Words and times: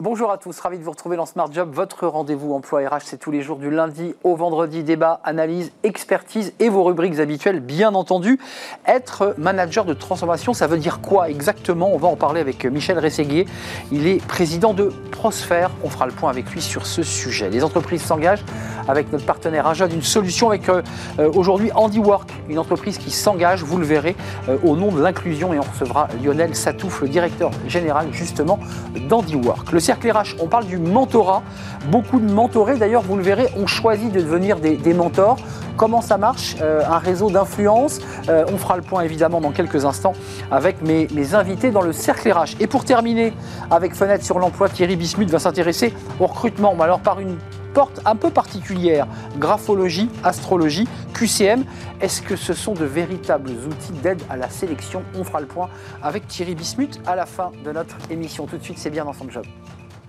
Bonjour 0.00 0.30
à 0.30 0.38
tous, 0.38 0.60
ravi 0.60 0.78
de 0.78 0.84
vous 0.84 0.92
retrouver 0.92 1.16
dans 1.16 1.26
Smart 1.26 1.52
Job. 1.52 1.70
Votre 1.72 2.06
rendez-vous 2.06 2.54
emploi 2.54 2.88
RH, 2.88 3.00
c'est 3.02 3.16
tous 3.16 3.32
les 3.32 3.42
jours 3.42 3.56
du 3.56 3.68
lundi 3.68 4.14
au 4.22 4.36
vendredi. 4.36 4.84
Débat, 4.84 5.20
analyse, 5.24 5.72
expertise 5.82 6.52
et 6.60 6.68
vos 6.68 6.84
rubriques 6.84 7.18
habituelles, 7.18 7.58
bien 7.58 7.92
entendu. 7.96 8.38
Être 8.86 9.34
manager 9.38 9.84
de 9.84 9.94
transformation, 9.94 10.54
ça 10.54 10.68
veut 10.68 10.78
dire 10.78 11.00
quoi 11.00 11.28
exactement? 11.28 11.92
On 11.92 11.98
va 11.98 12.06
en 12.06 12.14
parler 12.14 12.40
avec 12.40 12.64
Michel 12.64 12.96
Rességuier. 12.96 13.46
Il 13.90 14.06
est 14.06 14.24
président 14.24 14.72
de 14.72 14.92
Prosper. 15.10 15.66
On 15.82 15.90
fera 15.90 16.06
le 16.06 16.12
point 16.12 16.30
avec 16.30 16.48
lui 16.52 16.62
sur 16.62 16.86
ce 16.86 17.02
sujet. 17.02 17.50
Les 17.50 17.64
entreprises 17.64 18.02
s'engagent 18.02 18.44
avec 18.86 19.10
notre 19.10 19.26
partenaire 19.26 19.66
Aja 19.66 19.88
d'une 19.88 20.02
solution 20.02 20.50
avec 20.50 20.68
euh, 20.68 20.80
euh, 21.18 21.28
aujourd'hui 21.34 21.72
Handiwork, 21.74 22.30
une 22.48 22.60
entreprise 22.60 22.98
qui 22.98 23.10
s'engage, 23.10 23.64
vous 23.64 23.78
le 23.78 23.84
verrez, 23.84 24.14
euh, 24.48 24.58
au 24.62 24.76
nom 24.76 24.92
de 24.92 25.02
l'inclusion. 25.02 25.52
Et 25.52 25.58
on 25.58 25.62
recevra 25.62 26.06
Lionel 26.22 26.54
Satouf, 26.54 27.00
le 27.00 27.08
directeur 27.08 27.50
général 27.66 28.12
justement 28.12 28.60
d'Handiwork. 29.08 29.66
Cercle 29.88 29.97
On 30.40 30.46
parle 30.46 30.66
du 30.66 30.78
mentorat. 30.78 31.42
Beaucoup 31.90 32.20
de 32.20 32.30
mentorés, 32.30 32.76
d'ailleurs, 32.76 33.02
vous 33.02 33.16
le 33.16 33.22
verrez, 33.22 33.48
ont 33.56 33.66
choisi 33.66 34.10
de 34.10 34.20
devenir 34.20 34.58
des, 34.58 34.94
mentors. 34.94 35.38
Comment 35.76 36.00
ça 36.00 36.18
marche 36.18 36.56
euh, 36.60 36.82
Un 36.88 36.98
réseau 36.98 37.30
d'influence? 37.30 38.00
Euh, 38.28 38.44
on 38.52 38.58
fera 38.58 38.76
le 38.76 38.82
point 38.82 39.02
évidemment 39.02 39.40
dans 39.40 39.50
quelques 39.50 39.84
instants 39.84 40.12
avec 40.50 40.82
mes, 40.82 41.34
invités 41.34 41.70
dans 41.70 41.82
le 41.82 41.92
cercle 41.92 42.30
RH. 42.30 42.56
Et 42.60 42.66
pour 42.66 42.84
terminer 42.84 43.32
avec 43.70 43.94
Fenêtre 43.94 44.24
sur 44.24 44.38
l'emploi, 44.38 44.68
Thierry 44.68 44.96
Bismuth 44.96 45.30
va 45.30 45.38
s'intéresser 45.38 45.92
au 46.20 46.26
recrutement. 46.26 46.74
Alors 46.80 47.00
par 47.00 47.20
une 47.20 47.36
porte 47.74 48.00
un 48.04 48.16
peu 48.16 48.30
particulière, 48.30 49.06
graphologie, 49.38 50.10
astrologie, 50.24 50.88
QCM. 51.14 51.64
Est-ce 52.00 52.22
que 52.22 52.36
ce 52.36 52.54
sont 52.54 52.74
de 52.74 52.84
véritables 52.84 53.50
outils 53.50 53.92
d'aide 54.02 54.22
à 54.30 54.36
la 54.36 54.48
sélection? 54.48 55.02
On 55.14 55.24
fera 55.24 55.40
le 55.40 55.46
point 55.46 55.68
avec 56.02 56.26
Thierry 56.26 56.54
Bismuth 56.54 57.00
à 57.06 57.14
la 57.14 57.26
fin 57.26 57.52
de 57.64 57.72
notre 57.72 57.96
émission. 58.10 58.46
Tout 58.46 58.58
de 58.58 58.64
suite, 58.64 58.78
c'est 58.78 58.90
bien 58.90 59.04
dans 59.04 59.12
son 59.12 59.28
job. 59.30 59.44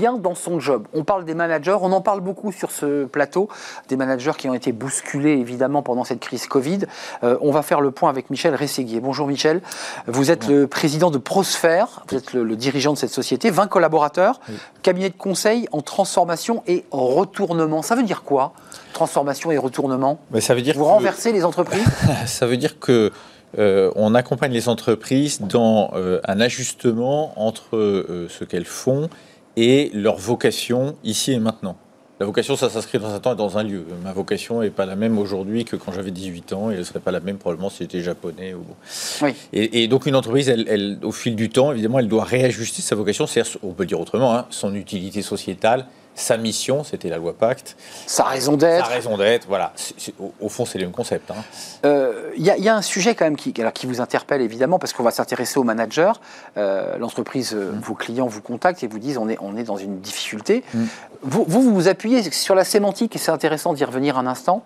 Dans 0.00 0.34
son 0.34 0.60
job. 0.60 0.86
On 0.94 1.04
parle 1.04 1.24
des 1.24 1.34
managers, 1.34 1.76
on 1.80 1.92
en 1.92 2.00
parle 2.00 2.20
beaucoup 2.20 2.52
sur 2.52 2.70
ce 2.70 3.04
plateau, 3.04 3.48
des 3.88 3.96
managers 3.96 4.32
qui 4.36 4.48
ont 4.48 4.54
été 4.54 4.72
bousculés 4.72 5.32
évidemment 5.32 5.82
pendant 5.82 6.04
cette 6.04 6.20
crise 6.20 6.46
Covid. 6.46 6.80
Euh, 7.22 7.36
on 7.42 7.50
va 7.50 7.62
faire 7.62 7.80
le 7.80 7.90
point 7.90 8.08
avec 8.08 8.30
Michel 8.30 8.54
Rességuier. 8.54 9.00
Bonjour 9.00 9.26
Michel, 9.26 9.60
vous 10.06 10.30
êtes 10.30 10.48
le 10.48 10.66
président 10.66 11.10
de 11.10 11.18
Prosper, 11.18 11.84
vous 12.08 12.16
êtes 12.16 12.32
le, 12.32 12.56
dirigeant 12.56 12.92
de 12.92 12.98
cette 12.98 13.10
société, 13.10 13.50
20 13.50 13.66
collaborateurs, 13.66 14.40
cabinet 14.82 15.10
de 15.10 15.16
conseil 15.16 15.68
en 15.72 15.82
transformation 15.82 16.62
et 16.66 16.84
retournement. 16.90 17.82
Ça 17.82 17.94
veut 17.94 18.02
dire 18.02 18.22
quoi 18.22 18.52
Transformation 18.92 19.50
et 19.50 19.58
retournement? 19.58 20.18
Ben, 20.30 20.40
ça 20.40 20.54
veut 20.54 20.62
dire 20.62 20.74
Vous 20.76 20.84
renversez 20.84 21.32
les 21.32 21.44
entreprises? 21.44 21.84
Ça 22.26 22.46
veut 22.46 22.56
dire 22.56 22.78
que 22.78 23.12
euh, 23.58 23.90
on 23.96 24.14
accompagne 24.14 24.52
les 24.52 24.68
entreprises 24.68 25.40
dans 25.40 25.90
euh, 25.94 26.20
un 26.24 26.40
ajustement 26.40 27.32
entre 27.36 27.76
ce 28.28 28.44
qu'elles 28.44 28.64
font 28.64 29.08
et 29.60 29.90
leur 29.92 30.16
vocation 30.16 30.96
ici 31.04 31.32
et 31.32 31.38
maintenant. 31.38 31.76
La 32.18 32.26
vocation, 32.26 32.56
ça 32.56 32.70
s'inscrit 32.70 32.98
dans 32.98 33.14
un 33.14 33.20
temps 33.20 33.32
et 33.32 33.36
dans 33.36 33.58
un 33.58 33.62
lieu. 33.62 33.84
Ma 34.02 34.12
vocation 34.12 34.60
n'est 34.60 34.70
pas 34.70 34.86
la 34.86 34.96
même 34.96 35.18
aujourd'hui 35.18 35.64
que 35.66 35.76
quand 35.76 35.92
j'avais 35.92 36.10
18 36.10 36.52
ans, 36.52 36.70
et 36.70 36.74
elle 36.74 36.80
ne 36.80 36.84
serait 36.84 37.00
pas 37.00 37.10
la 37.10 37.20
même 37.20 37.36
probablement 37.36 37.70
si 37.70 37.78
j'étais 37.80 38.00
japonais. 38.00 38.54
Ou... 38.54 38.64
Oui. 39.22 39.34
Et, 39.52 39.86
donc 39.88 40.06
une 40.06 40.16
entreprise, 40.16 40.48
elle, 40.48 40.98
au 41.02 41.12
fil 41.12 41.36
du 41.36 41.50
temps, 41.50 41.72
évidemment, 41.72 41.98
elle 41.98 42.08
doit 42.08 42.24
réajuster 42.24 42.82
sa 42.82 42.94
vocation, 42.94 43.26
c'est-à-dire, 43.26 43.56
on 43.62 43.72
peut 43.72 43.82
le 43.82 43.88
dire 43.88 44.00
autrement, 44.00 44.34
hein, 44.34 44.46
son 44.50 44.74
utilité 44.74 45.22
sociétale, 45.22 45.86
sa 46.14 46.36
mission, 46.36 46.84
c'était 46.84 47.08
la 47.08 47.16
loi 47.16 47.32
Pacte. 47.32 47.76
Sa 48.06 48.24
raison 48.24 48.56
d'être. 48.56 48.86
Sa 48.86 48.92
raison 48.92 49.16
d'être, 49.16 49.46
voilà. 49.48 49.72
au, 50.40 50.48
fond, 50.48 50.64
c'est 50.64 50.78
le 50.78 50.84
même 50.84 50.92
concept. 50.92 51.30
Hein. 51.30 51.42
Euh, 51.84 52.30
il 52.36 52.44
y, 52.44 52.68
a 52.68 52.76
un 52.76 52.82
sujet 52.82 53.14
quand 53.14 53.24
même 53.24 53.36
qui, 53.36 53.52
qui 53.52 53.86
vous 53.86 54.00
interpelle 54.00 54.42
évidemment, 54.42 54.78
parce 54.78 54.92
qu'on 54.92 55.02
va 55.02 55.10
s'intéresser 55.10 55.58
aux 55.58 55.64
managers. 55.64 56.12
Euh, 56.56 56.98
l'entreprise, 56.98 57.54
euh, 57.54 57.72
mm. 57.72 57.80
vos 57.80 57.94
clients 57.94 58.26
vous 58.26 58.42
contactent 58.42 58.82
et 58.82 58.86
vous 58.86 58.98
disent 58.98 59.18
on 59.18 59.28
est, 59.28 59.38
on 59.40 59.56
est 59.56 59.62
dans 59.62 59.76
une 59.76 60.00
difficulté. 60.00 60.62
Mm. 60.74 60.84
Vous, 61.22 61.44
vous, 61.46 61.74
vous 61.74 61.88
appuyez 61.88 62.22
sur 62.30 62.54
la 62.54 62.64
sémantique, 62.64 63.16
et 63.16 63.18
c'est 63.18 63.30
intéressant 63.30 63.72
d'y 63.72 63.84
revenir 63.84 64.18
un 64.18 64.26
instant. 64.26 64.62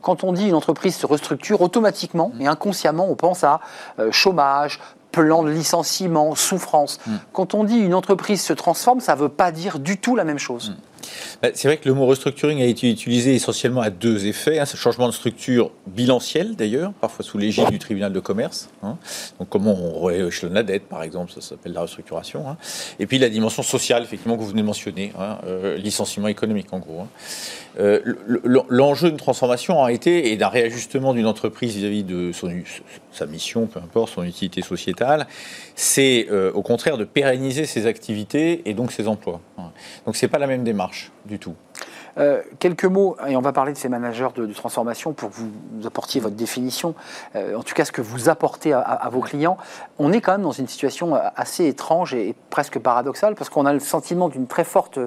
quand 0.00 0.24
on 0.24 0.32
dit 0.32 0.48
une 0.48 0.54
entreprise 0.54 0.96
se 0.96 1.06
restructure, 1.06 1.60
automatiquement 1.60 2.32
mm. 2.34 2.42
et 2.42 2.46
inconsciemment, 2.46 3.08
on 3.10 3.14
pense 3.14 3.44
à 3.44 3.60
chômage, 4.10 4.80
plan 5.12 5.42
de 5.42 5.50
licenciement, 5.50 6.34
souffrance. 6.34 6.98
Hmm. 7.06 7.16
Quand 7.32 7.54
on 7.54 7.64
dit 7.64 7.78
une 7.78 7.94
entreprise 7.94 8.42
se 8.42 8.52
transforme, 8.52 9.00
ça 9.00 9.14
ne 9.14 9.20
veut 9.20 9.28
pas 9.28 9.52
dire 9.52 9.78
du 9.78 9.98
tout 9.98 10.16
la 10.16 10.24
même 10.24 10.38
chose. 10.38 10.70
Hmm. 10.70 10.82
Bah, 11.42 11.48
c'est 11.54 11.68
vrai 11.68 11.76
que 11.76 11.88
le 11.88 11.94
mot 11.94 12.06
restructuring 12.06 12.60
a 12.60 12.64
été 12.64 12.90
utilisé 12.90 13.34
essentiellement 13.34 13.80
à 13.80 13.90
deux 13.90 14.26
effets. 14.26 14.58
Hein. 14.58 14.64
C'est 14.64 14.76
changement 14.76 15.06
de 15.06 15.12
structure 15.12 15.70
bilancielle 15.86 16.56
d'ailleurs, 16.56 16.92
parfois 16.92 17.24
sous 17.24 17.38
l'égide 17.38 17.70
du 17.70 17.78
tribunal 17.78 18.12
de 18.12 18.20
commerce. 18.20 18.68
Hein. 18.82 18.96
Donc 19.38 19.48
comment 19.48 19.72
on 19.72 20.04
rééchelonne 20.04 20.54
la 20.54 20.62
dette 20.62 20.88
par 20.88 21.02
exemple, 21.02 21.32
ça 21.32 21.40
s'appelle 21.40 21.72
la 21.72 21.82
restructuration. 21.82 22.48
Hein. 22.48 22.56
Et 22.98 23.06
puis 23.06 23.18
la 23.18 23.28
dimension 23.28 23.62
sociale, 23.62 24.02
effectivement, 24.02 24.36
que 24.36 24.42
vous 24.42 24.48
venez 24.48 24.62
de 24.62 24.66
mentionner, 24.66 25.12
euh, 25.44 25.76
licenciement 25.76 26.28
économique 26.28 26.72
en 26.72 26.78
gros. 26.78 27.06
Euh, 27.78 28.00
l'enjeu 28.68 29.08
d'une 29.08 29.18
transformation 29.18 29.84
a 29.84 29.92
été, 29.92 30.32
et 30.32 30.36
d'un 30.36 30.48
réajustement 30.48 31.14
d'une 31.14 31.26
entreprise 31.26 31.76
vis-à-vis 31.76 32.02
de 32.02 32.32
sa 33.12 33.26
mission, 33.26 33.66
peu 33.66 33.78
importe, 33.78 34.12
son 34.12 34.24
utilité 34.24 34.62
sociétale, 34.62 35.26
c'est 35.76 36.26
euh, 36.30 36.50
au 36.52 36.62
contraire 36.62 36.96
de 36.96 37.04
pérenniser 37.04 37.66
ses 37.66 37.86
activités 37.86 38.68
et 38.68 38.74
donc 38.74 38.92
ses 38.92 39.06
emplois. 39.06 39.40
Donc 40.06 40.16
ce 40.16 40.26
n'est 40.26 40.30
pas 40.30 40.38
la 40.38 40.46
même 40.46 40.64
démarche 40.64 41.12
du 41.24 41.38
tout. 41.38 41.54
Euh, 42.16 42.42
quelques 42.58 42.84
mots, 42.84 43.16
et 43.28 43.36
on 43.36 43.40
va 43.40 43.52
parler 43.52 43.72
de 43.72 43.78
ces 43.78 43.88
managers 43.88 44.28
de, 44.34 44.46
transformation 44.52 45.12
pour 45.12 45.30
que 45.30 45.36
vous 45.36 45.86
apportiez 45.86 46.20
votre 46.20 46.34
définition, 46.34 46.96
en 47.36 47.62
tout 47.62 47.74
cas 47.74 47.84
ce 47.84 47.92
que 47.92 48.02
vous 48.02 48.28
apportez 48.28 48.72
à, 48.72 49.08
vos 49.12 49.20
clients. 49.20 49.56
On 50.00 50.12
est 50.12 50.20
quand 50.20 50.32
même 50.32 50.42
dans 50.42 50.50
une 50.50 50.66
situation 50.66 51.14
assez 51.36 51.66
étrange 51.66 52.14
et 52.14 52.34
presque 52.50 52.80
paradoxale 52.80 53.36
parce 53.36 53.50
qu'on 53.50 53.66
a 53.66 53.72
le 53.72 53.78
sentiment 53.78 54.28
d'une 54.28 54.48
très 54.48 54.64
forte 54.64 54.98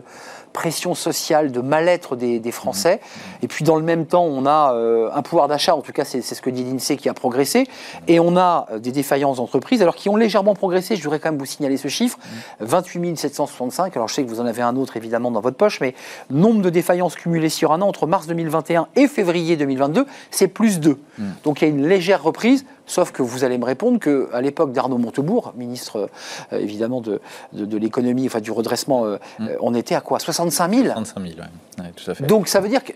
pression 0.52 0.96
sociale, 0.96 1.52
de 1.52 1.62
mal-être 1.62 2.16
des, 2.16 2.52
Français. 2.52 3.00
Et 3.42 3.48
puis 3.48 3.64
dans 3.64 3.78
le 3.78 3.84
même 3.84 4.06
temps, 4.06 4.26
on 4.26 4.46
a 4.46 4.74
euh, 4.74 5.10
un 5.14 5.22
pouvoir 5.22 5.48
d'achat, 5.48 5.74
en 5.74 5.82
tout 5.82 5.94
cas 5.94 6.04
c'est 6.04 6.22
ce 6.22 6.42
que 6.42 6.50
dit 6.50 6.66
l'INSEE 6.66 6.98
qui 6.98 7.08
a 7.08 7.14
progressé, 7.14 7.66
et 8.08 8.20
on 8.20 8.36
a 8.36 8.68
euh, 8.72 8.80
des 8.80 8.92
défaillances 8.92 9.38
d'entreprises, 9.38 9.82
alors 9.82 9.96
qui 9.96 10.10
ont 10.10 10.18
légèrement 10.18 10.54
progressé, 10.54 10.98
je 10.98 11.04
voudrais 11.04 11.20
quand 11.20 11.32
même 11.32 11.40
vous 11.40 11.46
signaler 11.46 11.78
ce 11.78 11.88
chiffre, 11.88 12.18
28 12.60 13.18
765, 13.18 13.96
alors 13.96 14.10
je 14.10 14.16
sais 14.16 14.24
que 14.24 14.30
vous 14.30 14.42
en 14.42 14.46
avez 14.46 14.62
un 14.62 14.76
autre 14.76 14.98
évidemment 14.98 15.32
dans 15.32 15.40
votre 15.40 15.56
poche, 15.56 15.80
mais 15.80 15.96
nombre 16.30 16.62
de 16.62 16.70
défaillances 16.70 17.16
cumulées 17.16 17.50
sur 17.50 17.72
un 17.72 17.82
an 17.82 17.88
entre 17.88 18.06
mars 18.06 18.28
2021 18.28 18.88
et 18.98 19.08
février 19.08 19.56
2022, 19.56 20.06
c'est 20.30 20.50
plus 20.50 20.80
2. 20.80 20.98
Mm. 21.18 21.24
Donc 21.44 21.62
il 21.62 21.68
y 21.68 21.72
a 21.72 21.74
une 21.74 21.88
légère 21.88 22.22
reprise. 22.22 22.66
Sauf 22.86 23.12
que 23.12 23.22
vous 23.22 23.44
allez 23.44 23.58
me 23.58 23.66
répondre 23.66 24.00
qu'à 24.00 24.42
l'époque 24.42 24.72
d'Arnaud 24.72 24.98
Montebourg, 24.98 25.54
ministre 25.56 26.10
euh, 26.52 26.60
évidemment 26.60 27.02
de, 27.02 27.22
de, 27.54 27.78
l'économie, 27.78 28.26
enfin 28.26 28.42
du 28.42 28.52
redressement, 28.52 29.06
euh, 29.06 29.18
mm. 29.40 29.48
euh, 29.48 29.56
on 29.62 29.74
était 29.74 29.96
à 29.96 30.02
quoi? 30.02 30.20
65 30.20 30.74
000 30.74 30.84
65 30.86 31.22
000, 31.22 31.34
oui, 31.80 31.86
tout 31.96 32.12
à 32.12 32.16
fait. 32.16 32.26
Donc 32.26 32.48
ça 32.48 32.60
veut 32.60 32.70
dire 32.70 32.84
que 32.84 32.94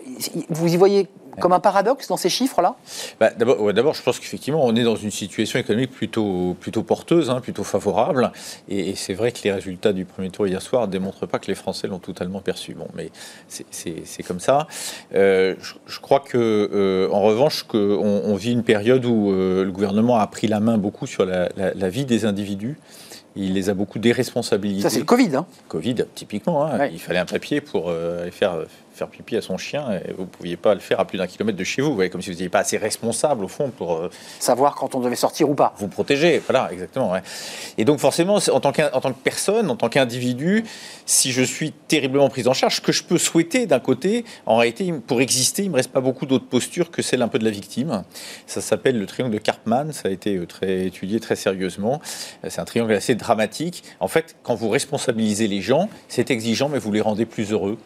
vous 0.49 0.73
y 0.73 0.77
voyez 0.77 1.07
comme 1.39 1.53
un 1.53 1.59
paradoxe 1.59 2.07
dans 2.07 2.17
ces 2.17 2.29
chiffres-là? 2.29 2.75
Bah, 3.19 3.31
D'abord, 3.31 3.93
je 3.93 4.01
pense 4.01 4.19
qu'effectivement, 4.19 4.63
on 4.63 4.75
est 4.75 4.83
dans 4.83 4.95
une 4.95 5.11
situation 5.11 5.59
économique 5.59 5.91
plutôt, 5.91 6.55
plutôt 6.59 6.83
porteuse, 6.83 7.29
hein, 7.29 7.41
plutôt 7.41 7.63
favorable. 7.63 8.31
Et, 8.69 8.95
c'est 8.95 9.13
vrai 9.13 9.31
que 9.31 9.39
les 9.43 9.51
résultats 9.51 9.93
du 9.93 10.05
premier 10.05 10.29
tour 10.29 10.47
hier 10.47 10.61
soir 10.61 10.87
ne 10.87 10.91
démontrent 10.91 11.25
pas 11.25 11.39
que 11.39 11.47
les 11.47 11.55
Français 11.55 11.87
l'ont 11.87 11.99
totalement 11.99 12.39
perçu. 12.39 12.73
Bon, 12.73 12.87
mais 12.95 13.09
c'est 13.47 14.23
comme 14.23 14.39
ça. 14.39 14.67
Euh, 15.13 15.55
je, 15.87 15.99
crois 15.99 16.19
que, 16.19 16.37
euh, 16.37 17.09
en 17.11 17.21
revanche, 17.21 17.63
qu'on 17.63 17.77
on 17.77 18.35
vit 18.35 18.51
une 18.51 18.63
période 18.63 19.05
où 19.05 19.31
euh, 19.31 19.63
le 19.63 19.71
gouvernement 19.71 20.17
a 20.17 20.27
pris 20.27 20.47
la 20.47 20.59
main 20.59 20.77
beaucoup 20.77 21.07
sur 21.07 21.25
la, 21.25 21.49
vie 21.89 22.05
des 22.05 22.25
individus. 22.25 22.77
Il 23.35 23.53
les 23.53 23.69
a 23.69 23.73
beaucoup 23.73 23.99
déresponsabilisés. 23.99 24.81
Ça, 24.81 24.89
c'est 24.89 24.99
le 24.99 25.05
Covid. 25.05 25.35
Hein. 25.35 25.45
Covid, 25.67 26.05
typiquement. 26.15 26.65
Hein. 26.65 26.87
Il 26.87 26.99
fallait 26.99 27.19
un 27.19 27.25
papier 27.25 27.59
pour 27.59 27.89
aller 27.89 28.31
faire 28.31 28.59
faire 28.95 29.07
pipi 29.07 29.35
à 29.35 29.41
son 29.41 29.57
chien 29.57 29.91
et 29.91 30.13
vous 30.13 30.23
ne 30.23 30.27
pouviez 30.27 30.57
pas 30.57 30.73
le 30.73 30.79
faire 30.79 30.99
à 30.99 31.05
plus 31.05 31.17
d'un 31.17 31.27
kilomètre 31.27 31.57
de 31.57 31.63
chez 31.63 31.81
vous. 31.81 31.95
Comme 32.09 32.21
si 32.21 32.29
vous 32.29 32.35
n'étiez 32.35 32.49
pas 32.49 32.59
assez 32.59 32.77
responsable, 32.77 33.43
au 33.43 33.47
fond, 33.47 33.69
pour. 33.69 33.95
Euh, 33.95 34.09
Savoir 34.39 34.75
quand 34.75 34.95
on 34.95 34.99
devait 34.99 35.15
sortir 35.15 35.49
ou 35.49 35.55
pas. 35.55 35.73
Vous 35.77 35.87
protéger, 35.87 36.41
voilà, 36.47 36.69
exactement. 36.71 37.13
Et 37.77 37.85
donc, 37.85 37.99
forcément, 37.99 38.35
en 38.35 38.59
tant, 38.59 38.71
en 38.93 39.01
tant 39.01 39.11
que 39.11 39.19
personne, 39.23 39.69
en 39.69 39.75
tant 39.75 39.89
qu'individu, 39.89 40.63
si 41.05 41.31
je 41.31 41.41
suis 41.41 41.71
terriblement 41.71 42.29
pris 42.29 42.47
en 42.47 42.53
charge, 42.53 42.77
ce 42.77 42.81
que 42.81 42.91
je 42.91 43.03
peux 43.03 43.17
souhaiter 43.17 43.65
d'un 43.65 43.79
côté, 43.79 44.25
en 44.45 44.57
réalité, 44.57 44.93
pour 45.05 45.21
exister, 45.21 45.63
il 45.63 45.67
ne 45.67 45.71
me 45.71 45.77
reste 45.77 45.91
pas 45.91 46.01
beaucoup 46.01 46.25
d'autres 46.25 46.47
postures 46.47 46.91
que 46.91 47.01
celle 47.01 47.21
un 47.21 47.27
peu 47.27 47.39
de 47.39 47.45
la 47.45 47.51
victime. 47.51 48.03
Ça 48.47 48.61
s'appelle 48.61 48.97
le 48.97 49.05
triangle 49.05 49.33
de 49.33 49.39
Karpman, 49.39 49.91
ça 49.91 50.09
a 50.09 50.11
été 50.11 50.35
euh, 50.35 50.45
très 50.45 50.85
étudié 50.85 51.19
très 51.19 51.35
sérieusement. 51.35 52.01
C'est 52.47 52.59
un 52.59 52.65
triangle 52.65 52.93
assez 52.93 53.15
dramatique. 53.15 53.83
En 53.99 54.07
fait, 54.07 54.35
quand 54.43 54.55
vous 54.55 54.69
responsabilisez 54.69 55.47
les 55.47 55.61
gens, 55.61 55.89
c'est 56.07 56.31
exigeant, 56.31 56.69
mais 56.69 56.79
vous 56.79 56.91
les 56.91 57.01
rendez 57.01 57.25
plus 57.25 57.51
heureux. 57.51 57.77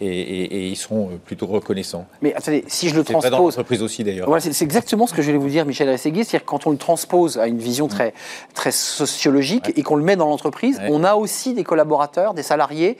Et, 0.00 0.06
et- 0.06 0.44
et 0.56 0.68
ils 0.68 0.76
sont 0.76 1.08
euh, 1.10 1.16
plutôt 1.24 1.46
reconnaissants. 1.46 2.06
Mais 2.22 2.32
attendez, 2.34 2.64
si 2.68 2.88
je 2.88 2.94
le 2.94 3.02
C'est 3.04 3.12
vrai 3.12 3.22
dans 3.22 3.28
transpose, 3.30 3.56
l'entreprise 3.56 3.82
aussi 3.82 4.04
d'ailleurs. 4.04 4.26
Voilà, 4.28 4.40
c'est 4.40 4.64
exactement 4.64 5.06
ce 5.06 5.14
que 5.14 5.22
je 5.22 5.26
voulais 5.28 5.38
vous 5.42 5.48
dire, 5.48 5.66
Michel 5.66 5.88
Rességuier. 5.90 6.24
C'est-à-dire 6.24 6.44
que 6.44 6.50
quand 6.50 6.66
on 6.66 6.70
le 6.70 6.76
transpose 6.76 7.36
à 7.38 7.46
une 7.48 7.58
vision 7.58 7.88
très, 7.88 8.14
très 8.54 8.70
sociologique 8.70 9.72
et 9.76 9.82
qu'on 9.82 9.96
le 9.96 10.04
met 10.04 10.16
dans 10.16 10.28
l'entreprise, 10.28 10.78
Ouais. 10.78 10.88
on 10.90 11.02
a 11.04 11.14
aussi 11.14 11.54
des 11.54 11.64
collaborateurs, 11.64 12.34
des 12.34 12.42
salariés 12.42 12.96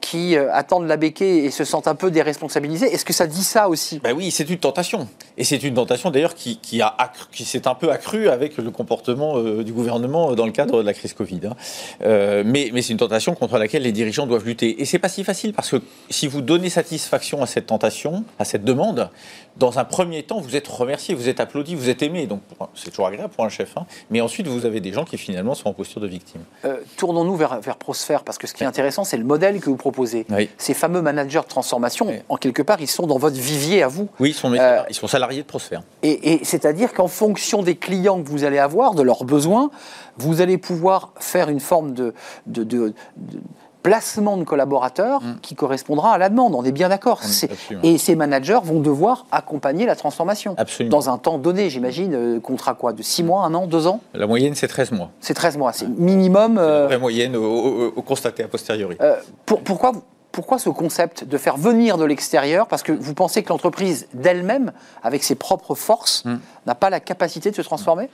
qui 0.00 0.36
euh, 0.36 0.48
attendent 0.52 0.86
la 0.86 0.96
béquille 0.96 1.46
et 1.46 1.50
se 1.50 1.64
sentent 1.64 1.88
un 1.88 1.94
peu 1.94 2.10
déresponsabilisés. 2.10 2.86
Est-ce 2.86 3.04
que 3.04 3.12
ça 3.12 3.26
dit 3.26 3.42
ça 3.42 3.68
aussi? 3.68 3.98
Ben 3.98 4.12
oui, 4.16 4.30
c'est 4.30 4.48
une 4.48 4.58
tentation. 4.58 5.08
Et 5.36 5.44
c'est 5.44 5.62
une 5.62 5.74
tentation 5.74 6.10
d'ailleurs 6.10 6.34
qui, 6.34 6.58
qui, 6.58 6.80
a 6.80 6.94
accru- 6.98 7.28
qui 7.32 7.44
s'est 7.44 7.66
un 7.66 7.74
peu 7.74 7.90
accrue 7.90 8.28
avec 8.28 8.56
le 8.58 8.70
comportement 8.70 9.36
euh, 9.38 9.64
du 9.64 9.72
gouvernement 9.72 10.34
dans 10.34 10.46
le 10.46 10.52
cadre 10.52 10.78
de 10.80 10.86
la 10.86 10.94
crise 10.94 11.12
Covid. 11.14 11.40
hein. 11.46 11.56
Euh, 12.02 12.42
mais 12.46 12.70
mais 12.72 12.80
c'est 12.82 12.92
une 12.92 12.98
tentation 12.98 13.34
contre 13.34 13.58
laquelle 13.58 13.82
les 13.82 13.92
dirigeants 13.92 14.26
doivent 14.26 14.44
lutter. 14.44 14.80
Et 14.80 14.84
c'est 14.84 14.98
pas 15.00 15.08
si 15.08 15.24
facile 15.24 15.52
parce 15.52 15.70
que 15.70 15.82
si 16.10 16.26
vous 16.28 16.42
donnez 16.42 16.70
satisfaction 16.70 17.42
à 17.42 17.46
cette 17.46 17.66
tentation, 17.66 18.24
à 18.38 18.44
cette 18.44 18.64
demande, 18.64 19.10
dans 19.56 19.80
un 19.80 19.84
premier 19.84 20.22
temps, 20.22 20.40
vous 20.40 20.54
êtes 20.54 20.68
remercié, 20.68 21.16
vous 21.16 21.28
êtes 21.28 21.40
applaudi, 21.40 21.74
vous 21.74 21.88
êtes 21.88 22.02
aimé. 22.02 22.26
Donc 22.28 22.40
c'est 22.76 22.90
toujours 22.90 23.08
agréable 23.08 23.32
pour 23.34 23.44
un 23.44 23.48
chef. 23.48 23.76
hein. 23.76 23.84
Mais 24.10 24.20
ensuite, 24.20 24.46
vous 24.46 24.64
avez 24.64 24.78
des 24.80 24.92
gens 24.92 25.04
qui 25.04 25.18
finalement 25.18 25.54
sont 25.56 25.68
en 25.68 25.72
posture 25.72 26.00
de 26.00 26.06
victime. 26.06 26.40
Euh, 26.64 26.76
Tournons-nous 26.96 27.34
vers, 27.34 27.60
vers 27.60 27.76
Prosphère, 27.76 28.22
parce 28.22 28.38
que 28.38 28.46
ce 28.46 28.54
qui 28.54 28.62
est 28.62 28.66
intéressant, 28.66 29.02
c'est 29.02 29.16
le 29.16 29.24
modèle 29.24 29.58
que 29.60 29.66
vous 29.68 29.76
proposez. 29.76 29.87
Oui. 30.30 30.48
Ces 30.58 30.74
fameux 30.74 31.02
managers 31.02 31.40
de 31.40 31.44
transformation, 31.48 32.06
Oui. 32.08 32.14
en 32.28 32.36
quelque 32.36 32.62
part, 32.62 32.80
ils 32.80 32.86
sont 32.88 33.06
dans 33.06 33.18
votre 33.18 33.36
vivier 33.36 33.82
à 33.82 33.88
vous. 33.88 34.08
Oui, 34.20 34.30
ils 34.30 34.34
sont, 34.34 34.52
Euh, 34.54 34.82
ils 34.88 34.94
sont 34.94 35.06
salariés 35.08 35.42
de 35.42 35.46
Prosphère. 35.46 35.82
Et, 36.02 36.32
et 36.34 36.44
c'est-à-dire 36.44 36.92
qu'en 36.92 37.08
fonction 37.08 37.62
des 37.62 37.76
clients 37.76 38.22
que 38.22 38.28
vous 38.28 38.44
allez 38.44 38.58
avoir, 38.58 38.94
de 38.94 39.02
leurs 39.02 39.24
besoins, 39.24 39.70
vous 40.16 40.40
allez 40.40 40.58
pouvoir 40.58 41.12
faire 41.18 41.48
une 41.48 41.60
forme 41.60 41.92
de, 41.92 42.14
de- 42.46 42.64
de- 42.64 42.94
de 43.16 43.38
placement 43.82 44.36
de 44.36 44.44
collaborateurs 44.44 45.20
qui 45.42 45.54
correspondra 45.54 46.12
à 46.12 46.18
la 46.18 46.28
demande. 46.28 46.54
On 46.54 46.64
est 46.64 46.72
bien 46.72 46.88
d'accord. 46.88 47.20
Mm, 47.22 47.44
absolument. 47.50 47.82
Et 47.84 47.98
ces 47.98 48.14
managers 48.16 48.58
vont 48.62 48.80
devoir 48.80 49.26
accompagner 49.32 49.86
la 49.86 49.96
transformation. 49.96 50.54
Absolument. 50.58 50.96
Dans 50.96 51.10
un 51.10 51.18
temps 51.18 51.38
donné, 51.38 51.70
j'imagine, 51.70 52.14
euh, 52.14 52.40
contrat 52.40 52.74
quoi 52.74 52.92
De 52.92 53.02
6 53.02 53.22
mois, 53.22 53.44
un 53.44 53.54
an, 53.54 53.66
2 53.66 53.86
ans? 53.86 54.00
La 54.14 54.26
moyenne, 54.26 54.54
c'est 54.54 54.68
13 54.68 54.92
mois. 54.92 55.10
C'est 55.20 55.34
13 55.34 55.56
mois. 55.56 55.72
C'est 55.72 55.88
minimum. 55.88 56.54
C'est 56.56 56.60
la 56.62 56.68
euh, 56.68 56.86
vraie 56.86 56.98
moyenne 56.98 57.36
au, 57.36 57.44
au- 57.44 57.92
au 57.96 58.02
constaté 58.02 58.42
a 58.42 58.48
posteriori. 58.48 58.96
euh, 59.00 59.16
pour- 59.46 59.60
pourquoi, 59.60 59.92
pourquoi 60.32 60.58
ce 60.58 60.68
concept 60.68 61.24
de 61.24 61.38
faire 61.38 61.56
venir 61.56 61.98
de 61.98 62.04
l'extérieur? 62.04 62.68
Parce 62.68 62.82
que 62.82 62.92
vous 62.92 63.14
pensez 63.14 63.42
que 63.42 63.48
l'entreprise 63.48 64.08
d'elle-même, 64.14 64.72
avec 65.02 65.24
ses 65.24 65.34
propres 65.34 65.74
forces, 65.74 66.24
Mm. 66.24 66.38
n'a 66.66 66.74
pas 66.74 66.90
la 66.90 67.00
capacité 67.00 67.50
de 67.50 67.56
se 67.56 67.62
transformer? 67.62 68.08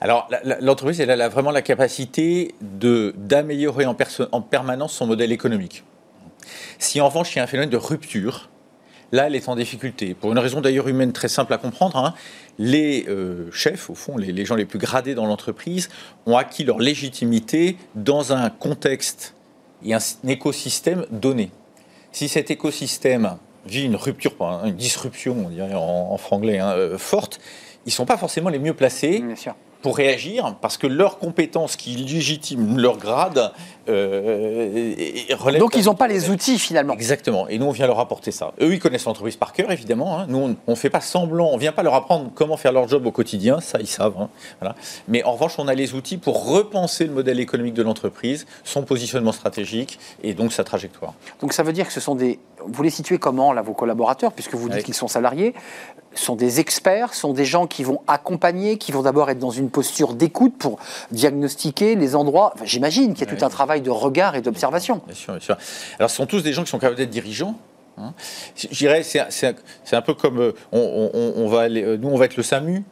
Alors, 0.00 0.28
l'entreprise, 0.60 1.00
elle 1.00 1.10
a 1.10 1.28
vraiment 1.28 1.50
la 1.50 1.62
capacité 1.62 2.54
d'améliorer 2.60 3.86
en, 3.86 3.94
permanence 4.42 4.92
son 4.92 5.06
modèle 5.06 5.32
économique. 5.32 5.84
Si 6.78 7.00
en 7.00 7.08
revanche, 7.08 7.34
il 7.34 7.38
y 7.38 7.40
a 7.40 7.44
un 7.44 7.46
phénomène 7.46 7.70
de 7.70 7.76
rupture, 7.76 8.48
là, 9.12 9.26
elle 9.26 9.34
est 9.34 9.48
en 9.48 9.56
difficulté. 9.56 10.14
Pour 10.14 10.32
une 10.32 10.38
raison 10.38 10.60
d'ailleurs 10.60 10.88
humaine 10.88 11.12
très 11.12 11.28
simple 11.28 11.52
à 11.52 11.58
comprendre, 11.58 11.96
hein, 11.96 12.14
les 12.58 13.06
euh, 13.08 13.50
chefs, 13.52 13.90
au 13.90 13.94
fond, 13.94 14.16
les, 14.16 14.32
les 14.32 14.44
gens 14.44 14.54
les 14.54 14.64
plus 14.64 14.78
gradés 14.78 15.14
dans 15.14 15.26
l'entreprise, 15.26 15.88
ont 16.26 16.36
acquis 16.36 16.64
leur 16.64 16.78
légitimité 16.78 17.76
dans 17.94 18.32
un 18.32 18.50
contexte 18.50 19.34
et 19.84 19.94
un, 19.94 19.98
s- 19.98 20.18
un 20.24 20.28
écosystème 20.28 21.06
donné. 21.10 21.50
Si 22.12 22.28
cet 22.28 22.50
écosystème 22.50 23.36
vit 23.66 23.84
une 23.84 23.96
rupture, 23.96 24.32
hein, 24.40 24.62
une 24.64 24.74
disruption, 24.76 25.36
on 25.46 25.48
dirait 25.50 25.74
en, 25.74 26.16
franglais, 26.16 26.58
hein, 26.58 26.72
euh, 26.72 26.98
forte, 26.98 27.40
ils 27.86 27.90
ne 27.90 27.92
sont 27.92 28.06
pas 28.06 28.16
forcément 28.16 28.48
les 28.50 28.58
mieux 28.58 28.74
placés. 28.74 29.22
Pour 29.82 29.96
réagir 29.96 30.56
parce 30.60 30.76
que 30.76 30.86
leurs 30.86 31.18
compétences 31.18 31.76
qui 31.76 31.90
légitiment 31.96 32.76
leur 32.76 32.98
grade 32.98 33.52
euh, 33.88 34.92
relèvent 35.38 35.60
Donc 35.60 35.74
ils 35.76 35.84
n'ont 35.86 35.94
pas 35.94 36.08
les 36.08 36.30
outils 36.30 36.58
finalement. 36.58 36.94
Exactement. 36.94 37.48
Et 37.48 37.58
nous, 37.58 37.66
on 37.66 37.70
vient 37.70 37.86
leur 37.86 37.98
apporter 37.98 38.30
ça. 38.30 38.52
Eux, 38.60 38.72
ils 38.74 38.78
connaissent 38.78 39.04
l'entreprise 39.06 39.36
par 39.36 39.52
cœur, 39.52 39.70
évidemment. 39.72 40.18
hein. 40.18 40.26
Nous, 40.28 40.56
on 40.66 40.70
ne 40.70 40.76
fait 40.76 40.90
pas 40.90 41.00
semblant. 41.00 41.48
On 41.50 41.54
ne 41.56 41.60
vient 41.60 41.72
pas 41.72 41.82
leur 41.82 41.94
apprendre 41.94 42.30
comment 42.34 42.56
faire 42.56 42.72
leur 42.72 42.88
job 42.88 43.06
au 43.06 43.10
quotidien. 43.10 43.60
Ça, 43.60 43.78
ils 43.80 43.86
savent. 43.86 44.14
hein. 44.20 44.28
Voilà. 44.60 44.74
Mais 45.08 45.22
en 45.24 45.32
revanche, 45.32 45.54
on 45.58 45.66
a 45.68 45.74
les 45.74 45.94
outils 45.94 46.18
pour 46.18 46.46
repenser 46.52 47.04
le 47.06 47.12
modèle 47.12 47.40
économique 47.40 47.74
de 47.74 47.82
l'entreprise, 47.82 48.46
son 48.64 48.82
positionnement 48.82 49.32
stratégique 49.32 49.98
et 50.22 50.34
donc 50.34 50.52
sa 50.52 50.64
trajectoire. 50.64 51.14
Donc 51.40 51.52
ça 51.52 51.62
veut 51.62 51.72
dire 51.72 51.86
que 51.86 51.92
ce 51.92 52.00
sont 52.00 52.14
des. 52.14 52.38
Vous 52.66 52.82
les 52.82 52.90
situez 52.90 53.18
comment 53.18 53.52
là 53.52 53.62
vos 53.62 53.72
collaborateurs, 53.74 54.32
puisque 54.32 54.54
vous 54.54 54.68
dites 54.68 54.78
Oui. 54.78 54.84
qu'ils 54.84 54.94
sont 54.94 55.08
salariés, 55.08 55.54
sont 56.14 56.34
des 56.36 56.58
experts, 56.60 57.14
sont 57.14 57.32
des 57.32 57.44
gens 57.44 57.66
qui 57.66 57.84
vont 57.84 58.00
accompagner, 58.08 58.78
qui 58.78 58.90
vont 58.92 59.02
d'abord 59.02 59.30
être 59.30 59.38
dans 59.38 59.50
une 59.50 59.70
posture 59.70 60.14
d'écoute 60.14 60.56
pour 60.58 60.78
diagnostiquer 61.10 61.94
les 61.94 62.16
endroits? 62.16 62.52
Enfin, 62.54 62.64
J'imagine 62.66 63.14
qu'il 63.14 63.28
y 63.28 63.30
a 63.32 63.36
tout 63.36 63.44
un 63.44 63.48
travail 63.48 63.80
de 63.80 63.90
regard 63.90 64.34
et 64.36 64.40
d'observation. 64.40 65.00
Bien 65.06 65.14
sûr, 65.14 65.32
bien 65.34 65.40
sûr. 65.40 65.56
Alors, 65.98 66.10
ce 66.10 66.16
sont 66.16 66.26
tous 66.26 66.42
des 66.42 66.52
gens 66.52 66.64
qui 66.64 66.70
sont 66.70 66.78
capables 66.78 66.96
d'être 66.98 67.10
dirigeants. 67.10 67.54
hein. 67.98 68.12
Je 68.56 68.66
dirais, 68.76 69.02
c'est 69.02 69.54
un, 69.92 70.02
peu 70.02 70.14
comme 70.14 70.40
euh, 70.40 70.52
on, 70.72 71.10
on- 71.14 71.32
on 71.44 71.48
va 71.48 71.60
aller, 71.60 71.82
euh, 71.82 71.96
nous, 71.96 72.08
on 72.08 72.16
va 72.16 72.24
être 72.24 72.36
le 72.36 72.42
SAMU. 72.42 72.82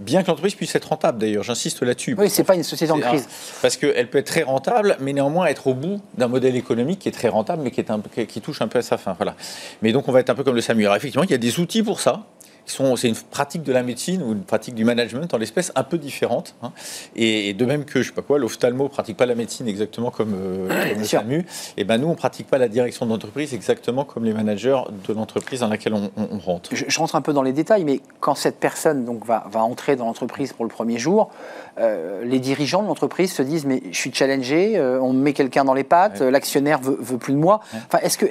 Bien 0.00 0.22
que 0.22 0.28
l'entreprise 0.28 0.54
puisse 0.54 0.74
être 0.74 0.88
rentable, 0.88 1.18
d'ailleurs, 1.18 1.44
j'insiste 1.44 1.82
là-dessus. 1.82 2.16
Oui, 2.18 2.28
c'est 2.28 2.44
pas 2.44 2.54
une 2.56 2.62
société 2.64 2.92
en 2.92 2.98
un- 2.98 3.00
crise. 3.00 3.28
Parce 3.62 3.76
qu'elle 3.76 4.10
peut 4.10 4.18
être 4.18 4.26
très 4.26 4.42
rentable, 4.42 4.96
mais 5.00 5.12
néanmoins 5.12 5.46
être 5.46 5.66
au 5.68 5.74
bout 5.74 6.00
d'un 6.18 6.26
modèle 6.28 6.56
économique 6.56 6.98
qui 6.98 7.08
est 7.08 7.12
très 7.12 7.28
rentable, 7.28 7.62
mais 7.62 7.70
qui, 7.70 7.80
est 7.80 7.90
un, 7.90 8.00
qui, 8.00 8.26
qui 8.26 8.40
touche 8.40 8.60
un 8.60 8.68
peu 8.68 8.78
à 8.80 8.82
sa 8.82 8.96
fin. 8.98 9.12
Voilà. 9.16 9.34
Mais 9.82 9.92
donc 9.92 10.08
on 10.08 10.12
va 10.12 10.20
être 10.20 10.30
un 10.30 10.34
peu 10.34 10.42
comme 10.44 10.56
le 10.56 10.60
SAMU. 10.60 10.84
Alors 10.84 10.96
effectivement, 10.96 11.24
il 11.24 11.30
y 11.30 11.34
a 11.34 11.38
des 11.38 11.60
outils 11.60 11.82
pour 11.82 12.00
ça. 12.00 12.24
C'est 12.66 13.08
une 13.08 13.14
pratique 13.14 13.62
de 13.62 13.72
la 13.72 13.82
médecine 13.82 14.22
ou 14.22 14.32
une 14.32 14.42
pratique 14.42 14.74
du 14.74 14.84
management 14.84 15.32
en 15.34 15.36
l'espèce 15.38 15.70
un 15.74 15.82
peu 15.82 15.98
différente. 15.98 16.54
hein. 16.62 16.72
Et, 17.14 17.50
et 17.50 17.52
de 17.54 17.64
même 17.64 17.84
que, 17.84 18.00
je 18.02 18.08
sais 18.08 18.14
pas 18.14 18.22
quoi, 18.22 18.38
l'ophtalmo 18.38 18.88
pratique 18.88 19.16
pas 19.16 19.26
la 19.26 19.34
médecine 19.34 19.68
exactement 19.68 20.10
comme, 20.10 20.34
euh, 20.34 20.68
comme 20.68 20.98
le 20.98 21.04
sûr. 21.04 21.20
SAMU, 21.20 21.46
et 21.76 21.84
ben 21.84 21.98
nous, 21.98 22.08
on 22.08 22.14
pratique 22.14 22.46
pas 22.46 22.58
la 22.58 22.68
direction 22.68 23.06
d'entreprise 23.06 23.52
exactement 23.54 24.04
comme 24.04 24.24
les 24.24 24.32
managers 24.32 24.80
de 25.06 25.12
l'entreprise 25.12 25.60
dans 25.60 25.68
laquelle 25.68 25.94
on, 25.94 26.10
on- 26.16 26.28
on 26.32 26.38
rentre. 26.38 26.70
Je, 26.72 26.84
je 26.88 26.98
rentre 26.98 27.16
un 27.16 27.22
peu 27.22 27.32
dans 27.32 27.42
les 27.42 27.52
détails, 27.52 27.84
mais 27.84 28.00
quand 28.20 28.34
cette 28.34 28.58
personne 28.58 29.04
donc, 29.04 29.24
va, 29.26 29.46
va 29.50 29.62
entrer 29.62 29.96
dans 29.96 30.06
l'entreprise 30.06 30.52
pour 30.52 30.64
le 30.64 30.70
premier 30.70 30.98
jour, 30.98 31.30
euh, 31.78 32.24
les 32.24 32.38
dirigeants 32.38 32.82
de 32.82 32.86
l'entreprise 32.88 33.32
se 33.32 33.42
disent 33.42 33.64
Mais 33.66 33.82
je 33.90 33.96
suis 33.96 34.12
challengé, 34.12 34.76
euh, 34.76 35.00
on 35.00 35.12
me 35.12 35.20
met 35.20 35.32
quelqu'un 35.32 35.64
dans 35.64 35.74
les 35.74 35.84
pattes, 35.84 36.20
Ouais. 36.20 36.30
l'actionnaire 36.30 36.80
veut, 36.80 36.96
veut 37.00 37.18
plus 37.18 37.32
de 37.32 37.38
moi. 37.38 37.60
Enfin, 37.86 37.98
Est-ce 38.02 38.16
que 38.18 38.26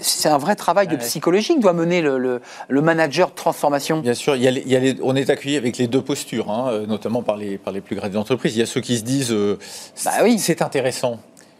c'est 0.00 0.28
un 0.28 0.38
vrai 0.38 0.56
travail 0.56 0.88
de 0.88 0.96
psychologie 0.96 1.54
que 1.56 1.60
doit 1.60 1.72
mener 1.72 2.00
le, 2.02 2.18
le- 2.18 2.40
le 2.68 2.80
manager 2.82 3.28
de 3.30 3.34
transformation 3.34 4.00
Bien 4.00 4.14
sûr, 4.14 4.34
il 4.36 4.42
y 4.42 4.48
a 4.48 4.50
les- 4.50 4.62
il 4.62 4.72
y 4.72 4.76
a 4.76 4.80
les- 4.80 4.96
on 5.02 5.14
est 5.16 5.30
accueilli 5.30 5.56
avec 5.56 5.78
les 5.78 5.86
deux 5.86 6.02
postures, 6.02 6.50
hein, 6.50 6.70
euh, 6.72 6.86
notamment 6.86 7.22
par 7.22 7.36
les, 7.36 7.58
par 7.58 7.72
les 7.72 7.80
plus 7.80 7.94
gradés 7.96 8.14
d'entreprise. 8.14 8.56
Il 8.56 8.58
y 8.60 8.62
a 8.62 8.66
ceux 8.66 8.80
qui 8.80 8.96
se 8.98 9.04
disent 9.04 9.34
Bah 10.04 10.10
oui. 10.24 10.38
c'est 10.38 10.62
intéressant, 10.62 11.18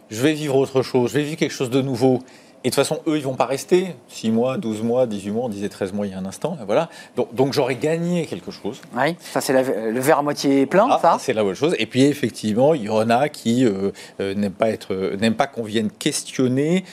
je 0.09 0.21
vais 0.21 0.33
vivre 0.33 0.55
autre 0.55 0.81
chose, 0.81 1.11
je 1.11 1.17
vais 1.19 1.23
vivre 1.23 1.37
quelque 1.37 1.51
chose 1.53 1.69
de 1.69 1.81
nouveau. 1.81 2.19
Et 2.63 2.69
de 2.69 2.75
toute 2.75 2.83
façon, 2.83 2.99
eux, 3.07 3.15
ils 3.15 3.23
vont 3.23 3.35
pas 3.35 3.45
rester 3.45 3.95
6 4.09 4.31
mois, 4.31 4.57
12 4.57 4.83
mois, 4.83 5.07
18 5.07 5.31
mois, 5.31 5.45
on 5.45 5.49
disait 5.49 5.69
13 5.69 5.93
mois 5.93 6.05
il 6.05 6.11
y 6.11 6.13
a 6.13 6.17
un 6.17 6.25
instant. 6.25 6.57
Voilà. 6.65 6.89
Donc, 7.15 7.33
donc 7.33 7.53
j'aurais 7.53 7.75
gagné 7.75 8.25
quelque 8.25 8.51
chose. 8.51 8.81
Oui, 8.97 9.15
ça 9.21 9.39
c'est 9.39 9.53
le 9.53 9.99
verre 9.99 10.19
à 10.19 10.23
moitié 10.23 10.65
plein, 10.65 10.87
Ah, 10.91 10.99
ça 11.01 11.17
c'est 11.19 11.31
la 11.31 11.43
bonne 11.43 11.55
chose. 11.55 11.73
Et 11.79 11.85
puis 11.85 12.03
effectivement, 12.03 12.73
il 12.73 12.83
y 12.83 12.89
en 12.89 13.09
a 13.09 13.29
qui 13.29 13.65
euh, 13.65 13.91
euh, 14.19 14.33
n'aiment 14.33 14.51
pas, 14.51 14.69
être, 14.69 14.93
euh, 14.93 15.15
n'aiment 15.15 15.35
pas 15.35 15.47
qu'on 15.47 15.63
vienne 15.63 15.89
questionner 15.89 16.83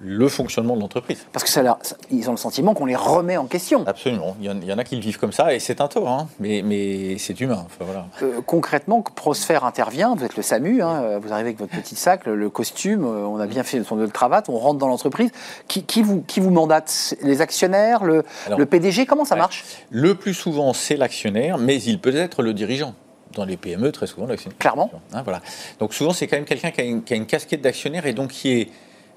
le 0.00 0.28
fonctionnement 0.28 0.74
de 0.76 0.80
l'entreprise. 0.80 1.24
Parce 1.32 1.44
que 1.44 1.50
ça, 1.50 1.62
leur- 1.62 1.78
ça- 1.82 1.96
ils 2.10 2.28
ont 2.28 2.32
le 2.32 2.38
sentiment 2.38 2.74
qu'on 2.74 2.86
les 2.86 2.96
remet 2.96 3.36
en 3.36 3.46
question. 3.46 3.84
Absolument. 3.86 4.36
Il 4.40 4.46
y, 4.46 4.50
en, 4.50 4.56
il 4.60 4.64
y 4.64 4.72
en 4.72 4.78
a 4.78 4.84
qui 4.84 4.96
le 4.96 5.02
vivent 5.02 5.18
comme 5.18 5.32
ça 5.32 5.54
et 5.54 5.60
c'est 5.60 5.80
un 5.80 5.88
tort, 5.88 6.08
hein. 6.08 6.28
mais, 6.40 6.62
mais 6.64 7.16
c'est 7.18 7.40
humain. 7.40 7.62
Enfin, 7.66 7.84
voilà. 7.84 8.06
Euh, 8.22 8.40
concrètement, 8.44 9.02
que 9.02 9.12
Prosphère 9.12 9.64
intervient, 9.64 10.14
vous 10.16 10.24
êtes 10.24 10.36
le 10.36 10.42
SAMU, 10.42 10.82
hein, 10.82 11.02
euh, 11.02 11.18
vous 11.20 11.32
arrivez 11.32 11.50
avec 11.50 11.58
votre 11.58 11.72
petit 11.72 11.94
sac, 11.96 12.26
le, 12.26 12.34
le 12.34 12.50
costume, 12.50 13.04
euh, 13.04 13.24
on 13.26 13.38
a 13.38 13.46
bien 13.46 13.62
fait 13.62 13.82
son 13.84 13.96
de 13.96 14.06
cravate, 14.06 14.48
on 14.48 14.58
rentre 14.58 14.78
dans 14.78 14.88
l'entreprise. 14.88 15.30
Qui, 15.68 15.84
qui 15.84 16.02
vous, 16.02 16.22
qui 16.22 16.40
vous 16.40 16.50
mandate? 16.50 17.14
Les 17.22 17.40
actionnaires, 17.40 18.04
le, 18.04 18.24
Alors, 18.46 18.58
le 18.58 18.66
PDG 18.66 19.06
Comment 19.06 19.24
ça 19.24 19.34
ouais. 19.36 19.40
marche? 19.42 19.64
Le 19.90 20.14
plus 20.14 20.34
souvent, 20.34 20.72
c'est 20.72 20.96
l'actionnaire, 20.96 21.58
mais 21.58 21.80
il 21.82 22.00
peut 22.00 22.14
être 22.16 22.42
le 22.42 22.52
dirigeant. 22.54 22.94
Dans 23.34 23.44
les 23.44 23.56
PME, 23.56 23.90
très 23.90 24.06
souvent, 24.06 24.26
l'actionnaire. 24.28 24.56
Clairement. 24.58 24.90
Hein, 25.12 25.22
voilà. 25.24 25.40
Donc 25.80 25.92
souvent, 25.92 26.12
c'est 26.12 26.28
quand 26.28 26.36
même 26.36 26.44
quelqu'un 26.44 26.70
qui 26.70 26.80
a 27.12 27.16
une 27.16 27.26
casquette 27.26 27.60
d'actionnaire 27.62 28.06
et 28.06 28.12
donc 28.12 28.28
qui 28.30 28.52
est 28.52 28.68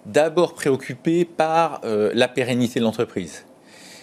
d'abord 0.07 0.53
préoccupé 0.53 1.25
par 1.25 1.81
euh, 1.83 2.11
la 2.13 2.27
pérennité 2.27 2.79
de 2.79 2.85
l'entreprise. 2.85 3.45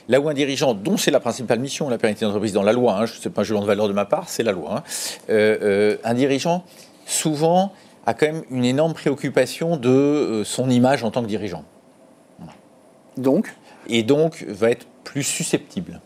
Là 0.08 0.20
où 0.20 0.28
un 0.28 0.34
dirigeant, 0.34 0.74
dont 0.74 0.98
c'est 0.98 1.10
la 1.10 1.20
principale 1.20 1.58
mission, 1.60 1.88
la 1.88 1.96
pérennité 1.96 2.24
de 2.24 2.26
l'entreprise 2.26 2.52
dans 2.52 2.62
la 2.62 2.72
loi, 2.72 2.94
hein, 2.94 3.06
je 3.06 3.16
ne 3.16 3.20
sais 3.20 3.30
pas 3.30 3.40
un 3.40 3.44
jugement 3.44 3.62
de 3.62 3.66
valeur 3.66 3.88
de 3.88 3.94
ma 3.94 4.04
part, 4.04 4.28
c'est 4.28 4.42
la 4.42 4.52
loi, 4.52 4.76
hein, 4.76 4.82
euh, 5.30 5.58
euh, 5.62 5.96
un 6.04 6.14
dirigeant, 6.14 6.64
souvent, 7.06 7.72
a 8.06 8.12
quand 8.12 8.26
même 8.26 8.44
une 8.50 8.66
énorme 8.66 8.92
préoccupation 8.92 9.78
de 9.78 10.42
son 10.44 10.68
image 10.68 11.04
en 11.04 11.10
tant 11.10 11.22
que 11.22 11.26
dirigeant. 11.26 11.64
Donc, 13.16 13.54
Et 13.88 14.02
donc, 14.02 14.44
va 14.48 14.70
être 14.70 14.86
plus 15.04 15.22
susceptible 15.22 16.00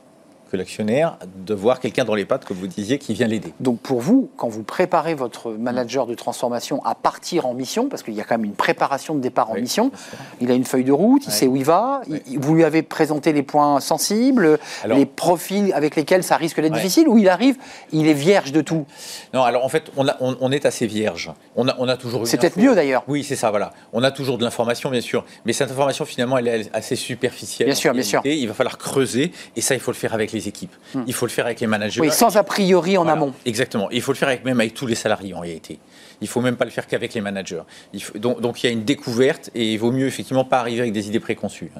que 0.50 0.56
l'actionnaire 0.56 1.16
de 1.46 1.54
voir 1.54 1.80
quelqu'un 1.80 2.04
dans 2.04 2.14
les 2.14 2.24
pattes, 2.24 2.44
comme 2.44 2.56
vous 2.56 2.66
disiez, 2.66 2.98
qui 2.98 3.14
vient 3.14 3.26
l'aider. 3.26 3.52
Donc 3.60 3.80
pour 3.80 4.00
vous, 4.00 4.30
quand 4.36 4.48
vous 4.48 4.62
préparez 4.62 5.14
votre 5.14 5.52
manager 5.52 6.06
de 6.06 6.14
transformation 6.14 6.84
à 6.84 6.94
partir 6.94 7.46
en 7.46 7.54
mission, 7.54 7.88
parce 7.88 8.02
qu'il 8.02 8.14
y 8.14 8.20
a 8.20 8.24
quand 8.24 8.36
même 8.36 8.44
une 8.46 8.54
préparation 8.54 9.14
de 9.14 9.20
départ 9.20 9.50
en 9.50 9.54
Oui, 9.54 9.62
mission, 9.62 9.90
sûr. 9.90 10.18
il 10.40 10.50
a 10.50 10.54
une 10.54 10.64
feuille 10.64 10.84
de 10.84 10.92
route, 10.92 11.22
il 11.26 11.32
sait 11.32 11.46
où 11.46 11.56
il 11.56 11.64
va, 11.64 12.00
il- 12.26 12.38
vous 12.38 12.54
lui 12.54 12.64
avez 12.64 12.82
présenté 12.82 13.32
les 13.32 13.42
points 13.42 13.80
sensibles, 13.80 14.58
Alors- 14.82 14.98
les 14.98 15.06
profils 15.06 15.72
avec 15.74 15.96
lesquels 15.96 16.22
ça 16.22 16.36
risque 16.36 16.60
d'être 16.60 16.72
difficile, 16.74 17.08
ou 17.08 17.18
il 17.18 17.28
arrive, 17.28 17.56
il 17.92 18.06
est 18.08 18.12
vierge 18.14 18.52
de 18.52 18.60
tout? 18.60 18.86
Non, 19.34 19.42
alors 19.42 19.64
en 19.64 19.68
fait, 19.68 19.90
on, 19.96 20.06
a- 20.08 20.16
on- 20.20 20.36
on 20.40 20.52
est 20.52 20.66
assez 20.66 20.86
vierge. 20.86 21.30
On 21.56 21.68
a, 21.68 21.74
on 21.78 21.88
a 21.88 21.96
toujours 21.96 22.26
C'est 22.26 22.38
peut-être 22.38 22.56
mieux 22.58 22.74
d'ailleurs. 22.74 23.04
Oui, 23.08 23.24
c'est 23.24 23.36
ça, 23.36 23.50
voilà. 23.50 23.72
On 23.92 24.02
a 24.02 24.10
toujours 24.10 24.38
de 24.38 24.44
l'information, 24.44 24.90
bien 24.90 25.00
sûr. 25.00 25.24
Mais 25.44 25.52
cette 25.52 25.70
information, 25.70 26.04
finalement, 26.04 26.38
elle 26.38 26.48
est 26.48 26.70
assez 26.74 26.96
superficielle. 26.96 27.66
Bien 27.68 27.74
en 27.74 27.78
sûr, 27.78 27.92
bien 27.92 28.02
réalité. 28.02 28.38
Il 28.38 28.48
va 28.48 28.54
falloir 28.54 28.78
creuser. 28.78 29.32
Et 29.56 29.60
ça, 29.60 29.74
il 29.74 29.80
faut 29.80 29.90
le 29.90 29.96
faire 29.96 30.14
avec 30.14 30.32
les 30.32 30.37
équipes. 30.46 30.74
Il 31.06 31.12
faut 31.14 31.26
le 31.26 31.30
faire 31.32 31.46
avec 31.46 31.58
les 31.60 31.66
managers. 31.66 32.00
Oui, 32.00 32.10
sans 32.12 32.36
a 32.36 32.44
priori 32.44 32.96
en 32.96 33.02
Voilà, 33.02 33.16
amont. 33.18 33.32
Exactement. 33.46 33.88
Il 33.90 34.02
faut 34.02 34.12
le 34.12 34.16
faire 34.18 34.28
avec, 34.28 34.44
même 34.44 34.60
avec 34.60 34.74
tous 34.74 34.86
les 34.86 34.94
salariés, 34.94 35.34
en 35.34 35.40
réalité. 35.40 35.78
Il 36.20 36.26
faut 36.28 36.40
même 36.40 36.56
pas 36.56 36.64
le 36.64 36.72
faire 36.72 36.86
qu'avec 36.88 37.14
les 37.14 37.20
managers. 37.20 37.62
Il 37.92 38.02
faut- 38.02 38.18
donc, 38.18 38.40
donc, 38.40 38.62
il 38.62 38.66
y 38.66 38.68
a 38.68 38.72
une 38.72 38.82
découverte 38.84 39.50
et 39.54 39.72
il 39.72 39.78
vaut 39.78 39.92
mieux, 39.92 40.06
effectivement, 40.06 40.44
pas 40.44 40.58
arriver 40.58 40.80
avec 40.80 40.92
des 40.92 41.06
idées 41.06 41.20
préconçues. 41.20 41.70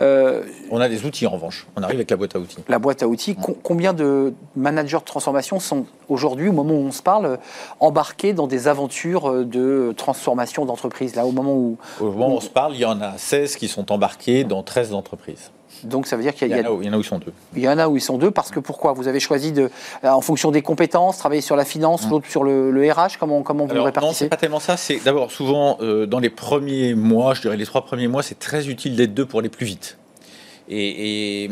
Euh, 0.00 0.44
On 0.70 0.80
a 0.80 0.88
des 0.88 1.04
outils, 1.04 1.26
en 1.26 1.30
revanche. 1.30 1.66
On 1.76 1.82
arrive 1.82 1.96
avec 1.96 2.10
la 2.10 2.16
boîte 2.16 2.36
à 2.36 2.38
outils. 2.38 2.58
la 2.68 2.78
boîte 2.78 3.02
à 3.02 3.08
outils, 3.08 3.34
com- 3.34 3.56
combien 3.62 3.92
de 3.92 4.32
managers 4.56 4.98
de 4.98 5.02
transformation 5.04 5.58
sont 5.58 5.84
aujourd'hui, 6.08 6.48
au 6.48 6.52
moment 6.52 6.74
où 6.74 6.86
on 6.86 6.92
se 6.92 7.02
parle, 7.02 7.38
embarqués 7.80 8.32
dans 8.34 8.46
des 8.46 8.68
aventures 8.68 9.28
euh, 9.30 9.44
de 9.44 9.92
transformation 9.96 10.64
d'entreprise, 10.64 11.16
là, 11.16 11.26
au 11.26 11.32
moment 11.32 11.54
où... 11.54 11.76
Au 12.00 12.04
moment 12.12 12.28
où 12.28 12.36
on 12.36 12.40
se 12.40 12.48
parle, 12.50 12.74
il 12.74 12.80
y 12.80 12.84
en 12.84 13.00
a 13.00 13.18
16 13.18 13.56
qui 13.56 13.66
sont 13.66 13.90
embarqués 13.90 14.44
dans 14.44 14.62
13 14.62 14.92
entreprises. 14.94 15.50
Donc 15.84 16.06
ça 16.06 16.16
veut 16.16 16.22
dire 16.22 16.34
qu'il 16.34 16.48
Il 16.48 16.54
y, 16.54 16.56
y, 16.56 16.60
a- 16.60 16.62
en 16.62 16.66
a 16.66 16.72
où, 16.72 16.82
il 16.82 16.86
y 16.86 16.90
en 16.90 16.92
a 16.92 16.96
où 16.96 17.00
ils 17.00 17.04
sont 17.04 17.18
deux. 17.18 17.32
il 17.56 17.62
y 17.62 17.68
en 17.68 17.78
a 17.78 17.88
où 17.88 17.96
ils 17.96 18.00
sont 18.00 18.18
deux, 18.18 18.30
parce 18.30 18.50
que 18.50 18.60
pourquoi? 18.60 18.92
Vous 18.92 19.08
avez 19.08 19.20
choisi 19.20 19.52
de, 19.52 19.70
euh, 20.04 20.08
en 20.08 20.20
fonction 20.20 20.50
des 20.50 20.62
compétences, 20.62 21.18
travailler 21.18 21.40
sur 21.40 21.56
la 21.56 21.64
finance, 21.64 22.08
l'autre 22.10 22.26
sur 22.28 22.44
le, 22.44 22.70
le 22.70 22.90
RH, 22.92 23.18
comment, 23.18 23.42
comment 23.42 23.64
vous 23.64 23.68
le 23.68 23.80
Alors, 23.80 23.84
non, 23.86 23.86
répartissez? 23.86 24.24
c'est 24.24 24.28
pas 24.28 24.36
tellement 24.36 24.60
ça. 24.60 24.76
C'est 24.76 24.98
d'abord 25.04 25.30
souvent 25.30 25.78
euh, 25.80 26.06
dans 26.06 26.18
les 26.18 26.30
premiers 26.30 26.94
mois, 26.94 27.34
je 27.34 27.40
dirais 27.42 27.56
les 27.56 27.66
trois 27.66 27.84
premiers 27.84 28.08
mois, 28.08 28.22
c'est 28.22 28.38
très 28.38 28.68
utile 28.68 28.96
d'être 28.96 29.14
deux 29.14 29.26
pour 29.26 29.40
aller 29.40 29.48
plus 29.48 29.66
vite. 29.66 29.98
Et, 30.70 31.44
et- 31.44 31.50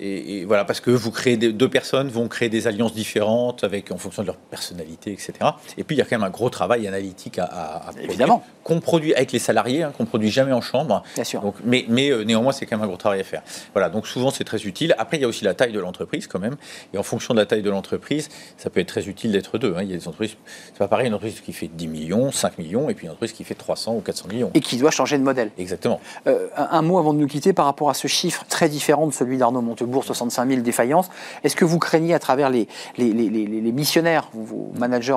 et- 0.00 0.38
et 0.40 0.44
voilà, 0.44 0.64
parce 0.64 0.80
que 0.80 0.90
vous 0.90 1.10
créez 1.10 1.36
des- 1.36 1.52
deux 1.52 1.68
personnes 1.68 2.08
vont 2.08 2.26
créer 2.28 2.48
des 2.48 2.66
alliances 2.66 2.94
différentes 2.94 3.62
avec 3.64 3.92
en 3.92 3.96
fonction 3.96 4.22
de 4.22 4.26
leur 4.26 4.36
personnalité, 4.36 5.12
etc. 5.12 5.32
Et 5.78 5.84
puis 5.84 5.94
il 5.96 5.98
y 5.98 6.02
a 6.02 6.04
quand 6.04 6.16
même 6.18 6.24
un 6.26 6.30
gros 6.30 6.50
travail 6.50 6.86
analytique 6.88 7.38
à, 7.38 7.44
à- 7.44 7.90
Évidemment. 8.02 8.42
qu'on 8.64 8.80
produit 8.80 9.14
avec 9.14 9.32
les 9.32 9.38
salariés, 9.38 9.82
hein, 9.84 9.92
qu'on 9.96 10.04
produit 10.04 10.30
jamais 10.30 10.52
en 10.52 10.60
chambre. 10.60 11.02
Bien 11.14 11.24
sûr. 11.24 11.40
Donc, 11.42 11.54
mais 11.64 11.84
mais 11.88 12.10
euh, 12.10 12.24
néanmoins, 12.24 12.52
c'est 12.52 12.66
quand 12.66 12.76
même 12.76 12.84
un 12.84 12.88
gros 12.88 12.96
travail 12.96 13.20
à 13.20 13.24
faire. 13.24 13.42
Voilà, 13.72 13.88
donc 13.88 14.06
souvent 14.06 14.30
c'est 14.30 14.44
très 14.44 14.62
utile. 14.64 14.94
Après, 14.98 15.16
il 15.16 15.20
y 15.20 15.24
a 15.24 15.28
aussi 15.28 15.44
la 15.44 15.54
taille 15.54 15.72
de 15.72 15.78
l'entreprise 15.80 16.26
quand 16.26 16.40
même. 16.40 16.56
Et 16.92 16.98
en 16.98 17.02
fonction 17.02 17.34
de 17.34 17.38
la 17.38 17.46
taille 17.46 17.62
de 17.62 17.70
l'entreprise, 17.70 18.28
ça 18.58 18.68
peut 18.70 18.80
être 18.80 18.88
très 18.88 19.08
utile 19.08 19.32
d'être 19.32 19.58
deux. 19.58 19.74
hein. 19.76 19.82
Il 19.82 19.90
y 19.90 19.94
a 19.94 19.96
des 19.96 20.08
entreprises, 20.08 20.36
c'est 20.68 20.78
pas 20.78 20.88
pareil, 20.88 21.06
une 21.06 21.14
entreprise 21.14 21.40
qui 21.40 21.52
fait 21.52 21.68
10 21.68 21.86
millions, 21.88 22.32
5 22.32 22.58
millions, 22.58 22.90
et 22.90 22.94
puis 22.94 23.04
une 23.04 23.10
entreprise 23.10 23.32
qui 23.32 23.44
fait 23.44 23.54
300 23.54 23.94
ou 23.94 24.00
400 24.00 24.28
millions. 24.28 24.50
Et 24.54 24.60
qui 24.60 24.76
doit 24.76 24.90
changer 24.90 25.16
de 25.18 25.22
modèle. 25.22 25.50
Exactement. 25.58 26.00
Euh, 26.26 26.48
un, 26.56 26.68
un 26.72 26.82
mot 26.82 26.98
avant 26.98 27.14
de 27.14 27.18
nous 27.18 27.26
quitter 27.28 27.52
par 27.52 27.66
rapport 27.66 27.90
à 27.90 27.94
ce 27.94 28.08
chiffre 28.08 28.44
très 28.56 28.70
différent 28.70 29.06
de 29.06 29.12
celui 29.12 29.36
d'Arnaud 29.36 29.60
Montebourg, 29.60 30.02
65 30.02 30.48
000 30.48 30.60
défaillances. 30.62 31.10
Est-ce 31.44 31.54
que 31.56 31.66
vous 31.66 31.78
craignez 31.78 32.14
à 32.14 32.18
travers 32.18 32.48
les, 32.48 32.66
les, 32.96 33.12
les- 33.12 33.72
missionnaires, 33.72 34.28
vos 34.32 34.72
managers 34.78 35.16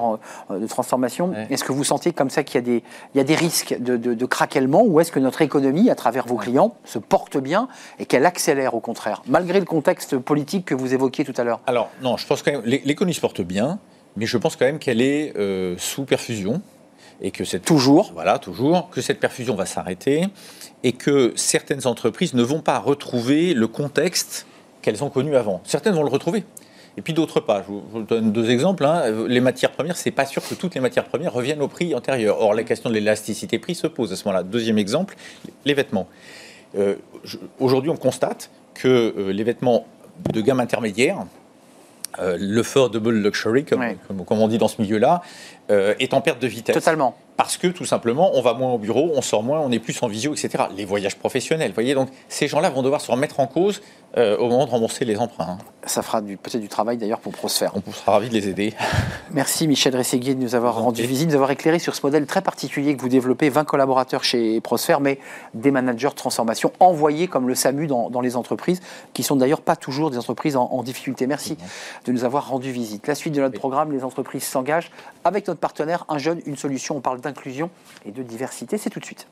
euh, 0.52 0.60
de 0.60 0.68
transformation, 0.68 1.30
Ouais. 1.30 1.48
est-ce 1.50 1.64
que 1.64 1.72
vous 1.72 1.86
sentez 1.86 2.12
comme 2.12 2.30
ça 2.30 2.44
qu'il 2.44 2.56
y 2.56 2.58
a 2.58 2.62
des, 2.66 2.84
il 3.14 3.18
y 3.18 3.22
a 3.22 3.24
des 3.24 3.36
risques 3.36 3.78
de, 3.80 3.96
de, 3.96 4.14
de 4.14 4.26
craquellement 4.26 4.84
ou 4.84 5.00
est-ce 5.00 5.12
que 5.14 5.20
notre 5.20 5.42
économie, 5.42 5.90
à 5.90 5.96
travers 5.96 6.28
vos 6.28 6.36
clients, 6.36 6.74
se 6.84 7.00
porte 7.00 7.38
bien 7.38 7.70
et 8.00 8.06
qu'elle 8.06 8.26
accélère 8.26 8.74
au 8.74 8.82
contraire, 8.82 9.22
malgré 9.28 9.60
le 9.60 9.66
contexte 9.66 10.18
politique 10.18 10.66
que 10.66 10.76
vous 10.76 10.94
évoquiez 10.94 11.24
tout 11.24 11.34
à 11.38 11.46
l'heure? 11.46 11.62
Alors, 11.66 11.90
non, 12.02 12.18
je 12.18 12.28
pense 12.28 12.44
quand 12.44 12.52
même, 12.52 12.64
l'é- 12.66 12.82
l'économie 12.84 13.14
se 13.14 13.22
porte 13.22 13.40
bien, 13.42 13.80
mais 14.18 14.26
je 14.26 14.38
pense 14.38 14.58
quand 14.58 14.66
même 14.66 14.80
qu'elle 14.80 15.02
est 15.02 15.34
euh, 15.38 15.76
sous 15.78 16.04
perfusion. 16.04 16.62
Et 17.22 17.32
que 17.32 17.44
cette, 17.44 17.66
Toujours. 17.66 18.12
Voilà, 18.14 18.40
toujours. 18.40 18.90
Que 18.90 19.02
cette 19.02 19.20
perfusion 19.20 19.56
va 19.56 19.66
s'arrêter 19.66 20.28
et 20.84 20.94
que 20.94 21.34
certaines 21.36 21.86
entreprises 21.86 22.34
ne 22.34 22.44
vont 22.44 22.62
pas 22.62 22.80
retrouver 22.80 23.54
le 23.54 23.68
contexte 23.68 24.46
qu'elles 24.82 25.04
ont 25.04 25.10
connu 25.10 25.36
avant. 25.36 25.62
Certaines 25.66 25.94
vont 25.96 26.04
le 26.04 26.10
retrouver. 26.10 26.46
Et 26.98 27.02
puis 27.02 27.14
d'autres 27.14 27.40
pas. 27.42 27.62
Je 27.68 27.72
vous, 27.72 28.02
donne 28.04 28.32
deux 28.32 28.50
exemples. 28.50 28.86
hein. 28.86 29.04
Les 29.28 29.42
matières 29.42 29.72
premières, 29.72 29.98
c'est 29.98 30.12
pas 30.12 30.26
sûr 30.26 30.42
que 30.48 30.54
toutes 30.56 30.76
les 30.76 30.82
matières 30.82 31.06
premières 31.06 31.34
reviennent 31.34 31.62
au 31.62 31.68
prix 31.68 31.94
antérieur. 31.94 32.42
Or, 32.42 32.54
la 32.54 32.64
question 32.64 32.90
de 32.90 32.96
l'élasticité 32.96 33.60
prix 33.60 33.76
se 33.76 33.88
pose 33.88 34.12
à 34.14 34.16
ce 34.16 34.26
moment-là. 34.26 34.44
Deuxième 34.44 34.78
exemple, 34.78 35.16
les 35.66 35.74
vêtements. 35.74 36.08
Euh, 36.78 36.96
Aujourd'hui, 37.60 37.90
on 37.92 37.98
constate 37.98 38.50
que 38.74 38.88
euh, 39.18 39.32
les 39.34 39.44
vêtements 39.44 39.86
de 40.34 40.40
gamme 40.42 40.60
intermédiaire, 40.60 41.18
euh, 42.20 42.38
le 42.40 42.64
fort 42.64 42.90
double 42.90 43.12
luxury, 43.12 43.66
comme, 43.66 43.80
Ouais. 43.82 43.98
comme- 44.08 44.26
comme 44.26 44.40
on 44.40 44.48
dit 44.48 44.58
dans 44.58 44.68
ce 44.68 44.82
milieu-là, 44.82 45.22
euh, 45.70 45.94
est 46.00 46.14
en 46.14 46.22
perte 46.22 46.42
de 46.42 46.48
vitesse. 46.48 46.76
Totalement. 46.76 47.16
Parce 47.38 47.56
que 47.56 47.68
tout 47.68 47.86
simplement, 47.86 48.32
on 48.34 48.42
va 48.42 48.54
moins 48.54 48.74
au 48.74 48.78
bureau, 48.78 49.12
on 49.16 49.22
sort 49.22 49.44
moins, 49.44 49.62
on 49.62 49.72
est 49.72 49.80
plus 49.80 50.02
en 50.04 50.08
visio, 50.08 50.34
etc. 50.34 50.66
Les 50.76 50.84
voyages 50.84 51.16
professionnels, 51.16 51.70
vous 51.70 51.76
voyez, 51.76 51.94
donc 51.94 52.10
ces 52.28 52.50
gens-là 52.50 52.70
vont 52.70 52.82
devoir 52.84 53.00
se 53.00 53.10
remettre 53.10 53.40
en 53.40 53.48
cause 53.48 53.82
euh, 54.18 54.36
au 54.38 54.50
moment 54.50 54.66
de 54.66 54.72
rembourser 54.72 55.06
les 55.06 55.16
emprunts. 55.18 55.52
hein. 55.52 55.58
Ça 55.86 56.02
fera 56.02 56.22
peut-être 56.22 56.60
du 56.60 56.68
travail 56.68 56.98
d'ailleurs 56.98 57.20
pour 57.22 57.32
Prosphère. 57.32 57.72
On 57.88 57.92
sera 57.94 58.12
ravis 58.14 58.28
de 58.28 58.34
les 58.34 58.50
aider. 58.50 58.74
Merci 59.32 59.68
Michel 59.70 59.96
Rességuier 59.96 60.36
de 60.36 60.42
nous 60.42 60.54
avoir 60.56 60.76
rendu 60.82 61.04
visite, 61.04 61.28
de 61.28 61.32
nous 61.32 61.36
avoir 61.36 61.52
éclairé 61.52 61.80
sur 61.80 61.96
ce 61.96 62.02
modèle 62.06 62.26
très 62.26 62.42
particulier 62.42 62.96
que 62.98 63.02
vous 63.02 63.08
développez, 63.10 63.50
20 63.50 63.64
collaborateurs 63.64 64.24
chez 64.26 64.60
Prosper, 64.60 64.98
mais 65.00 65.20
des 65.54 65.72
managers 65.72 66.10
de 66.10 66.14
transformation 66.16 66.74
envoyés 66.82 67.28
comme 67.28 67.48
le 67.48 67.56
SAMU 67.56 67.88
dans, 67.88 68.10
dans 68.10 68.20
les 68.22 68.36
entreprises, 68.36 68.82
qui 69.14 69.24
sont 69.24 69.38
d'ailleurs 69.38 69.62
pas 69.62 69.78
toujours 69.78 70.12
des 70.12 70.18
entreprises 70.18 70.58
en, 70.58 70.66
en 70.66 70.84
difficulté. 70.84 71.26
Merci 71.26 71.56
de 72.06 72.12
nous 72.12 72.26
avoir 72.26 72.50
rendu 72.50 72.72
visite. 72.74 73.08
La 73.08 73.16
suite 73.16 73.34
de 73.34 73.40
notre 73.40 73.54
Oui. 73.54 73.60
programme, 73.60 73.94
les 73.94 74.04
entreprises 74.04 74.44
s'engagent 74.44 74.92
avec 75.24 75.48
notre 75.48 75.59
partenaire, 75.60 76.06
un 76.10 76.18
jeune, 76.18 76.42
une 76.46 76.56
solution. 76.56 76.98
On 76.98 77.02
parle 77.02 77.22
d'inclusion 77.22 77.70
et 78.06 78.12
de 78.12 78.24
diversité. 78.24 78.78
C'est 78.78 78.90
tout 78.90 79.00
de 79.00 79.06
suite. 79.06 79.28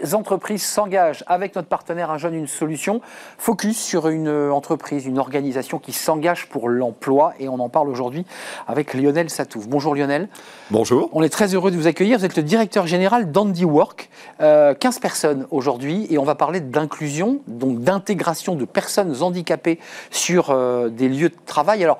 Les 0.00 0.14
entreprises 0.14 0.62
s'engagent 0.62 1.24
avec 1.26 1.54
notre 1.54 1.68
partenaire 1.68 2.10
Un 2.10 2.18
jeune, 2.18 2.34
une 2.34 2.46
solution. 2.46 3.02
Focus 3.36 3.78
sur 3.78 4.08
une 4.08 4.28
euh, 4.28 4.52
entreprise, 4.52 5.04
une 5.04 5.18
organisation 5.18 5.78
qui 5.78 5.92
s'engage 5.92 6.48
pour 6.48 6.68
l'emploi. 6.68 7.34
Et 7.38 7.48
on 7.48 7.58
en 7.58 7.68
parle 7.68 7.88
aujourd'hui 7.88 8.24
avec 8.66 8.94
Lionel 8.94 9.28
Satouf. 9.28 9.68
Bonjour 9.68 9.94
Lionel. 9.94 10.28
Bonjour. 10.70 11.10
On 11.12 11.22
est 11.22 11.28
très 11.28 11.54
heureux 11.54 11.70
de 11.70 11.76
vous 11.76 11.86
accueillir. 11.86 12.18
Vous 12.18 12.24
êtes 12.24 12.36
le 12.36 12.42
directeur 12.42 12.86
général 12.86 13.30
d'Andy 13.30 13.64
Work. 13.64 14.08
Euh, 14.40 14.74
15 14.74 14.98
personnes 15.00 15.46
aujourd'hui 15.50 16.06
et 16.08 16.16
on 16.16 16.24
va 16.24 16.34
parler 16.34 16.60
d'inclusion, 16.60 17.40
donc 17.46 17.80
d'intégration 17.80 18.54
de 18.54 18.64
personnes 18.64 19.22
handicapées 19.22 19.78
sur 20.10 20.50
euh, 20.50 20.88
des 20.88 21.08
lieux 21.08 21.28
de 21.28 21.36
travail. 21.44 21.84
Alors, 21.84 21.98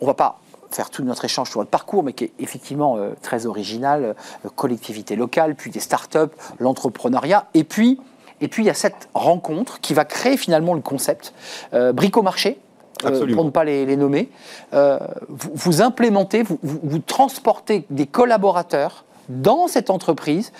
on 0.00 0.06
va 0.06 0.14
pas 0.14 0.41
faire 0.74 0.90
tout 0.90 1.02
notre 1.04 1.24
échange 1.24 1.50
sur 1.50 1.60
votre 1.60 1.70
parcours, 1.70 2.02
mais 2.02 2.12
qui 2.12 2.24
est 2.24 2.32
effectivement 2.38 2.96
euh, 2.96 3.10
très 3.22 3.46
original, 3.46 4.14
euh, 4.44 4.48
collectivité 4.56 5.16
locale, 5.16 5.54
puis 5.54 5.70
des 5.70 5.80
startups, 5.80 6.32
l'entrepreneuriat, 6.58 7.46
et 7.54 7.64
puis, 7.64 8.00
et 8.40 8.48
puis 8.48 8.62
il 8.62 8.66
y 8.66 8.70
a 8.70 8.74
cette 8.74 9.08
rencontre 9.14 9.80
qui 9.80 9.94
va 9.94 10.04
créer 10.04 10.36
finalement 10.36 10.74
le 10.74 10.80
concept 10.80 11.32
euh, 11.74 11.92
Brico-Marché, 11.92 12.58
euh, 13.04 13.18
pour 13.34 13.44
ne 13.44 13.50
pas 13.50 13.64
les, 13.64 13.84
les 13.86 13.96
nommer. 13.96 14.28
Euh, 14.74 14.98
vous, 15.28 15.50
vous 15.54 15.82
implémentez, 15.82 16.42
vous, 16.42 16.58
vous- 16.62 16.80
vous 16.82 16.98
transportez 17.00 17.84
des 17.90 18.06
collaborateurs 18.06 19.04
dans 19.28 19.66
cette 19.68 19.90
entreprise 19.90 20.52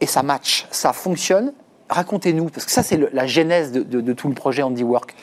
et 0.00 0.06
ça 0.06 0.22
match, 0.22 0.66
ça 0.70 0.92
fonctionne. 0.92 1.52
Racontez-nous, 1.88 2.46
parce 2.46 2.66
que 2.66 2.72
ça 2.72 2.82
c'est 2.82 2.96
le- 2.96 3.10
la 3.12 3.26
genèse 3.26 3.70
de, 3.72 3.82
de- 3.82 4.00
de 4.00 4.12
tout 4.12 4.28
le 4.28 4.34
projet 4.34 4.62
Handiwork. 4.62 5.14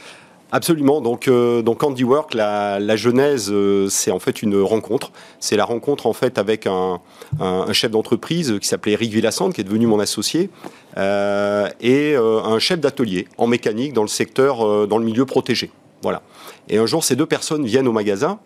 Absolument. 0.53 1.01
Donc, 1.01 1.27
euh, 1.27 1.63
donc 1.63 1.83
Handiwork, 1.83 2.35
la, 2.35 2.79
la 2.79 2.95
genèse, 2.95 3.49
euh, 3.51 3.89
c'est 3.89 4.11
en 4.11 4.19
fait 4.19 4.43
une 4.43 4.61
rencontre. 4.61 5.11
C'est 5.39 5.55
la 5.57 5.65
rencontre 5.65 6.05
en 6.05 6.13
fait 6.13 6.37
avec 6.37 6.67
un, 6.67 6.99
un- 7.39 7.65
un 7.67 7.73
chef 7.73 7.89
d'entreprise 7.89 8.57
qui 8.61 8.67
s'appelait 8.67 8.91
Eric 8.93 9.11
Villassante, 9.11 9.53
qui 9.53 9.61
est 9.61 9.63
devenu 9.63 9.87
mon 9.87 9.99
associé, 9.99 10.51
euh, 10.97 11.67
et 11.81 12.13
euh, 12.15 12.41
un 12.43 12.59
chef 12.59 12.79
d'atelier 12.79 13.27
en 13.39 13.47
mécanique 13.47 13.93
dans 13.93 14.03
le 14.03 14.07
secteur, 14.07 14.87
dans 14.87 14.99
le 14.99 15.05
milieu 15.05 15.25
protégé. 15.25 15.71
Voilà. 16.03 16.21
Et 16.69 16.77
un 16.77 16.85
jour, 16.85 17.03
ces 17.03 17.15
deux 17.15 17.25
personnes 17.25 17.65
viennent 17.65 17.87
au 17.87 17.91
magasin. 17.93 18.39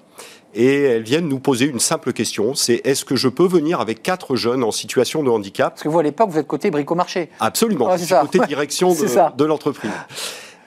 Et 0.56 0.84
elles 0.84 1.04
viennent 1.04 1.28
nous 1.28 1.40
poser 1.40 1.66
une 1.66 1.80
simple 1.82 2.14
question, 2.14 2.56
c'est 2.56 2.82
est-ce 2.86 3.04
que 3.04 3.16
je 3.18 3.28
peux 3.28 3.46
venir 3.46 3.82
avec 3.82 4.02
quatre 4.02 4.36
jeunes 4.38 4.64
en 4.64 4.72
situation 4.72 5.22
de 5.22 5.30
handicap? 5.30 5.74
Parce 5.74 5.84
que 5.84 5.90
vous 5.90 6.00
à 6.00 6.04
l'époque 6.04 6.30
vous 6.30 6.40
êtes 6.40 6.48
côté 6.48 6.72
Brico-Marché. 6.72 7.30
Absolument. 7.42 7.96
Je 7.98 8.06
c'est 8.06 8.20
côté 8.22 8.40
direction 8.48 8.94
de 9.38 9.46
l'entreprise. 9.46 9.92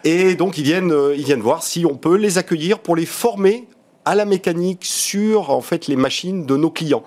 Et 0.05 0.35
donc 0.35 0.57
ils 0.59 0.65
viennent, 0.65 0.93
euh, 0.93 1.15
ils 1.17 1.25
viennent 1.25 1.41
voir 1.41 1.63
si 1.63 1.85
on 1.85 1.97
peut 1.97 2.17
les 2.17 2.39
accueillir 2.39 2.79
pour 2.79 2.97
les 2.97 3.07
former 3.07 3.67
à 4.05 4.15
la 4.15 4.25
mécanique 4.25 4.85
sur 4.85 5.51
en 5.51 5.61
fait 5.61 5.87
les 5.87 5.97
machines 5.97 6.47
de 6.47 6.57
nos 6.57 6.71
clients. 6.71 7.05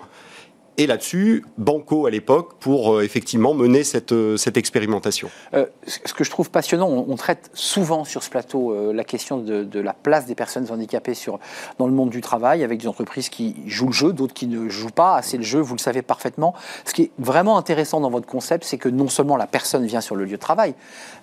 Et 0.76 0.88
là-dessus, 0.88 1.44
Banco 1.56 2.06
à 2.06 2.10
l'époque 2.10 2.54
pour 2.58 2.94
euh, 2.94 3.02
effectivement 3.02 3.54
mener 3.54 3.84
cette, 3.84 4.10
euh, 4.10 4.36
cette 4.36 4.56
expérimentation. 4.56 5.30
Euh, 5.54 5.66
ce 5.86 6.12
que 6.12 6.24
je 6.24 6.30
trouve 6.30 6.50
passionnant, 6.50 6.88
on, 6.88 7.06
on 7.08 7.14
traite 7.14 7.48
souvent 7.54 8.02
sur 8.04 8.24
ce 8.24 8.30
plateau 8.30 8.92
la 8.92 9.04
question 9.04 9.38
de, 9.38 9.62
de 9.62 9.80
la 9.80 9.92
place 9.92 10.26
des 10.26 10.34
personnes 10.34 10.66
handicapées 10.70 11.14
sur, 11.14 11.38
dans 11.78 11.86
le 11.86 11.92
monde 11.92 12.10
du 12.10 12.20
travail, 12.20 12.64
avec 12.64 12.80
des 12.80 12.88
entreprises 12.88 13.28
qui 13.28 13.54
jouent 13.66 13.86
le 13.86 13.92
jeu, 13.92 14.12
d'autres 14.12 14.34
qui 14.34 14.46
ne 14.48 14.68
jouent 14.68 14.90
pas 14.90 15.16
assez 15.16 15.36
le 15.36 15.44
jeu, 15.44 15.60
vous 15.60 15.74
le 15.74 15.80
savez 15.80 16.02
parfaitement. 16.02 16.54
Ce 16.84 16.92
qui 16.92 17.02
est 17.02 17.10
vraiment 17.18 17.56
intéressant 17.56 18.00
dans 18.00 18.10
votre 18.10 18.26
concept, 18.26 18.64
c'est 18.64 18.78
que 18.78 18.88
non 18.88 19.08
seulement 19.08 19.36
la 19.36 19.46
personne 19.46 19.86
vient 19.86 20.00
sur 20.00 20.16
le 20.16 20.24
lieu 20.24 20.32
de 20.32 20.36
travail, 20.36 20.74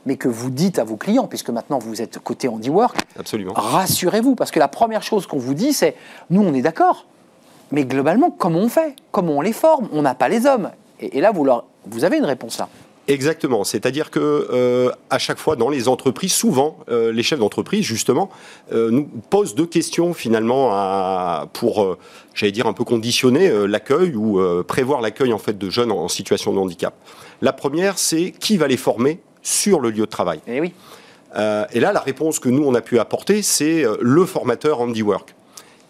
mais 0.06 0.16
que 0.16 0.30
vous 0.30 0.50
dites 0.50 0.80
à 0.80 0.84
vos 0.84 0.96
clients, 0.96 1.28
puisque 1.28 1.50
maintenant 1.50 1.80
vous 1.80 2.02
êtes 2.02 2.20
côté 2.20 2.48
handiwork, 2.48 2.98
rassurez-vous, 3.54 4.36
parce 4.36 4.52
que 4.52 4.60
la 4.60 4.70
première 4.70 5.04
chose 5.04 5.28
qu'on 5.28 5.40
vous 5.40 5.54
dit, 5.54 5.74
c'est 5.74 5.96
nous, 6.30 6.42
on 6.42 6.54
est 6.54 6.62
d'accord, 6.62 7.06
mais 7.72 7.86
globalement, 7.86 8.32
comment 8.32 8.60
on 8.60 8.70
fait? 8.70 8.96
Comment 9.12 9.38
on 9.38 9.42
les 9.42 9.54
forme? 9.54 9.88
On 9.92 10.02
n'a 10.02 10.16
pas 10.16 10.30
les 10.30 10.46
hommes. 10.46 10.72
Et, 11.00 11.18
et 11.18 11.22
là, 11.22 11.32
vous, 11.32 11.44
leur, 11.44 11.66
vous 11.86 12.04
avez 12.04 12.18
une 12.18 12.26
réponse 12.26 12.58
là. 12.58 12.68
Exactement. 13.08 13.64
C'est-à-dire 13.64 14.12
que 14.12 14.20
euh, 14.20 14.92
à 15.10 15.18
chaque 15.18 15.40
fois 15.40 15.56
dans 15.56 15.70
les 15.70 15.88
entreprises, 15.88 16.34
souvent 16.34 16.78
euh, 16.88 17.12
les 17.12 17.24
chefs 17.24 17.40
d'entreprise 17.40 17.84
justement 17.84 18.30
euh, 18.72 18.92
nous 18.92 19.10
posent 19.30 19.56
deux 19.56 19.66
questions 19.66 20.14
finalement 20.14 20.70
à, 20.72 21.48
pour, 21.52 21.98
j'allais 22.36 22.52
dire 22.52 22.68
un 22.68 22.74
peu 22.74 22.84
conditionner 22.84 23.52
l'accueil 23.68 24.16
ou 24.16 24.40
prévoir 24.64 25.02
l'accueil 25.02 25.34
en 25.34 25.40
fait 25.40 25.58
de 25.58 25.70
jeunes 25.70 25.92
en, 25.92 26.04
en 26.04 26.08
situation 26.08 26.54
de 26.54 26.60
handicap. 26.60 26.94
La 27.42 27.54
première, 27.54 27.98
c'est 27.98 28.32
qui 28.32 28.56
va 28.56 28.68
les 28.68 28.78
former 28.78 29.20
sur 29.42 29.80
le 29.80 29.90
lieu 29.90 30.06
de 30.06 30.06
travail? 30.06 30.40
Et 30.46 30.62
oui. 30.62 30.72
Euh, 31.36 31.66
et 31.74 31.80
là, 31.80 31.92
la 31.92 32.02
réponse 32.02 32.40
que 32.40 32.50
nous, 32.50 32.64
on 32.64 32.76
a 32.76 32.82
pu 32.82 33.00
apporter, 33.00 33.42
c'est 33.42 33.84
le 34.00 34.26
formateur 34.26 34.80
handiwork. 34.80 35.34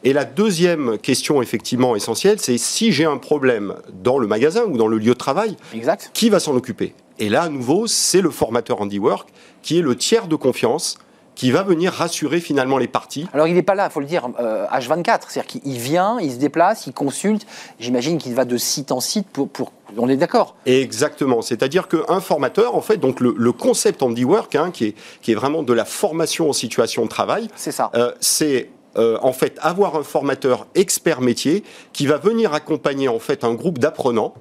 Et 0.03 0.13
la 0.13 0.25
deuxième 0.25 0.98
question, 0.98 1.41
effectivement, 1.41 1.96
essentielle, 1.96 2.39
c'est 2.39 2.58
si 2.58 2.91
j'ai 2.91 3.05
un 3.05 3.17
problème 3.17 3.75
dans 4.03 4.17
le 4.17 4.27
magasin 4.27 4.63
ou 4.65 4.77
dans 4.77 4.88
le 4.88 4.98
lieu 4.98 5.13
de 5.13 5.17
travail, 5.20 5.55
Exact. 5.74 6.10
qui 6.13 6.29
va 6.29 6.39
s'en 6.39 6.55
occuper? 6.55 6.96
Et 7.20 7.29
là, 7.29 7.43
à 7.43 7.50
nouveau, 7.50 7.86
c'est 7.86 8.22
le 8.22 8.31
formateur 8.31 8.81
handiwork 8.81 9.29
qui 9.62 9.77
est 9.77 9.81
le 9.84 9.96
tiers 9.96 10.27
de 10.27 10.36
confiance 10.36 10.98
qui 11.36 11.50
va 11.51 11.63
venir 11.63 11.93
rassurer 11.93 12.39
finalement 12.39 12.77
les 12.77 12.88
parties. 12.88 13.25
Alors 13.34 13.48
il 13.48 13.53
n'est 13.53 13.62
pas 13.63 13.74
là, 13.74 13.88
il 13.89 13.91
faut 13.91 14.00
le 14.01 14.05
dire, 14.05 14.27
euh, 14.39 14.65
H24, 14.67 15.22
c'est-à-dire 15.29 15.48
qu'il 15.48 15.77
vient, 15.77 16.20
il 16.20 16.31
se 16.31 16.38
déplace, 16.38 16.88
il 16.88 16.93
consulte, 16.93 17.48
j'imagine 17.79 18.17
qu'il 18.17 18.34
va 18.36 18.43
de 18.46 18.58
site 18.58 18.91
en 18.91 19.00
site 19.00 19.27
pour... 19.29 19.50
pour... 19.50 19.72
On 19.98 20.10
est 20.10 20.17
d'accord? 20.17 20.55
Exactement, 20.65 21.41
c'est-à-dire 21.41 21.88
qu'un 21.88 22.20
formateur, 22.20 22.75
en 22.75 22.81
fait, 22.81 22.98
donc 22.98 23.20
le, 23.22 23.34
le 23.38 23.51
concept 23.53 24.03
handiwork, 24.03 24.55
hein, 24.55 24.72
qui, 24.72 24.86
est, 24.88 24.96
qui 25.22 25.31
est 25.31 25.36
vraiment 25.36 25.63
de 25.63 25.74
la 25.74 25.86
formation 25.86 26.50
en 26.50 26.53
situation 26.53 27.03
de 27.05 27.10
travail, 27.10 27.48
C'est 27.55 27.72
ça. 27.72 27.91
Euh, 27.96 28.12
c'est 28.20 28.70
euh, 28.98 29.17
en 29.21 29.31
fait 29.31 29.57
avoir 29.62 29.95
un 29.95 30.03
formateur 30.03 30.67
expert 30.75 31.21
métier 31.21 31.63
qui 31.93 32.07
va 32.07 32.17
venir 32.17 32.53
accompagner 32.53 33.07
en 33.07 33.19
fait 33.19 33.45
un 33.45 33.53
groupe 33.53 33.79
d'apprenants 33.79 34.33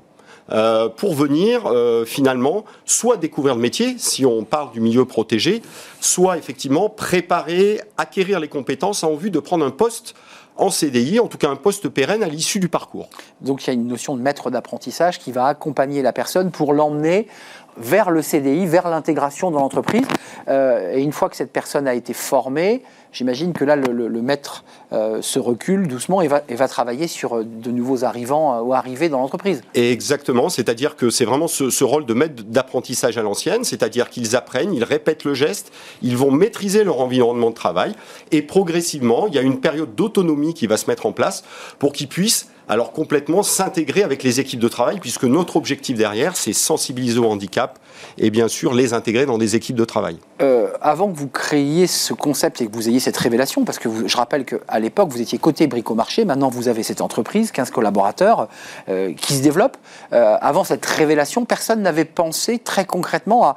euh, 0.50 0.88
pour 0.88 1.14
venir 1.14 1.66
euh, 1.66 2.04
finalement 2.04 2.64
soit 2.84 3.16
découvrir 3.16 3.54
le 3.54 3.60
métier 3.60 3.94
si 3.98 4.26
on 4.26 4.42
parle 4.42 4.72
du 4.72 4.80
milieu 4.80 5.04
protégé, 5.04 5.62
soit 6.00 6.36
effectivement 6.36 6.88
préparer, 6.88 7.80
acquérir 7.96 8.40
les 8.40 8.48
compétences 8.48 9.04
en 9.04 9.14
vue 9.14 9.30
de 9.30 9.38
prendre 9.38 9.64
un 9.64 9.70
poste 9.70 10.16
en 10.56 10.70
CDI, 10.70 11.20
en 11.20 11.28
tout 11.28 11.38
cas 11.38 11.48
un 11.48 11.56
poste 11.56 11.88
pérenne 11.88 12.24
à 12.24 12.28
l'issue 12.28 12.58
du 12.58 12.68
parcours. 12.68 13.08
Donc 13.42 13.62
il 13.62 13.66
y 13.68 13.70
a 13.70 13.74
une 13.74 13.86
notion 13.86 14.16
de 14.16 14.20
maître 14.20 14.50
d'apprentissage 14.50 15.20
qui 15.20 15.30
va 15.30 15.46
accompagner 15.46 16.02
la 16.02 16.12
personne 16.12 16.50
pour 16.50 16.72
l'emmener 16.72 17.28
vers 17.76 18.10
le 18.10 18.20
CDI, 18.20 18.66
vers 18.66 18.90
l'intégration 18.90 19.52
dans 19.52 19.60
l'entreprise. 19.60 20.06
Et 20.48 21.00
une 21.00 21.12
fois 21.12 21.28
que 21.30 21.36
cette 21.36 21.52
personne 21.52 21.86
a 21.86 21.94
été 21.94 22.12
formée, 22.12 22.82
j'imagine 23.12 23.52
que 23.52 23.64
là, 23.64 23.76
le, 23.76 24.22
maître 24.22 24.64
euh, 24.92 25.22
se 25.22 25.38
recule 25.38 25.88
doucement 25.88 26.20
et 26.22 26.28
va, 26.28 26.68
travailler 26.68 27.08
sur 27.08 27.38
euh, 27.38 27.44
de 27.44 27.70
nouveaux 27.70 28.04
arrivants 28.04 28.56
euh, 28.56 28.62
ou 28.62 28.74
arrivés 28.74 29.08
dans 29.08 29.18
l'entreprise. 29.20 29.62
Exactement, 29.74 30.48
c'est-à-dire 30.48 30.96
que 30.96 31.10
c'est 31.10 31.24
vraiment 31.24 31.48
ce, 31.48 31.70
ce 31.70 31.84
rôle 31.84 32.06
de 32.06 32.14
maître 32.14 32.42
d'apprentissage 32.44 33.18
à 33.18 33.22
l'ancienne, 33.22 33.64
c'est-à-dire 33.64 34.10
qu'ils 34.10 34.36
apprennent, 34.36 34.74
ils 34.74 34.84
répètent 34.84 35.24
le 35.24 35.34
geste, 35.34 35.72
ils 36.02 36.16
vont 36.16 36.30
maîtriser 36.30 36.84
leur 36.84 37.00
environnement 37.00 37.50
de 37.50 37.54
travail, 37.54 37.94
et 38.30 38.42
progressivement, 38.42 39.26
il 39.26 39.34
y 39.34 39.38
a 39.38 39.42
une 39.42 39.60
période 39.60 39.94
d'autonomie 39.94 40.54
qui 40.54 40.66
va 40.66 40.76
se 40.76 40.86
mettre 40.88 41.06
en 41.06 41.12
place 41.12 41.44
pour 41.78 41.92
qu'ils 41.92 42.08
puissent 42.08 42.48
alors 42.68 42.92
complètement 42.92 43.42
s'intégrer 43.42 44.04
avec 44.04 44.22
les 44.22 44.38
équipes 44.38 44.60
de 44.60 44.68
travail, 44.68 45.00
puisque 45.00 45.24
notre 45.24 45.56
objectif 45.56 45.96
derrière, 45.96 46.36
c'est 46.36 46.52
sensibiliser 46.52 47.18
au 47.18 47.24
handicap 47.24 47.80
et 48.18 48.30
bien 48.30 48.48
sûr 48.48 48.74
les 48.74 48.92
intégrer 48.92 49.26
dans 49.26 49.38
des 49.38 49.56
équipes 49.56 49.76
de 49.76 49.84
travail. 49.84 50.18
Euh, 50.40 50.68
avant 50.80 51.10
que 51.10 51.16
vous 51.16 51.28
créiez 51.28 51.86
ce 51.86 52.14
concept 52.14 52.60
et 52.60 52.66
que 52.66 52.72
vous 52.72 52.88
ayez 52.88 53.00
cette 53.00 53.16
révélation, 53.16 53.64
parce 53.64 53.78
que 53.78 53.88
je 54.06 54.16
rappelle 54.16 54.44
qu'à 54.44 54.78
l'époque, 54.78 55.10
vous 55.10 55.20
étiez 55.20 55.38
côté 55.38 55.66
bricomarché, 55.66 56.24
maintenant 56.24 56.48
vous 56.48 56.68
avez 56.68 56.82
cette 56.82 57.00
entreprise, 57.00 57.52
15 57.52 57.70
collaborateurs, 57.70 58.48
euh, 58.88 59.12
qui 59.14 59.34
se 59.34 59.42
développe. 59.42 59.76
Euh, 60.12 60.36
avant 60.40 60.64
cette 60.64 60.84
révélation, 60.86 61.44
personne 61.44 61.82
n'avait 61.82 62.04
pensé 62.04 62.58
très 62.58 62.84
concrètement 62.84 63.44
à, 63.44 63.56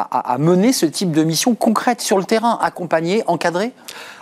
à- 0.00 0.38
mener 0.38 0.72
ce 0.72 0.86
type 0.86 1.12
de 1.12 1.22
mission 1.24 1.54
concrète 1.54 2.00
sur 2.00 2.18
le 2.18 2.24
terrain, 2.24 2.58
accompagner, 2.60 3.22
encadrer 3.26 3.72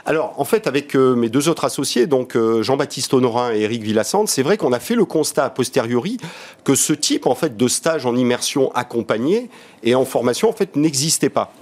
Alors, 0.07 0.35
en 0.38 0.45
fait, 0.45 0.66
avec 0.66 0.95
euh, 0.95 1.14
mes 1.14 1.28
deux 1.28 1.49
autres 1.49 1.64
associés, 1.64 2.07
donc 2.07 2.37
euh, 2.37 2.62
Jean-Baptiste 2.62 3.12
Honorin 3.14 3.52
et 3.52 3.61
Eric 3.62 3.83
Villassante, 3.83 4.28
c'est 4.28 4.43
vrai 4.43 4.57
qu'on 4.57 4.73
a 4.73 4.78
fait 4.81 4.95
le 4.95 5.04
constat 5.04 5.45
a 5.47 5.50
posteriori 5.50 6.19
que 6.64 6.75
ce 6.75 6.93
type 6.93 7.26
en 7.26 7.35
fait 7.35 7.57
de 7.57 7.69
stage 7.69 8.07
en 8.07 8.14
immersion 8.16 8.71
accompagné 8.75 9.50
et 9.82 9.95
en 9.95 10.04
formation 10.04 10.49
en 10.49 10.52
fait 10.52 10.76
n'existait 10.76 11.30
pas. 11.30 11.52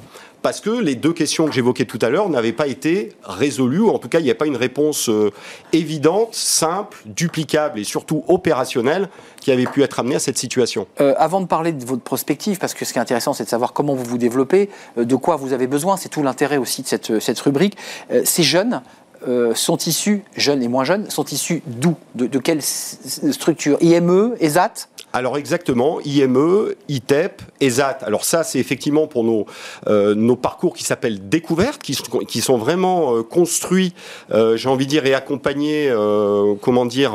Parce 0.43 0.61
que 0.61 0.71
les 0.71 0.97
deux 0.97 1.13
questions 1.13 1.47
que 1.47 1.53
j'évoquais 1.53 1.85
tout 1.85 2.01
à 2.03 2.11
l'heure 2.11 2.29
n'avaient 2.29 2.53
pas 2.53 2.67
été 2.67 3.13
résolues, 3.23 3.81
ou 3.81 3.91
en 3.91 3.99
tout 3.99 4.09
cas, 4.09 4.19
il 4.19 4.25
n'y 4.25 4.31
a 4.31 4.35
pas 4.35 4.47
une 4.47 4.57
réponse 4.57 5.09
euh, 5.09 5.31
évidente, 5.73 6.35
simple, 6.35 6.99
duplicable 7.07 7.79
et 7.79 7.85
surtout 7.85 8.25
opérationnelle 8.27 9.09
qui 9.41 9.53
avait 9.53 9.67
pu 9.67 9.83
être 9.83 10.01
amenée 10.01 10.17
à 10.17 10.19
cette 10.19 10.39
situation. 10.39 10.87
Euh, 11.01 11.15
avant 11.17 11.41
de 11.41 11.47
parler 11.47 11.73
de 11.73 11.85
votre 11.85 12.03
prospective, 12.03 12.59
parce 12.59 12.75
que 12.75 12.85
ce 12.85 12.93
qui 12.93 12.99
est 12.99 13.03
intéressant, 13.03 13.33
c'est 13.35 13.45
de 13.45 13.49
savoir 13.49 13.73
comment 13.73 13.95
vous 13.95 14.05
vous 14.05 14.19
développez, 14.19 14.69
euh, 14.99 15.05
de 15.05 15.15
quoi 15.15 15.37
vous 15.37 15.53
avez 15.53 15.69
besoin, 15.69 15.97
c'est 15.97 16.09
tout 16.09 16.23
l'intérêt 16.23 16.57
aussi 16.57 16.83
de 16.83 16.89
cette, 16.89 17.21
cette 17.21 17.39
rubrique. 17.41 17.77
Ces 18.25 18.43
jeunes 18.43 18.83
sont 19.55 19.77
issus, 19.77 20.25
jeunes 20.37 20.63
et 20.63 20.69
moins 20.69 20.85
jeunes, 20.85 21.09
sont 21.09 21.25
issus 21.27 21.63
d'où? 21.67 21.95
De, 22.17 22.27
de 22.27 22.39
quelle 22.41 22.61
structure? 22.61 23.79
IME, 23.81 24.35
ESAT 24.41 24.89
Alors 25.13 25.37
exactement, 25.37 26.01
IME, 26.05 26.75
ITEP, 26.89 27.43
ESAT. 27.61 27.99
Alors 28.03 28.25
ça, 28.25 28.45
c'est 28.45 28.59
effectivement 28.59 29.07
pour 29.07 29.25
nos, 29.25 29.47
euh, 29.87 30.15
nos 30.15 30.37
parcours 30.37 30.75
qui 30.75 30.85
s'appellent 30.85 31.29
découvertes, 31.29 31.83
qui 31.83 32.41
sont, 32.41 32.57
vraiment 32.57 33.17
euh, 33.17 33.23
construits, 33.23 33.93
euh, 34.33 34.57
j'ai 34.57 34.69
envie 34.71 34.87
de 34.87 34.91
dire, 34.91 35.05
et 35.05 35.15
accompagnés, 35.15 35.93
comment 36.63 36.87
dire, 36.87 37.13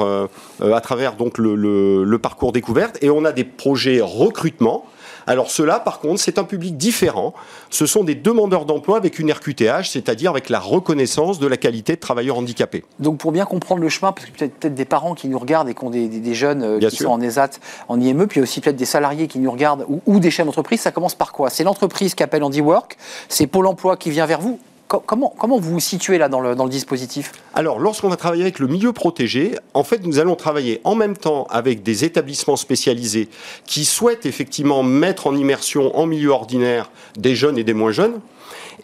à 0.62 0.82
travers 0.82 1.16
donc 1.16 1.38
le, 1.38 1.56
le- 1.56 2.04
le 2.04 2.20
parcours 2.20 2.52
découverte. 2.52 2.98
Et 3.02 3.10
on 3.10 3.26
a 3.26 3.32
des 3.32 3.44
projets 3.44 4.00
recrutement. 4.02 4.86
Alors 5.28 5.52
cela, 5.52 5.80
par 5.80 6.00
contre, 6.00 6.20
c'est 6.22 6.40
un 6.40 6.44
public 6.46 6.78
différent. 6.78 7.34
Ce 7.70 7.86
sont 7.86 8.04
des 8.04 8.16
demandeurs 8.16 8.66
d'emploi 8.66 8.98
avec 8.98 9.20
une 9.20 9.32
RQTH, 9.32 9.84
c'est-à-dire 9.90 10.32
avec 10.32 10.50
la 10.50 10.60
reconnaissance 10.60 11.38
de 11.38 11.46
la 11.48 11.58
qualité 11.58 11.96
de 11.96 12.00
travailleur 12.00 12.38
handicapé. 12.38 12.84
Donc 13.00 13.18
pour 13.18 13.32
bien 13.32 13.46
comprendre 13.46 13.82
le 13.82 13.90
chemin, 13.90 14.14
parce 14.14 14.26
que 14.28 14.32
peut-être 14.32 14.54
peut-être 14.56 14.76
des 14.76 14.86
parents 14.86 15.14
qui 15.16 15.28
nous 15.28 15.38
regardent 15.38 15.68
et 15.70 15.74
qui 15.76 15.84
ont 15.84 15.90
des, 15.90 16.08
des- 16.08 16.20
des 16.22 16.34
jeunes 16.34 16.64
euh, 16.64 16.80
qui 16.80 16.96
sûr. 16.96 17.08
sont 17.08 17.12
en 17.14 17.22
ESAT, 17.22 17.50
en 17.90 18.00
IME, 18.00 18.26
puis 18.28 18.42
aussi 18.42 18.62
peut-être 18.62 18.78
des 18.78 18.86
salariés 18.86 19.28
qui 19.28 19.40
nous 19.40 19.52
regardent 19.52 19.86
ou, 19.90 20.02
ou 20.06 20.20
des 20.20 20.32
chefs 20.32 20.46
d'entreprise, 20.46 20.80
ça 20.82 20.92
commence 20.92 21.16
par 21.16 21.32
quoi? 21.34 21.50
C'est 21.50 21.64
l'entreprise 21.66 22.16
qui 22.16 22.24
appelle 22.24 22.44
Handiwork, 22.44 22.98
c'est 23.28 23.48
Pôle 23.48 23.68
Emploi 23.68 23.98
qui 23.98 24.10
vient 24.10 24.26
vers 24.26 24.40
vous. 24.40 24.60
Co- 24.88 25.04
comment, 25.06 25.34
vous 25.38 25.72
vous 25.72 25.80
situez 25.80 26.18
là 26.18 26.30
dans 26.30 26.40
le, 26.40 26.56
dispositif? 26.70 27.34
Alors, 27.54 27.80
lorsqu'on 27.80 28.12
a 28.12 28.16
travaillé 28.16 28.44
avec 28.44 28.60
le 28.60 28.68
milieu 28.68 28.94
protégé, 28.94 29.56
en 29.74 29.84
fait, 29.84 30.06
nous 30.06 30.20
allons 30.20 30.36
travailler 30.36 30.80
en 30.86 30.96
même 30.96 31.18
temps 31.18 31.46
avec 31.50 31.84
des 31.84 32.06
établissements 32.06 32.56
spécialisés 32.56 33.28
qui 33.66 33.84
souhaitent 33.84 34.26
effectivement 34.26 34.84
mettre 34.84 35.28
en 35.28 35.36
immersion 35.36 35.98
en 35.98 36.06
milieu 36.06 36.30
ordinaire 36.30 36.90
des 37.18 37.36
jeunes 37.36 37.58
et 37.58 37.66
des 37.66 37.74
moins 37.74 37.92
jeunes. 37.92 38.22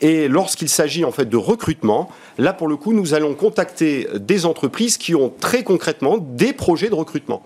Et 0.01 0.27
lorsqu'il 0.27 0.69
s'agit 0.69 1.05
en 1.05 1.11
fait 1.11 1.29
de 1.29 1.37
recrutement, 1.37 2.09
là 2.37 2.51
pour 2.51 2.67
le 2.67 2.75
coup, 2.75 2.93
nous 2.93 3.13
allons 3.13 3.33
contacter 3.33 4.07
des 4.15 4.45
entreprises 4.45 4.97
qui 4.97 5.15
ont 5.15 5.31
très 5.39 5.63
concrètement 5.63 6.17
des 6.17 6.51
projets 6.51 6.89
de 6.89 6.95
recrutement. 6.95 7.43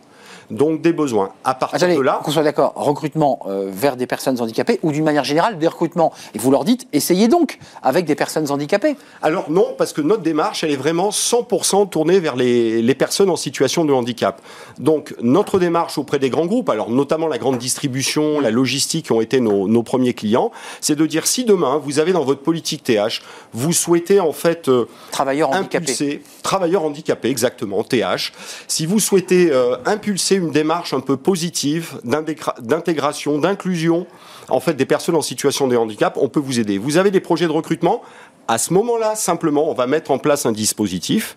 Donc 0.49 0.81
des 0.81 0.93
besoins. 0.93 1.29
À 1.43 1.53
partir 1.53 1.75
Attendez, 1.75 1.95
de 1.95 2.01
là, 2.01 2.21
qu'on 2.23 2.31
soit 2.31 2.43
d'accord, 2.43 2.73
recrutement 2.75 3.39
euh, 3.47 3.69
vers 3.71 3.97
des 3.97 4.07
personnes 4.07 4.39
handicapées 4.41 4.79
ou 4.83 4.91
d'une 4.91 5.03
manière 5.03 5.23
générale 5.25 5.57
des 5.57 5.67
recrutements. 5.67 6.13
Et 6.33 6.39
vous 6.39 6.51
leur 6.51 6.63
dites, 6.63 6.88
essayez 6.93 7.27
donc 7.27 7.60
avec 7.83 8.05
des 8.05 8.15
personnes 8.15 8.49
handicapées. 8.49 8.95
Alors 9.21 9.51
non, 9.51 9.75
parce 9.77 9.93
que 9.93 10.01
notre 10.01 10.21
démarche, 10.23 10.63
elle 10.63 10.71
est 10.71 10.77
vraiment 10.77 11.10
100% 11.10 11.89
tournée 11.89 12.19
vers 12.19 12.36
les, 12.36 12.81
les 12.81 12.95
personnes 12.95 13.29
en 13.29 13.36
situation 13.36 13.83
de 13.83 13.91
handicap. 13.93 14.41
Donc 14.79 15.13
notre 15.21 15.60
démarche 15.60 15.97
auprès 15.97 16.19
des 16.19 16.29
grands 16.29 16.45
groupes, 16.45 16.69
alors 16.69 16.89
notamment 16.89 17.27
la 17.27 17.38
grande 17.38 17.57
distribution, 17.57 18.39
la 18.39 18.51
logistique 18.51 19.05
qui 19.05 19.12
ont 19.12 19.21
été 19.21 19.39
nos, 19.41 19.67
nos 19.67 19.83
premiers 19.83 20.13
clients, 20.13 20.51
c'est 20.81 20.95
de 20.95 21.05
dire 21.05 21.27
si 21.27 21.43
demain 21.45 21.77
vous 21.83 21.99
avez 21.99 22.13
dans 22.13 22.23
votre 22.23 22.41
politique 22.41 22.83
TH, 22.83 23.21
vous 23.53 23.73
souhaitez 23.73 24.19
en 24.19 24.31
fait 24.31 24.69
euh, 24.69 24.86
Travailleurs 25.12 25.51
handicapés. 25.51 26.21
travailleurs 26.43 26.83
handicapés, 26.83 27.29
exactement, 27.29 27.83
TH. 27.83 28.31
Si 28.67 28.86
vous 28.86 28.99
souhaitez 28.99 29.51
euh, 29.51 29.75
impulser 29.86 30.37
une 30.38 30.52
démarche 30.52 30.93
un 30.93 31.00
peu 31.00 31.17
positive 31.17 32.00
d'intégration, 32.04 33.38
d'inclusion, 33.38 34.08
en 34.50 34.60
fait, 34.60 34.73
des 34.73 34.86
personnes 34.86 35.15
en 35.15 35.21
situation 35.21 35.67
de 35.67 35.76
handicap, 35.76 36.17
on 36.19 36.30
peut 36.30 36.39
vous 36.39 36.60
aider. 36.60 36.78
Vous 36.78 36.97
avez 36.97 37.12
des 37.12 37.19
projets 37.19 37.47
de 37.47 37.52
recrutement? 37.52 38.02
À 38.47 38.58
ce 38.58 38.73
moment-là, 38.73 39.15
simplement, 39.15 39.69
on 39.69 39.73
va 39.73 39.88
mettre 39.88 40.12
en 40.12 40.19
place 40.19 40.45
un 40.45 40.54
dispositif. 40.54 41.36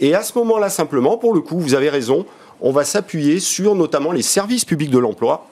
Et 0.00 0.14
à 0.14 0.22
ce 0.22 0.36
moment-là, 0.38 0.70
simplement, 0.70 1.18
pour 1.18 1.34
le 1.34 1.40
coup, 1.40 1.58
vous 1.58 1.74
avez 1.74 1.90
raison, 1.90 2.24
on 2.62 2.70
va 2.70 2.84
s'appuyer 2.84 3.40
sur 3.40 3.74
notamment 3.74 4.12
les 4.12 4.22
services 4.22 4.64
publics 4.64 4.90
de 4.90 4.98
l'emploi 4.98 5.46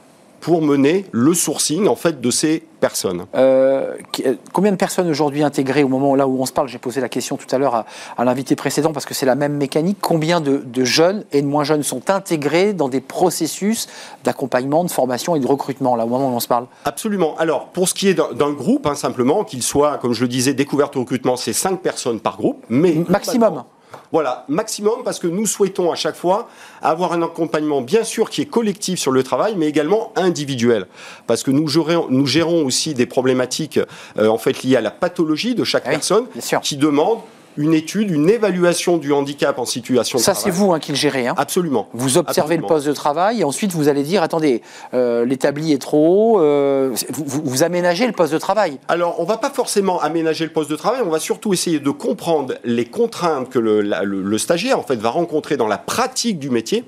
pour 0.44 0.60
mener 0.60 1.06
le 1.10 1.32
sourcing 1.32 1.88
en 1.88 1.96
fait 1.96 2.20
de 2.20 2.30
ces 2.30 2.62
personnes. 2.78 3.24
Euh, 3.34 3.96
euh, 4.26 4.34
combien 4.52 4.72
de 4.72 4.76
personnes 4.76 5.08
aujourd'hui 5.08 5.42
intégrées 5.42 5.82
au 5.82 5.88
moment 5.88 6.14
là 6.14 6.28
où 6.28 6.38
on 6.38 6.44
se 6.44 6.52
parle? 6.52 6.68
J'ai 6.68 6.76
posé 6.76 7.00
la 7.00 7.08
question 7.08 7.38
tout 7.38 7.46
à 7.50 7.56
l'heure 7.56 7.86
à, 8.18 8.24
l'invité 8.26 8.54
précédent 8.54 8.92
parce 8.92 9.06
que 9.06 9.14
c'est 9.14 9.24
la 9.24 9.36
même 9.36 9.54
mécanique. 9.54 9.96
Combien 10.02 10.42
de, 10.42 10.62
jeunes 10.84 11.24
et 11.32 11.40
de 11.40 11.46
moins 11.46 11.64
jeunes 11.64 11.82
sont 11.82 12.10
intégrés 12.10 12.74
dans 12.74 12.90
des 12.90 13.00
processus 13.00 13.88
d'accompagnement, 14.22 14.84
de 14.84 14.90
formation 14.90 15.34
et 15.34 15.40
de 15.40 15.46
recrutement 15.46 15.96
là 15.96 16.04
au 16.04 16.08
moment 16.08 16.28
où 16.28 16.34
on 16.34 16.40
se 16.40 16.48
parle? 16.48 16.66
Absolument. 16.84 17.34
Alors 17.38 17.68
pour 17.68 17.88
ce 17.88 17.94
qui 17.94 18.08
est 18.08 18.14
d'un 18.14 18.52
groupe, 18.52 18.86
hein, 18.86 18.96
simplement, 18.96 19.44
qu'il 19.44 19.62
soit, 19.62 19.96
comme 19.96 20.12
je 20.12 20.20
le 20.20 20.28
disais, 20.28 20.52
découverte 20.52 20.94
au 20.96 21.00
recrutement, 21.00 21.36
c'est 21.36 21.54
5 21.54 21.80
personnes 21.80 22.20
par 22.20 22.36
groupe, 22.36 22.62
mais 22.68 23.02
maximum. 23.08 23.64
Voilà, 24.12 24.44
maximum, 24.48 25.02
parce 25.04 25.18
que 25.18 25.26
nous 25.26 25.46
souhaitons 25.46 25.92
à 25.92 25.94
chaque 25.94 26.16
fois 26.16 26.48
avoir 26.82 27.12
un 27.12 27.22
accompagnement, 27.22 27.80
bien 27.80 28.04
sûr, 28.04 28.30
qui 28.30 28.42
est 28.42 28.46
collectif 28.46 28.98
sur 28.98 29.12
le 29.12 29.22
travail, 29.22 29.54
mais 29.56 29.66
également 29.66 30.12
individuel. 30.16 30.86
Parce 31.26 31.42
que 31.42 31.50
nous 31.50 31.68
gérons, 31.68 32.06
nous 32.10 32.26
gérons 32.26 32.64
aussi 32.64 32.94
des 32.94 33.06
problématiques 33.06 33.78
euh, 34.18 34.28
en 34.28 34.38
fait 34.38 34.62
liées 34.62 34.76
à 34.76 34.80
la 34.80 34.90
pathologie 34.90 35.54
de 35.54 35.64
chaque 35.64 35.84
personne 35.84 36.26
qui 36.62 36.76
demande 36.76 37.18
une 37.56 37.74
étude, 37.74 38.10
une 38.10 38.28
évaluation 38.28 38.96
du 38.96 39.12
handicap 39.12 39.58
en 39.58 39.64
situation 39.64 40.18
de 40.18 40.22
Ça, 40.22 40.34
c'est 40.34 40.50
vous 40.50 40.72
hein, 40.72 40.80
qui 40.80 40.92
le 40.92 40.96
gérez. 40.96 41.26
Hein 41.26 41.34
Absolument. 41.36 41.88
Vous 41.92 42.18
observez 42.18 42.56
le 42.56 42.62
poste 42.62 42.86
de 42.86 42.92
travail 42.92 43.40
et 43.40 43.44
ensuite 43.44 43.72
vous 43.72 43.88
allez 43.88 44.02
dire 44.02 44.22
attendez, 44.22 44.62
euh, 44.92 45.24
l'établi 45.24 45.72
est 45.72 45.78
trop 45.80 46.36
haut. 46.36 46.40
Euh, 46.40 46.94
vous, 47.10 47.62
aménagez 47.62 48.06
le 48.06 48.12
poste 48.12 48.32
de 48.32 48.38
travail. 48.38 48.78
Alors, 48.88 49.20
on 49.20 49.22
ne 49.22 49.28
va 49.28 49.36
pas 49.36 49.50
forcément 49.50 50.00
aménager 50.00 50.44
le 50.44 50.52
poste 50.52 50.70
de 50.70 50.76
travail. 50.76 51.02
On 51.04 51.10
va 51.10 51.20
surtout 51.20 51.52
essayer 51.52 51.80
de 51.80 51.90
comprendre 51.90 52.54
les 52.64 52.84
contraintes 52.84 53.48
que 53.50 53.58
le, 53.58 53.80
le 53.80 54.38
stagiaire 54.38 54.78
en 54.78 54.82
fait 54.82 54.96
va 54.96 55.10
rencontrer 55.10 55.56
dans 55.56 55.68
la 55.68 55.78
pratique 55.78 56.38
du 56.38 56.50
métier, 56.50 56.84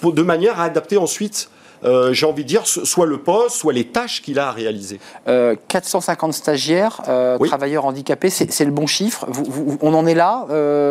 pour, 0.00 0.12
de 0.12 0.22
manière 0.22 0.60
à 0.60 0.64
adapter 0.64 0.96
ensuite 0.96 1.48
euh, 1.84 2.12
j'ai 2.12 2.26
envie 2.26 2.44
de 2.44 2.48
dire, 2.48 2.66
soit 2.66 3.06
le 3.06 3.18
poste, 3.18 3.56
soit 3.56 3.72
les 3.72 3.84
tâches 3.84 4.22
qu'il 4.22 4.38
a 4.38 4.48
à 4.48 4.52
réaliser. 4.52 5.00
450 5.68 6.30
euh, 6.30 6.32
stagiaires, 6.32 7.02
euh, 7.08 7.38
travailleurs 7.38 7.84
handicapés, 7.84 8.30
c'est 8.30 8.64
le 8.64 8.70
bon 8.70 8.86
chiffre? 8.86 9.26
on 9.80 9.94
en 9.94 10.06
est 10.06 10.14
là 10.14 10.46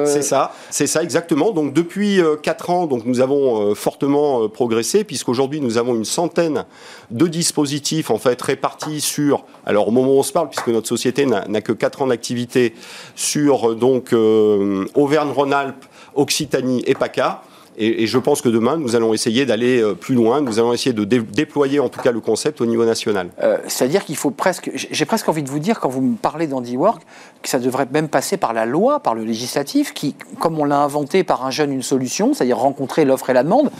C'est 0.05 0.21
ça, 0.21 0.53
c'est 0.69 0.87
ça 0.87 1.03
exactement. 1.03 1.51
Donc 1.51 1.73
depuis 1.73 2.21
4 2.41 2.69
ans, 2.69 2.87
donc 2.87 3.05
nous 3.05 3.21
avons 3.21 3.73
fortement 3.75 4.49
progressé 4.49 5.03
puisqu'aujourd'hui 5.03 5.61
nous 5.61 5.77
avons 5.77 5.95
une 5.95 6.05
centaine 6.05 6.65
de 7.09 7.27
dispositifs 7.27 8.09
en 8.09 8.17
fait 8.17 8.41
répartis 8.41 9.01
sur. 9.01 9.45
Alors 9.65 9.87
au 9.87 9.91
moment 9.91 10.11
où 10.11 10.19
on 10.19 10.23
se 10.23 10.33
parle, 10.33 10.49
puisque 10.49 10.67
notre 10.67 10.87
société 10.87 11.25
n'a 11.25 11.61
que 11.61 11.73
4 11.73 12.01
ans 12.01 12.07
d'activité, 12.07 12.73
sur 13.15 13.75
donc 13.75 14.13
Auvergne-Rhône-Alpes, 14.13 15.85
Occitanie 16.15 16.83
et 16.85 16.93
PACA. 16.93 17.41
Et, 17.77 18.05
je 18.05 18.17
pense 18.17 18.41
que 18.41 18.49
demain, 18.49 18.77
nous 18.77 18.95
allons 18.95 19.13
essayer 19.13 19.45
d'aller 19.45 19.81
euh, 19.81 19.93
plus 19.93 20.15
loin. 20.15 20.41
Nous 20.41 20.59
allons 20.59 20.73
essayer 20.73 20.93
de 20.93 21.03
déployer 21.03 21.79
en 21.79 21.89
tout 21.89 22.01
cas 22.01 22.11
le 22.11 22.19
concept 22.19 22.61
au 22.61 22.65
niveau 22.65 22.85
national. 22.85 23.29
Euh, 23.41 23.57
c'est-à-dire 23.67 24.03
qu'il 24.03 24.17
faut 24.17 24.31
presque. 24.31 24.71
J'ai 24.73 25.05
presque 25.05 25.29
envie 25.29 25.43
de 25.43 25.49
vous 25.49 25.59
dire, 25.59 25.79
quand 25.79 25.89
vous 25.89 26.01
me 26.01 26.15
parlez 26.15 26.47
d'handiwork, 26.47 27.01
que 27.41 27.49
ça 27.49 27.59
devrait 27.59 27.87
même 27.91 28.09
passer 28.09 28.37
par 28.37 28.53
la 28.53 28.65
loi, 28.65 28.99
par 28.99 29.15
le 29.15 29.23
législatif, 29.23 29.93
qui, 29.93 30.15
comme 30.39 30.59
on 30.59 30.65
l'a 30.65 30.79
inventé 30.79 31.23
par 31.23 31.45
un 31.45 31.51
jeune 31.51 31.71
une 31.71 31.83
solution, 31.83 32.33
c'est-à-dire 32.33 32.57
rencontrer 32.57 33.05
l'offre 33.05 33.29
et 33.29 33.33
la 33.33 33.43
demande, 33.43 33.71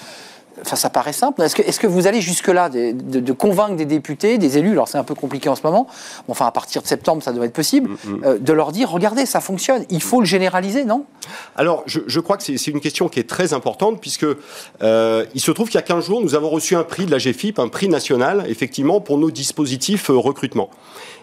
Enfin, 0.61 0.75
ça 0.75 0.89
paraît 0.89 1.13
simple. 1.13 1.41
Est-ce 1.41 1.55
que, 1.55 1.61
est 1.61 1.77
que, 1.77 1.87
vous 1.87 2.07
allez 2.07 2.21
jusque-là 2.21 2.69
de, 2.69 3.31
convaincre 3.33 3.75
des 3.75 3.85
députés, 3.85 4.37
des 4.37 4.57
élus, 4.57 4.71
alors 4.71 4.87
c'est 4.87 4.97
un 4.97 5.03
peu 5.03 5.15
compliqué 5.15 5.49
en 5.49 5.55
ce 5.55 5.63
moment, 5.63 5.87
enfin 6.27 6.45
à 6.45 6.51
partir 6.51 6.81
de 6.81 6.87
septembre 6.87 7.23
ça 7.23 7.33
doit 7.33 7.45
être 7.45 7.53
possible, 7.53 7.89
mm, 7.89 8.09
mm. 8.09 8.21
Euh, 8.23 8.37
de 8.37 8.53
leur 8.53 8.71
dire, 8.71 8.89
regardez, 8.89 9.25
ça 9.25 9.41
fonctionne, 9.41 9.85
il 9.89 10.01
faut 10.01 10.19
le 10.19 10.25
généraliser, 10.25 10.85
non? 10.85 11.05
Alors, 11.55 11.83
je, 11.85 12.19
crois 12.19 12.37
que 12.37 12.43
c'est 12.43 12.67
une 12.67 12.79
question 12.79 13.09
qui 13.09 13.19
est 13.19 13.29
très 13.29 13.53
importante, 13.53 13.99
puisque 13.99 14.25
euh, 14.81 15.25
il 15.33 15.41
se 15.41 15.51
trouve 15.51 15.67
qu'il 15.67 15.75
y 15.75 15.79
a 15.79 15.83
15 15.83 16.05
jours, 16.05 16.21
nous 16.21 16.35
avons 16.35 16.49
reçu 16.49 16.75
un 16.75 16.83
prix 16.83 17.05
de 17.05 17.11
la 17.11 17.17
GFIP, 17.17 17.59
un 17.59 17.67
prix 17.67 17.87
national, 17.87 18.45
effectivement, 18.47 19.01
pour 19.01 19.17
nos 19.17 19.31
dispositifs 19.31 20.09
euh, 20.09 20.17
recrutement. 20.17 20.69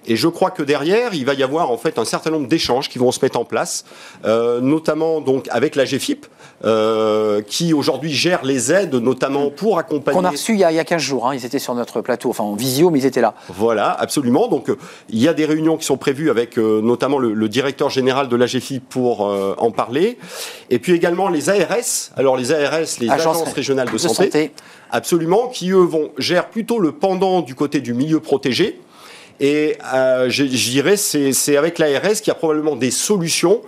Et 0.09 0.17
je 0.17 0.27
crois 0.27 0.51
que 0.51 0.63
derrière, 0.63 1.13
il 1.13 1.27
va 1.27 1.35
y 1.35 1.43
avoir 1.43 1.71
en 1.71 1.77
fait 1.77 1.99
un 1.99 2.07
certain 2.07 2.31
nombre 2.31 2.49
d'échanges 2.49 2.89
qui 2.89 2.99
vont 2.99 3.13
se 3.13 3.21
mettre 3.23 3.39
en 3.39 3.45
place, 3.45 3.85
euh, 4.25 4.61
notamment 4.61 5.21
donc 5.21 5.47
avec 5.51 5.77
la 5.77 5.85
GFIP, 5.85 6.27
euh, 6.65 7.43
qui 7.43 7.75
aujourd'hui 7.75 8.11
gère 8.11 8.43
les 8.43 8.73
aides, 8.73 8.95
notamment 8.95 9.51
pour 9.51 9.79
accompagner. 9.79 10.19
Qu'on 10.19 10.25
a 10.25 10.31
reçu 10.31 10.55
il 10.55 10.61
y 10.61 10.65
a, 10.65 10.73
il 10.73 10.83
15 10.83 11.03
jours, 11.03 11.29
hein. 11.29 11.35
ils 11.35 11.45
étaient 11.45 11.59
sur 11.59 11.75
notre 11.75 12.01
plateau, 12.01 12.31
enfin 12.31 12.43
en 12.43 12.55
visio, 12.55 12.89
mais 12.89 13.01
ils 13.01 13.07
étaient 13.07 13.21
là. 13.21 13.35
Voilà, 13.51 13.93
absolument. 13.93 14.49
Donc 14.49 14.71
euh, 14.71 14.79
il 15.11 15.19
y 15.19 15.29
a 15.29 15.35
des 15.35 15.45
réunions 15.45 15.77
qui 15.77 15.85
sont 15.85 15.99
prévues 15.99 16.31
avec 16.31 16.57
notamment 16.57 17.19
le, 17.19 17.49
directeur 17.49 17.91
général 17.91 18.29
de 18.29 18.37
la 18.37 18.47
GFIP 18.47 18.89
pour 18.89 19.21
en 19.21 19.71
parler. 19.71 20.19
Et 20.71 20.79
puis 20.79 20.93
également 20.93 21.29
les 21.29 21.51
ARS, 21.51 22.13
alors 22.17 22.37
les 22.37 22.53
ARS, 22.53 22.99
les 23.01 23.11
agences, 23.11 23.53
régionales 23.53 23.91
de, 23.91 23.99
santé, 23.99 24.53
absolument, 24.91 25.49
qui 25.49 25.71
eux 25.71 25.77
vont 25.77 26.11
gérer 26.19 26.47
plutôt 26.51 26.79
le 26.79 26.93
pendant 26.93 27.41
du 27.41 27.55
côté 27.55 27.81
du 27.81 27.95
milieu 27.95 28.21
protégé. 28.21 28.81
Et 29.41 29.77
euh, 29.95 30.29
je, 30.29 30.45
dirais, 30.45 30.97
c'est 30.97 31.57
avec 31.57 31.79
l'ARS 31.79 32.15
qu'il 32.15 32.29
y 32.29 32.31
a 32.31 32.35
probablement 32.35 32.77
des 32.77 32.91
solutions 32.91 33.61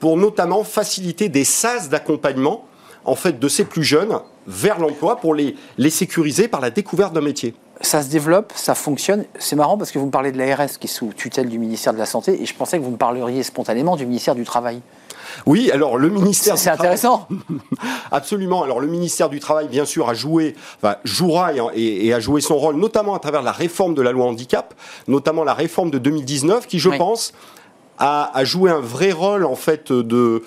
pour 0.00 0.16
notamment 0.16 0.64
faciliter 0.64 1.28
des 1.28 1.44
sas 1.44 1.88
d'accompagnement 1.88 2.66
en 3.04 3.14
fait 3.14 3.38
de 3.38 3.48
ces 3.48 3.64
plus 3.64 3.84
jeunes 3.84 4.18
vers 4.46 4.78
l'emploi 4.78 5.16
pour 5.16 5.34
les, 5.34 5.56
les 5.78 5.90
sécuriser 5.90 6.48
par 6.48 6.60
la 6.60 6.70
découverte 6.70 7.12
d'un 7.14 7.20
métier. 7.20 7.54
Ça 7.80 8.02
se 8.02 8.08
développe, 8.08 8.52
ça 8.54 8.74
fonctionne. 8.74 9.24
C'est 9.38 9.56
marrant 9.56 9.76
parce 9.76 9.90
que 9.90 9.98
vous 9.98 10.06
me 10.06 10.10
parlez 10.10 10.32
de 10.32 10.38
l'ARS 10.38 10.78
qui 10.78 10.86
est 10.86 10.90
sous 10.90 11.12
tutelle 11.14 11.48
du 11.48 11.58
ministère 11.58 11.92
de 11.92 11.98
la 11.98 12.06
Santé 12.06 12.40
et 12.42 12.46
je 12.46 12.54
pensais 12.54 12.78
que 12.78 12.84
vous 12.84 12.90
me 12.90 12.96
parleriez 12.96 13.42
spontanément 13.42 13.96
du 13.96 14.06
ministère 14.06 14.34
du 14.34 14.44
Travail. 14.44 14.80
Oui, 15.46 15.70
alors 15.70 15.98
le 15.98 16.08
ministère. 16.08 16.58
C'est 16.58 16.70
intéressant. 16.70 17.28
Absolument. 18.10 18.62
Alors 18.62 18.80
le 18.80 18.86
ministère 18.86 19.28
du 19.28 19.40
Travail, 19.40 19.68
bien 19.68 19.84
sûr, 19.84 20.08
a 20.08 20.14
joué, 20.14 20.54
enfin, 20.76 20.96
jouera 21.04 21.52
et, 21.74 22.12
a 22.12 22.20
joué 22.20 22.40
son 22.40 22.56
rôle, 22.56 22.76
notamment 22.76 23.14
à 23.14 23.18
travers 23.18 23.42
la 23.42 23.52
réforme 23.52 23.94
de 23.94 24.02
la 24.02 24.12
loi 24.12 24.26
handicap, 24.26 24.74
notamment 25.08 25.44
la 25.44 25.54
réforme 25.54 25.90
de 25.90 25.98
2019, 25.98 26.66
qui, 26.66 26.78
je 26.78 26.90
pense, 26.90 27.32
a, 27.98 28.44
joué 28.44 28.70
un 28.70 28.80
vrai 28.80 29.12
rôle 29.12 29.44
en 29.44 29.56
fait 29.56 29.92
de, 29.92 30.42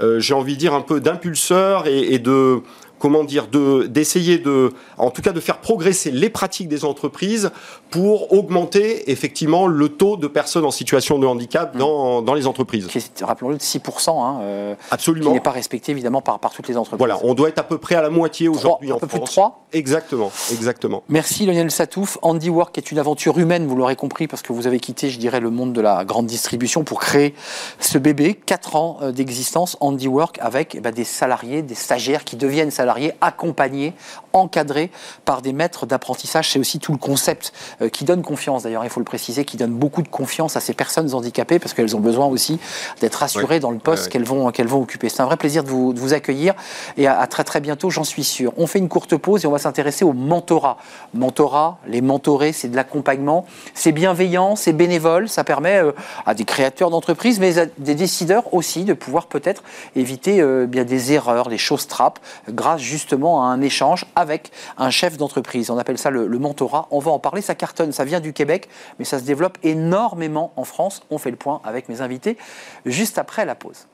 euh, 0.00 0.20
j'ai 0.20 0.34
envie 0.34 0.54
de 0.54 0.58
dire 0.58 0.74
un 0.74 0.82
peu 0.82 1.00
d'impulseur 1.00 1.86
et, 1.86 2.18
de 2.18 2.60
comment 2.98 3.24
dire, 3.24 3.46
d'essayer 3.46 4.38
de, 4.38 4.70
en 4.98 5.10
tout 5.10 5.22
cas, 5.22 5.32
de 5.32 5.40
faire 5.40 5.58
progresser 5.58 6.10
les 6.10 6.28
pratiques 6.28 6.68
des 6.68 6.84
entreprises 6.84 7.50
pour 7.90 8.32
augmenter 8.32 9.10
effectivement 9.10 9.66
le 9.66 9.88
taux 9.88 10.16
de 10.16 10.26
personnes 10.26 10.64
en 10.64 10.70
situation 10.70 11.18
de 11.18 11.26
handicap 11.26 11.76
dans, 11.76 12.22
dans 12.22 12.34
les 12.34 12.46
entreprises. 12.46 12.88
Rappelons-le 13.20 13.56
de 13.56 13.62
6%, 13.62 14.10
hein, 14.10 14.38
euh, 14.42 14.74
Absolument. 14.90 15.30
qui 15.30 15.34
n'est 15.34 15.40
pas 15.40 15.50
respecté 15.50 15.92
évidemment 15.92 16.22
par, 16.22 16.38
par 16.38 16.52
toutes 16.52 16.68
les 16.68 16.76
entreprises. 16.76 16.98
Voilà, 16.98 17.18
on 17.22 17.34
doit 17.34 17.48
être 17.48 17.58
à 17.58 17.64
peu 17.64 17.78
près 17.78 17.96
à 17.96 18.02
la 18.02 18.10
moitié 18.10 18.48
aujourd'hui 18.48 18.92
en 18.92 18.98
peu 18.98 19.08
France. 19.08 19.20
Plus 19.20 19.26
de 19.26 19.32
3 19.32 19.66
Exactement, 19.72 20.32
exactement. 20.52 21.02
Merci 21.08 21.46
Lionel 21.46 21.70
Satouf. 21.70 22.18
Handiwork 22.22 22.76
est 22.76 22.90
une 22.90 22.98
aventure 22.98 23.38
humaine, 23.38 23.66
vous 23.66 23.76
l'aurez 23.76 23.96
compris, 23.96 24.26
parce 24.26 24.42
que 24.42 24.52
vous 24.52 24.66
avez 24.66 24.80
quitté, 24.80 25.10
je 25.10 25.18
dirais, 25.18 25.40
le 25.40 25.50
monde 25.50 25.72
de 25.72 25.80
la 25.80 26.04
grande 26.04 26.26
distribution 26.26 26.82
pour 26.82 27.00
créer 27.00 27.34
ce 27.78 27.98
bébé. 27.98 28.34
4 28.34 28.76
ans 28.76 28.98
euh, 29.02 29.12
d'existence, 29.12 29.76
Handiwork, 29.80 30.38
avec 30.40 30.74
eh 30.74 30.80
ben, 30.80 30.92
des 30.92 31.04
salariés, 31.04 31.62
des 31.62 31.74
stagiaires 31.74 32.24
qui 32.24 32.36
deviennent 32.36 32.70
salariés 32.70 33.12
accompagnés, 33.20 33.94
encadrés 34.32 34.90
par 35.24 35.42
des 35.42 35.52
maîtres 35.52 35.86
d'apprentissage. 35.86 36.50
C'est 36.50 36.58
aussi 36.58 36.78
tout 36.78 36.92
le 36.92 36.98
concept 36.98 37.52
qui 37.88 38.04
donne 38.04 38.22
confiance, 38.22 38.62
d'ailleurs, 38.62 38.84
il 38.84 38.90
faut 38.90 39.00
le 39.00 39.04
préciser, 39.04 39.44
qui 39.44 39.56
donne 39.56 39.72
beaucoup 39.72 40.02
de 40.02 40.08
confiance 40.08 40.56
à 40.56 40.60
ces 40.60 40.74
personnes 40.74 41.14
handicapées 41.14 41.58
parce 41.58 41.74
qu'elles 41.74 41.96
ont 41.96 42.00
besoin 42.00 42.26
aussi 42.26 42.58
d'être 43.00 43.22
assurées 43.22 43.60
dans 43.60 43.70
le 43.70 43.78
poste 43.78 44.08
qu'elles 44.08 44.24
vont, 44.24 44.50
qu'elles 44.50 44.66
vont 44.66 44.82
occuper. 44.82 45.08
C'est 45.08 45.22
un 45.22 45.26
vrai 45.26 45.36
plaisir 45.36 45.64
de 45.64 45.68
vous, 45.68 45.92
vous 45.94 46.14
accueillir 46.14 46.54
et 46.96 47.06
à, 47.06 47.26
très 47.26 47.44
très 47.44 47.60
bientôt, 47.60 47.90
j'en 47.90 48.04
suis 48.04 48.24
sûr. 48.24 48.52
On 48.56 48.66
fait 48.66 48.78
une 48.78 48.88
courte 48.88 49.16
pause 49.16 49.44
et 49.44 49.46
on 49.46 49.52
va 49.52 49.58
s'intéresser 49.58 50.04
au 50.04 50.12
mentorat. 50.12 50.76
Mentorat, 51.14 51.78
les 51.86 52.00
mentorés, 52.00 52.52
c'est 52.52 52.68
de 52.68 52.76
l'accompagnement, 52.76 53.46
c'est 53.74 53.92
bienveillant, 53.92 54.56
c'est 54.56 54.72
bénévole, 54.72 55.28
ça 55.28 55.44
permet 55.44 55.82
euh, 55.82 55.92
à 56.26 56.34
des 56.34 56.44
créateurs 56.44 56.90
d'entreprises, 56.90 57.40
mais 57.40 57.58
à 57.58 57.66
des 57.78 57.94
décideurs 57.94 58.52
aussi 58.54 58.84
de 58.84 58.92
pouvoir 58.92 59.26
peut-être 59.26 59.62
éviter 59.96 60.40
euh, 60.40 60.66
bien 60.66 60.84
des 60.84 61.12
erreurs, 61.12 61.48
des 61.48 61.58
choses 61.58 61.86
trappes, 61.86 62.18
grâce 62.48 62.80
justement 62.80 63.44
à 63.44 63.46
un 63.46 63.60
échange 63.60 64.06
avec 64.16 64.50
un 64.78 64.90
chef 64.90 65.16
d'entreprise. 65.16 65.70
On 65.70 65.78
appelle 65.78 65.98
ça 65.98 66.10
le, 66.10 66.26
mentorat. 66.38 66.86
On 66.90 66.98
va 66.98 67.10
en 67.10 67.18
parler. 67.18 67.42
Ça 67.42 67.54
Ça 67.92 68.04
vient 68.04 68.20
du 68.20 68.32
Québec, 68.32 68.68
mais 68.98 69.04
ça 69.04 69.18
se 69.18 69.24
développe 69.24 69.58
énormément 69.62 70.52
en 70.56 70.64
France. 70.64 71.02
On 71.10 71.18
fait 71.18 71.30
le 71.30 71.36
point 71.36 71.60
avec 71.64 71.88
mes 71.88 72.00
invités 72.00 72.36
juste 72.84 73.18
après 73.18 73.44
la 73.44 73.54
pause. 73.54 73.86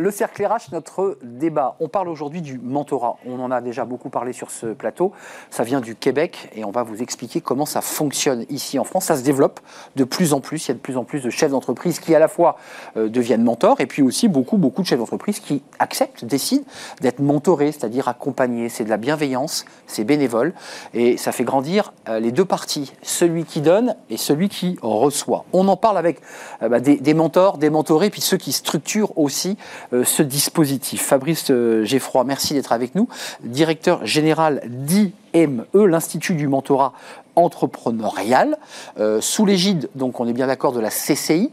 Le 0.00 0.12
cercle 0.12 0.46
notre 0.70 1.18
débat. 1.24 1.74
On 1.80 1.88
parle 1.88 2.08
aujourd'hui 2.08 2.40
du 2.40 2.60
mentorat. 2.60 3.16
On 3.26 3.40
en 3.40 3.50
a 3.50 3.60
déjà 3.60 3.84
beaucoup 3.84 4.10
parlé 4.10 4.32
sur 4.32 4.52
ce 4.52 4.66
plateau. 4.66 5.10
Ça 5.50 5.64
vient 5.64 5.80
du 5.80 5.96
Québec 5.96 6.50
et 6.54 6.64
on 6.64 6.70
va 6.70 6.84
vous 6.84 7.02
expliquer 7.02 7.40
comment 7.40 7.66
ça 7.66 7.80
fonctionne 7.80 8.44
ici 8.48 8.78
en 8.78 8.84
France. 8.84 9.06
Ça 9.06 9.16
se 9.16 9.24
développe 9.24 9.58
de 9.96 10.04
plus 10.04 10.34
en 10.34 10.40
plus. 10.40 10.66
Il 10.66 10.68
y 10.68 10.70
a 10.70 10.74
de 10.74 10.78
plus 10.78 10.96
en 10.96 11.02
plus 11.02 11.20
de 11.20 11.30
chefs 11.30 11.50
d'entreprise 11.50 11.98
qui 11.98 12.14
à 12.14 12.20
la 12.20 12.28
fois 12.28 12.58
euh, 12.96 13.08
deviennent 13.08 13.42
mentors 13.42 13.80
et 13.80 13.86
puis 13.86 14.02
aussi 14.02 14.28
beaucoup, 14.28 14.56
beaucoup 14.56 14.82
de 14.82 14.86
chefs 14.86 15.00
d'entreprise 15.00 15.40
qui 15.40 15.64
acceptent, 15.80 16.24
décident 16.24 16.64
d'être 17.00 17.18
mentorés, 17.18 17.72
c'est-à-dire 17.72 18.06
accompagnés. 18.06 18.68
C'est 18.68 18.84
de 18.84 18.90
la 18.90 18.98
bienveillance, 18.98 19.64
c'est 19.88 20.04
bénévole 20.04 20.54
et 20.94 21.16
ça 21.16 21.32
fait 21.32 21.42
grandir 21.42 21.92
euh, 22.08 22.20
les 22.20 22.30
deux 22.30 22.44
parties, 22.44 22.92
celui 23.02 23.44
qui 23.44 23.62
donne 23.62 23.96
et 24.10 24.16
celui 24.16 24.48
qui 24.48 24.78
reçoit. 24.80 25.44
On 25.52 25.66
en 25.66 25.76
parle 25.76 25.98
avec 25.98 26.20
euh, 26.62 26.68
bah, 26.68 26.78
des, 26.78 26.98
des 26.98 27.14
mentors, 27.14 27.58
des 27.58 27.70
mentorés, 27.70 28.10
puis 28.10 28.20
ceux 28.20 28.36
qui 28.36 28.52
structurent 28.52 29.18
aussi 29.18 29.56
ce 30.04 30.22
dispositif. 30.22 31.02
Fabrice 31.02 31.50
euh, 31.50 31.84
Geffroy, 31.84 32.24
merci 32.24 32.54
d'être 32.54 32.72
avec 32.72 32.94
nous, 32.94 33.08
directeur 33.42 34.04
général 34.06 34.62
d'IME, 34.66 35.64
l'Institut 35.74 36.34
du 36.34 36.48
mentorat 36.48 36.92
entrepreneurial, 37.36 38.58
euh, 38.98 39.20
sous 39.20 39.46
l'égide, 39.46 39.88
donc 39.94 40.20
on 40.20 40.26
est 40.26 40.32
bien 40.32 40.46
d'accord, 40.46 40.72
de 40.72 40.80
la 40.80 40.90
CCI 40.90 41.50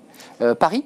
Paris? 0.59 0.83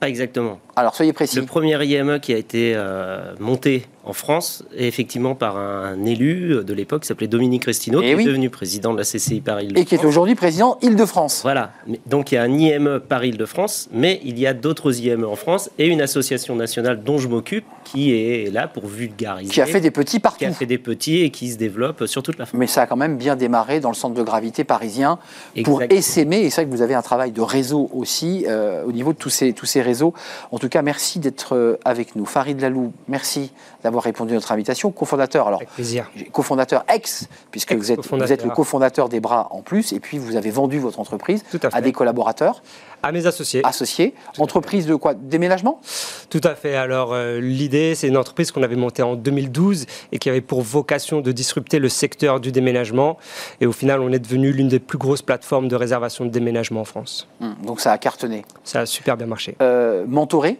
Pas 0.00 0.08
exactement. 0.08 0.58
Alors 0.76 0.94
soyez 0.94 1.12
précis. 1.12 1.36
Le 1.36 1.44
premier 1.46 1.82
IME 1.84 2.20
qui 2.20 2.32
a 2.32 2.36
été 2.36 2.74
euh, 2.76 3.34
monté 3.38 3.86
en 4.04 4.12
France 4.14 4.64
est 4.74 4.86
effectivement 4.86 5.34
par 5.34 5.58
un 5.58 6.04
élu 6.06 6.64
de 6.64 6.72
l'époque 6.74 7.02
qui 7.02 7.08
s'appelait 7.08 7.26
Dominique 7.28 7.66
Restino, 7.66 8.00
Eh 8.02 8.08
qui 8.10 8.14
oui. 8.14 8.22
est 8.22 8.26
devenu 8.26 8.48
président 8.48 8.92
de 8.92 8.98
la 8.98 9.04
CCI 9.04 9.40
Paris. 9.40 9.68
Et 9.76 9.84
qui 9.84 9.94
est 9.94 10.04
aujourd'hui 10.04 10.34
président 10.34 10.78
Île-de-France. 10.80 11.40
Voilà. 11.42 11.72
Donc 12.06 12.32
il 12.32 12.36
y 12.36 12.38
a 12.38 12.42
un 12.42 12.52
IME 12.52 13.00
Paris-Île-de-France, 13.00 13.88
mais 13.92 14.20
il 14.24 14.38
y 14.38 14.46
a 14.46 14.54
d'autres 14.54 14.98
IME 15.00 15.24
en 15.24 15.36
France 15.36 15.70
et 15.78 15.86
une 15.86 16.00
association 16.00 16.56
nationale 16.56 17.02
dont 17.04 17.18
je 17.18 17.28
m'occupe 17.28 17.64
qui 17.84 18.12
est 18.14 18.50
là 18.52 18.68
pour 18.68 18.86
vulgariser. 18.86 19.50
Qui 19.52 19.60
a 19.60 19.66
fait 19.66 19.80
des 19.80 19.90
petits 19.90 20.16
qui 20.16 20.20
partout. 20.20 20.44
a 20.44 20.50
fait 20.52 20.66
des 20.66 20.78
petits 20.78 21.20
et 21.22 21.30
qui 21.30 21.50
se 21.50 21.58
développe 21.58 22.06
sur 22.06 22.22
toute 22.22 22.38
la 22.38 22.46
France. 22.46 22.58
Mais 22.58 22.66
ça 22.66 22.82
a 22.82 22.86
quand 22.86 22.96
même 22.96 23.16
bien 23.18 23.36
démarré 23.36 23.80
dans 23.80 23.90
le 23.90 23.94
centre 23.94 24.14
de 24.14 24.22
gravité 24.22 24.64
parisien 24.64 25.18
pour 25.64 25.82
essaimer. 25.82 26.38
Et 26.38 26.50
c'est 26.50 26.62
vrai 26.62 26.70
que 26.70 26.74
vous 26.76 26.82
avez 26.82 26.94
un 26.94 27.02
travail 27.02 27.32
de 27.32 27.40
réseau 27.42 27.90
aussi 27.92 28.46
euh, 28.48 28.82
au 28.84 28.92
niveau 28.92 29.12
de 29.12 29.18
tous 29.18 29.30
ces, 29.30 29.52
tous 29.52 29.66
ces 29.66 29.82
réseaux. 29.82 30.14
Tout 30.60 30.68
cas, 30.68 30.82
merci 30.82 31.18
d'être 31.18 31.56
euh, 31.56 31.78
avec 31.84 32.14
nous. 32.16 32.26
Farid 32.26 32.60
Lalou, 32.60 32.92
merci 33.08 33.52
d'avoir 33.82 34.04
répondu 34.04 34.32
à 34.32 34.34
notre 34.34 34.52
invitation. 34.52 34.90
Cofondateur, 34.92 35.46
alors 35.48 35.60
Avec 35.60 35.70
plaisir. 35.70 36.10
cofondateur 36.32 36.84
ex, 36.92 37.28
puisque 37.50 37.72
vous 37.72 37.90
êtes, 37.90 37.96
vous 37.96 38.02
Ex-cofondateur. 38.02 38.32
êtes 38.32 38.44
le 38.44 38.50
cofondateur 38.50 39.08
des 39.08 39.20
bras 39.20 39.48
en 39.50 39.62
plus, 39.62 39.92
et 39.92 40.00
puis 40.00 40.18
vous 40.18 40.36
avez 40.36 40.50
vendu 40.50 40.78
votre 40.78 41.00
entreprise 41.00 41.42
Tout 41.50 41.58
à 41.72 41.80
des 41.80 41.92
collaborateurs 41.92 42.62
À 43.02 43.12
mes 43.12 43.26
associés. 43.26 43.62
associés. 43.64 44.14
Entreprise 44.38 44.86
de 44.86 44.94
quoi? 44.94 45.14
Déménagement? 45.14 45.80
Tout 46.28 46.40
à 46.44 46.54
fait. 46.54 46.74
Alors, 46.76 47.12
euh, 47.12 47.40
l'idée, 47.40 47.94
c'est 47.94 48.08
une 48.08 48.16
entreprise 48.16 48.50
qu'on 48.52 48.62
avait 48.62 48.76
montée 48.76 49.02
en 49.02 49.14
2012 49.16 49.86
et 50.12 50.18
qui 50.18 50.28
avait 50.28 50.40
pour 50.40 50.62
vocation 50.62 51.20
de 51.20 51.32
disrupter 51.32 51.78
le 51.78 51.88
secteur 51.88 52.40
du 52.40 52.52
déménagement. 52.52 53.16
Et 53.60 53.66
au 53.66 53.72
final, 53.72 54.00
on 54.00 54.12
est 54.12 54.18
devenu 54.18 54.52
l'une 54.52 54.68
des 54.68 54.78
plus 54.80 54.98
grosses 54.98 55.22
plateformes 55.22 55.68
de 55.68 55.76
réservation 55.76 56.24
de 56.24 56.30
déménagement 56.30 56.80
en 56.82 56.84
France. 56.84 57.28
Hum, 57.40 57.54
Donc 57.64 57.80
ça 57.80 57.92
a 57.92 57.98
cartonné. 57.98 58.44
Ça 58.64 58.80
a 58.80 58.86
super 58.86 59.16
bien 59.16 59.26
marché. 59.26 59.56
Euh, 59.62 60.04
mentoré? 60.06 60.58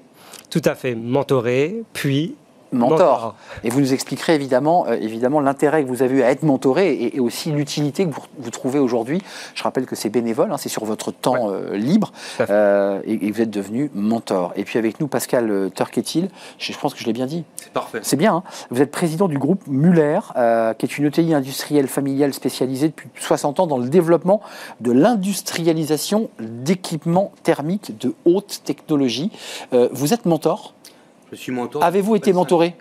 Tout 0.48 0.62
à 0.64 0.74
fait. 0.74 0.94
Mentoré, 0.94 1.82
puis 1.92 2.34
mentor. 2.72 3.34
Et 3.64 3.70
vous 3.70 3.80
nous 3.80 3.92
expliquerez 3.92 4.34
évidemment, 4.34 4.86
euh, 4.86 4.96
évidemment 5.00 5.40
l'intérêt 5.40 5.82
que 5.82 5.88
vous 5.88 6.02
avez 6.02 6.18
eu 6.18 6.22
à 6.22 6.30
être 6.30 6.42
mentoré 6.42 6.92
et, 6.92 7.16
et 7.16 7.20
aussi 7.20 7.50
l'utilité 7.50 8.06
que 8.06 8.14
vous, 8.14 8.22
vous 8.38 8.50
trouvez 8.50 8.78
aujourd'hui. 8.78 9.22
Je 9.54 9.62
rappelle 9.62 9.86
que 9.86 9.96
c'est 9.96 10.08
bénévole, 10.08 10.52
hein, 10.52 10.56
c'est 10.56 10.68
sur 10.68 10.84
votre 10.84 11.10
temps 11.10 11.50
euh, 11.50 11.76
libre 11.76 12.12
euh, 12.40 13.00
et, 13.04 13.26
et 13.26 13.30
vous 13.30 13.40
êtes 13.40 13.50
devenu 13.50 13.90
mentor. 13.94 14.52
Et 14.56 14.64
puis 14.64 14.78
avec 14.78 15.00
nous, 15.00 15.08
Pascal 15.08 15.70
Turquetil, 15.74 16.28
je, 16.58 16.72
je 16.72 16.78
pense 16.78 16.94
que 16.94 17.00
je 17.00 17.06
l'ai 17.06 17.12
bien 17.12 17.26
dit. 17.26 17.44
C'est 17.56 17.72
parfait. 17.72 18.00
C'est 18.02 18.16
bien, 18.16 18.36
hein. 18.36 18.42
vous 18.70 18.80
êtes 18.80 18.90
président 18.90 19.28
du 19.28 19.38
groupe 19.38 19.62
Muller, 19.66 20.20
qui 20.78 20.86
est 20.86 20.98
une 20.98 21.06
ETI 21.06 21.34
industrielle 21.34 21.88
familiale 21.88 22.32
spécialisée 22.34 22.88
depuis 22.88 23.08
60 23.18 23.60
ans 23.60 23.66
dans 23.66 23.78
le 23.78 23.88
développement 23.88 24.40
de 24.80 24.92
l'industrialisation 24.92 26.30
d'équipements 26.38 27.32
thermiques 27.42 27.98
de 27.98 28.14
haute 28.24 28.62
technologie. 28.64 29.30
Vous 29.72 30.14
êtes 30.14 30.26
mentor 30.26 30.74
Je 31.32 31.36
suis 31.36 31.52
mentor. 31.52 31.82
Avez-vous 31.84 32.16
été 32.16 32.32
mentoré 32.32 32.74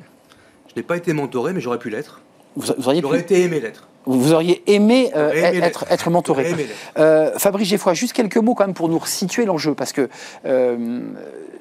Je 0.69 0.73
n'ai 0.75 0.83
pas 0.83 0.97
été 0.97 1.13
mentoré, 1.13 1.53
mais 1.53 1.61
j'aurais 1.61 1.79
pu 1.79 1.89
l'être. 1.89 2.21
vous, 2.55 2.73
vous 2.77 2.87
auriez 2.87 3.01
pu- 3.01 3.07
J'aurais 3.07 3.19
été 3.19 3.41
aimé 3.41 3.59
l'être. 3.59 3.85
Vous 4.05 4.33
auriez 4.33 4.63
aimé, 4.73 5.11
euh, 5.15 5.31
aimé 5.33 5.59
être, 5.61 5.85
être 5.89 6.09
mentoré. 6.09 6.55
Euh, 6.97 7.37
Fabrice 7.37 7.67
Geffroy, 7.67 7.93
juste 7.93 8.13
quelques 8.13 8.37
mots 8.37 8.55
quand 8.55 8.65
même 8.65 8.73
pour 8.73 8.89
nous 8.89 8.97
resituer 8.97 9.45
l'enjeu, 9.45 9.75
parce 9.75 9.91
que 9.91 10.09
euh, 10.45 11.01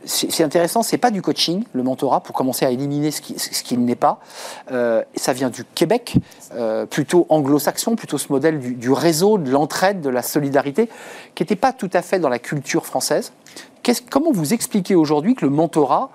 c'est 0.04 0.44
intéressant, 0.44 0.82
c'est 0.82 0.96
pas 0.96 1.10
du 1.10 1.20
coaching, 1.20 1.64
le 1.74 1.82
mentorat, 1.82 2.20
pour 2.20 2.34
commencer 2.34 2.64
à 2.64 2.70
éliminer 2.70 3.10
ce 3.10 3.20
qui, 3.20 3.38
ce 3.38 3.62
qui 3.62 3.76
n'est 3.76 3.96
pas. 3.96 4.20
Ça 4.70 5.32
vient 5.34 5.50
du 5.50 5.64
Québec, 5.74 6.14
plutôt 6.88 7.26
anglo-saxon, 7.28 7.96
plutôt 7.96 8.16
ce 8.16 8.32
modèle 8.32 8.60
du, 8.60 8.74
du 8.76 8.92
réseau, 8.92 9.36
de 9.36 9.50
l'entraide, 9.50 10.00
de 10.00 10.08
la 10.08 10.22
solidarité, 10.22 10.88
qui 11.34 11.42
n'était 11.42 11.56
pas 11.56 11.72
tout 11.74 11.90
à 11.92 12.00
fait 12.00 12.18
dans 12.20 12.30
la 12.30 12.38
culture 12.38 12.86
française. 12.86 13.32
Comment 14.10 14.32
vous 14.32 14.54
expliquez 14.54 14.94
aujourd'hui 14.94 15.34
que 15.34 15.44
le 15.44 15.50
mentorat, 15.50 16.10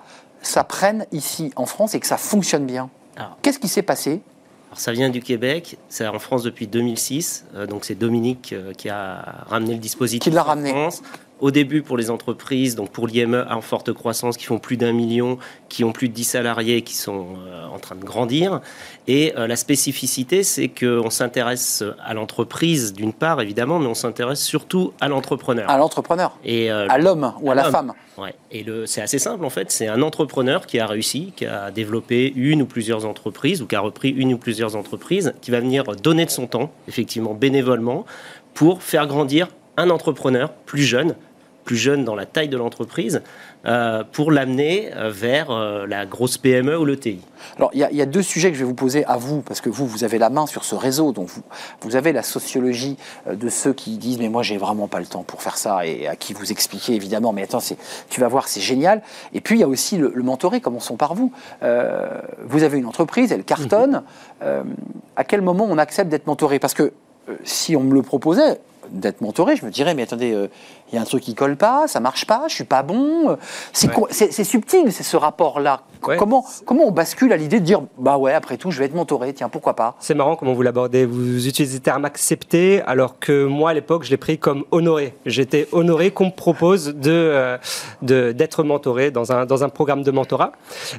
ça 0.46 0.64
prenne 0.64 1.06
ici 1.12 1.52
en 1.56 1.66
France 1.66 1.94
et 1.94 2.00
que 2.00 2.06
ça 2.06 2.16
fonctionne 2.16 2.66
bien 2.66 2.90
Alors. 3.16 3.36
Qu'est-ce 3.42 3.58
qui 3.58 3.68
s'est 3.68 3.82
passé? 3.82 4.20
Alors, 4.68 4.80
ça 4.80 4.92
vient 4.92 5.08
du 5.08 5.20
Québec, 5.22 5.78
c'est 5.88 6.06
en 6.06 6.18
France 6.18 6.42
depuis 6.42 6.66
2006. 6.66 7.44
euh, 7.54 7.66
donc 7.66 7.84
c'est 7.84 7.94
Dominique 7.94 8.52
euh, 8.52 8.72
qui 8.72 8.88
a 8.88 9.44
ramené 9.48 9.74
le 9.74 9.78
dispositif. 9.78 10.22
Qui 10.22 10.34
l'a 10.34 10.42
en 10.42 10.48
ramené. 10.48 10.70
France. 10.70 11.02
Au 11.44 11.50
début 11.50 11.82
pour 11.82 11.98
les 11.98 12.10
entreprises, 12.10 12.74
donc 12.74 12.88
pour 12.88 13.06
l'IME 13.06 13.44
en 13.50 13.60
forte 13.60 13.92
croissance, 13.92 14.38
qui 14.38 14.46
font 14.46 14.58
plus 14.58 14.78
d'un 14.78 14.94
million, 14.94 15.36
qui 15.68 15.84
ont 15.84 15.92
plus 15.92 16.08
de 16.08 16.14
10 16.14 16.24
salariés, 16.24 16.80
qui 16.80 16.96
sont 16.96 17.36
euh, 17.46 17.66
en 17.66 17.78
train 17.78 17.96
de 17.96 18.02
grandir. 18.02 18.62
Et 19.08 19.34
euh, 19.36 19.46
la 19.46 19.56
spécificité, 19.56 20.42
c'est 20.42 20.68
qu'on 20.68 21.10
s'intéresse 21.10 21.84
à 22.02 22.14
l'entreprise 22.14 22.94
d'une 22.94 23.12
part, 23.12 23.42
évidemment, 23.42 23.78
mais 23.78 23.88
on 23.88 23.94
s'intéresse 23.94 24.42
surtout 24.42 24.94
à 25.02 25.08
l'entrepreneur. 25.08 25.68
À 25.68 25.76
l'entrepreneur, 25.76 26.34
Et 26.46 26.72
euh, 26.72 26.86
à 26.88 26.96
l'homme 26.96 27.34
ou 27.42 27.50
à 27.50 27.52
à 27.52 27.56
la 27.56 27.64
femme 27.64 27.92
Ouais. 28.16 28.34
Et 28.50 28.64
c'est 28.86 29.02
assez 29.02 29.18
simple 29.18 29.44
en 29.44 29.50
fait. 29.50 29.70
C'est 29.70 29.88
un 29.88 30.00
entrepreneur 30.00 30.64
qui 30.64 30.78
a 30.78 30.86
réussi, 30.86 31.34
qui 31.36 31.44
a 31.44 31.70
développé 31.70 32.32
une 32.34 32.62
ou 32.62 32.66
plusieurs 32.66 33.04
entreprises 33.04 33.60
ou 33.60 33.66
qui 33.66 33.76
a 33.76 33.80
repris 33.80 34.08
une 34.08 34.32
ou 34.32 34.38
plusieurs 34.38 34.76
entreprises, 34.76 35.34
qui 35.42 35.50
va 35.50 35.60
venir 35.60 35.84
donner 35.96 36.24
de 36.24 36.30
son 36.30 36.46
temps, 36.46 36.70
effectivement 36.88 37.34
bénévolement, 37.34 38.06
pour 38.54 38.82
faire 38.82 39.06
grandir 39.06 39.48
un 39.76 39.90
entrepreneur 39.90 40.52
plus 40.52 40.82
jeune, 40.82 41.14
plus 41.64 41.76
jeune 41.76 42.04
dans 42.04 42.14
la 42.14 42.26
taille 42.26 42.48
de 42.48 42.56
l'entreprise, 42.56 43.22
euh, 43.66 44.04
pour 44.12 44.30
l'amener 44.30 44.90
euh, 44.94 45.10
vers 45.10 45.50
euh, 45.50 45.86
la 45.86 46.04
grosse 46.04 46.36
PME 46.36 46.78
ou 46.78 46.84
l'ETI. 46.84 47.20
Alors, 47.56 47.70
il 47.72 47.80
y, 47.80 47.84
a- 47.84 47.90
il 47.90 47.96
y 47.96 48.02
a 48.02 48.06
deux 48.06 48.22
sujets 48.22 48.50
que 48.50 48.54
je 48.56 48.60
vais 48.60 48.66
vous 48.68 48.74
poser 48.74 49.04
à 49.06 49.16
vous, 49.16 49.40
parce 49.40 49.60
que 49.62 49.70
vous, 49.70 49.86
vous 49.86 50.04
avez 50.04 50.18
la 50.18 50.28
main 50.28 50.46
sur 50.46 50.64
ce 50.64 50.74
réseau, 50.74 51.12
donc 51.12 51.28
vous, 51.28 51.42
vous 51.80 51.96
avez 51.96 52.12
la 52.12 52.22
sociologie 52.22 52.96
de 53.30 53.48
ceux 53.48 53.72
qui 53.72 53.96
disent 53.96 54.18
mais 54.18 54.28
moi 54.28 54.42
j'ai 54.42 54.58
vraiment 54.58 54.86
pas 54.88 55.00
le 55.00 55.06
temps 55.06 55.22
pour 55.22 55.42
faire 55.42 55.56
ça, 55.56 55.86
et 55.86 56.06
à 56.06 56.16
qui 56.16 56.34
vous 56.34 56.52
expliquez 56.52 56.94
évidemment, 56.94 57.32
mais 57.32 57.42
attends, 57.44 57.60
tu 58.10 58.20
vas 58.20 58.28
voir, 58.28 58.48
c'est 58.48 58.60
génial. 58.60 59.00
Et 59.32 59.40
puis 59.40 59.56
il 59.56 59.60
y 59.60 59.64
a 59.64 59.68
aussi 59.68 59.96
le, 59.96 60.12
le 60.14 60.22
mentoré, 60.22 60.60
commençons 60.60 60.96
par 60.96 61.14
vous. 61.14 61.32
Euh, 61.62 62.20
vous 62.44 62.62
avez 62.62 62.78
une 62.78 62.86
entreprise, 62.86 63.32
elle 63.32 63.44
cartonne. 63.44 64.02
Euh, 64.42 64.62
à 65.16 65.24
quel 65.24 65.40
moment 65.40 65.66
on 65.68 65.78
accepte 65.78 66.10
d'être 66.10 66.26
mentoré? 66.26 66.58
Parce 66.58 66.74
que 66.74 66.92
si 67.44 67.74
on 67.76 67.82
me 67.82 67.94
le 67.94 68.02
proposait, 68.02 68.60
d'être 68.90 69.22
mentoré, 69.22 69.56
je 69.56 69.64
me 69.64 69.70
dirais, 69.70 69.94
mais 69.94 70.02
attendez, 70.02 70.34
il 70.92 70.96
y 70.96 70.98
a 70.98 71.00
un 71.00 71.04
truc 71.04 71.22
qui 71.22 71.34
colle 71.34 71.56
pas, 71.56 71.86
ça 71.88 71.98
marche 72.00 72.26
pas, 72.26 72.44
je 72.48 72.54
suis 72.54 72.64
pas 72.64 72.82
bon. 72.82 73.30
euh, 73.30 73.36
C'est 73.72 73.90
Ouais. 73.96 74.44
subtil, 74.44 74.92
c'est 74.92 75.02
ce 75.02 75.16
rapport-là. 75.16 75.82
Ouais. 76.06 76.16
Comment, 76.18 76.44
comment 76.66 76.84
on 76.84 76.90
bascule 76.90 77.32
à 77.32 77.36
l'idée 77.38 77.60
de 77.60 77.64
dire, 77.64 77.80
bah 77.98 78.18
ouais, 78.18 78.34
après 78.34 78.58
tout, 78.58 78.70
je 78.70 78.78
vais 78.78 78.84
être 78.84 78.94
mentoré, 78.94 79.32
tiens, 79.32 79.48
pourquoi 79.48 79.74
pas? 79.74 79.96
C'est 80.00 80.12
marrant 80.14 80.36
comment 80.36 80.52
vous 80.52 80.60
l'abordez. 80.62 81.06
Vous 81.06 81.46
utilisez 81.48 81.78
le 81.78 81.82
terme 81.82 82.04
accepté, 82.04 82.82
alors 82.82 83.18
que 83.18 83.46
moi, 83.46 83.70
à 83.70 83.74
l'époque, 83.74 84.04
je 84.04 84.10
l'ai 84.10 84.18
pris 84.18 84.36
comme 84.38 84.64
honoré. 84.70 85.14
J'étais 85.24 85.66
honoré 85.72 86.10
qu'on 86.10 86.26
me 86.26 86.30
propose 86.30 86.94
de, 86.94 87.10
euh, 87.10 87.58
d'être 88.02 88.64
mentoré 88.64 89.10
dans 89.10 89.32
un, 89.32 89.46
dans 89.46 89.64
un 89.64 89.70
programme 89.70 90.02
de 90.02 90.10
mentorat. 90.10 90.52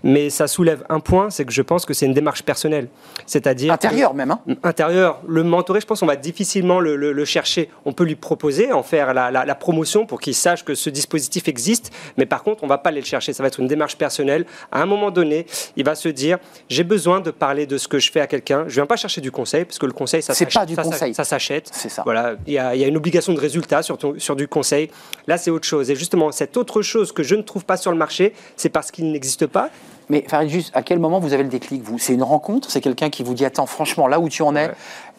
Mais 0.03 0.31
ça 0.31 0.47
soulève 0.47 0.83
un 0.89 0.99
point, 0.99 1.29
c'est 1.29 1.45
que 1.45 1.53
je 1.53 1.61
pense 1.61 1.85
que 1.85 1.93
c'est 1.93 2.07
une 2.07 2.13
démarche 2.15 2.41
personnelle. 2.43 2.87
C'est-à-dire. 3.27 3.69
que- 3.69 3.85
Intérieur 3.85 4.13
même, 4.15 4.31
hein 4.31 4.39
intérieur, 4.63 5.21
le 5.27 5.43
mentoré, 5.43 5.81
je 5.81 5.85
pense 5.85 5.99
qu'on 5.99 6.05
va 6.07 6.15
difficilement 6.15 6.79
le, 6.79 6.95
le- 6.95 7.11
le 7.13 7.25
chercher. 7.25 7.69
On 7.85 7.93
peut 7.93 8.05
lui 8.05 8.15
proposer, 8.15 8.71
en 8.73 8.81
faire 8.81 9.13
la, 9.13 9.29
la- 9.29 9.45
la 9.45 9.55
promotion 9.55 9.74
pour 10.07 10.19
qu'il 10.21 10.35
sache 10.35 10.63
que 10.63 10.75
ce 10.75 10.89
dispositif 10.89 11.47
existe, 11.47 11.91
mais 12.17 12.25
par 12.25 12.43
contre, 12.43 12.63
on 12.63 12.67
va 12.67 12.77
pas 12.77 12.89
aller 12.89 13.01
le 13.01 13.05
chercher. 13.05 13.33
Ça 13.33 13.43
va 13.43 13.47
être 13.47 13.59
une 13.59 13.67
démarche 13.67 13.97
personnelle. 13.97 14.45
À 14.71 14.81
un 14.81 14.85
moment 14.85 15.11
donné, 15.11 15.45
il 15.75 15.83
va 15.83 15.95
se 15.95 16.09
dire 16.09 16.37
j'ai 16.69 16.83
besoin 16.83 17.19
de 17.19 17.31
parler 17.31 17.65
de 17.65 17.77
ce 17.77 17.87
que 17.87 17.99
je 17.99 18.11
fais 18.11 18.19
à 18.21 18.27
quelqu'un. 18.27 18.65
Je 18.67 18.75
viens 18.75 18.85
pas 18.85 18.95
chercher 18.95 19.21
du 19.21 19.31
conseil, 19.31 19.65
parce 19.65 19.79
que 19.79 19.85
le 19.85 19.91
conseil, 19.91 20.21
ça 20.21 20.33
C'est 20.33 20.45
s'achète- 20.45 20.53
pas 20.59 20.65
du 20.65 20.75
ça- 20.75 20.83
ça- 20.83 20.89
conseil. 20.89 21.13
Ça 21.13 21.23
s'achète. 21.23 21.69
C'est 21.71 21.89
ça. 21.89 22.03
Voilà, 22.05 22.35
il 22.47 22.53
y, 22.53 22.57
a, 22.57 22.75
il 22.75 22.81
y 22.81 22.83
a 22.83 22.87
une 22.87 22.97
obligation 22.97 23.33
de 23.33 23.39
résultat 23.39 23.81
sur, 23.83 23.97
ton- 23.97 24.15
sur 24.19 24.35
du 24.35 24.47
conseil. 24.47 24.89
Là, 25.27 25.37
c'est 25.37 25.51
autre 25.51 25.67
chose. 25.67 25.89
Et 25.91 25.95
justement, 25.95 26.31
cette 26.31 26.57
autre 26.57 26.81
chose 26.81 27.11
que 27.11 27.23
je 27.23 27.35
ne 27.35 27.41
trouve 27.41 27.65
pas 27.65 27.77
sur 27.77 27.91
le 27.91 27.97
marché, 27.97 28.33
c'est 28.55 28.69
parce 28.69 28.91
qu'il 28.91 29.11
n'existe 29.11 29.47
pas. 29.47 29.69
Mais 30.07 30.23
Farid, 30.27 30.49
juste, 30.49 30.69
à 30.75 30.83
quel 30.83 30.99
moment 30.99 31.19
vous 31.19 31.33
avez 31.33 31.41
le 31.41 31.49
déclic, 31.49 31.81
vous? 31.81 31.97
C'est 31.97 32.13
une 32.13 32.21
rencontre? 32.21 32.69
C'est 32.69 32.79
quelqu'un 32.79 33.09
qui 33.09 33.23
vous 33.23 33.33
dit, 33.33 33.43
attends, 33.43 33.65
franchement, 33.65 34.07
là 34.07 34.19
où 34.19 34.29
tu 34.29 34.43
en 34.43 34.55
es, 34.55 34.67
Ouais. 34.67 34.73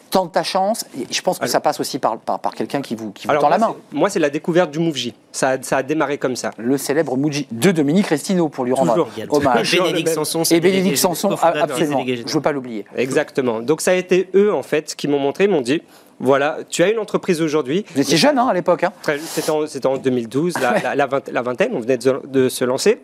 Tente 0.09 0.31
ta 0.31 0.43
chance. 0.43 0.85
Je 1.09 1.21
pense 1.21 1.37
que 1.37 1.43
Alors- 1.43 1.51
ça 1.51 1.59
passe 1.59 1.79
aussi 1.79 1.99
par, 1.99 2.17
par, 2.17 2.39
par 2.39 2.53
quelqu'un 2.55 2.81
qui 2.81 2.95
vous, 2.95 3.11
qui 3.11 3.25
vous 3.27 3.31
Alors 3.31 3.41
tend 3.41 3.49
moi, 3.49 3.57
la 3.57 3.67
main. 3.67 3.75
c'est- 3.91 3.97
Moi, 3.97 4.09
c'est 4.09 4.19
la 4.19 4.29
découverte 4.29 4.71
du 4.71 4.79
MoveJ. 4.79 5.13
Ça, 5.31 5.49
a- 5.49 5.61
ça 5.61 5.77
a 5.77 5.83
démarré 5.83 6.17
comme 6.17 6.35
ça. 6.35 6.51
Le 6.57 6.77
célèbre 6.77 7.15
Muji 7.17 7.47
de 7.51 7.71
Dominique 7.71 8.07
Restineau 8.07 8.49
pour 8.49 8.65
lui 8.65 8.73
rendre 8.73 8.93
Toujours. 8.93 9.09
Hommage. 9.29 9.71
Bénédicte. 9.77 10.09
Sanson. 10.09 10.43
Et 10.49 10.59
Bénédicte 10.59 10.97
Sanson, 10.97 11.31
et 11.31 11.59
absolument. 11.59 11.99
délégué 11.99 12.17
Je 12.17 12.23
ne 12.27 12.33
veux 12.33 12.41
pas 12.41 12.51
l'oublier. 12.51 12.85
Exactement. 12.95 13.61
Donc 13.61 13.81
ça 13.81 13.91
a 13.91 13.95
été 13.95 14.29
eux, 14.35 14.53
en 14.53 14.63
fait, 14.63 14.95
qui 14.95 15.07
m'ont 15.07 15.19
montré, 15.19 15.47
m'ont 15.47 15.61
dit, 15.61 15.81
voilà, 16.19 16.57
tu 16.69 16.81
as 16.83 16.89
une 16.91 16.99
entreprise 16.99 17.41
aujourd'hui. 17.41 17.85
Vous 17.93 18.01
étiez 18.01 18.17
jeune 18.17 18.37
hein, 18.39 18.47
à 18.47 18.53
l'époque. 18.53 18.83
Hein 18.83 18.91
C'était 19.21 19.49
en, 19.51 19.67
c'était 19.67 19.85
en 19.87 19.97
2012, 19.97 20.57
la, 20.59 20.79
la- 20.79 20.95
la 20.95 21.05
vingt- 21.07 21.31
la 21.31 21.41
vingtaine, 21.41 21.71
on 21.73 21.79
venait 21.79 21.97
de, 21.97 22.21
de 22.25 22.49
se 22.49 22.65
lancer, 22.65 22.99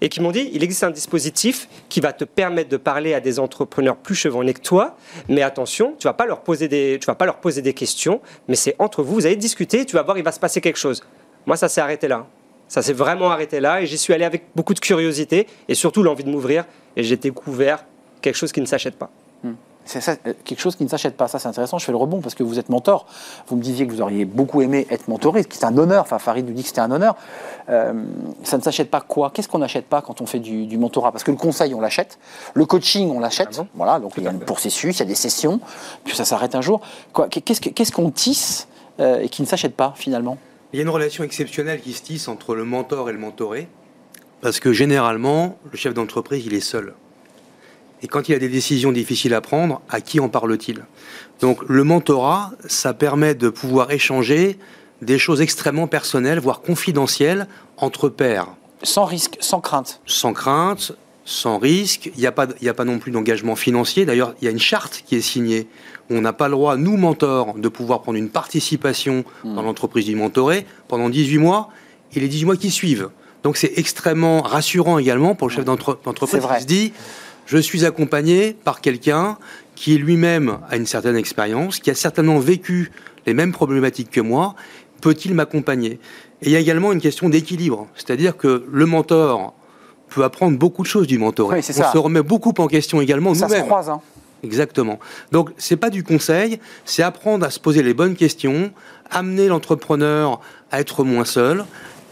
et 0.00 0.08
qui 0.08 0.20
m'ont 0.20 0.30
dit, 0.30 0.48
il 0.52 0.62
existe 0.64 0.84
un 0.84 0.90
dispositif 0.90 1.68
qui 1.88 2.00
va 2.00 2.12
te 2.12 2.24
permettre 2.24 2.70
de 2.70 2.76
parler 2.78 3.12
à 3.14 3.20
des 3.20 3.38
entrepreneurs 3.38 3.96
plus 3.96 4.14
chevronnés 4.14 4.54
que 4.54 4.60
toi, 4.60 4.96
mais 5.28 5.42
attention, 5.42 5.94
tu 5.98 6.06
vas 6.06 6.14
pas 6.14 6.26
leur 6.26 6.40
poser 6.40 6.68
des, 6.68 6.98
tu 7.00 7.06
vas 7.06 7.14
pas 7.14 7.26
leur 7.26 7.36
poser 7.36 7.60
des 7.62 7.74
questions, 7.74 8.20
mais 8.48 8.56
c'est 8.56 8.74
entre 8.78 9.02
vous, 9.02 9.14
vous 9.14 9.26
allez 9.26 9.36
discuter, 9.36 9.84
tu 9.84 9.94
vas 9.96 10.02
voir, 10.02 10.16
il 10.18 10.24
va 10.24 10.32
se 10.32 10.40
passer 10.40 10.60
quelque 10.60 10.78
chose. 10.78 11.02
Moi, 11.46 11.56
ça 11.56 11.68
s'est 11.68 11.80
arrêté 11.80 12.08
là. 12.08 12.26
Ça 12.68 12.82
s'est 12.82 12.92
vraiment 12.94 13.30
arrêté 13.30 13.60
là, 13.60 13.80
et 13.82 13.86
j'y 13.86 13.96
suis 13.98 14.12
allé 14.12 14.24
avec 14.24 14.44
beaucoup 14.56 14.74
de 14.74 14.80
curiosité, 14.80 15.46
et 15.68 15.74
surtout 15.74 16.02
l'envie 16.02 16.24
de 16.24 16.30
m'ouvrir, 16.30 16.64
et 16.96 17.02
j'ai 17.04 17.16
découvert 17.16 17.84
quelque 18.22 18.34
chose 18.36 18.50
qui 18.50 18.60
ne 18.60 18.66
s'achète 18.66 18.96
pas. 18.96 19.10
C'est 19.86 20.26
euh, 20.26 20.32
quelque 20.44 20.60
chose 20.60 20.76
qui 20.76 20.84
ne 20.84 20.88
s'achète 20.88 21.16
pas. 21.16 21.28
Ça, 21.28 21.38
c'est 21.38 21.48
intéressant. 21.48 21.78
Je 21.78 21.84
fais 21.84 21.92
le 21.92 21.98
rebond 21.98 22.20
parce 22.20 22.34
que 22.34 22.42
vous 22.42 22.58
êtes 22.58 22.68
mentor. 22.68 23.06
Vous 23.46 23.56
me 23.56 23.62
disiez 23.62 23.86
que 23.86 23.92
vous 23.92 24.00
auriez 24.00 24.24
beaucoup 24.24 24.60
aimé 24.60 24.86
être 24.90 25.08
mentoré, 25.08 25.44
ce 25.44 25.48
qui 25.48 25.58
est 25.58 25.64
un 25.64 25.78
honneur. 25.78 26.02
Enfin, 26.02 26.18
Farid 26.18 26.46
nous 26.46 26.52
dit 26.52 26.62
que 26.62 26.68
c'était 26.68 26.80
un 26.80 26.90
honneur. 26.90 27.16
Euh, 27.68 27.94
ça 28.42 28.58
ne 28.58 28.62
s'achète 28.62 28.90
pas 28.90 29.00
quoi? 29.00 29.30
Qu'est-ce 29.32 29.48
qu'on 29.48 29.60
n'achète 29.60 29.86
pas 29.86 30.02
quand 30.02 30.20
on 30.20 30.26
fait 30.26 30.40
du, 30.40 30.66
du 30.66 30.76
mentorat? 30.76 31.12
Parce 31.12 31.24
que 31.24 31.30
le 31.30 31.36
conseil, 31.36 31.72
on 31.72 31.80
l'achète. 31.80 32.18
Le 32.54 32.66
coaching, 32.66 33.10
on 33.10 33.20
l'achète. 33.20 33.48
Ah 33.52 33.62
bon? 33.62 33.68
Voilà, 33.74 34.00
donc 34.00 34.12
il 34.16 34.24
y 34.24 34.26
a 34.26 34.30
un 34.30 34.34
processus, 34.34 34.96
il 34.96 34.98
y 34.98 35.02
a 35.02 35.06
des 35.06 35.14
sessions, 35.14 35.60
puis 36.04 36.16
ça 36.16 36.24
s'arrête 36.24 36.54
un 36.54 36.60
jour. 36.60 36.80
Qu'est-ce 37.30 37.92
qu'on 37.92 38.10
tisse 38.10 38.68
euh, 39.00 39.20
et 39.20 39.28
qui 39.28 39.42
ne 39.42 39.46
s'achète 39.46 39.76
pas 39.76 39.94
finalement? 39.96 40.36
Il 40.72 40.78
y 40.78 40.80
a 40.80 40.82
une 40.82 40.90
relation 40.90 41.22
exceptionnelle 41.22 41.80
qui 41.80 41.92
se 41.92 42.02
tisse 42.02 42.26
entre 42.26 42.54
le 42.54 42.64
mentor 42.64 43.08
et 43.08 43.12
le 43.12 43.18
mentoré, 43.18 43.68
parce 44.40 44.58
que 44.58 44.72
généralement, 44.72 45.56
le 45.70 45.78
chef 45.78 45.94
d'entreprise, 45.94 46.44
il 46.44 46.54
est 46.54 46.60
seul. 46.60 46.94
Et 48.06 48.08
quand 48.08 48.28
il 48.28 48.36
a 48.36 48.38
des 48.38 48.48
décisions 48.48 48.92
difficiles 48.92 49.34
à 49.34 49.40
prendre, 49.40 49.80
à 49.90 50.00
qui 50.00 50.20
en 50.20 50.28
parle-t-il? 50.28 50.84
Donc 51.40 51.58
le 51.66 51.82
mentorat, 51.82 52.52
ça 52.68 52.94
permet 52.94 53.34
de 53.34 53.48
pouvoir 53.48 53.90
échanger 53.90 54.60
des 55.02 55.18
choses 55.18 55.40
extrêmement 55.40 55.88
personnelles, 55.88 56.38
voire 56.38 56.60
confidentielles, 56.60 57.48
entre 57.78 58.08
pairs, 58.08 58.46
Sans 58.84 59.06
risque, 59.06 59.36
sans 59.40 59.60
crainte. 59.60 60.00
sans 60.06 60.32
crainte, 60.32 60.92
sans 61.24 61.58
risque. 61.58 62.12
Il 62.14 62.20
n'y 62.20 62.28
a, 62.28 62.32
pas- 62.32 62.46
y 62.62 62.68
a 62.68 62.74
pas 62.74 62.84
non 62.84 63.00
plus 63.00 63.10
d'engagement 63.10 63.56
financier. 63.56 64.04
D'ailleurs, 64.04 64.36
il 64.40 64.44
y 64.44 64.48
a 64.48 64.52
une 64.52 64.60
charte 64.60 65.02
qui 65.04 65.16
est 65.16 65.20
signée. 65.20 65.66
On 66.08 66.20
n'a 66.20 66.32
pas 66.32 66.46
le 66.46 66.52
droit, 66.52 66.76
nous, 66.76 66.96
mentors, 66.96 67.54
de 67.54 67.68
pouvoir 67.68 68.02
prendre 68.02 68.18
une 68.18 68.28
participation 68.30 69.24
dans 69.42 69.62
l'entreprise 69.62 70.06
du 70.06 70.14
mentoré 70.14 70.64
pendant 70.86 71.08
18 71.08 71.38
mois 71.38 71.70
et 72.14 72.20
les 72.20 72.28
18 72.28 72.44
mois 72.44 72.56
qui 72.56 72.70
suivent. 72.70 73.08
Donc 73.42 73.56
c'est 73.56 73.72
extrêmement 73.76 74.42
rassurant 74.42 74.98
également 74.98 75.34
pour 75.34 75.48
le 75.48 75.52
chef 75.54 75.64
d'entre- 75.64 75.98
d'entreprise 76.04 76.40
qui 76.56 76.60
se 76.62 76.66
dit 76.66 76.92
je 77.46 77.58
suis 77.58 77.84
accompagné 77.84 78.52
par 78.64 78.80
quelqu'un 78.80 79.38
qui 79.74 79.96
lui-même 79.98 80.58
a 80.70 80.76
une 80.76 80.86
certaine 80.86 81.16
expérience, 81.16 81.78
qui 81.80 81.90
a 81.90 81.94
certainement 81.94 82.38
vécu 82.38 82.90
les 83.26 83.34
mêmes 83.34 83.52
problématiques 83.52 84.10
que 84.10 84.20
moi, 84.20 84.54
peut-il 85.00 85.34
m'accompagner? 85.34 85.98
Et 86.42 86.46
il 86.46 86.50
y 86.50 86.56
a 86.56 86.58
également 86.58 86.92
une 86.92 87.00
question 87.00 87.28
d'équilibre, 87.28 87.86
c'est-à-dire 87.94 88.36
que 88.36 88.64
le 88.70 88.86
mentor 88.86 89.54
peut 90.08 90.24
apprendre 90.24 90.58
beaucoup 90.58 90.82
de 90.82 90.86
choses 90.86 91.06
du 91.06 91.18
mentor. 91.18 91.50
Oui, 91.50 91.58
On 91.58 91.62
ça. 91.62 91.92
se 91.92 91.98
remet 91.98 92.22
beaucoup 92.22 92.54
en 92.58 92.66
question 92.66 93.00
également 93.00 93.34
Ça 93.34 93.48
se 93.48 93.52
nous-mêmes. 93.52 93.66
croise. 93.66 93.90
Hein. 93.90 94.00
Exactement. 94.42 94.98
Donc, 95.32 95.50
c'est 95.56 95.76
pas 95.76 95.90
du 95.90 96.04
conseil, 96.04 96.60
c'est 96.84 97.02
apprendre 97.02 97.44
à 97.44 97.50
se 97.50 97.58
poser 97.58 97.82
les 97.82 97.94
bonnes 97.94 98.14
questions, 98.14 98.70
amener 99.10 99.48
l'entrepreneur 99.48 100.40
à 100.70 100.80
être 100.80 101.04
moins 101.04 101.24
seul, 101.24 101.64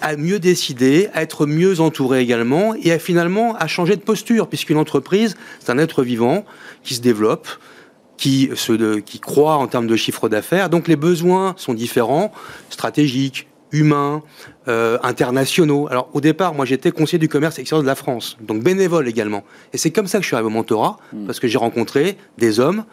à 0.05 0.17
mieux 0.17 0.39
décider, 0.39 1.09
à 1.15 1.23
être 1.23 1.47
mieux 1.47 1.81
entouré 1.81 2.21
également, 2.21 2.75
et 2.75 2.93
à 2.93 2.99
finalement 2.99 3.57
à 3.57 3.67
changer 3.67 3.97
de 3.97 4.03
posture, 4.03 4.49
puisqu'une 4.49 4.77
entreprise, 4.77 5.35
c'est 5.61 5.71
un 5.71 5.79
être 5.79 6.03
vivant 6.03 6.45
qui 6.83 6.95
se 6.95 7.01
développe, 7.01 7.49
qui, 8.19 8.51
se, 8.55 8.99
qui 9.01 9.19
croît 9.19 9.57
en 9.57 9.67
termes 9.67 9.87
de 9.87 9.97
chiffre 9.97 10.29
d'affaires. 10.29 10.69
Donc, 10.69 10.89
les 10.89 10.97
besoins 10.97 11.55
sont 11.57 11.73
différents, 11.73 12.33
stratégiques, 12.69 13.49
humains, 13.73 14.23
euh, 14.69 14.99
internationaux. 15.03 15.89
Alors, 15.91 16.11
au 16.13 16.21
départ, 16.21 16.53
moi, 16.53 16.67
j'étais 16.67 16.91
conseiller 16.91 17.19
du 17.19 17.31
commerce 17.31 17.59
extérieur 17.59 17.83
de 17.83 17.89
la 17.89 17.95
France, 17.95 18.37
donc 18.43 18.63
bénévole 18.63 19.09
également. 19.09 19.43
Et 19.73 19.79
c'est 19.79 19.91
comme 19.91 20.07
ça 20.07 20.19
que 20.19 20.23
je 20.23 20.29
suis 20.29 20.37
arrivé 20.37 20.49
au 20.49 20.51
mentorat, 20.51 20.99
parce 21.27 21.41
que 21.41 21.49
j'ai 21.49 21.59
rencontré 21.59 22.19
des 22.37 22.61
hommes, 22.61 22.85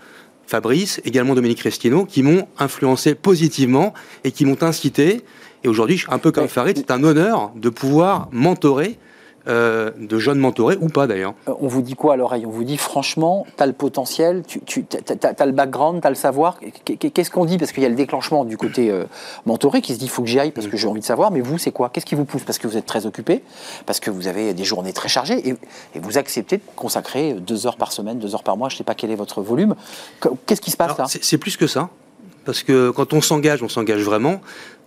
Fabrice, 0.47 1.01
également 1.03 1.35
Dominique 1.35 1.59
Restino, 1.59 2.05
qui 2.05 2.23
m'ont 2.23 2.47
influencé 2.57 3.15
positivement 3.15 3.93
et 4.23 4.31
qui 4.31 4.45
m'ont 4.45 4.63
incité. 4.63 5.23
Et 5.63 5.67
aujourd'hui, 5.67 6.03
un 6.09 6.17
peu 6.17 6.31
comme. 6.31 6.47
Farid, 6.47 6.77
c'est 6.77 6.91
un 6.91 7.03
honneur 7.03 7.51
de 7.55 7.69
pouvoir 7.69 8.27
mentorer, 8.31 8.97
euh, 9.47 9.89
de 9.99 10.19
jeunes 10.19 10.37
mentorés, 10.39 10.77
ou 10.81 10.87
pas 10.87 11.07
d'ailleurs. 11.07 11.33
Euh, 11.47 11.53
On 11.61 11.67
vous 11.67 11.81
dit 11.81 11.95
quoi 11.95 12.13
à 12.13 12.15
l'oreille? 12.15 12.45
On 12.45 12.49
vous 12.51 12.63
dit 12.63 12.77
franchement, 12.77 13.45
tu 13.57 13.63
as 13.63 13.65
le 13.65 13.73
potentiel, 13.73 14.43
tu, 14.47 14.59
tu 14.65 14.83
as, 15.23 15.45
le 15.45 15.51
background, 15.51 16.01
tu 16.01 16.05
as 16.07 16.09
le 16.11 16.15
savoir. 16.15 16.59
Qu- 16.59 16.95
qu- 16.97 17.09
Qu'est-ce 17.09 17.31
qu'on 17.31 17.45
dit? 17.45 17.57
Parce 17.57 17.71
qu'il 17.71 17.81
y 17.81 17.85
a 17.85 17.89
le 17.89 17.95
déclenchement 17.95 18.45
du 18.45 18.55
côté 18.57 18.91
euh, 18.91 19.05
mentoré 19.47 19.81
qui 19.81 19.93
se 19.93 19.99
dit 19.99 20.05
il 20.05 20.09
faut 20.09 20.21
que 20.21 20.27
j'y 20.29 20.39
aille 20.39 20.51
parce 20.51 20.67
que 20.67 20.77
j'ai 20.77 20.87
envie 20.87 20.99
de 20.99 21.05
savoir. 21.05 21.31
Mais 21.31 21.41
vous, 21.41 21.57
c'est 21.57 21.71
quoi? 21.71 21.89
Qu'est-ce 21.89 22.05
qui 22.05 22.13
vous 22.15 22.25
pousse? 22.25 22.43
Parce 22.43 22.59
que 22.59 22.67
vous 22.67 22.77
êtes 22.77 22.85
très 22.85 23.05
occupé, 23.07 23.41
parce 23.87 23.99
que 23.99 24.11
vous 24.11 24.27
avez 24.27 24.53
des 24.53 24.63
journées 24.63 24.93
très 24.93 25.09
chargées 25.09 25.47
et, 25.49 25.55
et 25.95 25.99
vous 25.99 26.17
acceptez 26.19 26.57
de 26.57 26.63
consacrer 26.75 27.33
deux 27.33 27.65
heures 27.65 27.77
par 27.77 27.91
semaine, 27.93 28.19
deux 28.19 28.35
heures 28.35 28.43
par 28.43 28.57
mois. 28.57 28.69
Je 28.69 28.75
ne 28.75 28.77
sais 28.79 28.83
pas 28.83 28.93
quel 28.95 29.09
est 29.11 29.15
votre 29.15 29.41
volume. 29.41 29.75
Qu- 30.21 30.29
Qu'est-ce 30.45 30.61
qui 30.61 30.69
se 30.71 30.77
passe 30.77 30.87
Alors, 30.91 30.97
là? 30.99 31.05
C'est 31.21 31.37
plus 31.39 31.57
que 31.57 31.65
ça. 31.67 31.89
Parce 32.45 32.63
que 32.63 32.89
quand 32.89 33.13
on 33.13 33.21
s'engage, 33.21 33.63
on 33.63 33.69
s'engage 33.69 34.01
vraiment. 34.01 34.41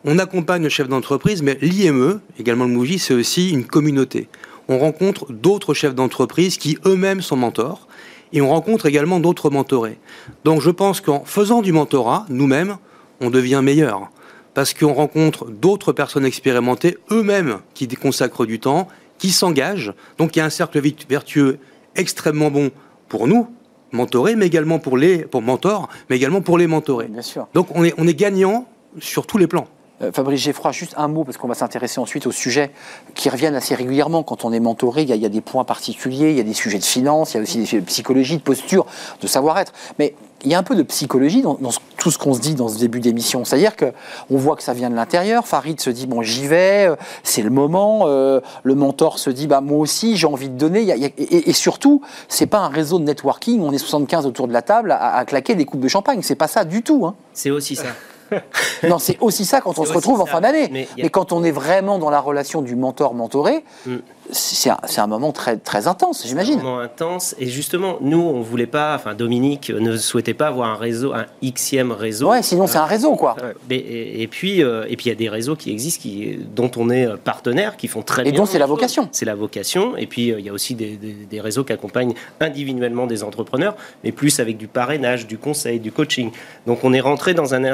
On 0.05 0.19
accompagne 0.19 0.63
le 0.63 0.69
chef 0.69 0.89
d'entreprise, 0.89 1.43
mais 1.43 1.57
l'IME, 1.63 2.21
également 2.39 2.65
le 2.65 2.73
MOVI, 2.73 2.99
c'est 2.99 3.15
aussi 3.15 3.51
une 3.51 3.65
communauté. 3.65 4.29
On 4.69 4.79
rencontre 4.79 5.33
d'autres 5.33 5.75
chefs 5.75 5.95
d'entreprise 5.95 6.57
qui 6.59 6.79
eux-mêmes 6.85 7.23
sont 7.23 7.37
mentors. 7.37 7.87
Et 8.33 8.41
on 8.41 8.49
rencontre 8.49 8.87
également 8.87 9.21
d'autres 9.21 9.49
mentorés. 9.49 9.99
Donc 10.45 10.61
je 10.61 10.71
pense 10.71 11.01
qu'en 11.01 11.25
faisant 11.25 11.63
du 11.63 11.73
mentorat, 11.73 12.27
nous-mêmes, 12.29 12.79
on 13.21 13.31
devient 13.31 13.61
meilleur. 13.63 14.11
Parce 14.55 14.75
qu'on 14.75 14.93
rencontre 14.93 15.47
d'autres 15.47 15.93
personnes 15.93 16.25
expérimentées, 16.25 16.99
eux-mêmes, 17.13 17.59
qui 17.75 17.87
consacrent 17.89 18.47
du 18.47 18.59
temps, 18.59 18.89
qui 19.19 19.31
s'engagent. 19.31 19.93
Donc 20.19 20.35
il 20.35 20.41
y 20.41 20.43
a 20.43 20.45
un 20.45 20.51
cercle 20.51 20.81
vertueux 21.09 21.59
extrêmement 21.95 22.51
bon 22.51 22.71
pour 23.09 23.29
nous, 23.29 23.49
mentorés, 23.95 24.37
mais 24.37 24.47
également 24.47 24.79
pour 24.79 24.97
les 24.97 25.19
pour 25.19 25.43
mentors, 25.43 25.89
mais 26.11 26.17
également 26.17 26.43
pour 26.43 26.59
les 26.59 26.67
mentorés. 26.67 27.07
Bien 27.07 27.23
sûr. 27.23 27.47
Donc 27.55 27.69
on 27.75 27.85
est, 27.85 27.95
on 27.97 28.07
est 28.07 28.15
gagnant 28.15 28.67
sur 28.99 29.27
tous 29.27 29.39
les 29.39 29.47
plans. 29.47 29.67
Euh, 30.03 30.11
Fabrice 30.13 30.43
Geffroy, 30.43 30.73
juste 30.73 30.95
un 30.97 31.09
mot, 31.09 31.25
parce 31.25 31.37
qu'on 31.37 31.49
va 31.49 31.55
s'intéresser 31.55 32.01
ensuite 32.01 32.27
aux 32.27 32.33
sujets 32.33 32.73
qui 33.15 33.29
reviennent 33.29 33.55
assez 33.55 33.75
régulièrement. 33.75 34.25
Quand 34.25 34.45
on 34.45 34.53
est 34.53 34.61
mentoré, 34.61 35.03
il 35.03 35.09
y, 35.09 35.13
a, 35.13 35.17
il 35.17 35.23
y 35.23 35.27
a 35.27 35.29
des 35.29 35.41
points 35.41 35.65
particuliers, 35.65 36.31
il 36.31 36.37
y 36.37 36.41
a 36.41 36.45
des 36.45 36.53
sujets 36.53 36.79
de 36.79 36.85
finance, 36.85 37.33
il 37.33 37.37
y 37.37 37.41
a 37.41 37.43
aussi 37.43 37.59
des 37.59 37.67
sujets 37.67 37.81
de 37.81 37.87
psychologie, 37.87 38.37
de 38.37 38.43
posture, 38.43 38.87
de 39.21 39.27
savoir-être. 39.27 39.73
Mais 39.99 40.15
il 40.45 40.51
y 40.51 40.55
a 40.55 40.59
un 40.59 40.63
peu 40.63 40.75
de 40.75 40.83
psychologie 40.83 41.43
dans, 41.43 41.59
tout 41.97 42.11
ce 42.11 42.19
qu'on 42.19 42.35
se 42.35 42.41
dit 42.41 42.55
dans 42.55 42.69
ce 42.69 42.79
début 42.79 43.01
d'émission. 43.01 43.45
C'est-à-dire 43.45 43.77
qu'on 43.77 44.37
voit 44.37 44.57
que 44.57 44.63
ça 44.63 44.75
vient 44.75 44.91
de 44.91 44.95
l'intérieur. 44.95 45.47
Farid 45.47 45.81
se 45.81 45.91
dit, 45.91 46.07
bon, 46.07 46.23
j'y 46.23 46.47
vais, 46.47 46.87
euh, 46.89 46.97
c'est 47.23 47.43
le 47.43 47.51
moment. 47.51 48.03
Euh, 48.05 48.41
le 48.63 48.75
mentor 48.75 49.19
se 49.19 49.31
dit, 49.31 49.47
bah, 49.47 49.61
moi 49.61 49.79
aussi, 49.79 50.17
j'ai 50.17 50.27
envie 50.27 50.49
de 50.49 50.57
donner. 50.57 50.83
Et, 51.17 51.49
et 51.49 51.53
surtout, 51.53 52.03
c'est 52.29 52.47
pas 52.47 52.61
un 52.61 52.69
réseau 52.69 52.99
de 52.99 53.05
networking, 53.05 53.61
on 53.61 53.73
est 53.73 53.79
75 53.79 54.27
autour 54.27 54.49
de 54.49 54.53
la 54.53 54.63
table 54.63 54.93
à, 54.93 55.17
à 55.17 55.25
claquer 55.25 55.55
des 55.55 55.65
coupes 55.65 55.81
de 55.81 55.89
champagne. 55.89 56.21
C'est 56.23 56.35
pas 56.35 56.49
ça 56.49 56.65
du 56.65 56.83
tout. 56.83 57.07
Hein. 57.07 57.15
C'est 57.33 57.51
aussi 57.51 57.77
ça. 57.77 57.89
Non, 58.89 58.99
c'est 58.99 59.17
aussi 59.21 59.45
ça 59.45 59.61
quand 59.61 59.79
on 59.79 59.85
se 59.85 59.93
retrouve 59.93 60.21
en 60.21 60.27
ça. 60.27 60.33
fin 60.33 60.41
d'année. 60.41 60.87
Mais 60.99 61.09
quand 61.09 61.33
on 61.33 61.43
est 61.45 61.51
vraiment 61.51 61.99
dans 61.99 62.11
la 62.11 62.21
relation 62.21 62.63
du 62.63 62.77
mentor-mentoré, 62.77 63.65
Mm. 63.87 63.97
c'est 64.31 64.71
un, 64.71 64.79
un 64.97 65.07
moment 65.07 65.33
très, 65.33 65.57
très 65.59 65.87
intense, 65.87 66.27
j'imagine. 66.27 66.55
vraiment 66.57 66.79
intense. 66.79 67.35
Et 67.39 67.47
justement, 67.47 67.97
nous, 68.01 68.21
on 68.21 68.41
voulait 68.41 68.67
pas, 68.67 68.95
enfin, 68.95 69.15
Dominique 69.15 69.71
ne 69.71 69.97
souhaitait 69.97 70.33
pas 70.35 70.47
avoir 70.49 70.69
un 70.71 70.77
réseau, 70.77 71.13
un 71.13 71.27
Xème 71.43 71.93
réseau. 71.93 72.31
Ouais, 72.31 72.43
sinon 72.43 72.67
c'est 72.67 72.79
un 72.79 72.85
réseau, 72.87 73.17
quoi. 73.17 73.37
Et, 73.71 74.23
et 74.23 74.27
puis, 74.29 74.63
euh, 74.63 74.85
et 74.89 74.97
puis 74.97 75.07
il 75.07 75.09
y 75.11 75.13
a 75.13 75.17
des 75.17 75.29
réseaux 75.29 75.57
qui 75.57 75.71
existent, 75.71 76.03
qui, 76.03 76.39
dont 76.55 76.71
on 76.77 76.89
est 76.91 77.07
partenaire, 77.19 77.77
qui 77.77 77.87
font 77.89 78.03
très 78.03 78.23
Et 78.23 78.31
bien. 78.33 78.41
dont 78.41 78.47
c'est 78.47 78.59
la 78.59 78.67
vocation. 78.67 79.09
C'est 79.13 79.25
la 79.27 79.35
vocation. 79.35 79.97
Et 79.97 80.07
puis 80.07 80.31
euh, 80.33 80.41
il 80.41 80.47
y 80.47 80.49
a 80.49 80.53
aussi 80.53 80.75
des, 80.75 80.97
des- 80.97 81.13
des 81.13 81.41
réseaux 81.41 81.65
qui 81.65 81.73
accompagnent 81.73 82.15
individuellement 82.41 83.07
des 83.07 83.23
entrepreneurs, 83.23 83.77
mais 84.05 84.13
plus 84.13 84.41
avec 84.41 84.57
du 84.57 84.69
parrainage, 84.69 85.27
du 85.27 85.37
conseil, 85.39 85.81
du 85.81 85.93
coaching. 85.93 86.31
Donc 86.67 86.81
on 86.85 86.93
est 86.93 87.01
rentré 87.01 87.35
dans 87.35 87.55
un 87.55 87.65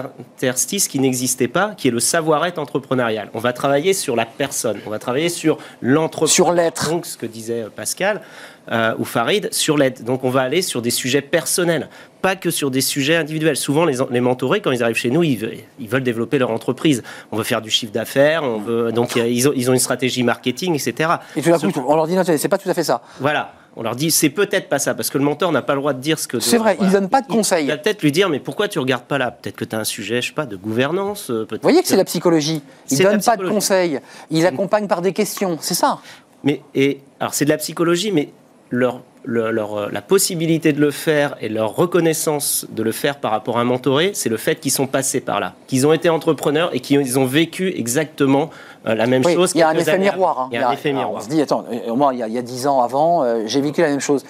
interstice 0.42 0.88
qui 0.88 0.98
n'existait 1.00 1.48
pas, 1.48 1.74
qui 1.76 1.88
est 1.88 1.90
le 1.90 2.00
savoir-être 2.00 2.58
entrepreneurial. 2.58 3.28
On 3.34 3.38
va 3.40 3.52
travailler 3.52 3.92
sur 3.92 4.16
la 4.16 4.24
personne. 4.26 4.78
On 4.86 4.90
va 4.90 4.98
travailler 4.98 5.28
sur 5.28 5.58
l'entrepreneur. 5.82 6.30
Sur 6.30 6.52
l'être. 6.52 6.90
Donc 6.90 7.06
ce 7.06 7.16
que 7.18 7.26
disait 7.26 7.62
euh, 7.62 7.68
Pascal 7.74 8.22
euh, 8.70 8.94
ou 8.98 9.04
Farid 9.04 9.48
sur 9.52 9.76
l'aide. 9.76 10.02
Donc 10.04 10.24
on 10.24 10.30
va 10.30 10.40
aller 10.42 10.62
sur 10.62 10.80
des 10.82 10.90
sujets 10.90 11.20
personnels, 11.22 11.88
pas 12.22 12.36
que 12.36 12.50
sur 12.50 12.70
des 12.70 12.80
sujets 12.80 13.16
individuels. 13.16 13.56
Souvent 13.56 13.84
les, 13.84 13.96
les 14.10 14.20
mentorés 14.20 14.60
quand 14.60 14.70
ils 14.70 14.82
arrivent 14.82 14.96
chez 14.96 15.10
nous, 15.10 15.22
ils, 15.22 15.36
veulent- 15.36 15.58
ils 15.78 15.88
veulent 15.88 16.02
développer 16.02 16.38
leur 16.38 16.50
entreprise. 16.50 17.02
On 17.32 17.36
veut 17.36 17.44
faire 17.44 17.60
du 17.62 17.70
chiffre 17.70 17.92
d'affaires, 17.92 18.42
on 18.44 18.58
veut 18.58 18.92
donc 18.92 19.16
a- 19.16 19.26
ils 19.26 19.48
ont, 19.48 19.52
ils 19.54 19.70
ont 19.70 19.74
une 19.74 19.78
stratégie 19.78 20.22
marketing, 20.22 20.74
etc. 20.74 21.10
Et 21.36 21.42
tout 21.42 21.50
d'un 21.50 21.58
coup, 21.58 21.84
on 21.86 21.96
leur 21.96 22.06
dit 22.06 22.14
non, 22.16 22.22
c'est 22.24 22.48
pas 22.48 22.58
tout 22.58 22.68
à 22.70 22.74
fait 22.74 22.84
ça. 22.84 23.02
voilà. 23.20 23.52
On 23.76 23.82
leur 23.82 23.94
dit 23.94 24.10
c'est 24.10 24.30
peut-être 24.30 24.68
pas 24.68 24.78
ça, 24.80 24.94
parce 24.94 25.10
que 25.10 25.18
le 25.18 25.24
mentor 25.24 25.52
n'a 25.52 25.62
pas 25.62 25.74
le 25.74 25.80
droit 25.80 25.92
de 25.92 26.00
dire 26.00 26.18
ce 26.18 26.26
que. 26.26 26.40
C'est 26.40 26.58
vrai, 26.58 26.76
il 26.80 26.90
donne 26.90 27.08
pas 27.08 27.20
de 27.22 27.28
conseils. 27.28 27.66
Il 27.66 27.68
va 27.70 27.76
peut-être 27.78 28.02
lui 28.02 28.10
dire 28.12 28.28
mais 28.28 28.40
pourquoi 28.40 28.66
tu 28.68 28.78
regardes 28.80 29.04
pas 29.04 29.16
là? 29.18 29.30
Peut-être 29.30 29.56
que 29.56 29.64
tu 29.64 29.76
as 29.76 29.78
un 29.78 29.84
sujet, 29.84 30.20
je 30.20 30.28
sais 30.28 30.34
pas, 30.34 30.46
de 30.46 30.56
gouvernance. 30.56 31.30
euh, 31.30 31.46
Vous 31.50 31.58
voyez 31.62 31.80
que 31.82 31.88
c'est 31.88 31.96
la 31.96 32.04
psychologie. 32.04 32.62
Il 32.90 32.98
donne 32.98 33.22
pas 33.22 33.36
de 33.36 33.48
conseils. 33.48 34.00
Il 34.30 34.44
accompagne 34.46 34.86
par 34.88 35.02
des 35.02 35.12
questions. 35.12 35.56
C'est 35.60 35.74
ça. 35.74 35.98
Mais 36.42 36.62
et 36.74 37.00
alors 37.20 37.32
c'est 37.34 37.44
de 37.44 37.50
la 37.50 37.58
psychologie, 37.58 38.10
mais 38.12 38.30
leur, 38.70 39.02
leur- 39.24 39.52
leur, 39.52 39.90
la 39.90 40.02
possibilité 40.02 40.72
de 40.72 40.80
le 40.80 40.90
faire 40.90 41.36
et 41.40 41.48
leur 41.48 41.74
reconnaissance 41.76 42.66
de 42.70 42.82
le 42.82 42.92
faire 42.92 43.18
par 43.18 43.30
rapport 43.32 43.58
à 43.58 43.60
un 43.60 43.64
mentoré, 43.64 44.12
c'est 44.14 44.28
le 44.28 44.36
fait 44.36 44.56
qu'ils 44.56 44.70
sont 44.72 44.86
passés 44.86 45.20
par 45.20 45.38
là, 45.40 45.54
qu'ils 45.66 45.86
ont 45.86 45.92
été 45.92 46.08
entrepreneurs 46.08 46.70
et 46.74 46.80
qu'ils 46.80 47.18
ont 47.18 47.26
vécu 47.26 47.72
exactement 47.76 48.50
la 48.84 49.06
même 49.06 49.22
Oui, 49.24 49.34
chose. 49.34 49.52
il 49.54 49.58
y 49.58 49.62
a 49.62 49.68
un 49.68 49.74
effet 49.74 49.98
miroir. 49.98 50.38
hein. 50.40 50.48
Il 50.52 50.58
y 50.58 50.62
a 50.62 50.68
un 50.68 50.72
effet 50.72 50.92
miroir. 50.92 51.12
On 51.16 51.20
se 51.20 51.28
dit, 51.28 51.40
attends, 51.40 51.64
euh, 51.70 51.94
moi, 51.94 52.12
il 52.14 52.18
y 52.20 52.38
a, 52.38 52.42
10 52.42 52.66
ans 52.66 52.82
avant, 52.82 53.22
euh, 53.22 53.42
j'ai 53.46 53.60
vécu 53.60 53.80
la 53.82 53.88
même 53.88 54.00
chose. 54.00 54.24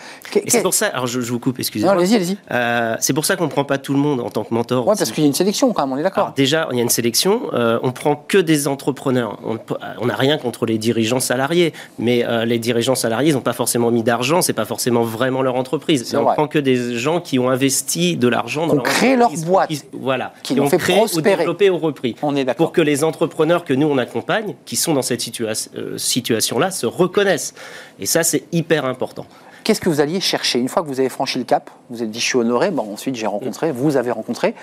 C'est 0.48 0.62
pour 0.62 0.74
ça, 0.74 0.86
alors 0.88 1.06
je, 1.06 1.20
je 1.20 1.30
vous 1.32 1.38
coupe, 1.38 1.56
Non, 1.58 1.60
excusez-moi. 1.60 1.92
allez-y, 1.94 2.14
allez-y. 2.16 2.36
Euh, 2.50 2.96
c'est 3.00 3.12
pour 3.12 3.24
ça 3.24 3.36
qu'on 3.36 3.44
ne 3.44 3.50
prend 3.50 3.64
pas 3.64 3.78
tout 3.78 3.92
le 3.92 3.98
monde 4.00 4.20
en 4.20 4.30
tant 4.30 4.44
que 4.44 4.52
mentor. 4.54 4.86
Ouais, 4.86 4.94
parce 4.98 5.10
qu'il 5.12 5.22
y 5.22 5.26
a 5.26 5.28
une 5.28 5.34
sélection 5.34 5.72
quand 5.72 5.86
même, 5.86 5.92
on 5.94 5.98
est 5.98 6.02
d'accord. 6.02 6.32
déjà, 6.36 6.68
il 6.72 6.76
y 6.76 6.80
a 6.80 6.82
une 6.82 6.88
sélection. 6.88 7.42
euh, 7.52 7.78
on 7.82 7.92
prend 7.92 8.16
que 8.16 8.38
des 8.38 8.66
entrepreneurs. 8.68 9.38
On 9.44 9.58
on 10.00 10.06
n'a 10.06 10.16
rien 10.16 10.38
contre 10.38 10.66
les 10.66 10.78
dirigeants 10.78 11.20
salariés, 11.20 11.72
mais 11.98 12.24
euh, 12.26 12.44
les 12.44 12.58
dirigeants 12.58 12.94
salariés, 12.94 13.30
ils 13.30 13.34
n'ont 13.34 13.40
pas 13.40 13.52
forcément 13.52 13.90
mis 13.90 14.02
d'argent. 14.02 14.42
C'est 14.42 14.52
pas 14.52 14.64
forcément 14.64 15.02
vraiment 15.02 15.42
leur 15.42 15.54
entreprise. 15.56 16.14
On 16.18 16.22
vrai. 16.22 16.34
prend 16.34 16.48
que 16.48 16.58
des 16.58 16.96
gens 16.96 17.20
qui 17.20 17.38
ont 17.38 17.50
investi 17.50 18.16
de 18.16 18.28
l'argent 18.28 18.66
dans 18.66 18.72
Ont 18.74 18.76
leur 18.76 18.82
créé 18.84 19.16
leur 19.16 19.30
boîte. 19.46 19.68
qui- 19.68 19.82
voilà, 19.92 20.32
Qui 20.42 20.54
l'ont 20.54 20.64
ont 20.64 20.68
fait 20.70 20.78
créé 20.78 20.96
ou 20.96 20.98
prospérer. 21.00 21.36
développé 21.38 21.70
ou 21.70 21.78
repris. 21.78 22.16
On 22.22 22.34
est 22.36 22.44
d'accord. 22.44 22.66
Pour 22.66 22.72
que 22.72 22.80
les 22.80 23.04
entrepreneurs 23.04 23.64
que 23.64 23.74
nous 23.74 23.86
on 23.88 23.98
accompagne, 23.98 24.39
qui 24.64 24.76
sont 24.76 24.94
dans 24.94 25.02
cette 25.02 25.20
situa- 25.20 25.68
euh, 25.76 25.98
situation-là, 25.98 26.70
se 26.70 26.86
reconnaissent. 26.86 27.54
Et 27.98 28.06
ça, 28.06 28.22
c'est 28.22 28.44
hyper 28.52 28.84
important. 28.84 29.26
Qu'est-ce 29.62 29.80
que 29.82 29.90
vous 29.90 30.00
alliez 30.00 30.20
chercher 30.20 30.58
Une 30.58 30.70
fois 30.70 30.82
que 30.82 30.88
vous 30.88 31.00
avez 31.00 31.10
franchi 31.10 31.38
le 31.38 31.44
cap, 31.44 31.70
vous 31.90 32.02
êtes 32.02 32.10
dit 32.10 32.18
je 32.18 32.24
suis 32.24 32.38
honoré, 32.38 32.70
bon, 32.70 32.94
ensuite 32.94 33.14
j'ai 33.14 33.26
rencontré, 33.26 33.72
vous 33.72 33.98
avez 33.98 34.10
rencontré, 34.10 34.54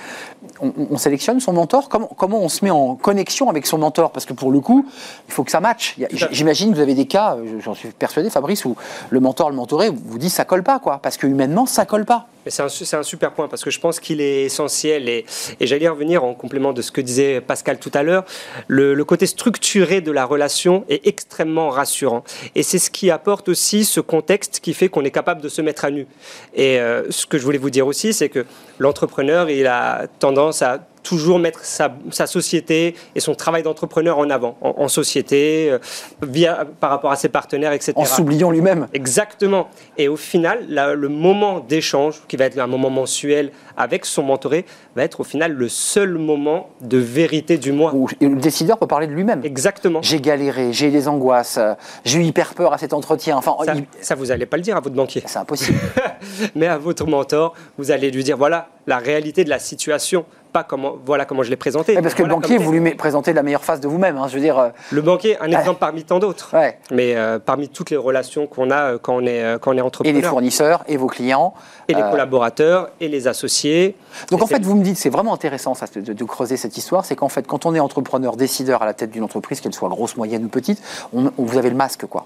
on, 0.60 0.70
on- 0.70 0.88
on 0.92 0.98
sélectionne 0.98 1.40
son 1.40 1.54
mentor 1.54 1.88
comment, 1.88 2.08
comment 2.18 2.40
on 2.42 2.50
se 2.50 2.66
met 2.66 2.72
en 2.72 2.96
connexion 2.96 3.48
avec 3.48 3.68
son 3.68 3.78
mentor 3.78 4.12
Parce 4.12 4.26
que 4.26 4.34
pour 4.34 4.52
le 4.52 4.60
coup, 4.60 4.88
il 5.28 5.34
faut 5.34 5.44
que 5.44 5.52
ça 5.52 5.60
matche. 5.60 5.98
J'imagine 6.32 6.72
que 6.72 6.76
vous 6.78 6.82
avez 6.82 6.96
des 6.96 7.06
cas, 7.06 7.36
euh, 7.36 7.60
j'en 7.64 7.76
suis 7.76 7.90
persuadé 7.90 8.32
Fabrice, 8.32 8.66
où 8.66 8.76
le 9.12 9.20
mentor, 9.20 9.52
le 9.52 9.56
mentoré 9.56 9.90
vous 9.92 10.18
dit 10.18 10.32
ça 10.32 10.46
colle 10.46 10.64
pas, 10.64 10.80
quoi, 10.80 11.00
parce 11.02 11.16
que 11.18 11.28
humainement 11.28 11.68
ça 11.68 11.86
colle 11.86 12.06
pas. 12.06 12.28
C'est 12.50 12.96
un, 12.96 13.04
super 13.04 13.32
point 13.32 13.48
parce 13.48 13.64
que 13.64 13.70
je 13.70 13.80
pense 13.80 14.00
qu'il 14.00 14.22
est 14.22 14.44
essentiel 14.44 15.10
et, 15.10 15.26
et 15.60 15.68
j'allais 15.68 15.88
revenir 15.88 16.24
en 16.24 16.34
complément 16.34 16.74
de 16.74 16.82
ce 16.82 16.92
que 16.92 17.02
disait 17.02 17.42
Pascal 17.42 17.80
tout 17.80 17.92
à 17.94 18.04
l'heure. 18.04 18.26
Le, 18.68 18.94
le 18.94 19.06
côté 19.06 19.26
structuré 19.26 20.02
de 20.02 20.12
la 20.12 20.26
relation 20.26 20.86
est 20.90 21.06
extrêmement 21.08 21.70
rassurant 21.70 22.24
et 22.56 22.64
c'est 22.64 22.80
ce 22.80 22.90
qui 22.90 23.12
apporte 23.12 23.50
aussi 23.50 23.86
ce 23.86 24.00
contexte 24.00 24.60
qui 24.60 24.74
fait 24.74 24.90
qu'on 24.90 25.04
est 25.04 25.12
capable 25.12 25.42
de 25.42 25.50
se 25.50 25.62
mettre 25.62 25.86
à 25.86 25.92
nu. 25.92 26.08
Et 26.54 26.80
euh, 26.80 27.10
ce 27.10 27.26
que 27.26 27.38
je 27.38 27.44
voulais 27.44 27.58
vous 27.58 27.70
dire 27.70 27.88
aussi, 27.88 28.14
c'est 28.14 28.30
que 28.30 28.46
l'entrepreneur, 28.80 29.50
il 29.50 29.68
a 29.68 30.08
tendance 30.20 30.62
à 30.62 30.88
toujours 31.08 31.40
mettre 31.40 31.64
sa, 31.64 31.94
sa 32.12 32.28
société 32.28 32.96
et 33.16 33.20
son 33.20 33.34
travail 33.36 33.64
d'entrepreneur 33.64 34.18
en 34.18 34.30
avant, 34.30 34.58
en, 34.62 34.74
en 34.78 34.88
société, 34.90 35.70
euh, 35.72 35.80
via, 36.22 36.66
par 36.80 36.90
rapport 36.90 37.12
à 37.12 37.16
ses 37.16 37.30
partenaires, 37.30 37.72
etc. 37.72 37.94
En 37.96 38.04
s'oubliant 38.06 38.52
lui-même. 38.52 38.88
Exactement. 38.94 39.70
Et 39.98 40.08
au 40.10 40.18
final, 40.18 40.66
la- 40.68 40.94
le 40.94 41.08
moment 41.10 41.60
d'échange, 41.62 42.22
qui 42.28 42.36
va 42.36 42.46
être 42.46 42.58
un 42.60 42.68
moment 42.68 42.90
mensuel 42.90 43.52
avec 43.78 44.06
son 44.06 44.24
mentoré, 44.24 44.66
va 44.96 45.04
être 45.04 45.22
au 45.22 45.24
final 45.24 45.54
le 45.54 45.70
seul 45.70 46.18
moment 46.18 46.70
de 46.82 46.98
vérité 46.98 47.58
du 47.58 47.72
mois. 47.72 47.94
Où 47.96 48.08
le 48.20 48.36
décideur 48.36 48.78
peut 48.78 48.88
parler 48.88 49.08
de 49.08 49.14
lui-même. 49.14 49.42
Exactement. 49.44 50.02
J'ai 50.02 50.20
galéré, 50.20 50.74
j'ai 50.74 50.88
eu 50.88 50.92
des 50.92 51.08
angoisses, 51.08 51.58
euh, 51.58 51.74
j'ai 52.04 52.20
eu 52.20 52.24
hyper 52.24 52.54
peur 52.54 52.74
à 52.74 52.78
cet 52.78 52.94
entretien. 52.94 53.38
Enfin, 53.38 53.56
Ça, 53.66 53.74
il- 53.76 53.86
ça, 54.02 54.16
vous 54.16 54.26
n'allez 54.26 54.46
pas 54.46 54.58
le 54.58 54.64
dire 54.64 54.76
à 54.76 54.82
votre 54.82 54.96
banquier. 54.96 55.24
c'est 55.26 55.40
impossible. 55.40 55.78
Mais 56.56 56.68
à 56.68 56.78
votre 56.78 57.06
mentor, 57.08 57.54
vous 57.78 57.92
allez 57.92 58.12
lui 58.12 58.24
dire 58.24 58.38
voilà 58.38 58.70
la 58.88 58.98
réalité 58.98 59.44
de 59.44 59.50
la 59.50 59.60
situation, 59.60 60.26
pas 60.52 60.64
comment, 60.64 60.96
voilà 61.06 61.26
comment 61.26 61.44
je 61.44 61.50
l'ai 61.50 61.56
présenté. 61.56 61.96
Ouais, 61.96 62.02
parce 62.02 62.14
que 62.14 62.24
Voilà 62.24 62.36
le 62.36 62.42
banquier, 62.42 62.58
vous 62.58 62.72
lui 62.72 62.94
présentez 62.96 63.34
la 63.34 63.44
meilleure 63.44 63.64
face 63.64 63.80
de 63.80 63.88
vous-même. 63.88 64.18
hein, 64.18 64.28
je 64.28 64.36
veux 64.36 64.40
dire, 64.42 64.58
euh, 64.58 64.70
Le 64.92 65.02
banquier, 65.02 65.38
un 65.40 65.52
exemple 65.52 65.80
parmi 65.80 66.04
tant 66.04 66.20
d'autres. 66.20 66.50
ouais. 66.54 66.78
Mais 66.92 67.16
euh, 67.16 67.40
parmi 67.40 67.70
toutes 67.70 67.90
les 67.90 67.98
relations 67.98 68.48
qu'on 68.48 68.72
a 68.72 68.94
euh, 68.94 68.98
quand 68.98 69.16
on 69.16 69.26
est, 69.26 69.60
quand 69.62 69.72
on 69.72 69.74
est 69.76 69.78
et 69.78 69.82
entrepreneur. 69.82 70.22
les 70.22 70.28
fournisseurs, 70.28 70.84
et 70.88 70.98
vos 70.98 71.08
clients. 71.08 71.54
Et 71.90 71.94
les 71.94 72.02
collaborateurs, 72.02 72.90
et 73.00 73.08
les 73.08 73.28
associés. 73.28 73.96
Donc 74.32 74.42
en 74.42 74.48
fait, 74.48 74.62
vous 74.64 74.76
me 74.76 74.84
dites, 74.84 74.98
c'est 74.98 75.10
vraiment 75.10 75.34
intéressant 75.34 75.74
ça, 75.74 75.86
de, 75.96 76.14
de 76.14 76.24
creuser 76.26 76.58
cette 76.58 76.78
histoire, 76.78 77.06
c'est 77.06 77.16
qu'en 77.16 77.30
fait, 77.30 77.48
quand 77.48 77.66
on 77.66 77.74
est 77.76 77.80
entrepreneur, 77.80 78.36
décideur 78.36 78.82
à 78.82 78.86
la 78.86 78.94
tête 78.94 79.12
d'une 79.12 79.24
entreprise, 79.24 79.62
qu'elle 79.62 79.74
soit 79.74 79.90
grosse, 79.90 80.18
moyenne 80.18 80.44
ou 80.46 80.50
petite, 80.50 80.82
on, 81.14 81.28
on- 81.38 81.44
vous 81.44 81.58
avez 81.58 81.70
le 81.70 81.76
masque, 81.76 82.06
quoi. 82.08 82.26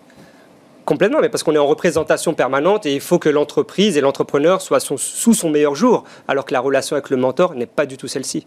Complètement, 0.86 1.20
mais 1.22 1.30
parce 1.30 1.44
qu'on 1.44 1.54
est 1.54 1.60
en 1.60 1.68
représentation 1.68 2.34
permanente 2.34 2.86
et 2.86 2.94
il 2.96 3.02
faut 3.02 3.20
que 3.20 3.30
l'entreprise 3.30 3.98
et 3.98 4.02
l'entrepreneur 4.02 4.62
soient 4.62 4.80
son- 4.80 4.98
sous 4.98 5.34
son 5.34 5.50
meilleur 5.50 5.76
jour, 5.76 6.04
alors 6.28 6.46
que 6.46 6.54
la 6.54 6.60
relation 6.60 6.96
avec 6.96 7.10
le 7.10 7.18
mentor 7.18 7.54
n'est 7.56 7.66
pas 7.68 7.86
du 7.86 7.98
tout 7.98 8.08
celle-ci. 8.08 8.46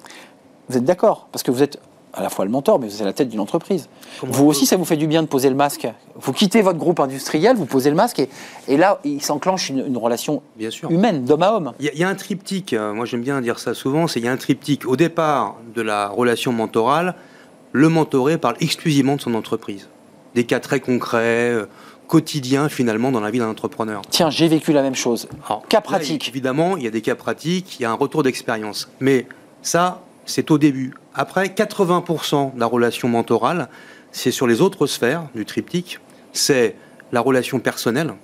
Vous 0.69 0.77
êtes 0.77 0.85
d'accord? 0.85 1.29
Parce 1.33 1.43
que 1.43 1.51
vous 1.51 1.63
êtes 1.63 1.79
à 2.13 2.23
la 2.23 2.29
fois 2.31 2.45
le 2.45 2.51
mentor, 2.51 2.79
mais 2.79 2.87
vous 2.87 2.95
êtes 2.97 3.03
à 3.03 3.07
la 3.07 3.13
tête 3.13 3.29
d'une 3.29 3.41
entreprise. 3.41 3.89
Comment 4.21 4.33
vous 4.33 4.47
aussi, 4.47 4.67
ça 4.67 4.77
vous 4.77 4.85
fait 4.85 4.97
du 4.97 5.07
bien 5.09 5.23
de 5.23 5.27
poser 5.29 5.49
le 5.49 5.57
masque? 5.57 5.87
Vous 6.17 6.33
quittez 6.33 6.63
votre 6.63 6.79
groupe 6.79 7.01
industriel, 7.01 7.57
vous 7.57 7.67
posez 7.67 7.91
le 7.91 7.97
masque, 7.97 8.21
et, 8.21 8.29
et 8.69 8.77
là, 8.77 9.01
il 9.05 9.21
s'enclenche 9.21 9.69
une, 9.71 9.85
une 9.87 9.97
relation 9.97 10.41
Bien 10.57 10.71
sûr. 10.71 10.91
humaine, 10.93 11.25
d'homme 11.25 11.43
à 11.43 11.53
homme. 11.53 11.73
Il 11.81 11.91
y, 11.93 11.99
y 11.99 12.05
a 12.05 12.09
un 12.09 12.15
triptyque, 12.15 12.73
euh, 12.73 12.93
moi 12.93 13.05
j'aime 13.05 13.23
bien 13.23 13.41
dire 13.41 13.59
ça 13.59 13.75
souvent, 13.75 14.07
c'est 14.07 14.21
il 14.21 14.27
y 14.27 14.29
a 14.29 14.33
un 14.33 14.37
triptyque. 14.37 14.87
Au 14.87 14.95
départ 14.97 15.57
de 15.75 15.83
la 15.83 16.09
relation 16.09 16.53
mentorale, 16.53 17.15
le 17.73 17.89
mentoré 17.89 18.39
parle 18.39 18.57
exclusivement 18.61 19.17
de 19.17 19.21
son 19.21 19.35
entreprise. 19.35 19.89
Des 20.37 20.45
cas 20.45 20.61
très 20.61 20.79
concrets, 20.81 21.53
quotidiens 22.07 22.69
finalement 22.69 23.11
dans 23.11 23.21
la 23.21 23.31
vie 23.31 23.39
d'un 23.39 23.49
entrepreneur. 23.49 24.03
Tiens, 24.11 24.31
j'ai 24.31 24.49
vécu 24.49 24.73
la 24.73 24.83
même 24.83 24.95
chose. 24.95 25.29
Alors, 25.47 25.67
Cas 25.69 25.79
là, 25.79 25.83
pratique. 25.83 26.29
évidemment, 26.29 26.77
il 26.77 26.85
y 26.85 26.87
a 26.87 26.91
des 26.91 27.01
cas 27.01 27.15
pratiques, 27.15 27.79
il 27.79 27.83
y 27.83 27.87
a 27.87 27.91
un 27.91 27.95
retour 27.95 28.23
d'expérience. 28.23 28.91
Mais 29.01 29.27
ça, 29.63 30.03
c'est 30.27 30.51
au 30.51 30.59
début. 30.59 30.95
Après, 31.15 31.47
80% 31.49 32.55
de 32.55 32.61
la 32.61 32.67
relation 32.67 33.09
mentorale, 33.09 33.69
c'est 34.13 34.31
sur 34.31 34.47
les 34.47 34.61
autres 34.61 34.87
sphères 34.87 35.25
du 35.35 35.45
triptyque. 35.45 35.99
C'est 36.33 36.77
la 37.13 37.21
relation 37.21 37.61
personnelle, 37.61 38.15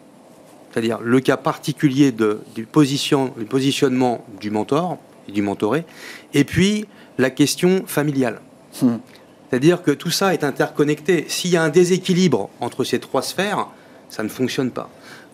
c'est-à-dire 0.70 0.98
le 1.00 1.20
cas 1.20 1.36
particulier 1.36 2.12
de, 2.12 2.40
du, 2.54 2.64
position, 2.64 3.32
du 3.38 3.44
positionnement 3.44 4.24
du 4.40 4.50
mentor 4.50 4.98
et 5.28 5.32
du 5.32 5.42
mentoré, 5.42 5.84
et 6.34 6.44
puis 6.44 6.86
la 7.18 7.30
question 7.30 7.84
familiale. 7.86 8.40
Hmm. 8.82 8.96
C'est-à-dire 9.50 9.82
que 9.82 9.90
tout 9.90 10.10
ça 10.10 10.32
est 10.32 10.44
interconnecté. 10.44 11.24
S'il 11.28 11.50
y 11.50 11.56
a 11.56 11.62
un 11.62 11.68
déséquilibre 11.70 12.50
entre 12.60 12.84
ces 12.84 12.98
trois 13.00 13.22
sphères, 13.22 13.66
ça 14.08 14.22
ne 14.22 14.28
fonctionne 14.28 14.70
pas. 14.70 14.88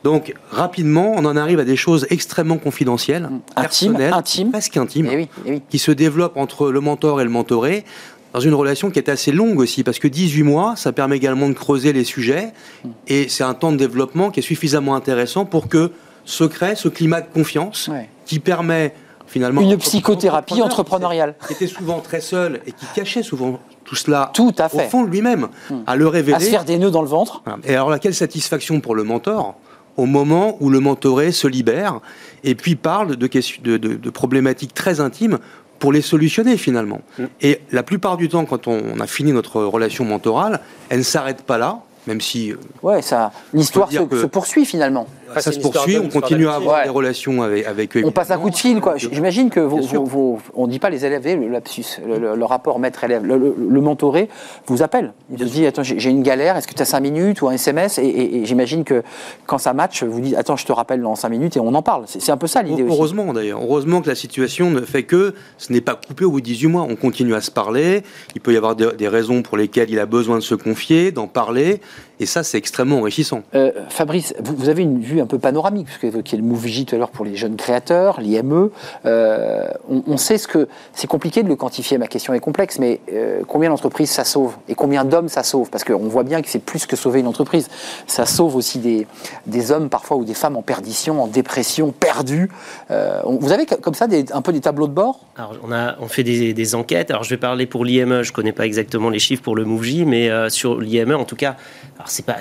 Donc, 0.04 0.34
rapidement, 0.50 1.12
on 1.16 1.24
en 1.24 1.36
arrive 1.36 1.58
à 1.58 1.64
des 1.64 1.76
choses 1.76 2.06
extrêmement 2.10 2.58
confidentielles. 2.58 3.24
Intime, 3.56 3.92
personnelles, 3.92 4.12
intime. 4.14 4.50
presque 4.50 4.76
intimes, 4.76 5.08
Eh 5.12 5.16
oui, 5.16 5.28
eh 5.46 5.50
oui. 5.52 5.62
qui 5.68 5.78
se 5.78 5.90
développent 5.90 6.36
entre 6.36 6.70
le 6.70 6.80
mentor 6.80 7.20
et 7.20 7.24
le 7.24 7.30
mentoré, 7.30 7.84
dans 8.32 8.40
une 8.40 8.54
relation 8.54 8.90
qui 8.90 8.98
est 8.98 9.08
assez 9.08 9.32
longue 9.32 9.58
aussi, 9.58 9.82
parce 9.82 9.98
que 9.98 10.08
18 10.08 10.42
mois, 10.44 10.76
ça 10.76 10.92
permet 10.92 11.16
également 11.16 11.48
de 11.48 11.54
creuser 11.54 11.92
les 11.92 12.04
sujets, 12.04 12.52
Hmm. 12.84 12.90
et 13.08 13.28
c'est 13.28 13.44
un 13.44 13.54
temps 13.54 13.72
de 13.72 13.76
développement 13.78 14.30
qui 14.30 14.40
est 14.40 14.42
suffisamment 14.44 14.94
intéressant 14.94 15.44
pour 15.44 15.68
que 15.68 15.90
se 16.24 16.44
crée 16.44 16.74
ce 16.76 16.88
climat 16.88 17.20
de 17.22 17.28
confiance 17.32 17.88
Ouais. 17.88 18.08
qui 18.26 18.38
permet 18.38 18.94
finalement... 19.26 19.60
Une 19.62 19.76
psychothérapie 19.78 20.60
entrepreneuriale. 20.62 21.34
qui 21.46 21.54
était 21.54 21.66
souvent 21.66 22.00
très 22.00 22.20
seul 22.20 22.60
et 22.66 22.72
qui 22.72 22.86
cachait 22.94 23.22
souvent 23.22 23.58
tout 23.86 23.94
cela 23.96 24.30
Tout 24.34 24.52
à 24.58 24.66
au 24.66 24.78
fait. 24.78 24.88
fond 24.88 25.04
de 25.04 25.08
lui-même, 25.10 25.48
Hmm. 25.70 25.76
à 25.86 25.96
le 25.96 26.06
révéler. 26.06 26.36
À 26.36 26.40
se 26.40 26.50
faire 26.50 26.64
des 26.64 26.76
nœuds 26.78 26.90
dans 26.90 27.02
le 27.02 27.08
ventre. 27.08 27.42
Et 27.64 27.74
alors 27.74 27.88
là, 27.90 27.98
quelle 27.98 28.14
satisfaction 28.14 28.80
pour 28.80 28.94
le 28.94 29.04
mentor 29.04 29.54
au 29.96 30.04
moment 30.06 30.56
où 30.60 30.68
le 30.68 30.78
mentoré 30.80 31.32
se 31.32 31.46
libère 31.48 32.00
et 32.44 32.54
puis 32.54 32.74
parle 32.76 33.16
de, 33.16 33.26
questions- 33.26 33.62
de, 33.64 33.78
de- 33.78 33.94
de 33.94 34.10
problématiques 34.10 34.74
très 34.74 35.00
intimes 35.00 35.38
pour 35.78 35.92
les 35.92 36.02
solutionner 36.02 36.56
finalement. 36.58 37.00
Mm. 37.18 37.24
Et 37.42 37.60
la 37.72 37.82
plupart 37.82 38.16
du 38.18 38.28
temps, 38.28 38.44
quand 38.44 38.66
on, 38.68 38.78
on 38.94 39.00
a 39.00 39.06
fini 39.06 39.32
notre 39.32 39.62
relation 39.62 40.04
mentorale, 40.04 40.60
elle 40.90 40.98
ne 40.98 41.02
s'arrête 41.04 41.42
pas 41.42 41.56
là, 41.58 41.78
même 42.06 42.20
si 42.20 42.52
euh, 42.52 42.56
Ouais, 42.82 43.00
ça, 43.02 43.32
l'histoire 43.54 43.90
se 43.90 44.26
poursuit 44.26 44.64
finalement. 44.66 45.06
Enfin, 45.30 45.40
ça 45.40 45.52
se 45.52 45.58
poursuit, 45.60 45.98
on 45.98 46.08
continue 46.08 46.48
à 46.48 46.54
avoir 46.54 46.76
Ouais. 46.78 46.84
des 46.84 46.90
relations 46.90 47.42
avec, 47.42 47.66
avec 47.66 47.96
eux. 47.96 48.02
On 48.04 48.10
passe 48.10 48.30
un 48.30 48.38
coup 48.38 48.50
de 48.50 48.56
fil, 48.56 48.80
quoi. 48.80 48.96
J'imagine 48.96 49.50
que 49.50 49.60
vos, 49.60 50.38
on 50.54 50.66
ne 50.66 50.70
dit 50.72 50.78
pas 50.78 50.90
les 50.90 51.04
élèves, 51.04 51.24
le 51.26 51.48
lapsus, 51.48 51.84
le, 52.06 52.18
le- 52.18 52.34
le 52.36 52.44
rapport 52.44 52.78
maître-élève, 52.78 53.24
le, 53.24 53.36
le- 53.38 53.54
le 53.68 53.80
mentoré 53.80 54.28
vous 54.66 54.82
appelle. 54.82 55.12
Il 55.30 55.38
vous 55.38 55.44
dit 55.44 55.66
Attends, 55.66 55.82
j'ai 55.82 56.10
une 56.10 56.22
galère, 56.22 56.56
est-ce 56.56 56.66
que 56.68 56.74
tu 56.74 56.82
as 56.82 56.86
5 56.86 57.00
minutes 57.00 57.42
ou 57.42 57.48
un 57.48 57.52
SMS 57.52 57.98
Et, 57.98 58.02
et- 58.04 58.36
et 58.38 58.44
j'imagine 58.46 58.84
que 58.84 59.02
quand 59.46 59.58
ça 59.58 59.72
match, 59.72 60.02
vous 60.04 60.20
dites 60.20 60.36
Attends, 60.36 60.56
je 60.56 60.66
te 60.66 60.72
rappelle 60.72 61.00
dans 61.02 61.14
5 61.14 61.28
minutes 61.28 61.56
et 61.56 61.60
on 61.60 61.74
en 61.74 61.82
parle. 61.82 62.04
C'est 62.06 62.20
c'est 62.20 62.32
un 62.32 62.36
peu 62.36 62.46
ça 62.46 62.62
l'idée 62.62 62.82
aussi. 62.82 62.92
Heureusement 62.94 63.32
d'ailleurs, 63.32 63.60
heureusement 63.62 64.00
que 64.02 64.08
la 64.08 64.14
situation 64.14 64.70
ne 64.70 64.80
fait 64.80 65.02
que 65.04 65.34
ce 65.58 65.72
n'est 65.72 65.80
pas 65.80 65.94
coupé 65.94 66.24
au 66.24 66.30
bout 66.30 66.40
de 66.40 66.46
18 66.46 66.66
mois. 66.68 66.82
On 66.88 66.96
continue 66.96 67.34
à 67.34 67.40
se 67.40 67.50
parler, 67.50 68.02
il 68.34 68.40
peut 68.40 68.52
y 68.52 68.56
avoir 68.56 68.76
des, 68.76 68.88
des 68.96 69.08
raisons 69.08 69.42
pour 69.42 69.56
lesquelles 69.56 69.90
il 69.90 69.98
a 69.98 70.06
besoin 70.06 70.36
de 70.36 70.42
se 70.42 70.54
confier, 70.54 71.12
d'en 71.12 71.26
parler, 71.26 71.80
et 72.20 72.26
ça 72.26 72.42
c'est 72.42 72.58
extrêmement 72.58 72.98
enrichissant. 72.98 73.42
Euh, 73.54 73.70
Fabrice, 73.88 74.34
vous, 74.40 74.54
vous 74.56 74.68
avez 74.68 74.82
une 74.82 75.00
vue 75.00 75.15
un 75.20 75.26
peu 75.26 75.38
panoramique, 75.38 75.86
puisque 75.86 76.04
évoquiez 76.04 76.38
le 76.38 76.44
MoveJ 76.44 76.84
tout 76.86 76.94
à 76.94 76.98
l'heure 76.98 77.10
pour 77.10 77.24
les 77.24 77.36
jeunes 77.36 77.56
créateurs, 77.56 78.20
l'IME. 78.20 78.70
Euh, 79.04 79.68
on, 79.88 80.16
sait 80.16 80.38
ce 80.38 80.48
que. 80.48 80.68
C'est 80.92 81.06
compliqué 81.06 81.42
de 81.42 81.48
le 81.48 81.56
quantifier, 81.56 81.98
ma 81.98 82.06
question 82.06 82.34
est 82.34 82.40
complexe, 82.40 82.78
mais 82.78 83.00
euh, 83.12 83.42
combien 83.46 83.70
d'entreprises 83.70 84.10
ça 84.10 84.24
sauve 84.24 84.56
Et 84.68 84.74
combien 84.74 85.04
d'hommes 85.04 85.28
ça 85.28 85.42
sauve? 85.42 85.70
Parce 85.70 85.84
qu'on 85.84 86.08
voit 86.08 86.24
bien 86.24 86.42
que 86.42 86.48
c'est 86.48 86.58
plus 86.58 86.86
que 86.86 86.96
sauver 86.96 87.20
une 87.20 87.26
entreprise. 87.26 87.68
Ça 88.06 88.26
sauve 88.26 88.56
aussi 88.56 88.78
des, 88.78 89.06
des 89.46 89.72
hommes 89.72 89.88
parfois 89.88 90.16
ou 90.16 90.24
des 90.24 90.34
femmes 90.34 90.56
en 90.56 90.62
perdition, 90.62 91.22
en 91.22 91.26
dépression, 91.26 91.92
perdus. 91.92 92.50
Euh, 92.90 93.20
vous 93.24 93.52
avez 93.52 93.66
comme 93.66 93.94
ça 93.94 94.06
un 94.32 94.42
peu 94.42 94.52
des 94.52 94.60
tableaux 94.60 94.88
de 94.88 94.92
bord? 94.92 95.20
Alors, 95.36 95.54
on, 95.62 95.72
a, 95.72 95.96
on 96.00 96.08
fait 96.08 96.24
des, 96.24 96.74
enquêtes. 96.74 97.10
Alors, 97.10 97.24
je 97.24 97.30
vais 97.30 97.36
parler 97.36 97.66
pour 97.66 97.84
l'IME. 97.84 98.22
Je 98.22 98.32
connais 98.32 98.52
pas 98.52 98.66
exactement 98.66 99.10
les 99.10 99.18
chiffres 99.18 99.42
pour 99.42 99.56
le 99.56 99.64
MoveJ, 99.64 100.04
mais 100.06 100.30
euh, 100.30 100.48
sur 100.48 100.80
l'IME, 100.80 101.12
en 101.12 101.24
tout 101.24 101.36
cas, 101.36 101.56
pas, 101.96 102.36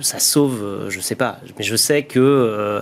ça 0.00 0.18
sauve, 0.18 0.88
je 0.88 1.00
sais 1.00 1.14
pas, 1.14 1.38
mais 1.58 1.64
je 1.64 1.76
sais 1.76 2.02
que 2.02 2.19
euh, 2.20 2.80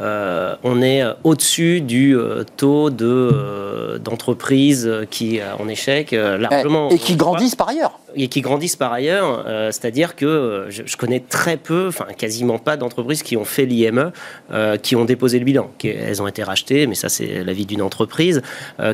euh, 0.00 0.56
on 0.62 0.82
est 0.82 1.02
au-dessus 1.22 1.80
du 1.80 2.16
euh, 2.16 2.44
taux 2.56 2.90
de 2.90 3.98
d'entreprises 4.02 4.90
qui 5.10 5.40
en 5.58 5.68
échec 5.68 6.12
largement. 6.12 6.90
Et 6.90 6.98
qui 6.98 7.16
grandissent 7.16 7.56
par 7.56 7.68
ailleurs. 7.68 7.98
Et 8.16 8.28
qui 8.28 8.40
grandissent 8.40 8.76
par 8.76 8.92
ailleurs. 8.92 9.44
euh, 9.46 9.70
C'est-à-dire 9.70 10.16
que 10.16 10.26
euh, 10.26 10.70
je, 10.70 10.96
connais 10.96 11.20
très 11.20 11.56
peu, 11.56 11.88
enfin 11.88 12.06
quasiment 12.16 12.58
pas 12.58 12.76
d'entreprises 12.76 13.22
qui 13.22 13.36
ont 13.36 13.44
fait 13.44 13.64
l'IME, 13.66 14.12
euh, 14.52 14.76
qui 14.76 14.96
ont 14.96 15.04
déposé 15.04 15.38
le 15.38 15.44
bilan. 15.44 15.70
Qui- 15.78 15.88
elles 15.88 16.22
ont 16.22 16.26
été 16.28 16.42
rachetées, 16.42 16.86
mais 16.86 16.94
ça 16.94 17.08
c'est 17.08 17.44
la 17.44 17.52
vie 17.52 17.66
d'une 17.66 17.82
entreprise. 17.82 18.42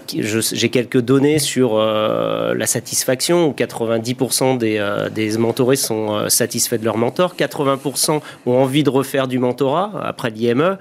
J'ai 0.09 0.69
quelques 0.71 1.01
données 1.01 1.39
sur 1.39 1.79
la 1.79 2.67
satisfaction, 2.67 3.49
où 3.49 3.53
90% 3.53 4.57
des, 4.59 4.85
des 5.15 5.39
mentorés 5.39 5.77
sont 5.77 6.29
satisfaits 6.29 6.77
de 6.77 6.85
leur 6.85 6.97
mentor, 6.97 7.35
80% 7.37 8.21
ont 8.47 8.53
envie 8.53 8.83
de 8.83 8.91
refaire 8.91 9.29
du 9.29 9.39
mentorat 9.39 9.93
après 10.03 10.31
l'IME, 10.31 10.77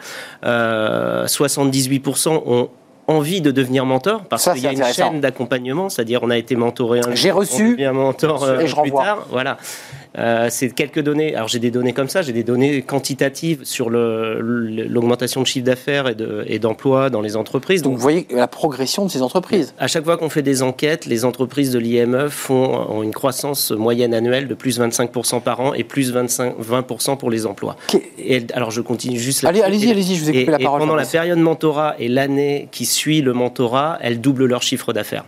euh, 0.45 1.25
78% 1.27 2.43
ont 2.45 2.69
envie 3.09 3.41
de 3.41 3.51
devenir 3.51 3.85
mentor 3.85 4.21
parce 4.29 4.49
qu'il 4.51 4.61
y 4.63 4.67
a 4.67 4.71
une 4.71 4.83
chaîne 4.93 5.19
d'accompagnement, 5.19 5.89
c'est-à-dire 5.89 6.21
on 6.23 6.29
a 6.29 6.37
été 6.37 6.55
mentoré 6.55 6.99
un 6.99 7.15
J'ai 7.15 7.29
jour, 7.29 7.39
reçu 7.39 7.67
on 7.69 7.71
devient 7.71 7.91
mentor 7.93 8.43
euh, 8.43 8.59
et 8.59 8.67
je 8.67 8.73
plus 8.73 8.81
renvoie. 8.91 9.03
tard. 9.03 9.25
Voilà. 9.29 9.57
Euh, 10.17 10.47
c'est 10.49 10.73
quelques 10.73 11.01
données. 11.01 11.35
Alors 11.35 11.47
j'ai 11.47 11.59
des 11.59 11.69
données 11.69 11.93
comme 11.93 12.09
ça, 12.09 12.23
j'ai 12.23 12.33
des 12.33 12.43
données 12.43 12.81
quantitatives 12.81 13.63
sur 13.63 13.91
l'augmentation 13.91 15.41
de 15.41 15.45
chiffre 15.47 15.65
d'affaires 15.65 16.07
et 16.07 16.15
de- 16.15 16.43
et 16.47 16.57
d'emploi 16.59 17.09
dans 17.09 17.21
les 17.21 17.35
entreprises. 17.35 17.81
Donc 17.81 17.93
vous 17.93 18.01
voyez 18.01 18.27
la 18.31 18.47
progression 18.47 19.05
de 19.05 19.11
ces 19.11 19.21
entreprises. 19.21 19.73
À 19.77 19.87
chaque 19.87 20.03
fois 20.05 20.17
qu'on 20.17 20.29
fait 20.29 20.41
des 20.41 20.63
enquêtes, 20.63 21.05
les 21.05 21.25
entreprises 21.25 21.71
de 21.71 21.79
l'IME 21.79 22.29
font 22.29 22.87
ont 22.89 23.03
une 23.03 23.13
croissance 23.13 23.71
moyenne 23.71 24.13
annuelle 24.13 24.47
de 24.47 24.55
plus 24.55 24.79
25% 24.79 25.41
par 25.41 25.59
an 25.59 25.73
et 25.73 25.83
plus 25.83 26.11
25, 26.11 26.55
20% 26.59 27.15
pour 27.17 27.29
les 27.29 27.45
emplois. 27.45 27.75
Et, 28.17 28.43
alors 28.53 28.71
je 28.71 28.81
continue 28.81 29.19
juste. 29.19 29.43
Allez, 29.45 29.61
allez-y, 29.61 29.91
allez-y, 29.91 30.15
je 30.15 30.23
vous 30.23 30.29
ai 30.31 30.33
Et- 30.35 30.39
coupé 30.45 30.51
la 30.51 30.59
et 30.59 30.63
parole. 30.63 30.79
pendant 30.79 30.95
la 30.95 31.05
période 31.05 31.37
mentorat 31.39 31.95
et 31.99 32.07
l'année 32.07 32.67
qui 32.71 32.85
suit 32.85 33.21
le 33.21 33.33
mentorat, 33.33 33.97
elles 34.01 34.21
doublent 34.21 34.45
leur 34.45 34.63
chiffre 34.63 34.91
d'affaires. 34.93 35.25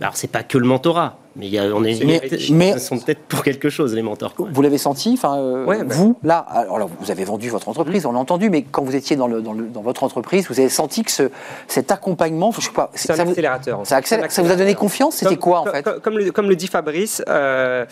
Alors 0.00 0.16
c'est 0.16 0.30
pas 0.30 0.42
que 0.42 0.56
le 0.56 0.66
mentorat, 0.66 1.18
mais 1.36 1.48
y 1.48 1.58
a, 1.58 1.64
on 1.64 1.82
est, 1.84 2.04
Mais- 2.04 2.20
mais- 2.50 2.72
ils 2.76 2.80
sont 2.80 2.98
peut-être 2.98 3.20
pour 3.26 3.42
quelque 3.42 3.68
chose 3.68 3.94
les 3.94 4.02
mentors. 4.02 4.34
quoi. 4.34 4.48
Vous 4.52 4.62
l'avez 4.62 4.78
senti, 4.78 5.14
enfin, 5.14 5.36
euh, 5.38 5.64
Ouais, 5.64 5.82
bah. 5.82 5.94
vous, 5.94 6.16
là, 6.22 6.38
alors 6.38 6.78
là, 6.78 6.86
vous 7.00 7.10
avez 7.10 7.24
vendu 7.24 7.48
votre 7.50 7.68
entreprise, 7.68 8.06
on 8.06 8.12
l'a 8.12 8.18
entendu, 8.20 8.50
mais 8.50 8.62
quand 8.62 8.82
vous 8.82 8.94
étiez 8.94 9.16
dans, 9.16 9.26
le, 9.26 9.40
dans, 9.42 9.52
le- 9.52 9.66
dans 9.66 9.82
votre 9.82 10.04
entreprise, 10.04 10.46
vous 10.48 10.60
avez 10.60 10.68
senti 10.68 11.02
que 11.02 11.10
ce, 11.10 11.30
cet 11.68 11.90
accompagnement, 11.90 12.52
je 12.52 12.60
sais 12.60 12.70
pas, 12.70 12.90
C'est 12.94 13.10
un 13.12 13.16
ça 13.16 13.24
vous, 13.24 13.30
accélérateur. 13.30 13.80
ça 13.84 13.96
accélère- 13.96 14.28
vous 14.30 14.50
a 14.52 14.56
donné 14.56 14.74
confiance 14.74 15.16
C'était 15.16 15.30
Comme- 15.30 15.38
quoi, 15.38 15.60
en 15.60 15.64
fait 15.66 15.82
comme, 15.82 16.00
comme 16.00 16.18
le, 16.18 16.30
comme 16.32 16.48
le 16.48 16.56
dit 16.56 16.66
Fabrice, 16.68 17.22
euh, 17.28 17.84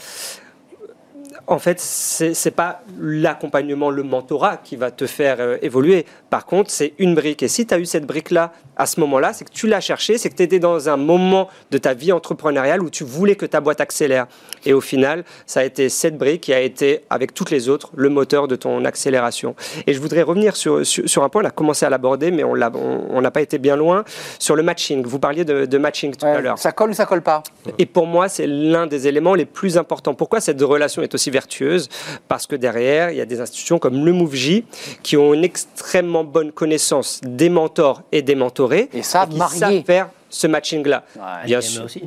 en 1.46 1.58
fait, 1.58 1.78
c'est 1.80 2.50
pas 2.50 2.82
l'accompagnement, 3.00 3.90
le 3.90 4.02
mentorat 4.02 4.58
qui 4.58 4.76
va 4.76 4.90
te 4.90 5.06
faire 5.06 5.36
euh, 5.40 5.56
évoluer. 5.62 6.06
Par 6.30 6.46
contre, 6.46 6.70
c'est 6.70 6.94
une 6.98 7.14
brique. 7.14 7.42
Et 7.42 7.48
si 7.48 7.66
tu 7.66 7.74
as 7.74 7.78
eu 7.78 7.84
cette 7.86 8.06
brique-là 8.06 8.52
à 8.76 8.86
ce 8.86 9.00
moment-là, 9.00 9.32
c'est 9.32 9.44
que 9.44 9.50
tu 9.52 9.66
l'as 9.66 9.80
cherchée, 9.80 10.18
c'est 10.18 10.30
que 10.30 10.36
tu 10.36 10.42
étais 10.42 10.58
dans 10.58 10.88
un 10.88 10.96
moment 10.96 11.48
de 11.70 11.78
ta 11.78 11.94
vie 11.94 12.12
entrepreneuriale 12.12 12.82
où 12.82 12.90
tu 12.90 13.04
voulais 13.04 13.36
que 13.36 13.44
ta 13.46 13.60
boîte 13.60 13.80
accélère. 13.80 14.26
Et 14.64 14.72
au 14.72 14.80
final, 14.80 15.24
ça 15.46 15.60
a 15.60 15.64
été 15.64 15.88
cette 15.88 16.16
brique 16.16 16.42
qui 16.42 16.52
a 16.54 16.60
été, 16.60 17.04
avec 17.10 17.34
toutes 17.34 17.50
les 17.50 17.68
autres, 17.68 17.90
le 17.96 18.08
moteur 18.08 18.48
de 18.48 18.56
ton 18.56 18.84
accélération. 18.84 19.54
Et 19.86 19.92
je 19.92 20.00
voudrais 20.00 20.22
revenir 20.22 20.56
sur, 20.56 20.86
sur, 20.86 21.08
sur 21.08 21.22
un 21.22 21.28
point, 21.28 21.42
on 21.42 21.46
a 21.46 21.50
commencé 21.50 21.84
à 21.84 21.90
l'aborder, 21.90 22.30
mais 22.30 22.44
on 22.44 22.54
l'a- 22.54 22.70
on 22.74 23.00
on 23.10 23.20
n'a 23.20 23.30
pas 23.30 23.42
été 23.42 23.58
bien 23.58 23.76
loin, 23.76 24.04
sur 24.38 24.56
le 24.56 24.62
matching. 24.62 25.04
Vous 25.04 25.18
parliez 25.18 25.44
de, 25.44 25.66
de 25.66 25.78
matching 25.78 26.14
tout 26.16 26.24
à 26.24 26.40
l'heure. 26.40 26.58
Ça 26.58 26.72
colle 26.72 26.90
ou 26.90 26.94
ça 26.94 27.04
colle 27.04 27.20
pas? 27.22 27.42
Et 27.78 27.84
pour 27.86 28.06
moi, 28.06 28.28
c'est 28.28 28.46
l'un 28.46 28.86
des 28.86 29.06
éléments 29.06 29.34
les 29.34 29.44
plus 29.44 29.76
importants. 29.76 30.14
Pourquoi 30.14 30.40
cette 30.40 30.60
relation 30.62 31.02
est 31.02 31.14
aussi 31.14 31.30
vertueuse 31.32 31.88
Parce 32.28 32.46
que 32.46 32.54
derrière, 32.56 33.10
il 33.10 33.16
y 33.16 33.20
a 33.20 33.24
des 33.26 33.40
institutions 33.40 33.78
comme 33.78 34.04
le 34.04 34.12
MoveJ 34.12 34.62
qui 35.02 35.16
ont 35.16 35.34
une 35.34 35.42
extrêmement 35.44 36.22
bonne 36.24 36.52
connaissance 36.52 37.20
des 37.26 37.48
mentors 37.48 38.02
et 38.12 38.22
des 38.22 38.34
mentorés 38.36 38.88
Et 38.92 39.02
ça, 39.02 39.26
qui 39.26 39.36
marié. 39.36 39.58
savent 39.58 39.82
faire 39.84 40.08
ce 40.30 40.46
matching-là. 40.46 41.04
Bien 41.44 41.60
sûr. 41.60 41.84
aussi. 41.84 42.04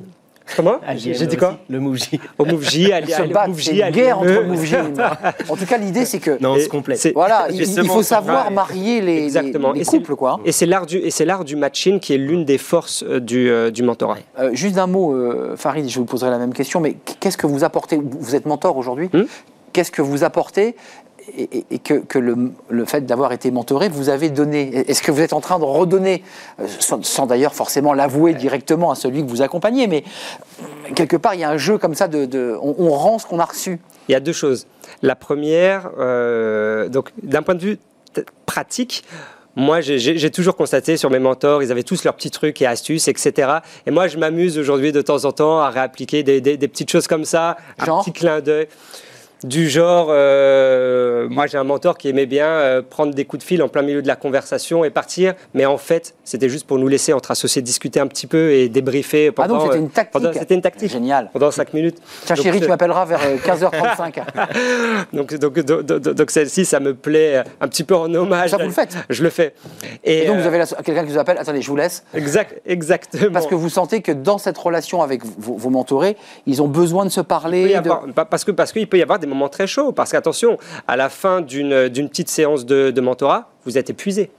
Comment 0.56 0.80
J'ai 0.96 1.26
dit 1.26 1.38
quoi 1.38 1.50
aussi, 1.50 1.58
Le 1.70 1.80
MoveJ. 1.80 2.10
Au 2.38 2.46
MoveJ, 2.46 2.92
à 2.92 3.02
se 3.06 3.62
c'est 3.62 3.72
une 3.78 3.90
guerre 3.90 4.20
entre 4.20 4.44
Mouv'J 4.44 4.74
et 4.74 4.78
En 5.50 5.56
tout 5.56 5.66
cas, 5.66 5.78
l'idée, 5.78 6.06
c'est 6.06 6.20
que, 6.20 6.38
Non, 6.42 6.56
c'est- 6.96 7.14
voilà, 7.14 7.48
il, 7.52 7.66
faut 7.88 8.04
savoir 8.04 8.48
ouais. 8.48 8.54
marier 8.54 9.02
les, 9.02 9.16
les- 9.18 9.24
Exactement. 9.24 9.72
les 9.72 9.82
Et 9.82 9.84
c'est- 9.84 9.98
couples, 9.98 10.16
quoi. 10.16 10.40
Et 10.46 10.52
c'est 10.52 10.66
l'art 10.66 10.86
du 10.86 10.98
et 10.98 11.10
c'est 11.10 11.26
l'art 11.26 11.46
du 11.46 11.56
matching 11.56 12.00
qui 12.00 12.14
est 12.14 12.18
l'une 12.18 12.46
des 12.46 12.58
forces 12.58 13.04
euh, 13.04 13.20
du, 13.20 13.50
euh, 13.50 13.72
du 13.72 13.82
mentorat. 13.84 14.18
Euh, 14.40 14.52
juste 14.54 14.76
d'un 14.76 14.88
mot, 14.88 15.14
euh, 15.14 15.56
Farid, 15.58 15.90
je 15.90 15.98
vous 16.00 16.06
poserai 16.06 16.30
la 16.30 16.38
même 16.38 16.54
question, 16.54 16.80
mais 16.80 16.96
qu'est-ce 17.20 17.38
que 17.38 17.48
vous 17.48 17.64
apportez? 17.64 18.00
Vous 18.02 18.36
êtes 18.36 18.46
mentor 18.46 18.78
aujourd'hui. 18.78 19.10
Hmm 19.14 19.24
Qu'est-ce 19.74 19.92
que 19.92 20.02
vous 20.02 20.24
apportez 20.24 20.76
et, 21.38 21.80
que, 21.80 21.94
que 21.96 22.18
le, 22.20 22.36
le 22.70 22.86
fait 22.86 23.06
d'avoir 23.06 23.32
été 23.34 23.52
mentoré 23.52 23.90
vous 23.90 24.10
avez 24.10 24.30
donné 24.30 24.90
Est-ce 24.90 25.02
que 25.02 25.12
vous 25.12 25.22
êtes 25.22 25.34
en 25.34 25.42
train 25.42 25.60
de 25.60 25.64
redonner, 25.66 26.24
euh, 26.60 26.66
sans, 26.80 27.04
sans 27.04 27.26
d'ailleurs 27.26 27.54
forcément 27.54 27.94
l'avouer 27.94 28.34
directement 28.34 28.92
à 28.92 28.96
celui 28.96 29.24
que 29.24 29.30
vous 29.30 29.42
accompagnez, 29.42 29.88
mais 29.88 30.04
euh, 30.62 30.94
quelque 30.96 31.18
part, 31.18 31.34
il 31.36 31.42
y 31.42 31.44
a 31.44 31.50
un 31.50 31.58
jeu 31.58 31.78
comme 31.78 31.96
ça 31.96 32.08
de. 32.08 32.26
de- 32.26 32.58
on, 32.62 32.76
on 32.80 32.90
rend 32.92 33.20
ce 33.20 33.26
qu'on 33.26 33.40
a 33.40 33.46
reçu. 33.46 33.80
Il 34.08 34.12
y 34.12 34.16
a 34.16 34.20
deux 34.20 34.34
choses. 34.34 34.68
La 35.02 35.16
première, 35.16 35.90
euh, 36.00 36.90
donc 36.90 37.10
d'un 37.24 37.42
point 37.42 37.56
de 37.56 37.62
vue 37.62 37.78
pratique, 38.46 39.04
moi, 39.58 39.80
j'ai- 39.80 40.30
toujours 40.32 40.58
constaté 40.58 40.98
sur 40.98 41.10
mes 41.10 41.20
mentors, 41.20 41.64
ils 41.64 41.72
avaient 41.72 41.84
tous 41.84 42.04
leurs 42.04 42.16
petits 42.16 42.30
trucs 42.32 42.62
et 42.62 42.66
astuces, 42.66 43.08
etc. 43.08 43.60
Et 43.86 43.92
moi, 43.92 44.08
je 44.10 44.18
m'amuse 44.18 44.58
aujourd'hui 44.60 44.92
de 44.92 45.02
temps 45.02 45.24
en 45.24 45.32
temps 45.32 45.62
à 45.62 45.70
réappliquer 45.70 46.24
des, 46.24 46.42
des- 46.42 46.58
des 46.58 46.68
petites 46.68 46.92
choses 46.92 47.08
comme 47.08 47.24
ça, 47.26 47.56
Genre 47.86 48.00
un 48.00 48.04
petit 48.04 48.12
clin 48.12 48.42
d'œil. 48.42 48.68
Du 49.46 49.70
genre, 49.70 50.08
euh, 50.10 51.28
moi 51.30 51.46
j'ai 51.46 51.60
un 51.60 51.64
mentor 51.64 52.00
qui 52.00 52.10
aimait 52.10 52.26
bien 52.26 52.48
euh, 52.48 52.82
prendre 52.82 53.14
des 53.14 53.26
coups 53.26 53.44
de 53.44 53.48
fil 53.48 53.62
en 53.62 53.68
plein 53.68 53.84
milieu 53.84 54.02
de 54.02 54.08
la 54.08 54.16
conversation 54.16 54.84
et 54.84 54.90
partir, 54.90 55.36
mais 55.54 55.68
en 55.68 55.78
fait 55.78 56.16
c'était 56.24 56.50
juste 56.50 56.66
pour 56.66 56.80
nous 56.80 56.88
laisser 56.88 57.14
entre 57.14 57.30
associés 57.30 57.62
discuter 57.62 58.00
un 58.00 58.08
petit 58.08 58.26
peu 58.26 58.54
et 58.54 58.70
débriefer 58.70 59.28
Ah 59.30 59.34
pendant. 59.34 59.58
donc 59.58 59.62
c'était 59.68 59.76
euh, 59.76 59.82
une 59.82 59.90
tactique. 59.92 60.12
pendant- 60.14 60.34
C'était 60.34 60.56
une 60.56 60.62
tactique. 60.64 60.92
Génial. 60.92 61.30
Pendant 61.32 61.52
5 61.52 61.74
minutes. 61.76 61.98
Tiens, 62.26 62.36
Donc, 62.36 62.44
chérie, 62.44 62.60
tu 62.60 62.68
m'appelleras 62.68 63.06
vers 63.06 63.20
euh, 63.24 63.38
15h35. 63.46 64.24
donc, 65.14 65.36
donc, 65.36 65.60
donc, 65.60 65.82
donc- 65.84 66.02
donc 66.02 66.32
celle-ci, 66.32 66.66
ça 66.66 66.80
me 66.80 66.96
plaît 66.96 67.44
un 67.62 67.68
petit 67.68 67.84
peu 67.84 67.96
en 67.96 68.12
hommage. 68.16 68.50
Ça, 68.50 68.58
vous 68.58 68.64
le 68.64 68.72
faites 68.72 68.98
Je 69.12 69.22
le 69.22 69.30
fais. 69.30 69.54
Et, 70.04 70.24
Et 70.24 70.26
donc, 70.26 70.38
vous 70.40 70.48
avez 70.48 70.64
quelqu'un 70.84 71.04
qui 71.06 71.12
vous 71.12 71.20
appelle. 71.20 71.38
Attendez, 71.38 71.62
je 71.62 71.70
vous 71.70 71.76
laisse. 71.76 72.04
exact, 72.16 72.62
exactement. 72.66 73.32
Parce 73.32 73.46
que 73.46 73.54
vous 73.54 73.70
sentez 73.70 74.02
que 74.02 74.12
dans 74.12 74.40
cette 74.40 74.58
relation 74.58 75.04
avec 75.04 75.24
vos, 75.24 75.54
vos 75.56 75.70
mentorés, 75.70 76.18
ils 76.48 76.64
ont 76.64 76.68
besoin 76.68 77.06
de 77.06 77.10
se 77.12 77.20
Il 77.20 77.24
peut 77.24 77.28
parler. 77.28 77.62
y 77.70 77.74
de- 77.74 77.78
avoir- 77.78 78.06
pa- 78.16 78.26
parce 78.26 78.44
que 78.44 78.50
parce 78.52 78.72
qu'il 78.72 78.88
peut 78.88 78.98
y 78.98 79.04
avoir 79.04 79.20
des 79.20 79.28
moments 79.28 79.35
très 79.50 79.68
chauds. 79.68 79.92
Parce 79.92 80.12
qu'attention, 80.12 80.58
à 80.88 80.96
la 80.96 81.10
fin 81.10 81.42
d'une 81.42 81.90
petite 82.10 82.30
séance 82.30 82.66
de, 82.66 82.92
de 82.92 83.02
mentorat, 83.02 83.50
vous 83.66 83.78
êtes 83.78 83.90
épuisé. 83.90 84.32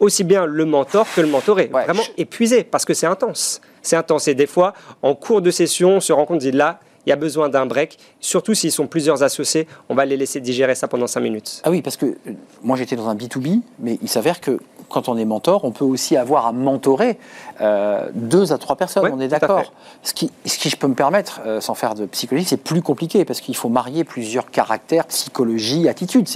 Aussi 0.00 0.24
bien 0.24 0.46
le 0.46 0.64
mentor 0.64 1.06
que 1.14 1.20
le 1.20 1.28
mentoré. 1.28 1.70
Ouais. 1.72 1.84
Vraiment 1.84 2.02
épuisé 2.16 2.64
parce 2.64 2.84
que 2.84 2.94
c'est 2.94 3.06
intense. 3.06 3.60
C'est 3.82 3.96
intense. 3.96 4.28
Et 4.28 4.34
des 4.34 4.46
fois, 4.46 4.74
en 5.02 5.14
cours 5.14 5.42
de 5.42 5.50
session, 5.50 5.96
on 5.96 6.00
se 6.00 6.12
rend 6.12 6.26
compte, 6.26 6.38
dit 6.38 6.50
là, 6.50 6.80
il 7.06 7.10
y 7.10 7.12
a 7.12 7.16
besoin 7.16 7.48
d'un 7.48 7.66
break. 7.66 7.98
Surtout 8.20 8.54
s'ils 8.54 8.72
sont 8.72 8.86
plusieurs 8.86 9.22
associés, 9.22 9.66
on 9.88 9.94
va 9.94 10.04
les 10.04 10.16
laisser 10.16 10.40
digérer 10.40 10.74
ça 10.74 10.88
pendant 10.88 11.06
5 11.06 11.20
minutes. 11.20 11.60
Ah 11.64 11.70
oui, 11.70 11.82
parce 11.82 11.96
que 11.96 12.06
euh, 12.06 12.32
moi 12.62 12.76
j'étais 12.76 12.96
dans 12.96 13.08
un 13.08 13.14
B2B, 13.14 13.60
mais 13.80 13.98
il 14.02 14.08
s'avère 14.08 14.40
que 14.40 14.58
quand 14.92 15.08
on 15.08 15.16
est 15.16 15.24
mentor, 15.24 15.64
on 15.64 15.72
peut 15.72 15.84
aussi 15.84 16.16
avoir 16.16 16.46
à 16.46 16.52
mentorer 16.52 17.18
euh, 17.60 18.08
deux 18.14 18.52
à 18.52 18.58
trois 18.58 18.76
personnes, 18.76 19.10
on 19.12 19.20
est 19.20 19.28
d'accord. 19.28 19.72
Ce 20.02 20.14
qui, 20.14 20.30
ce 20.46 20.58
qui, 20.58 20.68
je 20.70 20.76
peux 20.76 20.86
me 20.86 20.94
permettre, 20.94 21.40
euh, 21.46 21.60
sans 21.60 21.74
faire 21.74 21.94
de 21.94 22.06
psychologie, 22.06 22.46
c'est 22.46 22.56
plus 22.56 22.82
compliqué 22.82 23.24
parce 23.24 23.40
qu'il 23.40 23.56
faut 23.56 23.68
marier 23.68 24.04
plusieurs 24.04 24.50
caractères, 24.50 25.06
psychologie, 25.06 25.88
attitude. 25.88 26.28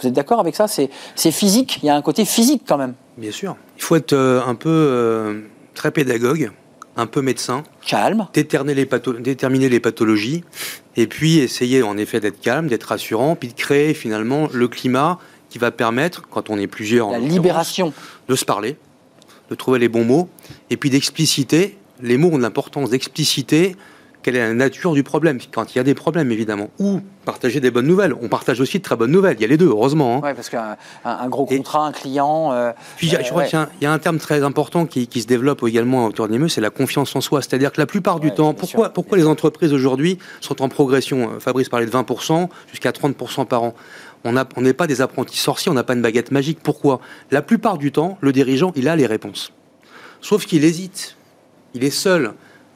Vous 0.00 0.06
êtes 0.06 0.12
d'accord 0.12 0.40
avec 0.40 0.54
ça? 0.54 0.68
C'est 0.68 0.90
c'est 1.14 1.30
physique, 1.32 1.80
il 1.82 1.86
y 1.86 1.90
a 1.90 1.96
un 1.96 2.02
côté 2.02 2.24
physique 2.24 2.62
quand 2.68 2.78
même. 2.78 2.94
Bien 3.16 3.32
sûr. 3.32 3.56
Il 3.76 3.82
faut 3.82 3.96
être 3.96 4.12
euh, 4.12 4.40
un 4.46 4.54
peu 4.54 5.44
très 5.74 5.90
pédagogue, 5.90 6.52
un 6.96 7.06
peu 7.06 7.22
médecin, 7.22 7.64
Calme. 7.86 8.28
déterminer 8.32 8.74
les, 8.74 8.86
patho- 8.86 9.20
déterminer 9.20 9.68
les 9.68 9.80
pathologies, 9.80 10.44
et 10.96 11.06
puis 11.08 11.38
essayer 11.38 11.82
en 11.82 11.96
effet 11.98 12.20
d'être 12.20 12.40
calme, 12.40 12.68
d'être 12.68 12.84
rassurant, 12.84 13.34
puis 13.34 13.48
de 13.48 13.54
créer 13.54 13.94
finalement 13.94 14.48
le 14.52 14.68
climat 14.68 15.18
qui 15.54 15.58
va 15.60 15.70
permettre, 15.70 16.22
quand 16.32 16.50
on 16.50 16.58
est 16.58 16.66
plusieurs, 16.66 17.12
La 17.12 17.20
libération. 17.20 17.92
de 18.28 18.34
se 18.34 18.44
parler, 18.44 18.76
de 19.50 19.54
trouver 19.54 19.78
les 19.78 19.88
bons 19.88 20.04
mots, 20.04 20.28
et 20.68 20.76
puis 20.76 20.90
d'expliciter. 20.90 21.78
Les 22.02 22.16
mots 22.18 22.30
ont 22.32 22.38
de 22.38 22.42
l'importance 22.42 22.90
d'expliciter 22.90 23.76
quelle 24.24 24.34
est 24.34 24.40
la 24.48 24.52
nature 24.54 24.94
du 24.94 25.04
problème, 25.04 25.38
quand 25.52 25.72
il 25.74 25.78
y 25.78 25.80
a 25.80 25.84
des 25.84 25.94
problèmes 25.94 26.32
évidemment, 26.32 26.70
ou 26.80 27.00
partager 27.24 27.60
des 27.60 27.70
bonnes 27.70 27.86
nouvelles. 27.86 28.14
On 28.20 28.26
partage 28.28 28.58
aussi 28.60 28.78
de 28.78 28.82
très 28.82 28.96
bonnes 28.96 29.12
nouvelles, 29.12 29.36
il 29.38 29.42
y 29.42 29.44
a 29.44 29.48
les 29.48 29.56
deux, 29.58 29.68
heureusement. 29.68 30.16
hein. 30.16 30.20
Ouais, 30.26 30.34
parce 30.34 30.48
qu'un 30.48 30.76
un- 31.04 31.28
gros 31.28 31.44
contrat, 31.46 31.86
un 31.86 31.92
client. 31.92 32.50
euh, 32.52 32.72
Puis 32.96 33.08
je 33.10 33.14
euh, 33.16 33.18
crois 33.20 33.42
ouais. 33.42 33.48
qu'il 33.48 33.56
y 33.58 33.62
a 33.62 33.64
un- 33.64 33.68
il 33.80 33.84
y, 33.84 33.86
a 33.86 33.92
un 33.92 33.98
terme 34.00 34.18
très 34.18 34.42
important 34.42 34.86
qui, 34.86 35.06
qui 35.06 35.20
se 35.22 35.26
développe 35.28 35.62
également 35.64 36.06
autour 36.06 36.26
d'IME, 36.26 36.48
c'est 36.48 36.60
la 36.62 36.70
confiance 36.70 37.14
en 37.14 37.20
soi. 37.20 37.42
C'est-à-dire 37.42 37.70
que 37.70 37.80
la 37.80 37.86
plupart 37.86 38.18
du 38.18 38.28
Ouais, 38.28 38.34
temps, 38.34 38.54
pourquoi, 38.54 38.86
sûr, 38.86 38.92
pourquoi 38.92 39.18
les 39.18 39.26
entreprises 39.28 39.72
aujourd'hui 39.74 40.18
sont 40.40 40.62
en 40.62 40.68
progression 40.68 41.30
Euh, 41.34 41.38
Fabrice 41.38 41.68
parlait 41.68 41.86
de 41.86 41.90
20% 41.92 42.48
jusqu'à 42.72 42.90
30% 42.92 43.44
par 43.44 43.62
an. 43.62 43.74
On 44.24 44.36
on 44.56 44.60
n'est 44.62 44.72
pas 44.72 44.86
des 44.86 45.00
apprentis 45.00 45.38
sorciers, 45.38 45.70
on 45.70 45.74
n'a 45.74 45.84
pas 45.84 45.94
une 45.94 46.02
baguette 46.02 46.30
magique. 46.30 46.58
Pourquoi? 46.62 47.00
La 47.30 47.42
plupart 47.42 47.78
du 47.78 47.92
temps, 47.92 48.16
le 48.20 48.32
dirigeant, 48.32 48.72
il 48.76 48.88
a 48.88 48.96
les 48.96 49.06
réponses. 49.06 49.52
Sauf 50.20 50.46
qu'il 50.46 50.64
hésite. 50.64 51.16
Il 51.74 51.84
est 51.84 51.90
seul. 51.90 52.32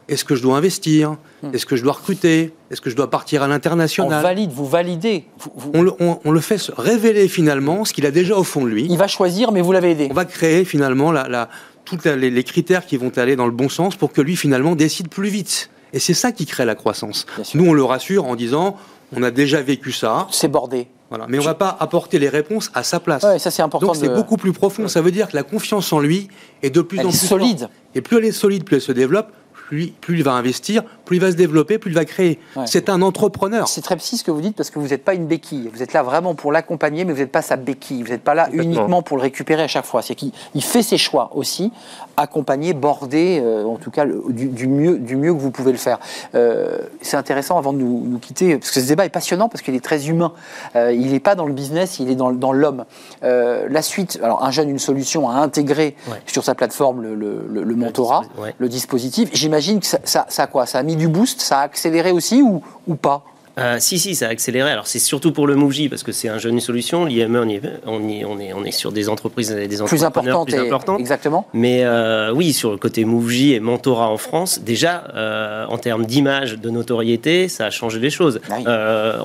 Est-ce 0.08 0.24
que 0.24 0.34
je 0.34 0.42
dois 0.42 0.56
investir? 0.56 1.16
Est-ce 1.52 1.66
que 1.66 1.76
je 1.76 1.82
dois 1.82 1.92
recruter? 1.92 2.54
Est-ce 2.70 2.80
que 2.80 2.88
je 2.90 2.96
dois 2.96 3.10
partir 3.10 3.42
à 3.42 3.46
On 3.46 3.48
l'international 3.48 4.22
valide, 4.22 4.50
vous 4.50 4.66
validez. 4.66 5.26
Vous- 5.38 5.52
vous- 5.54 5.70
on 5.74 5.82
le, 5.82 5.92
on- 6.00 6.18
on 6.24 6.30
le 6.30 6.40
fait 6.40 6.56
se 6.58 6.72
révéler 6.72 7.28
finalement 7.28 7.84
ce 7.84 7.92
qu'il 7.92 8.06
a 8.06 8.10
déjà 8.10 8.34
au 8.36 8.42
fond 8.44 8.64
de 8.64 8.68
lui 8.70 8.86
Il 8.88 8.96
va 8.96 9.06
choisir, 9.06 9.52
mais 9.52 9.60
vous 9.60 9.72
l'avez 9.72 9.90
aidé. 9.90 10.08
on 10.10 10.14
va 10.14 10.24
créer 10.24 10.64
finalement 10.64 11.12
la, 11.12 11.28
la, 11.28 11.48
tous 11.84 11.98
les, 12.06 12.30
les 12.30 12.44
critères 12.44 12.86
qui 12.86 12.96
vont 12.96 13.12
aller 13.16 13.36
dans 13.36 13.44
le 13.46 13.52
bon 13.52 13.68
sens 13.68 13.96
pour 13.96 14.12
que 14.12 14.20
lui 14.22 14.34
finalement 14.36 14.74
décide 14.74 15.08
plus 15.10 15.28
vite. 15.28 15.70
Et 15.92 15.98
c'est 15.98 16.14
ça 16.14 16.32
qui 16.32 16.44
crée 16.46 16.64
la 16.64 16.74
croissance. 16.74 17.26
Nous, 17.54 17.66
on 17.66 17.72
le 17.74 17.84
rassure 17.84 18.24
en 18.26 18.34
disant, 18.34 18.76
on 19.14 19.22
a 19.22 19.30
déjà 19.30 19.60
vécu 19.62 19.92
ça, 19.92 20.26
C'est 20.30 20.48
bordé. 20.48 20.88
Voilà. 21.08 21.26
mais 21.28 21.38
on 21.38 21.42
va 21.42 21.54
pas 21.54 21.76
apporter 21.80 22.18
les 22.18 22.28
réponses 22.28 22.70
à 22.74 22.82
sa 22.82 23.00
place. 23.00 23.22
Ouais, 23.22 23.38
ça 23.38 23.50
c'est 23.50 23.62
important. 23.62 23.86
Donc 23.88 23.96
c'est 23.96 24.14
beaucoup 24.14 24.36
plus 24.36 24.52
profond. 24.52 24.88
Ça 24.88 25.00
veut 25.00 25.10
dire 25.10 25.28
que 25.28 25.36
la 25.36 25.42
confiance 25.42 25.92
en 25.92 26.00
lui 26.00 26.28
est 26.62 26.70
de 26.70 26.80
plus 26.82 26.98
Elle 26.98 27.06
en 27.06 27.10
plus 27.10 27.18
solide. 27.18 27.58
forte. 27.60 27.72
Et 27.94 28.00
plus 28.00 28.18
elle 28.18 28.24
est 28.26 28.32
solide, 28.32 28.64
plus 28.64 28.76
elle 28.76 28.82
se 28.82 28.92
développe, 28.92 29.28
plus, 29.52 29.88
plus 30.00 30.18
il 30.18 30.24
va 30.24 30.32
investir, 30.32 30.82
plus 31.08 31.16
il 31.16 31.20
va 31.20 31.30
se 31.30 31.36
développer, 31.36 31.78
plus 31.78 31.90
il 31.90 31.94
va 31.94 32.04
créer. 32.04 32.38
Ouais. 32.54 32.64
C'est 32.66 32.90
un 32.90 33.00
entrepreneur. 33.00 33.66
C'est 33.66 33.80
très 33.80 33.96
psy 33.96 34.18
ce 34.18 34.24
que 34.24 34.30
vous 34.30 34.42
dites 34.42 34.54
parce 34.54 34.68
que 34.68 34.78
vous 34.78 34.88
n'êtes 34.88 35.04
pas 35.04 35.14
une 35.14 35.24
béquille. 35.26 35.70
Vous 35.72 35.82
êtes 35.82 35.94
là 35.94 36.02
vraiment 36.02 36.34
pour 36.34 36.52
l'accompagner, 36.52 37.06
mais 37.06 37.14
vous 37.14 37.20
n'êtes 37.20 37.32
pas 37.32 37.40
sa 37.40 37.56
béquille. 37.56 38.02
Vous 38.02 38.10
n'êtes 38.10 38.22
pas 38.22 38.34
là 38.34 38.50
uniquement 38.52 39.00
pour 39.00 39.16
le 39.16 39.22
récupérer 39.22 39.62
à 39.62 39.68
chaque 39.68 39.86
fois. 39.86 40.02
C'est 40.02 40.14
qu'il 40.14 40.32
il 40.54 40.62
fait 40.62 40.82
ses 40.82 40.98
choix 40.98 41.30
aussi, 41.34 41.72
accompagner, 42.18 42.74
border, 42.74 43.40
euh, 43.42 43.64
en 43.64 43.76
tout 43.76 43.90
cas 43.90 44.04
le- 44.04 44.22
du, 44.28 44.48
du 44.48 44.66
mieux, 44.68 44.98
du 44.98 45.16
mieux 45.16 45.32
que 45.32 45.38
vous 45.38 45.50
pouvez 45.50 45.72
le 45.72 45.78
faire. 45.78 45.98
Euh, 46.34 46.76
c'est 47.00 47.16
intéressant 47.16 47.56
avant 47.56 47.72
de 47.72 47.78
nous, 47.78 48.04
nous 48.06 48.18
quitter, 48.18 48.58
parce 48.58 48.70
que 48.70 48.80
ce 48.80 48.86
débat 48.86 49.06
est 49.06 49.08
passionnant 49.10 49.48
parce 49.48 49.62
qu'il 49.62 49.74
est 49.74 49.84
très 49.84 50.08
humain. 50.08 50.32
Euh, 50.76 50.92
il 50.92 51.12
n'est 51.12 51.20
pas 51.20 51.34
dans 51.34 51.46
le 51.46 51.54
business, 51.54 51.98
il 52.00 52.10
est 52.10 52.16
dans, 52.16 52.32
dans 52.32 52.52
l'homme. 52.52 52.84
Euh, 53.22 53.66
la 53.70 53.80
suite, 53.80 54.18
alors 54.22 54.44
un 54.44 54.50
jeune, 54.50 54.68
une 54.68 54.78
solution 54.78 55.30
à 55.30 55.36
intégrer 55.36 55.96
Ouais. 56.10 56.20
sur 56.26 56.44
sa 56.44 56.54
plateforme 56.54 57.02
le, 57.02 57.14
le- 57.14 57.46
le- 57.50 57.62
le 57.62 57.74
mentorat, 57.74 58.22
ouais. 58.38 58.54
le 58.58 58.68
dispositif. 58.68 59.30
J'imagine 59.32 59.80
que 59.80 59.86
ça, 59.86 59.98
ça, 60.04 60.26
ça 60.28 60.42
a 60.42 60.46
quoi? 60.46 60.66
Ça 60.66 60.78
a 60.78 60.82
mis 60.82 60.96
du 60.98 61.08
boost, 61.08 61.40
ça 61.40 61.60
a 61.60 61.62
accéléré 61.62 62.10
aussi 62.10 62.42
ou, 62.42 62.62
ou 62.86 62.94
pas? 62.94 63.24
Euh, 63.58 63.76
si, 63.80 63.98
si, 63.98 64.14
ça 64.14 64.26
a 64.26 64.30
accéléré. 64.30 64.70
Alors, 64.70 64.86
c'est 64.86 64.98
surtout 64.98 65.32
pour 65.32 65.46
le 65.46 65.54
MoveJ, 65.56 65.88
parce 65.90 66.02
que 66.02 66.12
c'est 66.12 66.28
un 66.28 66.38
jeune 66.38 66.60
solution. 66.60 67.04
L'IME, 67.04 67.36
on, 67.36 67.48
y 67.48 67.54
est- 67.56 67.62
on, 67.86 67.94
on 67.94 68.38
est, 68.38 68.52
on 68.54 68.64
est 68.64 68.70
sur 68.70 68.92
des 68.92 69.08
entreprises 69.08 69.50
des 69.50 69.66
plus 69.66 69.82
entrepreneurs 70.04 70.36
importante, 70.40 70.48
plus 70.48 70.66
importantes. 70.66 71.00
exactement. 71.00 71.46
Mais 71.52 71.82
euh, 71.84 72.32
oui, 72.32 72.52
sur 72.52 72.70
le 72.70 72.76
côté 72.76 73.04
MoveJ 73.04 73.52
et 73.52 73.60
mentorat 73.60 74.08
en 74.08 74.16
France, 74.16 74.60
déjà, 74.60 75.04
euh, 75.14 75.66
en 75.68 75.78
termes 75.78 76.06
d'image, 76.06 76.54
de 76.58 76.70
notoriété, 76.70 77.48
ça 77.48 77.66
a 77.66 77.70
changé 77.70 77.98
les 77.98 78.10
choses. 78.10 78.40
Ah 78.50 78.54
oui. 78.58 78.64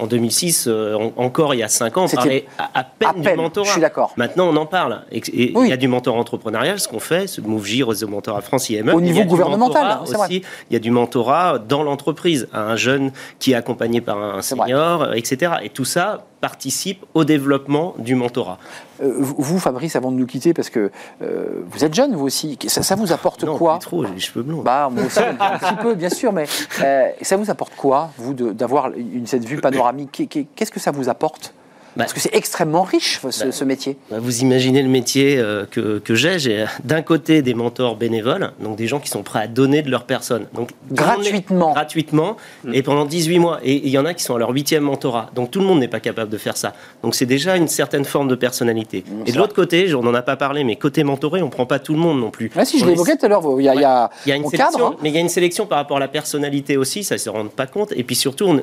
En 0.02 0.08
2006, 0.08 0.66
euh, 0.68 0.96
en- 0.96 1.14
encore 1.24 1.54
il 1.54 1.60
y 1.60 1.64
a 1.64 1.68
5 1.68 1.98
ans, 1.98 2.06
on 2.12 2.16
parlait 2.16 2.46
à, 2.58 2.80
à 2.80 2.84
peine 2.84 3.10
à 3.28 3.32
du 3.32 3.38
mentorat. 3.38 3.68
je 3.68 3.72
suis 3.74 3.82
d'accord. 3.82 4.14
Maintenant, 4.18 4.48
on 4.50 4.56
en 4.56 4.66
parle. 4.66 5.02
Et 5.12 5.18
et 5.34 5.54
il 5.56 5.68
y 5.68 5.74
a 5.74 5.78
du 5.78 5.88
mentorat 5.88 6.18
entrepreneurial, 6.20 6.80
ce 6.80 6.88
qu'on 6.88 7.00
fait, 7.00 7.28
ce 7.28 7.42
MoveJ, 7.42 7.84
Réseau 7.84 8.08
Mentorat 8.08 8.42
France, 8.42 8.70
IME. 8.70 8.90
Au 8.94 9.02
niveau 9.02 9.24
gouvernemental, 9.24 10.00
c'est 10.06 10.16
vrai. 10.16 10.28
aussi. 10.28 10.42
Il 10.70 10.74
y 10.74 10.76
a 10.76 10.80
du 10.80 10.92
mentorat 10.92 11.60
dans 11.60 11.84
l'entreprise, 11.84 12.48
à 12.54 12.62
un 12.64 12.76
jeune 12.76 13.12
qui 13.40 13.52
est 13.52 13.56
accompagné 13.56 14.02
par 14.02 14.18
un 14.18 14.23
Vrai. 14.32 14.42
senior, 14.42 15.04
euh, 15.04 15.14
etc. 15.14 15.54
Et 15.64 15.70
tout 15.70 15.86
ça 15.86 16.24
participe 16.42 17.06
au 17.14 17.24
développement 17.24 17.94
du 17.98 18.16
mentorat. 18.16 18.58
Euh, 19.02 19.14
vous, 19.18 19.60
Fabrice, 19.60 19.96
avant 19.96 20.12
de 20.12 20.18
nous 20.18 20.26
quitter, 20.26 20.54
parce 20.54 20.70
que 20.70 20.92
euh, 21.22 21.62
vous 21.68 21.84
êtes 21.86 21.94
jeune, 21.94 22.16
vous 22.16 22.26
aussi, 22.26 22.58
ça, 22.68 22.84
ça 22.84 22.96
vous 22.96 23.12
apporte 23.14 23.44
non, 23.44 23.58
quoi 23.58 23.78
trop, 23.80 24.06
j'ai 24.06 24.14
les 24.14 24.20
cheveux 24.20 24.44
blonds. 24.44 24.62
bah, 24.62 24.90
moi 24.92 25.04
aussi, 25.06 25.20
un 25.20 25.34
petit 25.58 25.76
peu, 25.82 25.94
bien 25.96 26.10
sûr, 26.10 26.32
mais 26.34 26.46
euh, 26.82 27.08
ça 27.22 27.38
vous 27.38 27.50
apporte 27.50 27.76
quoi, 27.76 28.10
vous, 28.18 28.34
d'avoir 28.34 28.90
cette 29.26 29.46
vue 29.46 29.58
panoramique? 29.62 30.12
Qu'est- 30.12 30.28
qu'est- 30.28 30.48
Qu'est-ce 30.56 30.72
que 30.72 30.80
ça 30.80 30.92
vous 30.92 31.10
apporte? 31.10 31.54
Bah, 31.96 32.04
Parce 32.06 32.14
que 32.14 32.20
c'est 32.20 32.34
extrêmement 32.36 32.84
riche, 32.84 33.20
ce, 33.30 33.46
bah, 33.46 33.52
ce 33.52 33.64
métier. 33.64 33.98
Bah, 34.10 34.18
Vous 34.20 34.42
imaginez 34.42 34.82
le 34.82 34.90
métier 34.90 35.38
euh, 35.38 35.66
que, 35.70 36.00
que 36.00 36.16
j'ai. 36.16 36.40
J'ai 36.40 36.62
euh, 36.62 36.66
d'un 36.84 37.02
côté 37.02 37.42
des 37.42 37.54
mentors 37.54 37.96
bénévoles, 37.96 38.52
donc 38.60 38.76
des 38.78 38.88
gens 38.88 39.00
qui 39.00 39.10
sont 39.10 39.22
prêts 39.24 39.40
à 39.42 39.48
donner 39.48 39.82
de 39.82 39.92
leur 39.92 40.06
personne. 40.06 40.48
Donc, 40.54 40.70
Gratuitement. 40.92 41.74
Gratuitement, 41.74 42.38
et 42.72 42.82
pendant 42.84 43.06
18 43.06 43.40
mois. 43.40 43.60
Et 43.64 43.76
il 43.86 43.90
y 43.90 43.98
en 43.98 44.06
a 44.06 44.14
qui 44.14 44.24
sont 44.24 44.36
à 44.36 44.40
leur 44.40 44.50
huitième 44.50 44.84
mentorat. 44.84 45.30
Donc 45.36 45.52
tout 45.52 45.60
le 45.60 45.66
monde 45.66 45.80
n'est 45.80 45.88
pas 45.88 46.00
capable 46.00 46.30
de 46.32 46.38
faire 46.38 46.58
ça. 46.58 46.74
Donc 47.04 47.16
c'est 47.16 47.26
déjà 47.26 47.56
une 47.58 47.68
certaine 47.68 48.06
forme 48.06 48.28
de 48.28 48.36
personnalité. 48.36 49.04
Mmh, 49.08 49.24
et 49.28 49.32
de 49.32 49.38
l'autre 49.38 49.54
côté, 49.54 49.94
on 49.94 50.02
n'en 50.04 50.14
a 50.14 50.22
pas 50.22 50.36
parlé, 50.36 50.64
mais 50.64 50.76
côté 50.76 51.04
mentoré, 51.04 51.42
on 51.42 51.50
prend 51.50 51.66
pas 51.66 51.80
tout 51.80 51.94
le 51.94 52.00
monde 52.00 52.20
non 52.20 52.32
plus. 52.32 52.50
Ah, 52.56 52.66
si, 52.66 52.80
je 52.80 52.88
évoqué 52.90 53.18
tout 53.18 53.26
à 53.26 53.30
l'heure, 53.30 53.44
il 53.60 53.66
y 53.66 53.70
a, 53.70 53.76
il 53.76 53.82
y 53.82 53.84
a- 53.84 54.10
il 54.26 54.30
y 54.30 54.32
a 54.32 54.36
une 54.36 54.46
on 54.46 54.50
sélection, 54.50 54.72
cadre, 54.80 54.88
hein. 54.94 54.98
mais 55.04 55.10
il 55.10 55.16
y 55.16 55.18
a 55.18 55.22
une 55.22 55.30
sélection 55.30 55.66
par 55.66 55.78
rapport 55.78 55.98
à 55.98 56.00
la 56.00 56.08
personnalité 56.08 56.78
aussi, 56.78 57.04
ça 57.04 57.16
ne 57.16 57.20
se 57.20 57.30
rend 57.30 57.46
pas 57.48 57.68
compte. 57.68 57.92
Et 57.96 58.04
puis 58.04 58.16
surtout, 58.16 58.46
on- 58.46 58.62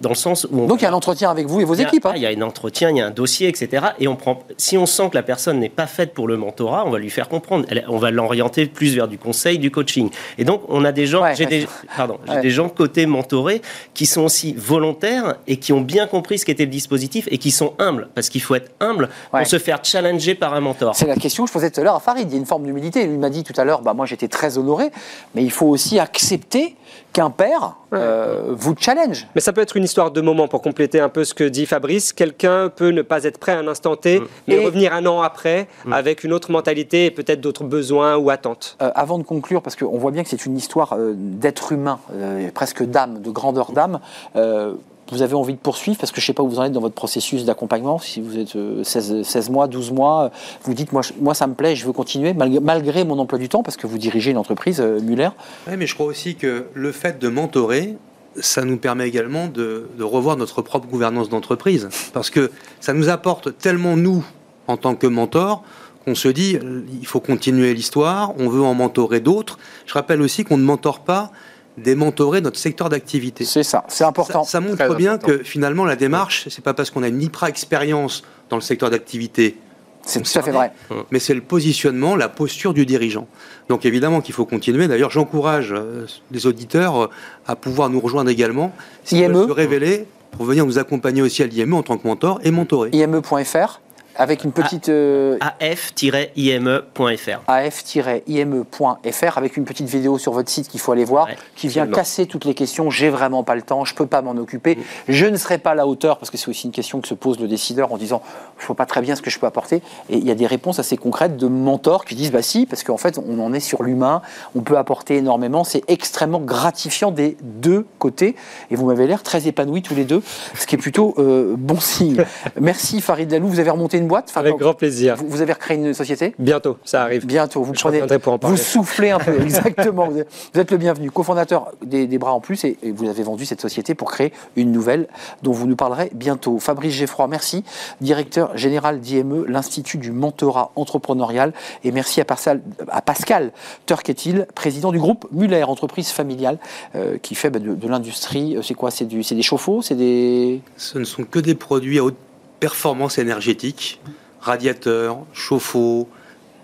dans 0.00 0.08
le 0.10 0.14
sens 0.14 0.46
où 0.50 0.60
on 0.60 0.66
Donc 0.66 0.80
il 0.80 0.84
y 0.84 0.86
a 0.86 0.90
un 0.90 0.94
entretien 0.94 1.30
avec 1.30 1.46
vous 1.46 1.60
et 1.60 1.64
vos 1.64 1.74
il 1.74 1.82
équipes. 1.82 2.06
hein. 2.06 2.10
ah, 2.14 2.16
Il 2.16 2.22
y 2.22 2.26
a 2.26 2.30
un 2.30 2.42
entretien, 2.42 2.63
il 2.68 2.96
y 2.96 3.00
a 3.00 3.06
un 3.06 3.10
dossier, 3.10 3.48
etc. 3.48 3.86
Et 3.98 4.08
on 4.08 4.16
prend, 4.16 4.40
si 4.56 4.76
on 4.78 4.86
sent 4.86 5.10
que 5.10 5.14
la 5.16 5.22
personne 5.22 5.58
n'est 5.60 5.68
pas 5.68 5.86
faite 5.86 6.14
pour 6.14 6.28
le 6.28 6.36
mentorat, 6.36 6.84
on 6.86 6.90
va 6.90 6.98
lui 6.98 7.10
faire 7.10 7.28
comprendre. 7.28 7.64
Elle- 7.68 7.84
on 7.88 7.98
va 7.98 8.10
l'orienter 8.10 8.66
plus 8.66 8.94
vers 8.94 9.08
du 9.08 9.18
conseil, 9.18 9.58
du 9.58 9.70
coaching. 9.70 10.10
Et 10.38 10.44
donc, 10.44 10.62
on 10.68 10.84
a 10.84 10.92
des 10.92 11.06
gens, 11.06 11.22
Ouais, 11.22 11.34
j'ai 11.34 11.46
des, 11.46 11.66
pardon, 11.96 12.18
Ouais. 12.28 12.40
des 12.40 12.50
gens 12.50 12.68
côté 12.68 13.06
mentoré 13.06 13.62
qui 13.94 14.06
sont 14.06 14.22
aussi 14.22 14.54
volontaires 14.56 15.36
et 15.46 15.56
qui 15.58 15.72
ont 15.72 15.80
bien 15.80 16.06
compris 16.06 16.38
ce 16.38 16.44
qu'était 16.46 16.64
le 16.64 16.70
dispositif 16.70 17.28
et 17.30 17.38
qui 17.38 17.50
sont 17.50 17.74
humbles. 17.78 18.08
Parce 18.14 18.28
qu'il 18.28 18.40
faut 18.42 18.54
être 18.54 18.72
humble 18.80 19.08
Ouais. 19.32 19.40
pour 19.40 19.46
se 19.46 19.58
faire 19.58 19.80
challenger 19.82 20.34
par 20.34 20.54
un 20.54 20.60
mentor. 20.60 20.94
C'est 20.96 21.06
la 21.06 21.16
question 21.16 21.44
que 21.44 21.48
je 21.48 21.52
posais 21.52 21.70
tout 21.70 21.80
à 21.80 21.84
l'heure 21.84 21.94
à 21.96 22.00
Farid. 22.00 22.26
Il 22.28 22.32
y 22.32 22.36
a 22.36 22.38
une 22.38 22.46
forme 22.46 22.64
d'humilité. 22.64 23.02
Il 23.02 23.18
m'a 23.18 23.30
dit 23.30 23.44
tout 23.44 23.58
à 23.58 23.64
l'heure, 23.64 23.82
bah, 23.82 23.94
moi 23.94 24.06
j'étais 24.06 24.28
très 24.28 24.58
honoré, 24.58 24.90
mais 25.34 25.42
il 25.42 25.50
faut 25.50 25.66
aussi 25.66 25.98
accepter 25.98 26.76
qu'un 27.12 27.30
père 27.30 27.76
euh, 27.96 28.42
vous 28.48 28.74
challenge. 28.78 29.26
Mais 29.34 29.40
ça 29.40 29.52
peut 29.52 29.60
être 29.60 29.76
une 29.76 29.84
histoire 29.84 30.10
de 30.10 30.20
moment 30.20 30.48
pour 30.48 30.62
compléter 30.62 31.00
un 31.00 31.08
peu 31.08 31.24
ce 31.24 31.34
que 31.34 31.44
dit 31.44 31.66
Fabrice. 31.66 32.12
Quelqu'un 32.12 32.68
peut 32.74 32.90
ne 32.90 33.02
pas 33.02 33.24
être 33.24 33.38
prêt 33.38 33.52
à 33.52 33.58
un 33.58 33.68
instant 33.68 33.96
T, 33.96 34.22
mais 34.48 34.54
Et- 34.56 34.64
revenir 34.64 34.92
un 34.92 35.04
an 35.06 35.20
après 35.22 35.68
avec 35.90 36.24
une 36.24 36.32
autre 36.32 36.50
mentalité 36.50 37.06
et 37.06 37.10
peut-être 37.10 37.40
d'autres 37.40 37.64
besoins 37.64 38.16
ou 38.16 38.30
attentes. 38.30 38.76
Euh, 38.82 38.90
avant 38.94 39.18
de 39.18 39.22
conclure, 39.24 39.62
parce 39.62 39.76
qu'on 39.76 39.98
voit 39.98 40.10
bien 40.10 40.22
que 40.22 40.28
c'est 40.28 40.46
une 40.46 40.56
histoire 40.56 40.94
euh, 40.94 41.12
d'être 41.16 41.72
humain, 41.72 41.98
euh, 42.12 42.50
presque 42.54 42.82
d'âme, 42.84 43.20
de 43.20 43.30
grandeur 43.30 43.72
d'âme, 43.72 44.00
euh, 44.36 44.72
vous 45.10 45.22
avez 45.22 45.34
envie 45.34 45.54
de 45.54 45.58
poursuivre 45.58 45.98
parce 45.98 46.12
que 46.12 46.20
je 46.20 46.24
ne 46.24 46.26
sais 46.28 46.32
pas 46.32 46.42
où 46.42 46.48
vous 46.48 46.58
en 46.58 46.64
êtes 46.64 46.72
dans 46.72 46.80
votre 46.80 46.94
processus 46.94 47.44
d'accompagnement. 47.44 47.98
Si 47.98 48.20
vous 48.20 48.38
êtes 48.38 48.56
euh, 48.56 48.82
16, 48.84 49.22
16 49.22 49.50
mois, 49.50 49.66
12 49.66 49.92
mois, 49.92 50.24
euh, 50.24 50.28
vous 50.62 50.74
dites 50.74 50.90
moi, 50.92 51.34
ça 51.34 51.46
me 51.46 51.54
plaît, 51.54 51.76
je 51.76 51.86
veux 51.86 51.92
continuer 51.92 52.34
malgré, 52.34 53.04
mon 53.04 53.18
emploi 53.18 53.38
du 53.38 53.48
temps 53.48 53.62
parce 53.62 53.76
que 53.76 53.86
vous 53.86 53.98
dirigez 53.98 54.30
une 54.30 54.38
entreprise, 54.38 54.80
euh, 54.80 55.00
Muller. 55.00 55.30
Oui, 55.68 55.74
mais 55.76 55.86
je 55.86 55.94
crois 55.94 56.06
aussi 56.06 56.36
que 56.36 56.66
le 56.72 56.92
fait 56.92 57.18
de 57.18 57.28
mentorer, 57.28 57.96
ça 58.40 58.64
nous 58.64 58.78
permet 58.78 59.06
également 59.06 59.48
de, 59.48 59.88
de 59.96 60.02
revoir 60.04 60.36
notre 60.36 60.62
propre 60.62 60.86
gouvernance 60.86 61.28
d'entreprise. 61.28 61.88
Parce 62.12 62.30
que 62.30 62.50
ça 62.80 62.92
nous 62.92 63.08
apporte 63.08 63.56
tellement, 63.58 63.96
nous, 63.96 64.24
en 64.66 64.76
tant 64.76 64.94
que 64.94 65.06
mentor, 65.06 65.62
qu'on 66.04 66.14
se 66.14 66.28
dit, 66.28 66.56
euh, 66.56 66.82
il 66.92 67.06
faut 67.06 67.20
continuer 67.20 67.74
l'histoire, 67.74 68.32
on 68.38 68.48
veut 68.48 68.62
en 68.62 68.74
mentorer 68.74 69.20
d'autres. 69.20 69.58
Je 69.86 69.94
rappelle 69.94 70.20
aussi 70.20 70.44
qu'on 70.44 70.58
ne 70.58 70.64
mentore 70.64 71.00
pas 71.00 71.30
de 71.76 71.94
notre 72.40 72.58
secteur 72.58 72.88
d'activité. 72.88 73.44
C'est 73.44 73.62
ça, 73.62 73.84
c'est 73.88 74.04
important. 74.04 74.44
Ça, 74.44 74.52
ça 74.52 74.60
montre 74.60 74.76
Très 74.76 74.94
bien 74.94 75.14
important. 75.14 75.38
que 75.38 75.42
finalement 75.44 75.84
la 75.84 75.96
démarche, 75.96 76.48
c'est 76.48 76.62
pas 76.62 76.74
parce 76.74 76.90
qu'on 76.90 77.02
a 77.02 77.08
une 77.08 77.20
hyper-expérience 77.22 78.22
dans 78.50 78.56
le 78.56 78.62
secteur 78.62 78.90
d'activité, 78.90 79.56
C'est 80.02 80.22
tout 80.22 80.38
à 80.38 80.42
fait 80.42 80.50
vrai. 80.50 80.72
mais 81.10 81.18
c'est 81.18 81.34
le 81.34 81.40
positionnement, 81.40 82.14
la 82.16 82.28
posture 82.28 82.74
du 82.74 82.86
dirigeant. 82.86 83.26
Donc 83.68 83.84
évidemment 83.86 84.20
qu'il 84.20 84.34
faut 84.34 84.44
continuer. 84.44 84.86
D'ailleurs, 84.86 85.10
j'encourage 85.10 85.72
euh, 85.72 86.06
les 86.30 86.46
auditeurs 86.46 87.04
euh, 87.04 87.10
à 87.46 87.56
pouvoir 87.56 87.88
nous 87.88 88.00
rejoindre 88.00 88.30
également, 88.30 88.72
IME. 89.10 89.46
se 89.48 89.52
révéler, 89.52 90.06
pour 90.32 90.44
venir 90.44 90.66
nous 90.66 90.78
accompagner 90.78 91.22
aussi 91.22 91.42
à 91.42 91.46
l'IME 91.46 91.74
en 91.74 91.82
tant 91.82 91.96
que 91.96 92.06
mentor 92.06 92.38
et 92.44 92.50
mentorer. 92.50 92.90
IME.fr 92.92 93.80
avec 94.16 94.44
une 94.44 94.52
petite 94.52 94.88
euh, 94.88 95.38
af-ime.fr. 95.60 97.40
af-ime.fr 97.46 99.38
avec 99.38 99.56
une 99.56 99.64
petite 99.64 99.88
vidéo 99.88 100.18
sur 100.18 100.32
votre 100.32 100.50
site 100.50 100.68
qu'il 100.68 100.80
faut 100.80 100.92
aller 100.92 101.04
voir, 101.04 101.26
Ouais, 101.26 101.36
qui 101.56 101.68
vient 101.68 101.82
absolument. 101.82 101.96
casser 101.96 102.26
toutes 102.26 102.44
les 102.44 102.54
questions. 102.54 102.90
J'ai 102.90 103.08
vraiment 103.10 103.42
pas 103.42 103.54
le 103.54 103.62
temps, 103.62 103.84
je 103.84 103.94
peux 103.94 104.06
pas 104.06 104.22
m'en 104.22 104.32
occuper, 104.32 104.78
je 105.08 105.26
ne 105.26 105.36
serai 105.36 105.58
pas 105.58 105.70
à 105.70 105.74
la 105.74 105.86
hauteur 105.86 106.18
parce 106.18 106.30
que 106.30 106.36
c'est 106.36 106.48
aussi 106.48 106.66
une 106.66 106.72
question 106.72 107.00
que 107.00 107.08
se 107.08 107.14
pose 107.14 107.38
le 107.40 107.48
décideur 107.48 107.92
en 107.92 107.96
disant 107.96 108.22
je 108.58 108.66
vois 108.66 108.76
pas 108.76 108.86
très 108.86 109.00
bien 109.00 109.16
ce 109.16 109.22
que 109.22 109.30
je 109.30 109.38
peux 109.38 109.46
apporter. 109.46 109.76
Et 110.10 110.16
il 110.18 110.26
y 110.26 110.30
a 110.30 110.34
des 110.34 110.46
réponses 110.46 110.78
assez 110.78 110.96
concrètes 110.96 111.36
de 111.36 111.46
mentors 111.48 112.04
qui 112.04 112.14
disent 112.14 112.32
bah 112.32 112.42
si 112.42 112.66
parce 112.66 112.82
qu'en 112.82 112.96
fait 112.96 113.18
on 113.18 113.38
en 113.40 113.52
est 113.52 113.60
sur 113.60 113.82
l'humain, 113.82 114.22
on 114.54 114.60
peut 114.60 114.76
apporter 114.78 115.16
énormément, 115.16 115.64
c'est 115.64 115.82
extrêmement 115.88 116.40
gratifiant 116.40 117.10
des 117.10 117.36
deux 117.42 117.86
côtés. 117.98 118.36
Et 118.70 118.76
vous 118.76 118.86
m'avez 118.86 119.06
l'air 119.06 119.22
très 119.22 119.46
épanouis 119.48 119.82
tous 119.82 119.94
les 119.94 120.04
deux, 120.04 120.22
ce 120.54 120.66
qui 120.66 120.74
est 120.74 120.78
plutôt 120.78 121.14
euh, 121.18 121.54
bon 121.56 121.80
signe. 121.80 122.24
Merci 122.60 123.00
Farid 123.00 123.30
Lalou, 123.30 123.48
vous 123.48 123.60
avez 123.60 123.70
remonté 123.70 123.98
une 123.98 124.03
une 124.04 124.08
boîte 124.08 124.26
Enfin, 124.28 124.40
Avec 124.40 124.56
grand 124.56 124.74
plaisir. 124.74 125.16
Vous, 125.16 125.26
vous 125.28 125.40
avez 125.42 125.52
recréé 125.52 125.78
une 125.78 125.94
société 125.94 126.34
Bientôt, 126.38 126.76
ça 126.84 127.02
arrive. 127.02 127.26
Bientôt, 127.26 127.62
vous 127.62 127.74
Je 127.74 127.80
prenez, 127.80 128.00
pour 128.18 128.34
en 128.34 128.38
parler. 128.38 128.56
vous 128.56 128.62
soufflez 128.62 129.10
un 129.10 129.18
peu, 129.18 129.40
exactement. 129.42 130.06
Vous 130.08 130.18
êtes, 130.18 130.28
vous 130.54 130.60
êtes 130.60 130.70
le 130.70 130.76
bienvenu, 130.76 131.10
cofondateur 131.10 131.72
des, 131.84 132.06
des 132.06 132.18
bras 132.18 132.32
en 132.32 132.40
plus, 132.40 132.64
et, 132.64 132.76
et 132.82 132.92
vous 132.92 133.08
avez 133.08 133.22
vendu 133.22 133.44
cette 133.46 133.60
société 133.60 133.94
pour 133.94 134.10
créer 134.10 134.32
une 134.56 134.70
nouvelle 134.72 135.08
dont 135.42 135.52
vous 135.52 135.66
nous 135.66 135.76
parlerez 135.76 136.10
bientôt. 136.14 136.58
Fabrice 136.58 136.92
Geffroy, 136.94 137.26
merci, 137.28 137.64
directeur 138.00 138.56
général 138.56 139.00
d'IME, 139.00 139.44
l'Institut 139.48 139.98
du 139.98 140.12
mentorat 140.12 140.70
entrepreneurial, 140.76 141.52
et 141.84 141.90
merci 141.92 142.20
à 142.20 142.24
Pascal, 142.24 142.60
à 142.88 143.02
Pascal 143.02 143.52
Turketil, 143.86 144.46
président 144.54 144.92
du 144.92 144.98
groupe 144.98 145.26
Muller, 145.32 145.62
entreprise 145.64 146.10
familiale 146.10 146.58
euh, 146.94 147.16
qui 147.18 147.34
fait 147.34 147.50
bah, 147.50 147.58
de, 147.58 147.74
de 147.74 147.88
l'industrie. 147.88 148.56
euh, 148.56 148.62
C'est 148.62 148.74
quoi? 148.74 148.90
C'est 148.90 149.04
du- 149.06 149.22
c'est 149.22 149.34
des 149.34 149.42
chauffe-eau? 149.42 149.82
C'est 149.82 149.94
des 149.94 150.60
Ce 150.76 150.98
ne 150.98 151.04
sont 151.04 151.24
que 151.24 151.38
des 151.38 151.54
produits 151.54 151.98
à 151.98 152.04
haute 152.04 152.16
performance 152.60 153.18
énergétique, 153.18 154.00
radiateurs, 154.40 155.18
chauffe-eau, 155.32 156.08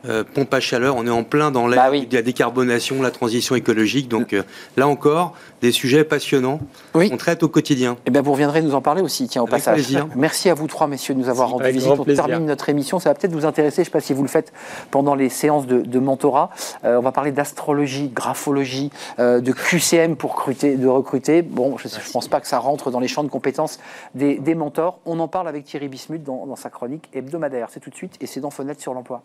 euh, 0.09 0.25
pompe 0.25 0.53
à 0.55 0.61
chaleur. 0.61 0.97
On 0.97 1.07
est 1.07 1.11
en 1.11 1.25
plein 1.25 1.51
dans 1.51 1.67
l'ère 1.67 1.85
Bah 1.85 1.91
oui. 1.91 2.07
de 2.07 2.15
la 2.17 2.23
décarbonation, 2.23 3.03
la 3.03 3.11
transition 3.11 3.55
écologique. 3.55 4.09
Donc 4.09 4.33
euh, 4.33 4.43
là 4.77 4.89
encore, 4.89 5.35
des 5.63 5.73
sujets 5.73 6.05
passionnants 6.05 6.61
Oui. 6.95 7.11
qu'on 7.11 7.17
traite 7.17 7.43
au 7.43 7.49
quotidien. 7.49 7.97
Eh 8.07 8.11
bien, 8.11 8.23
vous 8.23 8.33
reviendrez 8.33 8.63
nous 8.63 8.75
en 8.75 8.81
parler 8.81 9.03
aussi, 9.03 9.29
tiens, 9.29 9.43
au 9.43 9.47
Avec 9.47 9.57
passage. 9.57 9.75
plaisir. 9.75 10.09
Merci 10.17 10.49
à 10.49 10.55
vous 10.55 10.67
trois, 10.67 10.87
messieurs, 10.87 11.15
de 11.15 11.21
nous 11.21 11.29
avoir 11.29 11.51
rendu 11.51 11.71
visite. 11.71 11.91
On 11.91 12.03
plaisir. 12.05 12.25
termine 12.27 12.47
notre 12.47 12.69
émission. 12.69 12.99
Ça 12.99 13.11
va 13.11 13.15
peut-être 13.15 13.33
vous 13.33 13.45
intéresser. 13.47 13.77
Je 13.77 13.81
ne 13.83 13.85
sais 13.87 13.91
pas 13.91 14.01
si 14.01 14.13
vous 14.15 14.23
le 14.23 14.29
faites 14.29 14.53
pendant 14.91 15.15
les 15.15 15.29
séances 15.29 15.67
de, 15.67 15.81
de 15.81 15.99
mentorat. 15.99 16.51
Euh, 16.85 16.97
on 16.99 17.03
va 17.03 17.13
parler 17.13 17.33
d'astrologie, 17.33 18.09
graphologie, 18.09 18.91
euh, 19.19 19.41
de 19.41 19.53
QCM 19.53 20.17
pour 20.17 20.33
recruter, 20.35 20.77
de 20.77 20.89
recruter. 20.89 21.43
Bon, 21.43 21.77
je 21.79 21.89
ne 21.89 22.13
pense 22.13 22.29
pas 22.29 22.41
que 22.41 22.47
ça 22.47 22.59
rentre 22.59 22.91
dans 22.91 23.01
les 23.01 23.09
champs 23.09 23.25
de 23.25 23.29
compétences 23.29 23.79
des, 24.15 24.39
des 24.39 24.55
mentors. 24.55 24.99
On 25.05 25.19
en 25.21 25.29
parle 25.29 25.49
avec 25.49 25.65
Thierry 25.65 25.89
Bismuth 25.89 26.23
dans, 26.23 26.47
dans 26.47 26.57
sa 26.57 26.71
chronique 26.71 27.09
hebdomadaire. 27.13 27.69
C'est 27.71 27.81
tout 27.81 27.91
de 27.91 27.95
suite 27.95 28.15
et 28.21 28.27
c'est 28.27 28.41
dans 28.41 28.51
Fenêtre 28.51 28.81
sur 28.81 28.95
l'emploi. 28.95 29.23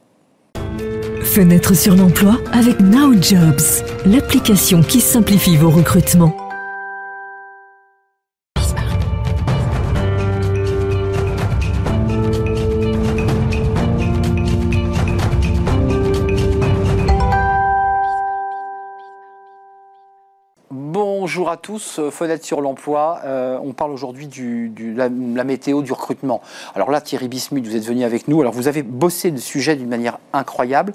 Fenêtre 1.35 1.75
sur 1.75 1.97
l'emploi 1.97 2.39
avec 2.53 2.79
Now 2.79 3.11
Jobs, 3.21 3.83
l'application 4.05 4.81
qui 4.81 5.01
simplifie 5.01 5.57
vos 5.57 5.69
recrutements. 5.69 6.44
Bonjour 21.35 21.51
à 21.51 21.57
tous, 21.57 21.99
euh, 21.99 22.11
Fenêtre 22.11 22.45
sur 22.45 22.61
l'emploi. 22.61 23.19
Euh, 23.25 23.59
on 23.61 23.73
parle 23.73 23.91
aujourd'hui 23.91 24.27
du- 24.27 24.71
la, 24.95 25.09
météo, 25.43 25.81
du 25.81 25.91
recrutement. 25.91 26.41
Alors 26.75 26.89
là, 26.89 27.01
Thierry 27.01 27.27
Bismuth, 27.27 27.67
vous 27.67 27.75
êtes 27.75 27.83
venu 27.83 28.05
avec 28.05 28.29
nous. 28.29 28.39
Alors 28.39 28.53
vous 28.53 28.69
avez 28.69 28.83
bossé 28.83 29.31
le 29.31 29.37
sujet 29.37 29.75
d'une 29.75 29.89
manière 29.89 30.17
incroyable. 30.31 30.93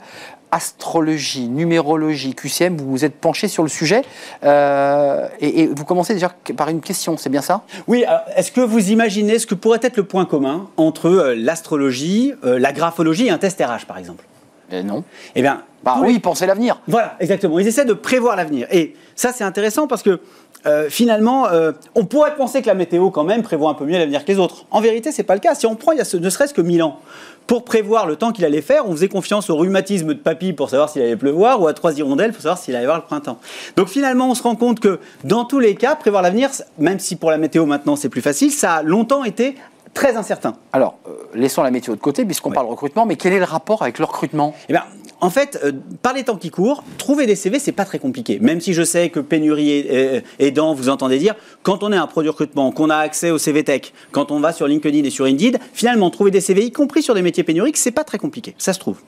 Astrologie, 0.50 1.46
numérologie, 1.46 2.34
QCM, 2.34 2.78
vous 2.78 2.90
vous 2.90 3.04
êtes 3.04 3.16
penché 3.16 3.48
sur 3.48 3.62
le 3.62 3.68
sujet. 3.68 4.00
Euh, 4.42 5.28
et, 5.40 5.66
vous 5.66 5.84
commencez 5.84 6.14
déjà 6.14 6.32
par 6.56 6.70
une 6.70 6.80
question, 6.80 7.18
c'est 7.18 7.28
bien 7.28 7.42
ça? 7.42 7.64
Oui, 7.86 8.06
est-ce 8.34 8.50
que 8.50 8.62
vous 8.62 8.92
imaginez 8.92 9.38
ce 9.38 9.46
que 9.46 9.54
pourrait 9.54 9.80
être 9.82 9.98
le 9.98 10.04
point 10.04 10.24
commun 10.24 10.70
entre 10.78 11.34
l'astrologie, 11.36 12.32
la 12.42 12.72
graphologie 12.72 13.26
et 13.26 13.30
un 13.30 13.36
test 13.36 13.60
RH, 13.60 13.84
par 13.86 13.98
exemple? 13.98 14.24
Eh 14.72 14.82
Non. 14.82 15.04
Eh 15.34 15.42
bien, 15.42 15.62
Bah 15.82 15.94
tous 15.98 16.04
les- 16.04 16.12
oui, 16.14 16.18
pensez 16.18 16.46
l'avenir. 16.46 16.80
Voilà, 16.86 17.16
exactement. 17.20 17.58
Ils 17.58 17.66
essaient 17.66 17.84
de 17.84 17.92
prévoir 17.94 18.36
l'avenir. 18.36 18.66
Et 18.70 18.94
ça, 19.14 19.32
c'est 19.32 19.44
intéressant 19.44 19.86
parce 19.86 20.02
que 20.02 20.20
euh, 20.66 20.90
finalement, 20.90 21.48
euh, 21.48 21.72
on 21.94 22.04
pourrait 22.04 22.34
penser 22.34 22.60
que 22.60 22.66
la 22.66 22.74
météo, 22.74 23.08
quand 23.10 23.24
même, 23.24 23.40
prévoit 23.42 23.70
un 23.70 23.74
peu 23.74 23.86
mieux 23.86 23.96
l'avenir 23.96 24.22
que 24.26 24.30
les 24.30 24.38
autres. 24.38 24.66
En 24.70 24.82
vérité, 24.82 25.10
c'est 25.10 25.22
pas 25.22 25.32
le 25.34 25.40
cas. 25.40 25.54
Si 25.54 25.64
on 25.66 25.74
prend, 25.74 25.92
il 25.92 25.98
y 25.98 26.00
a 26.02 26.04
ce- 26.04 26.18
ne 26.18 26.28
serait-ce 26.28 26.52
que 26.52 26.60
1000 26.60 26.82
ans. 26.82 26.98
Pour 27.46 27.64
prévoir 27.64 28.06
le 28.06 28.14
temps 28.16 28.30
qu'il 28.30 28.44
allait 28.44 28.60
faire, 28.60 28.86
on 28.86 28.92
faisait 28.92 29.08
confiance 29.08 29.48
au 29.48 29.56
rhumatisme 29.56 30.08
de 30.08 30.18
papy 30.18 30.52
pour 30.52 30.68
savoir 30.68 30.90
s'il 30.90 31.00
allait 31.02 31.16
pleuvoir 31.16 31.60
ou 31.62 31.66
à 31.66 31.72
trois 31.72 31.98
hirondelles 31.98 32.32
pour 32.32 32.42
savoir 32.42 32.58
s'il 32.58 32.76
allait 32.76 32.84
avoir 32.84 32.98
le 32.98 33.04
printemps. 33.06 33.38
Donc 33.76 33.88
finalement, 33.88 34.28
on 34.30 34.34
se 34.34 34.42
rend 34.42 34.54
compte 34.54 34.78
que 34.80 35.00
dans 35.24 35.44
tous 35.46 35.58
les 35.58 35.74
cas, 35.74 35.96
prévoir 35.96 36.22
l'avenir, 36.22 36.50
même 36.78 36.98
si 37.00 37.16
pour 37.16 37.30
la 37.30 37.38
météo 37.38 37.64
maintenant 37.66 37.96
c'est 37.96 38.10
plus 38.10 38.20
facile, 38.20 38.52
ça 38.52 38.74
a 38.74 38.82
longtemps 38.82 39.24
été 39.24 39.56
très 39.94 40.16
incertain. 40.16 40.54
Alors, 40.72 40.98
euh, 41.08 41.10
laissons 41.34 41.62
la 41.62 41.70
météo 41.70 41.94
de 41.94 42.00
côté 42.00 42.24
puisqu'on 42.24 42.50
parle 42.52 42.66
recrutement, 42.66 43.06
mais 43.06 43.16
quel 43.16 43.32
est 43.32 43.38
le 43.38 43.44
rapport 43.44 43.82
avec 43.82 43.98
le 43.98 44.04
recrutement? 44.04 44.54
Eh 44.68 44.72
bien, 44.72 44.84
en 45.20 45.28
fait, 45.30 45.58
euh, 45.64 45.72
par 46.02 46.14
les 46.14 46.24
temps 46.24 46.36
qui 46.36 46.50
courent, 46.50 46.82
trouver 46.96 47.26
des 47.26 47.34
CV, 47.36 47.58
c'est 47.58 47.72
pas 47.72 47.84
très 47.84 47.98
compliqué. 47.98 48.38
Même 48.40 48.60
si 48.60 48.72
je 48.72 48.82
sais 48.82 49.10
que 49.10 49.20
pénurie 49.20 49.70
est- 49.70 50.24
aidant, 50.38 50.72
vous 50.74 50.88
entendez 50.88 51.18
dire, 51.18 51.34
quand 51.62 51.82
on 51.82 51.92
est 51.92 51.96
un 51.96 52.06
produit 52.06 52.30
recrutement, 52.30 52.72
qu'on 52.72 52.88
a 52.88 52.96
accès 52.96 53.30
au 53.30 53.36
CV 53.38 53.62
Tech, 53.64 53.92
quand 54.12 54.30
on 54.30 54.40
va 54.40 54.52
sur 54.52 54.66
LinkedIn 54.66 55.04
et 55.04 55.10
sur 55.10 55.26
Indeed, 55.26 55.58
finalement, 55.74 56.08
trouver 56.10 56.30
des 56.30 56.40
CV, 56.40 56.64
y 56.64 56.72
compris 56.72 57.02
sur 57.02 57.14
des 57.14 57.22
métiers 57.22 57.44
pénuriques, 57.44 57.76
c'est 57.76 57.90
pas 57.90 58.04
très 58.04 58.18
compliqué. 58.18 58.54
Ça 58.58 58.72
se 58.72 58.78
trouve. 58.78 58.98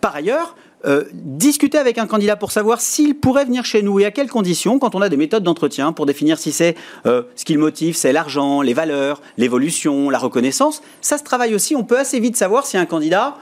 Par 0.00 0.16
ailleurs, 0.16 0.56
euh, 0.86 1.04
discuter 1.12 1.76
avec 1.76 1.98
un 1.98 2.06
candidat 2.06 2.36
pour 2.36 2.52
savoir 2.52 2.80
s'il 2.80 3.14
pourrait 3.14 3.44
venir 3.44 3.64
chez 3.64 3.82
nous 3.82 4.00
et 4.00 4.06
à 4.06 4.10
quelles 4.10 4.30
conditions, 4.30 4.78
quand 4.78 4.94
on 4.94 5.02
a 5.02 5.08
des 5.08 5.18
méthodes 5.18 5.42
d'entretien 5.42 5.92
pour 5.92 6.06
définir 6.06 6.38
si 6.38 6.52
c'est 6.52 6.74
euh, 7.04 7.22
ce 7.36 7.44
qui 7.44 7.52
le 7.52 7.60
motive, 7.60 7.96
c'est 7.96 8.12
l'argent, 8.12 8.62
les 8.62 8.72
valeurs, 8.72 9.20
l'évolution, 9.36 10.08
la 10.08 10.18
reconnaissance, 10.18 10.82
ça 11.02 11.18
se 11.18 11.24
travaille 11.24 11.54
aussi. 11.54 11.76
On 11.76 11.84
peut 11.84 11.98
assez 11.98 12.18
vite 12.18 12.36
savoir 12.36 12.66
si 12.66 12.78
un 12.78 12.86
candidat 12.86 13.36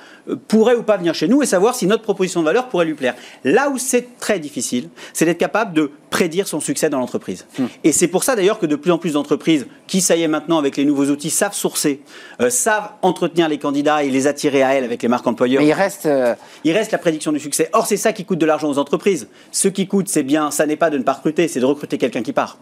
pourrait 0.48 0.74
ou 0.74 0.82
pas 0.82 0.96
venir 0.96 1.14
chez 1.14 1.28
nous 1.28 1.42
et 1.42 1.46
savoir 1.46 1.74
si 1.74 1.86
notre 1.86 2.02
proposition 2.02 2.40
de 2.40 2.46
valeur 2.46 2.68
pourrait 2.68 2.84
lui 2.84 2.94
plaire. 2.94 3.14
Là 3.44 3.70
où 3.70 3.78
c'est 3.78 4.18
très 4.18 4.38
difficile, 4.38 4.88
c'est 5.12 5.24
d'être 5.24 5.38
capable 5.38 5.72
de 5.74 5.90
prédire 6.10 6.48
son 6.48 6.60
succès 6.60 6.88
dans 6.88 6.98
l'entreprise. 6.98 7.46
Et 7.84 7.92
c'est 7.92 8.08
pour 8.08 8.24
ça 8.24 8.34
d'ailleurs 8.34 8.58
que 8.58 8.66
de 8.66 8.76
plus 8.76 8.90
en 8.90 8.98
plus 8.98 9.12
d'entreprises 9.12 9.66
qui, 9.86 10.00
ça 10.00 10.16
y 10.16 10.22
est 10.22 10.28
maintenant 10.28 10.58
avec 10.58 10.76
les 10.76 10.84
nouveaux 10.84 11.06
outils, 11.06 11.30
savent 11.30 11.54
sourcer, 11.54 12.00
euh, 12.40 12.48
savent 12.50 12.90
entretenir 13.02 13.48
les 13.48 13.58
candidats 13.58 14.02
et 14.02 14.08
les 14.10 14.26
attirer 14.26 14.62
à 14.62 14.74
elles 14.74 14.84
avec 14.84 15.02
les 15.02 15.08
marques 15.08 15.26
employeurs. 15.26 15.62
Mais 15.62 15.68
il 15.68 15.72
reste. 15.74 16.06
euh, 16.06 16.34
Il 16.64 16.72
reste 16.72 16.92
la 16.92 16.98
prédiction 16.98 17.30
du 17.32 17.40
succès. 17.40 17.68
Or, 17.72 17.86
c'est 17.86 17.96
ça 17.96 18.12
qui 18.12 18.24
coûte 18.24 18.38
de 18.38 18.46
l'argent 18.46 18.68
aux 18.70 18.78
entreprises. 18.78 19.28
Ce 19.52 19.68
qui 19.68 19.86
coûte, 19.86 20.08
c'est 20.08 20.22
bien, 20.22 20.50
ça 20.50 20.66
n'est 20.66 20.76
pas 20.76 20.90
de 20.90 20.98
ne 20.98 21.02
pas 21.02 21.12
recruter, 21.12 21.46
c'est 21.48 21.60
de 21.60 21.64
recruter 21.66 21.98
quelqu'un 21.98 22.22
qui 22.22 22.32
part. 22.32 22.58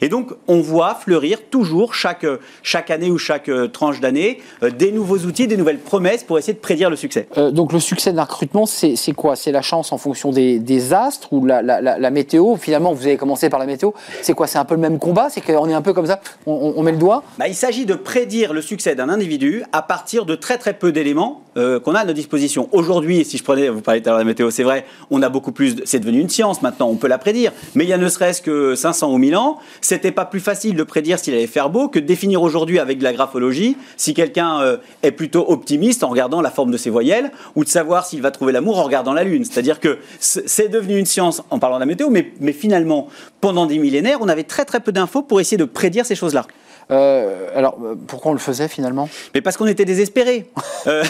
Et 0.00 0.08
donc, 0.08 0.32
on 0.48 0.60
voit 0.60 0.94
fleurir 0.96 1.38
toujours, 1.48 1.94
chaque, 1.94 2.26
chaque 2.62 2.90
année 2.90 3.10
ou 3.10 3.18
chaque 3.18 3.48
euh, 3.48 3.68
tranche 3.68 4.00
d'année, 4.00 4.40
euh, 4.62 4.70
des 4.70 4.90
nouveaux 4.90 5.18
outils, 5.18 5.46
des 5.46 5.56
nouvelles 5.56 5.78
promesses 5.78 6.24
pour 6.24 6.38
essayer 6.38 6.54
de 6.54 6.58
prédire 6.58 6.90
le 6.90 6.96
succès. 6.96 7.09
Euh, 7.38 7.50
donc 7.50 7.72
le 7.72 7.80
succès 7.80 8.12
d'un 8.12 8.24
recrutement, 8.24 8.66
c'est 8.66 8.96
quoi? 9.14 9.36
C'est 9.36 9.52
la 9.52 9.62
chance 9.62 9.92
en 9.92 9.98
fonction 9.98 10.30
des, 10.30 10.58
des 10.58 10.92
astres 10.92 11.32
ou 11.32 11.44
la, 11.44 11.62
la- 11.62 11.80
la- 11.80 11.98
la 11.98 12.10
météo? 12.10 12.56
Finalement, 12.56 12.92
vous 12.92 13.06
avez 13.06 13.16
commencé 13.16 13.48
par 13.50 13.58
la 13.60 13.66
météo. 13.66 13.90
C'est 14.22 14.34
quoi? 14.34 14.46
C'est 14.46 14.58
un 14.58 14.64
peu 14.64 14.74
le 14.74 14.80
même 14.80 14.98
combat? 14.98 15.28
C'est 15.30 15.40
qu'on 15.40 15.68
est 15.68 15.74
un 15.74 15.82
peu 15.82 15.92
comme 15.92 16.06
ça? 16.06 16.20
On, 16.46 16.82
met 16.82 16.92
le 16.92 16.98
doigt? 16.98 17.22
Bah, 17.38 17.48
il 17.48 17.54
s'agit 17.54 17.86
de 17.86 17.94
prédire 17.94 18.52
le 18.52 18.62
succès 18.62 18.94
d'un 18.94 19.08
individu 19.08 19.62
à 19.72 19.82
partir 19.82 20.24
de 20.24 20.34
très 20.34 20.58
très 20.58 20.74
peu 20.74 20.92
d'éléments 20.92 21.42
euh, 21.56 21.80
qu'on 21.80 21.94
a 21.94 22.00
à 22.00 22.04
notre 22.04 22.14
disposition. 22.14 22.68
Aujourd'hui, 22.72 23.24
si 23.24 23.36
je 23.36 23.44
prenais, 23.44 23.68
vous 23.68 23.80
parlez 23.80 24.00
tout 24.02 24.08
à 24.08 24.12
l'heure 24.12 24.18
de 24.20 24.24
la 24.24 24.28
météo, 24.28 24.50
c'est 24.50 24.62
vrai, 24.62 24.84
on 25.10 25.20
a 25.22 25.28
beaucoup 25.28 25.52
plus, 25.52 25.76
c'est 25.84 25.98
devenu 25.98 26.20
une 26.20 26.28
science 26.28 26.62
maintenant, 26.62 26.88
on 26.88 26.96
peut 26.96 27.08
la 27.08 27.18
prédire. 27.18 27.52
Mais 27.74 27.84
il 27.84 27.90
y 27.90 27.92
a 27.92 27.98
ne 27.98 28.08
serait-ce 28.08 28.40
que 28.42 28.74
500 28.74 29.12
ou 29.12 29.18
1000 29.18 29.36
ans, 29.36 29.58
c'était 29.80 30.12
pas 30.12 30.24
plus 30.24 30.40
facile 30.40 30.76
de 30.76 30.82
prédire 30.84 31.18
s'il 31.18 31.34
allait 31.34 31.46
faire 31.46 31.68
beau 31.70 31.88
que 31.88 31.98
de 31.98 32.06
définir 32.06 32.42
aujourd'hui 32.42 32.78
avec 32.78 32.98
de 32.98 33.04
la 33.04 33.12
graphologie 33.12 33.76
si 33.96 34.14
quelqu'un 34.14 34.60
euh, 34.60 34.76
est 35.02 35.10
plutôt 35.12 35.44
optimiste 35.50 36.04
en 36.04 36.08
regardant 36.08 36.40
la 36.40 36.50
forme 36.50 36.70
de 36.70 36.76
ses 36.76 36.90
voyelles 37.00 37.30
ou 37.56 37.64
de 37.64 37.68
savoir 37.68 38.04
s'il 38.04 38.20
va 38.20 38.30
trouver 38.30 38.52
l'amour 38.52 38.78
en 38.78 38.82
regardant 38.84 39.12
la 39.14 39.24
lune. 39.24 39.44
C'est-à-dire 39.44 39.80
que 39.80 39.98
c'est 40.20 40.68
devenu 40.68 40.98
une 40.98 41.06
science 41.06 41.42
en 41.50 41.58
parlant 41.58 41.76
de 41.76 41.80
la 41.80 41.86
météo, 41.86 42.10
mais, 42.10 42.32
mais 42.40 42.52
finalement, 42.52 43.08
pendant 43.40 43.64
des 43.66 43.78
millénaires, 43.78 44.18
on 44.20 44.28
avait 44.28 44.44
très 44.44 44.64
très 44.66 44.80
peu 44.80 44.92
d'infos 44.92 45.22
pour 45.22 45.40
essayer 45.40 45.56
de 45.56 45.64
prédire 45.64 46.04
ces 46.04 46.14
choses-là. 46.14 46.44
Euh, 46.90 47.46
Alors, 47.54 47.78
pourquoi 48.08 48.32
on 48.32 48.34
le 48.34 48.40
faisait 48.40 48.66
finalement? 48.66 49.08
Mais 49.32 49.40
parce 49.40 49.56
qu'on 49.56 49.66
était 49.66 49.84
désespérés. 49.84 50.50
Euh, 50.86 51.04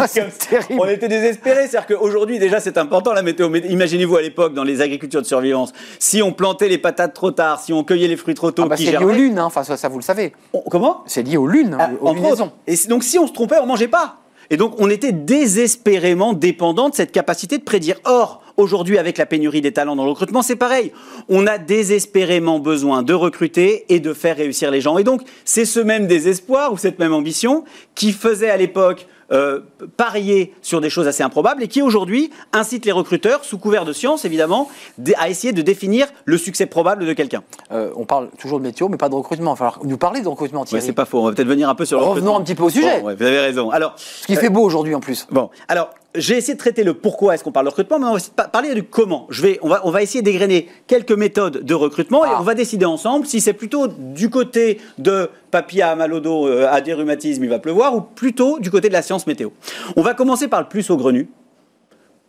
Ah, 0.00 0.08
terrible. 0.08 0.80
On 0.80 0.88
était 0.88 1.06
désespérés. 1.08 1.68
C'est-à-dire 1.68 1.86
qu'aujourd'hui, 1.96 2.40
déjà, 2.40 2.58
c'est 2.58 2.76
important 2.76 3.12
la 3.12 3.22
météo. 3.22 3.48
Imaginez-vous 3.54 4.16
à 4.16 4.20
l'époque, 4.22 4.52
dans 4.52 4.64
les 4.64 4.80
agricultures 4.80 5.22
de 5.22 5.26
survivance, 5.26 5.72
si 6.00 6.22
on 6.22 6.32
plantait 6.32 6.68
les 6.68 6.78
patates 6.78 7.14
trop 7.14 7.30
tard, 7.30 7.60
si 7.60 7.72
on 7.72 7.84
cueillait 7.84 8.08
les 8.08 8.16
fruits 8.16 8.34
trop 8.34 8.50
tôt, 8.50 8.62
Ah 8.64 8.68
bah, 8.68 8.76
C'est 8.76 8.90
lié 8.90 8.96
aux 8.98 9.12
lunes, 9.12 9.38
hein. 9.38 9.44
enfin 9.44 9.62
ça, 9.62 9.76
ça, 9.76 9.88
vous 9.88 9.98
le 9.98 10.02
savez. 10.02 10.32
on- 10.52 10.62
Comment? 10.68 11.04
C'est 11.06 11.22
lié 11.22 11.36
aux 11.36 11.46
lunes, 11.46 11.76
Ah, 11.78 11.90
aux 12.00 12.08
entre 12.08 12.16
lunaisons. 12.16 12.50
Et 12.66 12.74
donc, 12.88 13.04
si 13.04 13.16
on 13.18 13.28
se 13.28 13.32
trompait, 13.32 13.58
on 13.62 13.66
mangeait 13.66 13.86
pas. 13.86 14.16
Et 14.50 14.56
donc, 14.56 14.74
on 14.78 14.90
était 14.90 15.12
désespérément 15.12 16.32
dépendant 16.32 16.88
de 16.88 16.94
cette 16.94 17.12
capacité 17.12 17.58
de 17.58 17.62
prédire. 17.62 17.96
Or, 18.04 18.42
aujourd'hui, 18.56 18.98
avec 18.98 19.18
la 19.18 19.26
pénurie 19.26 19.60
des 19.60 19.72
talents 19.72 19.96
dans 19.96 20.04
le 20.04 20.10
recrutement, 20.10 20.42
c'est 20.42 20.56
pareil. 20.56 20.92
On 21.28 21.46
a 21.46 21.58
désespérément 21.58 22.58
besoin 22.58 23.02
de 23.02 23.14
recruter 23.14 23.84
et 23.88 24.00
de 24.00 24.12
faire 24.12 24.36
réussir 24.36 24.70
les 24.70 24.80
gens. 24.80 24.98
Et 24.98 25.04
donc, 25.04 25.22
c'est 25.44 25.64
ce 25.64 25.80
même 25.80 26.06
désespoir 26.06 26.72
ou 26.72 26.76
cette 26.76 26.98
même 26.98 27.12
ambition 27.12 27.64
qui 27.94 28.12
faisait 28.12 28.50
à 28.50 28.56
l'époque 28.56 29.06
euh, 29.32 29.60
parier 29.96 30.52
sur 30.62 30.80
des 30.80 30.90
choses 30.90 31.06
assez 31.08 31.22
improbables 31.22 31.62
et 31.62 31.68
qui 31.68 31.82
aujourd'hui 31.82 32.30
incite 32.52 32.84
les 32.84 32.92
recruteurs, 32.92 33.44
sous 33.44 33.58
couvert 33.58 33.84
de 33.84 33.92
science 33.92 34.24
évidemment, 34.24 34.68
à 35.16 35.28
essayer 35.28 35.52
de 35.52 35.62
définir 35.62 36.06
le 36.24 36.38
succès 36.38 36.66
probable 36.66 37.06
de 37.06 37.12
quelqu'un. 37.12 37.42
Euh, 37.72 37.90
on 37.96 38.04
parle 38.04 38.28
toujours 38.38 38.58
de 38.58 38.64
météo, 38.64 38.88
mais 38.88 38.96
pas 38.96 39.08
de 39.08 39.14
recrutement. 39.14 39.50
Il 39.50 39.58
va 39.58 39.70
falloir 39.70 39.80
nous 39.84 39.98
parler 39.98 40.20
de 40.20 40.28
recrutement, 40.28 40.60
Ouais, 40.60 40.66
Thierry. 40.66 40.82
c'est 40.84 40.92
pas 40.92 41.04
faux. 41.04 41.20
On 41.20 41.24
va 41.24 41.32
peut-être 41.32 41.48
venir 41.48 41.68
un 41.68 41.74
peu 41.74 41.84
sur 41.84 41.98
le 41.98 42.04
Revenons 42.04 42.34
recrutement. 42.34 42.38
un 42.40 42.44
petit 42.44 42.54
peu 42.54 42.62
au 42.64 42.70
sujet. 42.70 43.00
Bon, 43.00 43.06
ouais, 43.08 43.14
vous 43.16 43.22
avez 43.24 43.40
raison. 43.40 43.70
Alors, 43.70 43.94
Ce 43.96 44.26
qui 44.26 44.36
fait 44.36 44.48
beau 44.50 44.62
aujourd'hui 44.62 44.94
en 44.94 45.00
plus. 45.00 45.26
Bon, 45.30 45.50
alors, 45.68 45.90
j'ai 46.16 46.36
essayé 46.36 46.54
de 46.54 46.58
traiter 46.58 46.84
le 46.84 46.94
pourquoi 46.94 47.34
est-ce 47.34 47.44
qu'on 47.44 47.52
parle 47.52 47.66
de 47.66 47.70
recrutement, 47.70 47.98
mais 47.98 48.06
on 48.06 48.14
va 48.14 48.20
pa- 48.34 48.48
parler 48.48 48.74
du 48.74 48.82
comment. 48.82 49.26
Je 49.30 49.42
vais, 49.42 49.58
on, 49.62 49.68
va, 49.68 49.80
on 49.84 49.90
va 49.90 50.02
essayer 50.02 50.22
d'égrener 50.22 50.68
quelques 50.86 51.12
méthodes 51.12 51.62
de 51.64 51.74
recrutement 51.74 52.24
et 52.24 52.28
Ah. 52.30 52.38
on 52.40 52.44
va 52.44 52.54
décider 52.54 52.84
ensemble 52.84 53.26
si 53.26 53.40
c'est 53.40 53.52
plutôt 53.52 53.88
du 53.88 54.30
côté 54.30 54.78
de 54.98 55.28
papy 55.50 55.82
a 55.82 55.94
mal 55.96 56.12
au 56.12 56.20
dos, 56.20 56.46
euh, 56.48 56.66
a 56.70 56.80
des 56.80 56.92
rhumatismes, 56.94 57.44
il 57.44 57.50
va 57.50 57.58
pleuvoir, 57.58 57.94
ou 57.96 58.00
plutôt 58.00 58.58
du 58.58 58.70
côté 58.70 58.88
de 58.88 58.92
la 58.92 59.02
science 59.02 59.26
météo. 59.26 59.50
On 59.96 60.02
va 60.02 60.14
commencer 60.14 60.48
par 60.48 60.60
le 60.60 60.68
plus 60.68 60.82
saugrenu. 60.82 61.28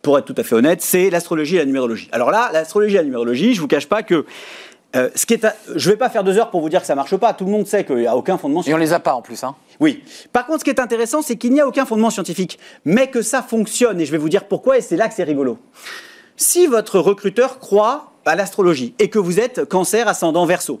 Pour 0.00 0.16
être 0.16 0.26
tout 0.26 0.34
à 0.38 0.44
fait 0.44 0.54
honnête, 0.54 0.80
c'est 0.80 1.10
l'astrologie 1.10 1.56
et 1.56 1.58
la 1.58 1.64
numérologie. 1.64 2.08
Alors 2.12 2.30
là, 2.30 2.50
l'astrologie 2.52 2.94
et 2.94 2.98
la 2.98 3.04
numérologie, 3.04 3.54
je 3.54 3.60
vous 3.60 3.66
cache 3.66 3.88
pas 3.88 4.04
que 4.04 4.24
euh, 4.96 5.10
ce 5.14 5.26
qui 5.26 5.34
est, 5.34 5.44
à- 5.44 5.54
je 5.74 5.90
vais 5.90 5.96
pas 5.96 6.08
faire 6.08 6.24
deux 6.24 6.38
heures 6.38 6.50
pour 6.50 6.60
vous 6.60 6.68
dire 6.70 6.80
que 6.80 6.86
ça 6.86 6.94
marche 6.94 7.14
pas. 7.16 7.34
Tout 7.34 7.44
le 7.44 7.50
monde 7.50 7.66
sait 7.66 7.84
qu'il 7.84 7.96
n'y 7.96 8.06
a 8.06 8.16
aucun 8.16 8.38
fondement 8.38 8.62
Et 8.62 8.72
on 8.72 8.78
les 8.78 8.92
a 8.92 9.00
pas 9.00 9.14
en 9.14 9.22
plus. 9.22 9.44
Hein. 9.44 9.54
oui. 9.80 10.02
Par 10.32 10.46
contre, 10.46 10.60
ce 10.60 10.64
qui 10.64 10.70
est 10.70 10.80
intéressant, 10.80 11.20
c'est 11.22 11.36
qu'il 11.36 11.52
n'y 11.52 11.60
a 11.60 11.66
aucun 11.66 11.84
fondement 11.84 12.10
scientifique, 12.10 12.58
mais 12.84 13.08
que 13.08 13.20
ça 13.22 13.42
fonctionne. 13.42 14.00
Et 14.00 14.06
je 14.06 14.12
vais 14.12 14.18
vous 14.18 14.30
dire 14.30 14.44
pourquoi, 14.44 14.78
et 14.78 14.80
c'est 14.80 14.96
là 14.96 15.08
que 15.08 15.14
c'est 15.14 15.24
rigolo. 15.24 15.58
Si 16.36 16.66
votre 16.66 16.98
recruteur 17.00 17.58
croit 17.58 18.12
à 18.24 18.34
l'astrologie 18.34 18.94
et 18.98 19.10
que 19.10 19.18
vous 19.18 19.40
êtes 19.40 19.64
cancer 19.66 20.08
ascendant 20.08 20.46
verso, 20.46 20.80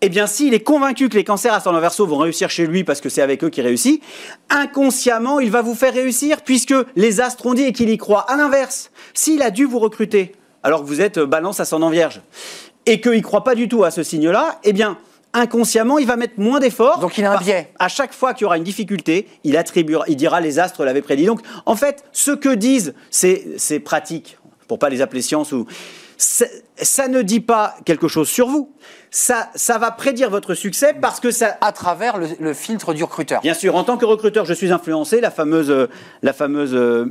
eh 0.00 0.08
bien, 0.08 0.26
s'il 0.26 0.52
est 0.52 0.60
convaincu 0.60 1.08
que 1.08 1.14
les 1.14 1.24
cancers 1.24 1.54
ascendant 1.54 1.80
verso 1.80 2.06
vont 2.06 2.18
réussir 2.18 2.50
chez 2.50 2.66
lui 2.66 2.84
parce 2.84 3.00
que 3.00 3.08
c'est 3.08 3.22
avec 3.22 3.42
eux 3.44 3.48
qu'il 3.48 3.64
réussit, 3.64 4.02
inconsciemment, 4.50 5.40
il 5.40 5.50
va 5.50 5.62
vous 5.62 5.74
faire 5.74 5.94
réussir 5.94 6.42
puisque 6.42 6.74
les 6.96 7.20
astres 7.20 7.46
ont 7.46 7.54
dit 7.54 7.62
et 7.64 7.72
qu'il 7.72 7.88
y 7.90 7.96
croit. 7.96 8.20
À 8.30 8.36
l'inverse, 8.36 8.90
s'il 9.14 9.42
a 9.42 9.50
dû 9.50 9.64
vous 9.64 9.78
recruter 9.78 10.32
alors 10.62 10.80
que 10.82 10.86
vous 10.86 11.00
êtes 11.00 11.18
balance 11.18 11.60
ascendant 11.60 11.90
vierge 11.90 12.22
et 12.86 13.00
qu'il 13.00 13.12
ne 13.12 13.20
croit 13.20 13.44
pas 13.44 13.54
du 13.54 13.68
tout 13.68 13.84
à 13.84 13.90
ce 13.90 14.02
signe-là, 14.02 14.58
eh 14.64 14.72
bien, 14.72 14.98
inconsciemment, 15.32 15.98
il 15.98 16.06
va 16.06 16.16
mettre 16.16 16.34
moins 16.38 16.60
d'efforts. 16.60 17.00
Donc 17.00 17.18
il 17.18 17.24
a 17.24 17.32
un 17.32 17.38
biais. 17.38 17.72
À 17.78 17.88
chaque 17.88 18.12
fois 18.12 18.34
qu'il 18.34 18.42
y 18.42 18.46
aura 18.46 18.56
une 18.56 18.64
difficulté, 18.64 19.26
il 19.42 19.56
attribuera, 19.56 20.04
il 20.08 20.16
dira 20.16 20.40
les 20.40 20.58
astres 20.58 20.84
l'avaient 20.84 21.02
prédit. 21.02 21.26
Donc, 21.26 21.40
en 21.66 21.76
fait, 21.76 22.04
ce 22.12 22.30
que 22.30 22.54
disent 22.54 22.94
ces, 23.10 23.54
ces 23.58 23.80
pratiques, 23.80 24.38
pour 24.68 24.78
pas 24.78 24.88
les 24.88 25.02
appeler 25.02 25.22
sciences 25.22 25.52
ou 25.52 25.66
ça, 26.76 27.08
ne 27.08 27.22
dit 27.22 27.40
pas 27.40 27.76
quelque 27.84 28.08
chose 28.08 28.28
sur 28.28 28.48
vous. 28.48 28.70
Ça, 29.10 29.48
ça 29.54 29.78
va 29.78 29.92
prédire 29.92 30.28
votre 30.28 30.54
succès 30.54 30.92
parce 31.00 31.20
que 31.20 31.30
ça, 31.30 31.56
À 31.60 31.70
travers 31.70 32.18
le, 32.18 32.26
le 32.40 32.52
filtre 32.52 32.94
du 32.94 33.04
recruteur. 33.04 33.40
Bien 33.42 33.54
sûr, 33.54 33.76
en 33.76 33.84
tant 33.84 33.96
que 33.96 34.04
recruteur, 34.04 34.44
je 34.44 34.52
suis 34.52 34.72
influencé, 34.72 35.20
la 35.20 35.30
fameuse, 35.30 35.88
la 36.22 36.32
fameuse 36.32 36.74
euh, 36.74 37.06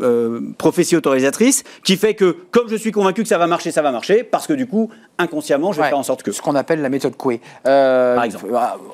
euh, 0.00 0.40
prophétie 0.56 0.96
autorisatrice, 0.96 1.62
qui 1.84 1.96
fait 1.98 2.14
que 2.14 2.34
comme 2.50 2.68
je 2.70 2.76
suis 2.76 2.90
convaincu 2.90 3.22
que 3.22 3.28
ça 3.28 3.36
va 3.36 3.46
marcher, 3.46 3.70
ça 3.70 3.82
va 3.82 3.92
marcher, 3.92 4.24
parce 4.24 4.46
que 4.46 4.54
du 4.54 4.66
coup, 4.66 4.88
inconsciemment, 5.18 5.72
je 5.72 5.76
vais 5.76 5.82
Ouais. 5.82 5.88
faire 5.90 5.98
en 5.98 6.02
sorte 6.02 6.22
que. 6.22 6.32
Ce 6.32 6.40
qu'on 6.40 6.54
appelle 6.54 6.80
la 6.80 6.88
méthode 6.88 7.16
Coué. 7.16 7.40
Euh, 7.66 8.14
Par 8.14 8.24
exemple. 8.24 8.46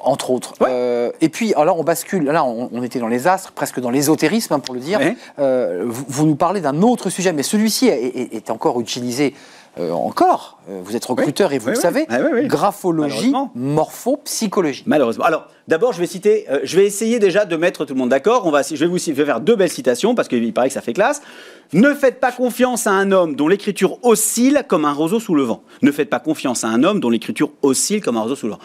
Entre 0.02 0.30
autres. 0.30 0.54
Ouais. 0.60 1.12
Et 1.20 1.28
puis, 1.28 1.54
alors 1.54 1.78
on 1.78 1.84
bascule. 1.84 2.24
Là, 2.24 2.44
on, 2.44 2.68
on 2.72 2.82
était 2.82 2.98
dans 2.98 3.06
les 3.08 3.28
astres, 3.28 3.52
presque 3.52 3.78
dans 3.78 3.90
l'ésotérisme, 3.90 4.54
hein, 4.54 4.58
pour 4.58 4.74
le 4.74 4.80
dire. 4.80 4.98
Ouais. 4.98 5.16
Vous, 5.84 6.04
vous 6.08 6.26
nous 6.26 6.34
parlez 6.36 6.60
d'un 6.60 6.82
autre 6.82 7.08
sujet, 7.08 7.32
mais 7.32 7.44
celui-ci 7.44 7.86
est, 7.86 8.04
est- 8.04 8.34
est 8.34 8.50
encore 8.50 8.80
utilisé. 8.80 9.32
Euh, 9.78 9.92
encore, 9.92 10.58
Euh, 10.68 10.80
vous 10.84 10.96
êtes 10.96 11.04
recruteur 11.04 11.52
et 11.52 11.58
vous 11.58 11.68
Oui, 11.68 11.74
le 11.74 11.80
savez, 11.80 12.06
Ah, 12.08 12.18
oui, 12.32 12.46
graphologie, 12.46 13.32
morphopsychologie. 13.54 14.82
Malheureusement. 14.86 15.24
Alors, 15.24 15.48
d'abord, 15.66 15.92
je 15.92 16.00
vais 16.00 16.06
citer, 16.06 16.46
euh, 16.50 16.60
je 16.64 16.76
vais 16.76 16.86
essayer 16.86 17.18
déjà 17.18 17.44
de 17.44 17.56
mettre 17.56 17.84
tout 17.84 17.94
le 17.94 17.98
monde 17.98 18.08
d'accord. 18.10 18.46
On 18.46 18.50
va, 18.50 18.62
je 18.62 18.74
vais 18.74 18.86
vous 18.86 18.98
je 18.98 19.12
vais 19.12 19.24
faire 19.24 19.40
deux 19.40 19.56
belles 19.56 19.70
citations 19.70 20.14
parce 20.14 20.28
qu'il 20.28 20.52
paraît 20.52 20.68
que 20.68 20.74
ça 20.74 20.80
fait 20.80 20.92
classe. 20.92 21.22
Ne 21.72 21.94
faites 21.94 22.20
pas 22.20 22.32
confiance 22.32 22.86
à 22.86 22.92
un 22.92 23.12
homme 23.12 23.34
dont 23.36 23.48
l'écriture 23.48 23.98
oscille 24.02 24.62
comme 24.68 24.84
un 24.84 24.92
roseau 24.92 25.20
sous 25.20 25.34
le 25.34 25.42
vent. 25.42 25.62
Ne 25.82 25.92
faites 25.92 26.10
pas 26.10 26.20
confiance 26.20 26.64
à 26.64 26.68
un 26.68 26.82
homme 26.82 27.00
dont 27.00 27.10
l'écriture 27.10 27.50
oscille 27.62 28.00
comme 28.00 28.16
un 28.16 28.22
roseau 28.22 28.36
sous 28.36 28.46
le 28.46 28.52
vent. 28.52 28.58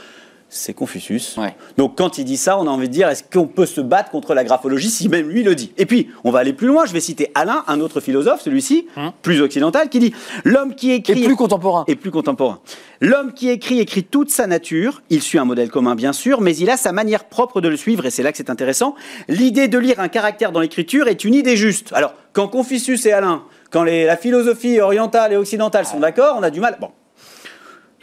C'est 0.55 0.73
Confucius. 0.75 1.35
Ouais. 1.37 1.55
Donc 1.77 1.97
quand 1.97 2.19
il 2.19 2.25
dit 2.25 2.37
ça, 2.37 2.59
on 2.59 2.67
a 2.67 2.69
envie 2.69 2.87
de 2.87 2.93
dire 2.93 3.09
est-ce 3.09 3.23
qu'on 3.23 3.47
peut 3.47 3.65
se 3.65 3.81
battre 3.81 4.11
contre 4.11 4.35
la 4.35 4.43
graphologie 4.43 4.89
si 4.91 5.09
même 5.09 5.27
lui 5.27 5.41
le 5.41 5.55
dit? 5.55 5.71
Et 5.77 5.85
puis, 5.87 6.09
on 6.23 6.29
va 6.29 6.39
aller 6.39 6.53
plus 6.53 6.67
loin. 6.67 6.85
Je 6.85 6.93
vais 6.93 6.99
citer 6.99 7.31
Alain, 7.33 7.63
un 7.67 7.79
autre 7.79 7.99
philosophe, 8.01 8.41
celui-ci, 8.41 8.87
plus 9.23 9.41
occidental, 9.41 9.89
qui 9.89 9.97
dit 9.99 10.13
l'homme 10.43 10.75
qui 10.75 10.91
Et 10.91 10.95
écrit 10.95 11.23
plus 11.23 11.35
contemporain. 11.35 11.85
et 11.87 11.95
plus 11.95 12.11
contemporain. 12.11 12.59
L'homme 13.01 13.33
qui 13.33 13.49
écrit 13.49 13.79
écrit 13.79 14.03
toute 14.03 14.29
sa 14.29 14.45
nature, 14.47 15.01
il 15.09 15.21
suit 15.23 15.39
un 15.39 15.45
modèle 15.45 15.69
commun 15.71 15.95
bien 15.95 16.13
sûr, 16.13 16.39
mais 16.39 16.55
il 16.55 16.69
a 16.69 16.77
sa 16.77 16.91
manière 16.91 17.25
propre 17.25 17.59
de 17.59 17.67
le 17.67 17.75
suivre 17.75 18.05
et 18.05 18.11
c'est 18.11 18.21
là 18.23 18.31
que 18.31 18.37
c'est 18.37 18.49
intéressant. 18.51 18.93
L'idée 19.27 19.67
de 19.67 19.79
lire 19.79 19.99
un 19.99 20.07
caractère 20.07 20.51
dans 20.51 20.59
l'écriture 20.59 21.07
est 21.07 21.23
une 21.23 21.33
idée 21.33 21.57
juste. 21.57 21.89
Alors, 21.93 22.13
quand 22.31 22.47
Confucius 22.47 23.05
et 23.07 23.11
Alain, 23.11 23.43
quand 23.71 23.83
les- 23.83 24.05
la 24.05 24.17
philosophie 24.17 24.79
orientale 24.79 25.33
et 25.33 25.35
occidentale 25.37 25.85
sont 25.85 25.99
d'accord, 25.99 26.35
on 26.39 26.43
a 26.43 26.51
du 26.51 26.59
mal. 26.59 26.77
Bon. 26.79 26.89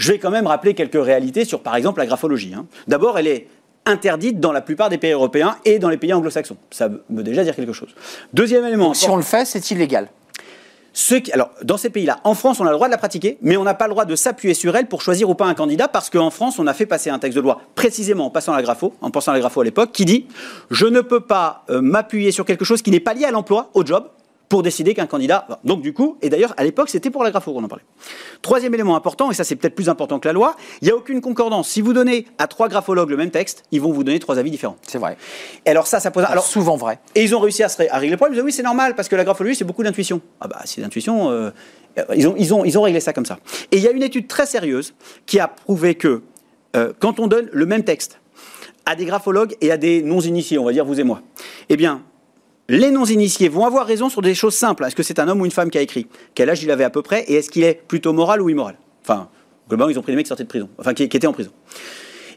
Je 0.00 0.12
vais 0.12 0.18
quand 0.18 0.30
même 0.30 0.46
rappeler 0.46 0.72
quelques 0.74 1.02
réalités 1.02 1.44
sur, 1.44 1.60
par 1.60 1.76
exemple, 1.76 2.00
la 2.00 2.06
graphologie. 2.06 2.54
hein. 2.56 2.64
D'abord, 2.88 3.18
elle 3.18 3.26
est 3.26 3.46
interdite 3.84 4.40
dans 4.40 4.50
la 4.52 4.62
plupart 4.62 4.88
des 4.88 4.96
pays 4.98 5.12
européens 5.12 5.56
et 5.66 5.78
dans 5.78 5.90
les 5.90 5.98
pays 5.98 6.12
anglo-saxons. 6.14 6.56
Ça 6.70 6.88
veut 6.88 7.22
déjà 7.22 7.44
dire 7.44 7.54
quelque 7.54 7.72
chose. 7.74 7.90
Deuxième 8.32 8.64
élément. 8.64 8.94
Si 8.94 9.08
on 9.10 9.16
le 9.16 9.22
fait, 9.22 9.44
c'est 9.44 9.70
illégal. 9.70 10.08
Qui- 10.92 11.30
alors, 11.32 11.50
dans 11.62 11.76
ces 11.76 11.88
pays-là, 11.90 12.18
en 12.24 12.34
France, 12.34 12.60
on 12.60 12.64
a 12.66 12.70
le 12.70 12.74
droit 12.76 12.88
de 12.88 12.92
la 12.92 12.98
pratiquer, 12.98 13.38
mais 13.42 13.56
on 13.56 13.62
n'a 13.62 13.74
pas 13.74 13.86
le 13.86 13.92
droit 13.92 14.04
de 14.06 14.16
s'appuyer 14.16 14.54
sur 14.54 14.74
elle 14.76 14.86
pour 14.86 15.02
choisir 15.02 15.28
ou 15.30 15.34
pas 15.34 15.46
un 15.46 15.54
candidat, 15.54 15.86
parce 15.86 16.10
qu'en 16.10 16.30
France, 16.30 16.58
on 16.58 16.66
a 16.66 16.74
fait 16.74 16.86
passer 16.86 17.10
un 17.10 17.18
texte 17.18 17.36
de 17.36 17.42
loi, 17.42 17.60
précisément 17.74 18.26
en 18.26 18.30
passant 18.30 18.52
à 18.52 18.56
la 18.56 18.62
grapho, 18.62 18.94
en 19.00 19.10
pensant 19.10 19.30
à 19.30 19.34
la 19.34 19.40
grapho 19.40 19.60
à 19.60 19.64
l'époque, 19.64 19.92
qui 19.92 20.04
dit 20.04 20.26
Je 20.70 20.86
ne 20.86 21.00
peux 21.00 21.20
pas 21.20 21.64
euh, 21.70 21.80
m'appuyer 21.80 22.32
sur 22.32 22.44
quelque 22.44 22.64
chose 22.64 22.82
qui 22.82 22.90
n'est 22.90 23.00
pas 23.00 23.14
lié 23.14 23.24
à 23.24 23.30
l'emploi, 23.30 23.70
au 23.74 23.84
job, 23.86 24.08
pour 24.50 24.62
décider 24.64 24.94
qu'un 24.94 25.06
candidat. 25.06 25.46
Donc, 25.64 25.80
du 25.80 25.92
coup, 25.94 26.18
et 26.22 26.28
d'ailleurs, 26.28 26.52
à 26.56 26.64
l'époque, 26.64 26.90
c'était 26.90 27.08
pour 27.08 27.22
la 27.22 27.30
grapho 27.30 27.52
qu'on 27.54 27.62
en 27.62 27.68
parlait. 27.68 27.84
Troisième 28.42 28.74
élément 28.74 28.96
important, 28.96 29.30
et 29.30 29.34
ça, 29.34 29.44
c'est 29.44 29.54
peut-être 29.54 29.76
plus 29.76 29.88
important 29.88 30.18
que 30.18 30.26
la 30.26 30.32
loi, 30.34 30.56
il 30.82 30.86
n'y 30.86 30.90
a 30.90 30.96
aucune 30.96 31.20
concordance. 31.20 31.68
Si 31.68 31.80
vous 31.80 31.92
donnez 31.92 32.26
à 32.36 32.48
trois 32.48 32.68
graphologues 32.68 33.10
le 33.10 33.16
même 33.16 33.30
texte, 33.30 33.62
ils 33.70 33.80
vont 33.80 33.92
vous 33.92 34.02
donner 34.02 34.18
trois 34.18 34.38
avis 34.38 34.50
différents. 34.50 34.74
C'est 34.86 34.98
vrai. 34.98 35.16
Et 35.64 35.70
alors, 35.70 35.86
ça, 35.86 36.00
ça 36.00 36.10
pose. 36.10 36.24
Alors, 36.24 36.32
Alors, 36.32 36.44
souvent 36.44 36.76
vrai. 36.76 36.98
et 37.14 37.22
ils 37.22 37.34
ont 37.34 37.38
réussi 37.38 37.62
à, 37.62 37.68
se 37.68 37.76
ré- 37.78 37.88
à 37.88 37.98
régler 37.98 38.10
le 38.10 38.16
problème. 38.16 38.32
Ils 38.34 38.36
disaient 38.38 38.44
oui, 38.44 38.52
c'est 38.52 38.64
normal, 38.64 38.96
parce 38.96 39.08
que 39.08 39.14
la 39.14 39.22
graphologie, 39.24 39.54
c'est 39.54 39.64
beaucoup 39.64 39.84
d'intuition. 39.84 40.20
Ah 40.40 40.48
bah, 40.48 40.60
c'est 40.64 40.80
d'intuition. 40.80 41.30
euh, 41.30 41.50
ils, 42.16 42.26
ont, 42.26 42.34
ils, 42.36 42.52
ont, 42.52 42.64
ils 42.64 42.76
ont 42.76 42.82
réglé 42.82 42.98
ça 42.98 43.12
comme 43.12 43.26
ça. 43.26 43.38
Et 43.70 43.76
il 43.76 43.82
y 43.84 43.86
a 43.86 43.92
une 43.92 44.02
étude 44.02 44.26
très 44.26 44.46
sérieuse 44.46 44.94
qui 45.26 45.38
a 45.38 45.46
prouvé 45.46 45.94
que 45.94 46.22
euh, 46.76 46.92
quand 46.98 47.20
on 47.20 47.28
donne 47.28 47.48
le 47.52 47.66
même 47.66 47.84
texte 47.84 48.18
à 48.84 48.96
des 48.96 49.04
graphologues 49.04 49.54
et 49.60 49.70
à 49.70 49.76
des 49.76 50.02
non-initiés, 50.02 50.58
on 50.58 50.64
va 50.64 50.72
dire 50.72 50.84
vous 50.84 50.98
et 50.98 51.04
moi, 51.04 51.20
eh 51.68 51.76
bien, 51.76 52.02
les 52.70 52.92
non-initiés 52.92 53.48
vont 53.48 53.66
avoir 53.66 53.84
raison 53.84 54.08
sur 54.08 54.22
des 54.22 54.34
choses 54.34 54.54
simples. 54.54 54.84
Est-ce 54.84 54.94
que 54.94 55.02
c'est 55.02 55.18
un 55.18 55.26
homme 55.26 55.40
ou 55.40 55.44
une 55.44 55.50
femme 55.50 55.70
qui 55.70 55.78
a 55.78 55.80
écrit? 55.80 56.06
Quel 56.34 56.48
âge 56.48 56.62
il 56.62 56.70
avait 56.70 56.84
à 56.84 56.90
peu 56.90 57.02
près 57.02 57.24
Et 57.24 57.34
est-ce 57.34 57.50
qu'il 57.50 57.64
est 57.64 57.74
plutôt 57.74 58.12
moral 58.12 58.40
ou 58.40 58.48
immoral? 58.48 58.76
Enfin, 59.02 59.28
globalement, 59.68 59.90
ils 59.90 59.98
ont 59.98 60.02
pris 60.02 60.12
des 60.12 60.16
mecs 60.16 60.26
qui 60.26 60.28
sortaient 60.28 60.44
de 60.44 60.48
prison, 60.48 60.68
enfin, 60.78 60.94
qui, 60.94 61.08
qui 61.08 61.16
étaient 61.16 61.26
en 61.26 61.32
prison. 61.32 61.50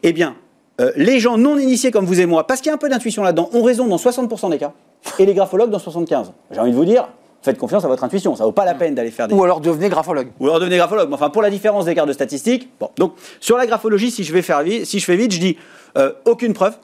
Eh 0.01 0.11
bien, 0.11 0.36
euh, 0.81 0.91
les 0.95 1.19
gens 1.19 1.38
non 1.38 1.59
initiés 1.59 1.91
comme 1.91 2.05
vous 2.05 2.19
et 2.19 2.25
moi, 2.25 2.47
parce 2.47 2.61
qu'il 2.61 2.69
y 2.69 2.71
a 2.71 2.73
un 2.73 2.79
peu 2.79 2.89
d'intuition 2.89 3.21
là-dedans, 3.21 3.49
ont 3.53 3.61
raison 3.61 3.86
dans 3.86 3.97
60% 3.97 4.49
des 4.49 4.57
cas, 4.57 4.73
et 5.19 5.25
les 5.25 5.36
graphologues 5.36 5.69
dans 5.69 5.77
75%. 5.77 6.31
J'ai 6.49 6.59
envie 6.59 6.71
de 6.71 6.75
vous 6.75 6.86
dire, 6.86 7.09
faites 7.43 7.59
confiance 7.59 7.86
à 7.86 7.88
votre 7.88 8.03
intuition, 8.03 8.36
ça 8.36 8.43
vaut 8.43 8.51
pas 8.51 8.65
la 8.65 8.73
peine 8.73 8.95
d'aller 8.95 9.11
faire 9.11 9.27
des... 9.27 9.36
Ou 9.36 9.43
alors 9.43 9.61
devenez 9.61 9.89
graphologue. 9.89 10.29
Ou 10.39 10.45
alors 10.45 10.59
devenez 10.59 10.77
graphologue. 10.77 11.09
Mais 11.09 11.15
enfin, 11.15 11.29
pour 11.29 11.43
la 11.43 11.51
différence 11.51 11.86
d'écart 11.86 12.07
de 12.07 12.13
statistiques, 12.13 12.69
bon. 12.79 12.89
Donc, 12.97 13.13
sur 13.39 13.55
la 13.55 13.67
graphologie, 13.67 14.09
si 14.09 14.23
je 14.23 14.34
vais 14.34 14.41
faire 14.41 14.63
vite, 14.63 14.88
si 14.88 14.97
je 14.97 15.05
fais 15.05 15.15
vite, 15.15 15.31
je 15.31 15.39
dis 15.39 15.57
euh, 15.95 16.11
aucune 16.25 16.53
preuve. 16.53 16.75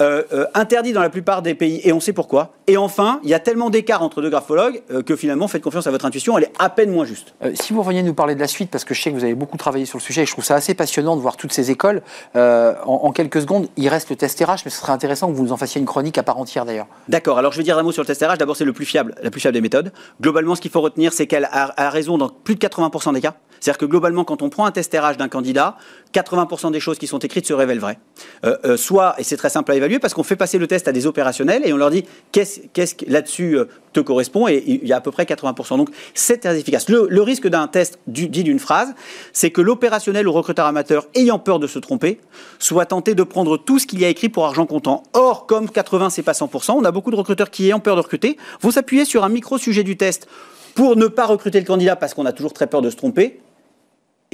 Euh, 0.00 0.22
euh, 0.32 0.46
interdit 0.54 0.92
dans 0.92 1.02
la 1.02 1.10
plupart 1.10 1.42
des 1.42 1.54
pays 1.54 1.80
et 1.84 1.92
on 1.92 2.00
sait 2.00 2.12
pourquoi. 2.12 2.52
Et 2.66 2.76
enfin, 2.76 3.20
il 3.22 3.30
y 3.30 3.34
a 3.34 3.38
tellement 3.38 3.70
d'écart 3.70 4.02
entre 4.02 4.22
deux 4.22 4.30
graphologues 4.30 4.82
euh, 4.90 5.02
que 5.02 5.16
finalement, 5.16 5.48
faites 5.48 5.62
confiance 5.62 5.86
à 5.86 5.90
votre 5.90 6.04
intuition, 6.04 6.36
elle 6.36 6.44
est 6.44 6.52
à 6.58 6.70
peine 6.70 6.90
moins 6.90 7.04
juste. 7.04 7.34
Euh, 7.42 7.52
si 7.54 7.72
vous 7.72 7.80
reveniez 7.80 8.02
nous 8.02 8.14
parler 8.14 8.34
de 8.34 8.40
la 8.40 8.48
suite, 8.48 8.70
parce 8.70 8.84
que 8.84 8.94
je 8.94 9.02
sais 9.02 9.10
que 9.10 9.16
vous 9.16 9.24
avez 9.24 9.34
beaucoup 9.34 9.56
travaillé 9.56 9.86
sur 9.86 9.98
le 9.98 10.02
sujet, 10.02 10.22
et 10.22 10.26
je 10.26 10.32
trouve 10.32 10.44
ça 10.44 10.54
assez 10.54 10.74
passionnant 10.74 11.16
de 11.16 11.20
voir 11.20 11.36
toutes 11.36 11.52
ces 11.52 11.70
écoles. 11.70 12.02
en, 12.34 12.82
en 12.84 13.12
quelques 13.12 13.40
secondes, 13.40 13.68
il 13.76 13.88
reste 13.88 14.10
le 14.10 14.16
test 14.16 14.38
RH, 14.40 14.62
mais 14.64 14.70
ce 14.70 14.80
serait 14.80 14.92
intéressant 14.92 15.28
que 15.28 15.36
vous 15.36 15.44
nous 15.44 15.52
en 15.52 15.56
fassiez 15.56 15.80
une 15.80 15.86
chronique 15.86 16.18
à 16.18 16.22
part 16.22 16.38
entière 16.38 16.64
d'ailleurs. 16.64 16.86
D'accord, 17.08 17.38
alors 17.38 17.52
je 17.52 17.58
vais 17.58 17.64
dire 17.64 17.78
un 17.78 17.82
mot 17.82 17.92
sur 17.92 18.02
le 18.02 18.06
test 18.06 18.22
RH. 18.22 18.38
D'abord, 18.38 18.56
c'est 18.56 18.64
le 18.64 18.72
plus 18.72 18.86
fiable, 18.86 19.14
la 19.22 19.30
plus 19.30 19.40
fiable 19.40 19.54
des 19.54 19.60
méthodes. 19.60 19.92
Globalement, 20.20 20.54
ce 20.54 20.60
qu'il 20.60 20.70
faut 20.70 20.80
retenir, 20.80 21.12
c'est 21.12 21.26
qu'elle 21.26 21.48
a, 21.50 21.72
a 21.76 21.90
raison 21.90 22.18
dans 22.18 22.28
plus 22.28 22.54
de 22.54 22.60
80% 22.60 23.14
des 23.14 23.20
cas. 23.20 23.34
C'est-à-dire 23.64 23.78
que 23.78 23.86
globalement, 23.86 24.24
quand 24.24 24.42
on 24.42 24.50
prend 24.50 24.66
un 24.66 24.72
test 24.72 24.94
RH 24.94 25.16
d'un 25.16 25.28
candidat, 25.28 25.78
80% 26.12 26.70
des 26.70 26.80
choses 26.80 26.98
qui 26.98 27.06
sont 27.06 27.18
écrites 27.20 27.46
se 27.46 27.54
révèlent 27.54 27.78
vraies. 27.78 27.98
Euh, 28.44 28.58
euh, 28.66 28.76
soit, 28.76 29.14
et 29.16 29.24
c'est 29.24 29.38
très 29.38 29.48
simple 29.48 29.72
à 29.72 29.74
parce 30.00 30.14
qu'on 30.14 30.22
fait 30.22 30.36
passer 30.36 30.58
le 30.58 30.66
test 30.66 30.88
à 30.88 30.92
des 30.92 31.06
opérationnels 31.06 31.62
et 31.64 31.72
on 31.72 31.76
leur 31.76 31.90
dit 31.90 32.04
qu'est-ce 32.32 32.94
qui 32.94 33.06
là-dessus 33.06 33.58
euh, 33.58 33.68
te 33.94 34.00
correspond, 34.00 34.48
et 34.48 34.62
il 34.66 34.86
y 34.86 34.92
a 34.92 34.96
à 34.96 35.00
peu 35.00 35.10
près 35.10 35.24
80%. 35.24 35.76
Donc, 35.78 35.88
c'est 36.12 36.38
très 36.38 36.58
efficace. 36.58 36.88
Le, 36.88 37.22
risque 37.22 37.48
d'un 37.48 37.68
test 37.68 37.98
dit 38.06 38.28
d'une 38.28 38.58
phrase, 38.58 38.92
c'est 39.32 39.50
que 39.50 39.60
l'opérationnel 39.60 40.28
ou 40.28 40.32
recruteur 40.32 40.66
amateur, 40.66 41.06
ayant 41.14 41.38
peur 41.38 41.58
de 41.58 41.66
se 41.66 41.78
tromper, 41.78 42.20
soit 42.58 42.86
tenté 42.86 43.14
de 43.14 43.22
prendre 43.22 43.56
tout 43.56 43.78
ce 43.78 43.86
qu'il 43.86 44.00
y 44.00 44.04
a 44.04 44.08
écrit 44.08 44.28
pour 44.28 44.44
argent 44.44 44.66
comptant. 44.66 45.04
Or, 45.14 45.46
comme 45.46 45.70
80, 45.70 46.10
c'est 46.10 46.22
pas 46.22 46.32
100%, 46.32 46.72
on 46.72 46.84
a 46.84 46.90
beaucoup 46.90 47.10
de 47.10 47.16
recruteurs 47.16 47.50
qui, 47.50 47.66
ayant 47.66 47.80
peur 47.80 47.96
de 47.96 48.00
recruter, 48.02 48.36
vont 48.60 48.70
s'appuyer 48.70 49.04
sur 49.04 49.24
un 49.24 49.28
micro-sujet 49.28 49.84
du 49.84 49.96
test 49.96 50.26
pour 50.74 50.96
ne 50.96 51.06
pas 51.06 51.26
recruter 51.26 51.60
le 51.60 51.66
candidat 51.66 51.96
parce 51.96 52.14
qu'on 52.14 52.26
a 52.26 52.32
toujours 52.32 52.52
très 52.52 52.66
peur 52.66 52.82
de 52.82 52.90
se 52.90 52.96
tromper. 52.96 53.40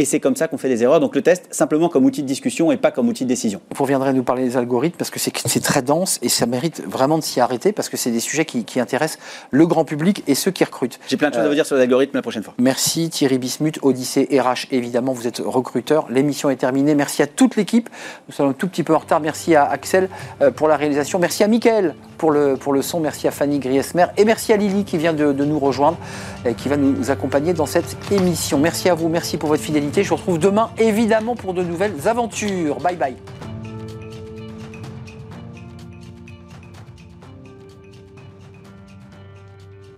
Et 0.00 0.06
c'est 0.06 0.18
comme 0.18 0.34
ça 0.34 0.48
qu'on 0.48 0.56
fait 0.56 0.70
des 0.70 0.82
erreurs. 0.82 0.98
Donc 0.98 1.14
le 1.14 1.20
test, 1.20 1.44
simplement 1.50 1.90
comme 1.90 2.06
outil 2.06 2.22
de 2.22 2.26
discussion 2.26 2.72
et 2.72 2.78
pas 2.78 2.90
comme 2.90 3.10
outil 3.10 3.24
de 3.24 3.28
décision. 3.28 3.60
Vous 3.76 3.82
reviendrez 3.84 4.14
nous 4.14 4.22
parler 4.22 4.44
des 4.44 4.56
algorithmes 4.56 4.96
parce 4.96 5.10
que 5.10 5.18
c'est 5.18 5.60
très 5.60 5.82
dense 5.82 6.18
et 6.22 6.30
ça 6.30 6.46
mérite 6.46 6.82
vraiment 6.86 7.18
de 7.18 7.22
s'y 7.22 7.38
arrêter 7.38 7.72
parce 7.72 7.90
que 7.90 7.98
c'est 7.98 8.10
des 8.10 8.20
sujets 8.20 8.46
qui, 8.46 8.80
intéressent 8.80 9.18
le 9.50 9.66
grand 9.66 9.84
public 9.84 10.22
et 10.26 10.34
ceux 10.34 10.52
qui 10.52 10.64
recrutent. 10.64 10.98
J'ai 11.06 11.18
plein 11.18 11.28
de 11.28 11.34
choses 11.34 11.44
à 11.44 11.48
vous 11.48 11.54
dire 11.54 11.66
sur 11.66 11.76
les 11.76 11.82
algorithmes 11.82 12.16
la 12.16 12.22
prochaine 12.22 12.42
fois. 12.42 12.54
Merci 12.56 13.10
Thierry 13.10 13.36
Bismuth, 13.36 13.78
Odyssée 13.82 14.26
RH, 14.32 14.68
évidemment, 14.70 15.12
vous 15.12 15.26
êtes 15.26 15.42
recruteur. 15.44 16.06
L'émission 16.08 16.48
est 16.48 16.56
terminée. 16.56 16.94
Merci 16.94 17.20
à 17.20 17.26
toute 17.26 17.56
l'équipe. 17.56 17.90
Nous 18.26 18.34
sommes 18.34 18.48
un 18.48 18.54
tout 18.54 18.68
petit 18.68 18.84
peu 18.84 18.94
en 18.94 19.00
retard. 19.00 19.20
Merci 19.20 19.54
à 19.54 19.64
Axel 19.64 20.08
euh, 20.40 20.50
pour 20.50 20.66
la 20.66 20.78
réalisation. 20.78 21.18
Merci 21.18 21.44
à 21.44 21.46
Mickaël 21.46 21.94
pour 22.16 22.30
le, 22.30 22.56
pour 22.56 22.72
le 22.72 22.80
son. 22.80 23.00
Merci 23.00 23.28
à 23.28 23.32
Fanny 23.32 23.58
Griesmer 23.58 24.06
et 24.16 24.24
merci 24.24 24.54
à 24.54 24.56
Lily 24.56 24.84
qui 24.84 24.96
vient 24.96 25.12
de 25.12 25.44
nous 25.44 25.58
rejoindre 25.58 25.98
et 26.46 26.54
qui 26.54 26.70
va 26.70 26.78
nous 26.78 27.10
accompagner 27.10 27.52
dans 27.52 27.66
cette 27.66 27.96
émission. 28.10 28.58
Merci 28.58 28.88
à 28.88 28.94
vous. 28.94 29.10
Merci 29.10 29.36
pour 29.36 29.50
votre 29.50 29.62
fidélité. 29.62 29.89
Je 29.94 30.08
vous 30.08 30.16
retrouve 30.16 30.38
demain 30.38 30.70
évidemment 30.78 31.34
pour 31.34 31.52
de 31.52 31.62
nouvelles 31.62 32.06
aventures. 32.06 32.78
Bye 32.78 32.96
bye. 32.96 33.16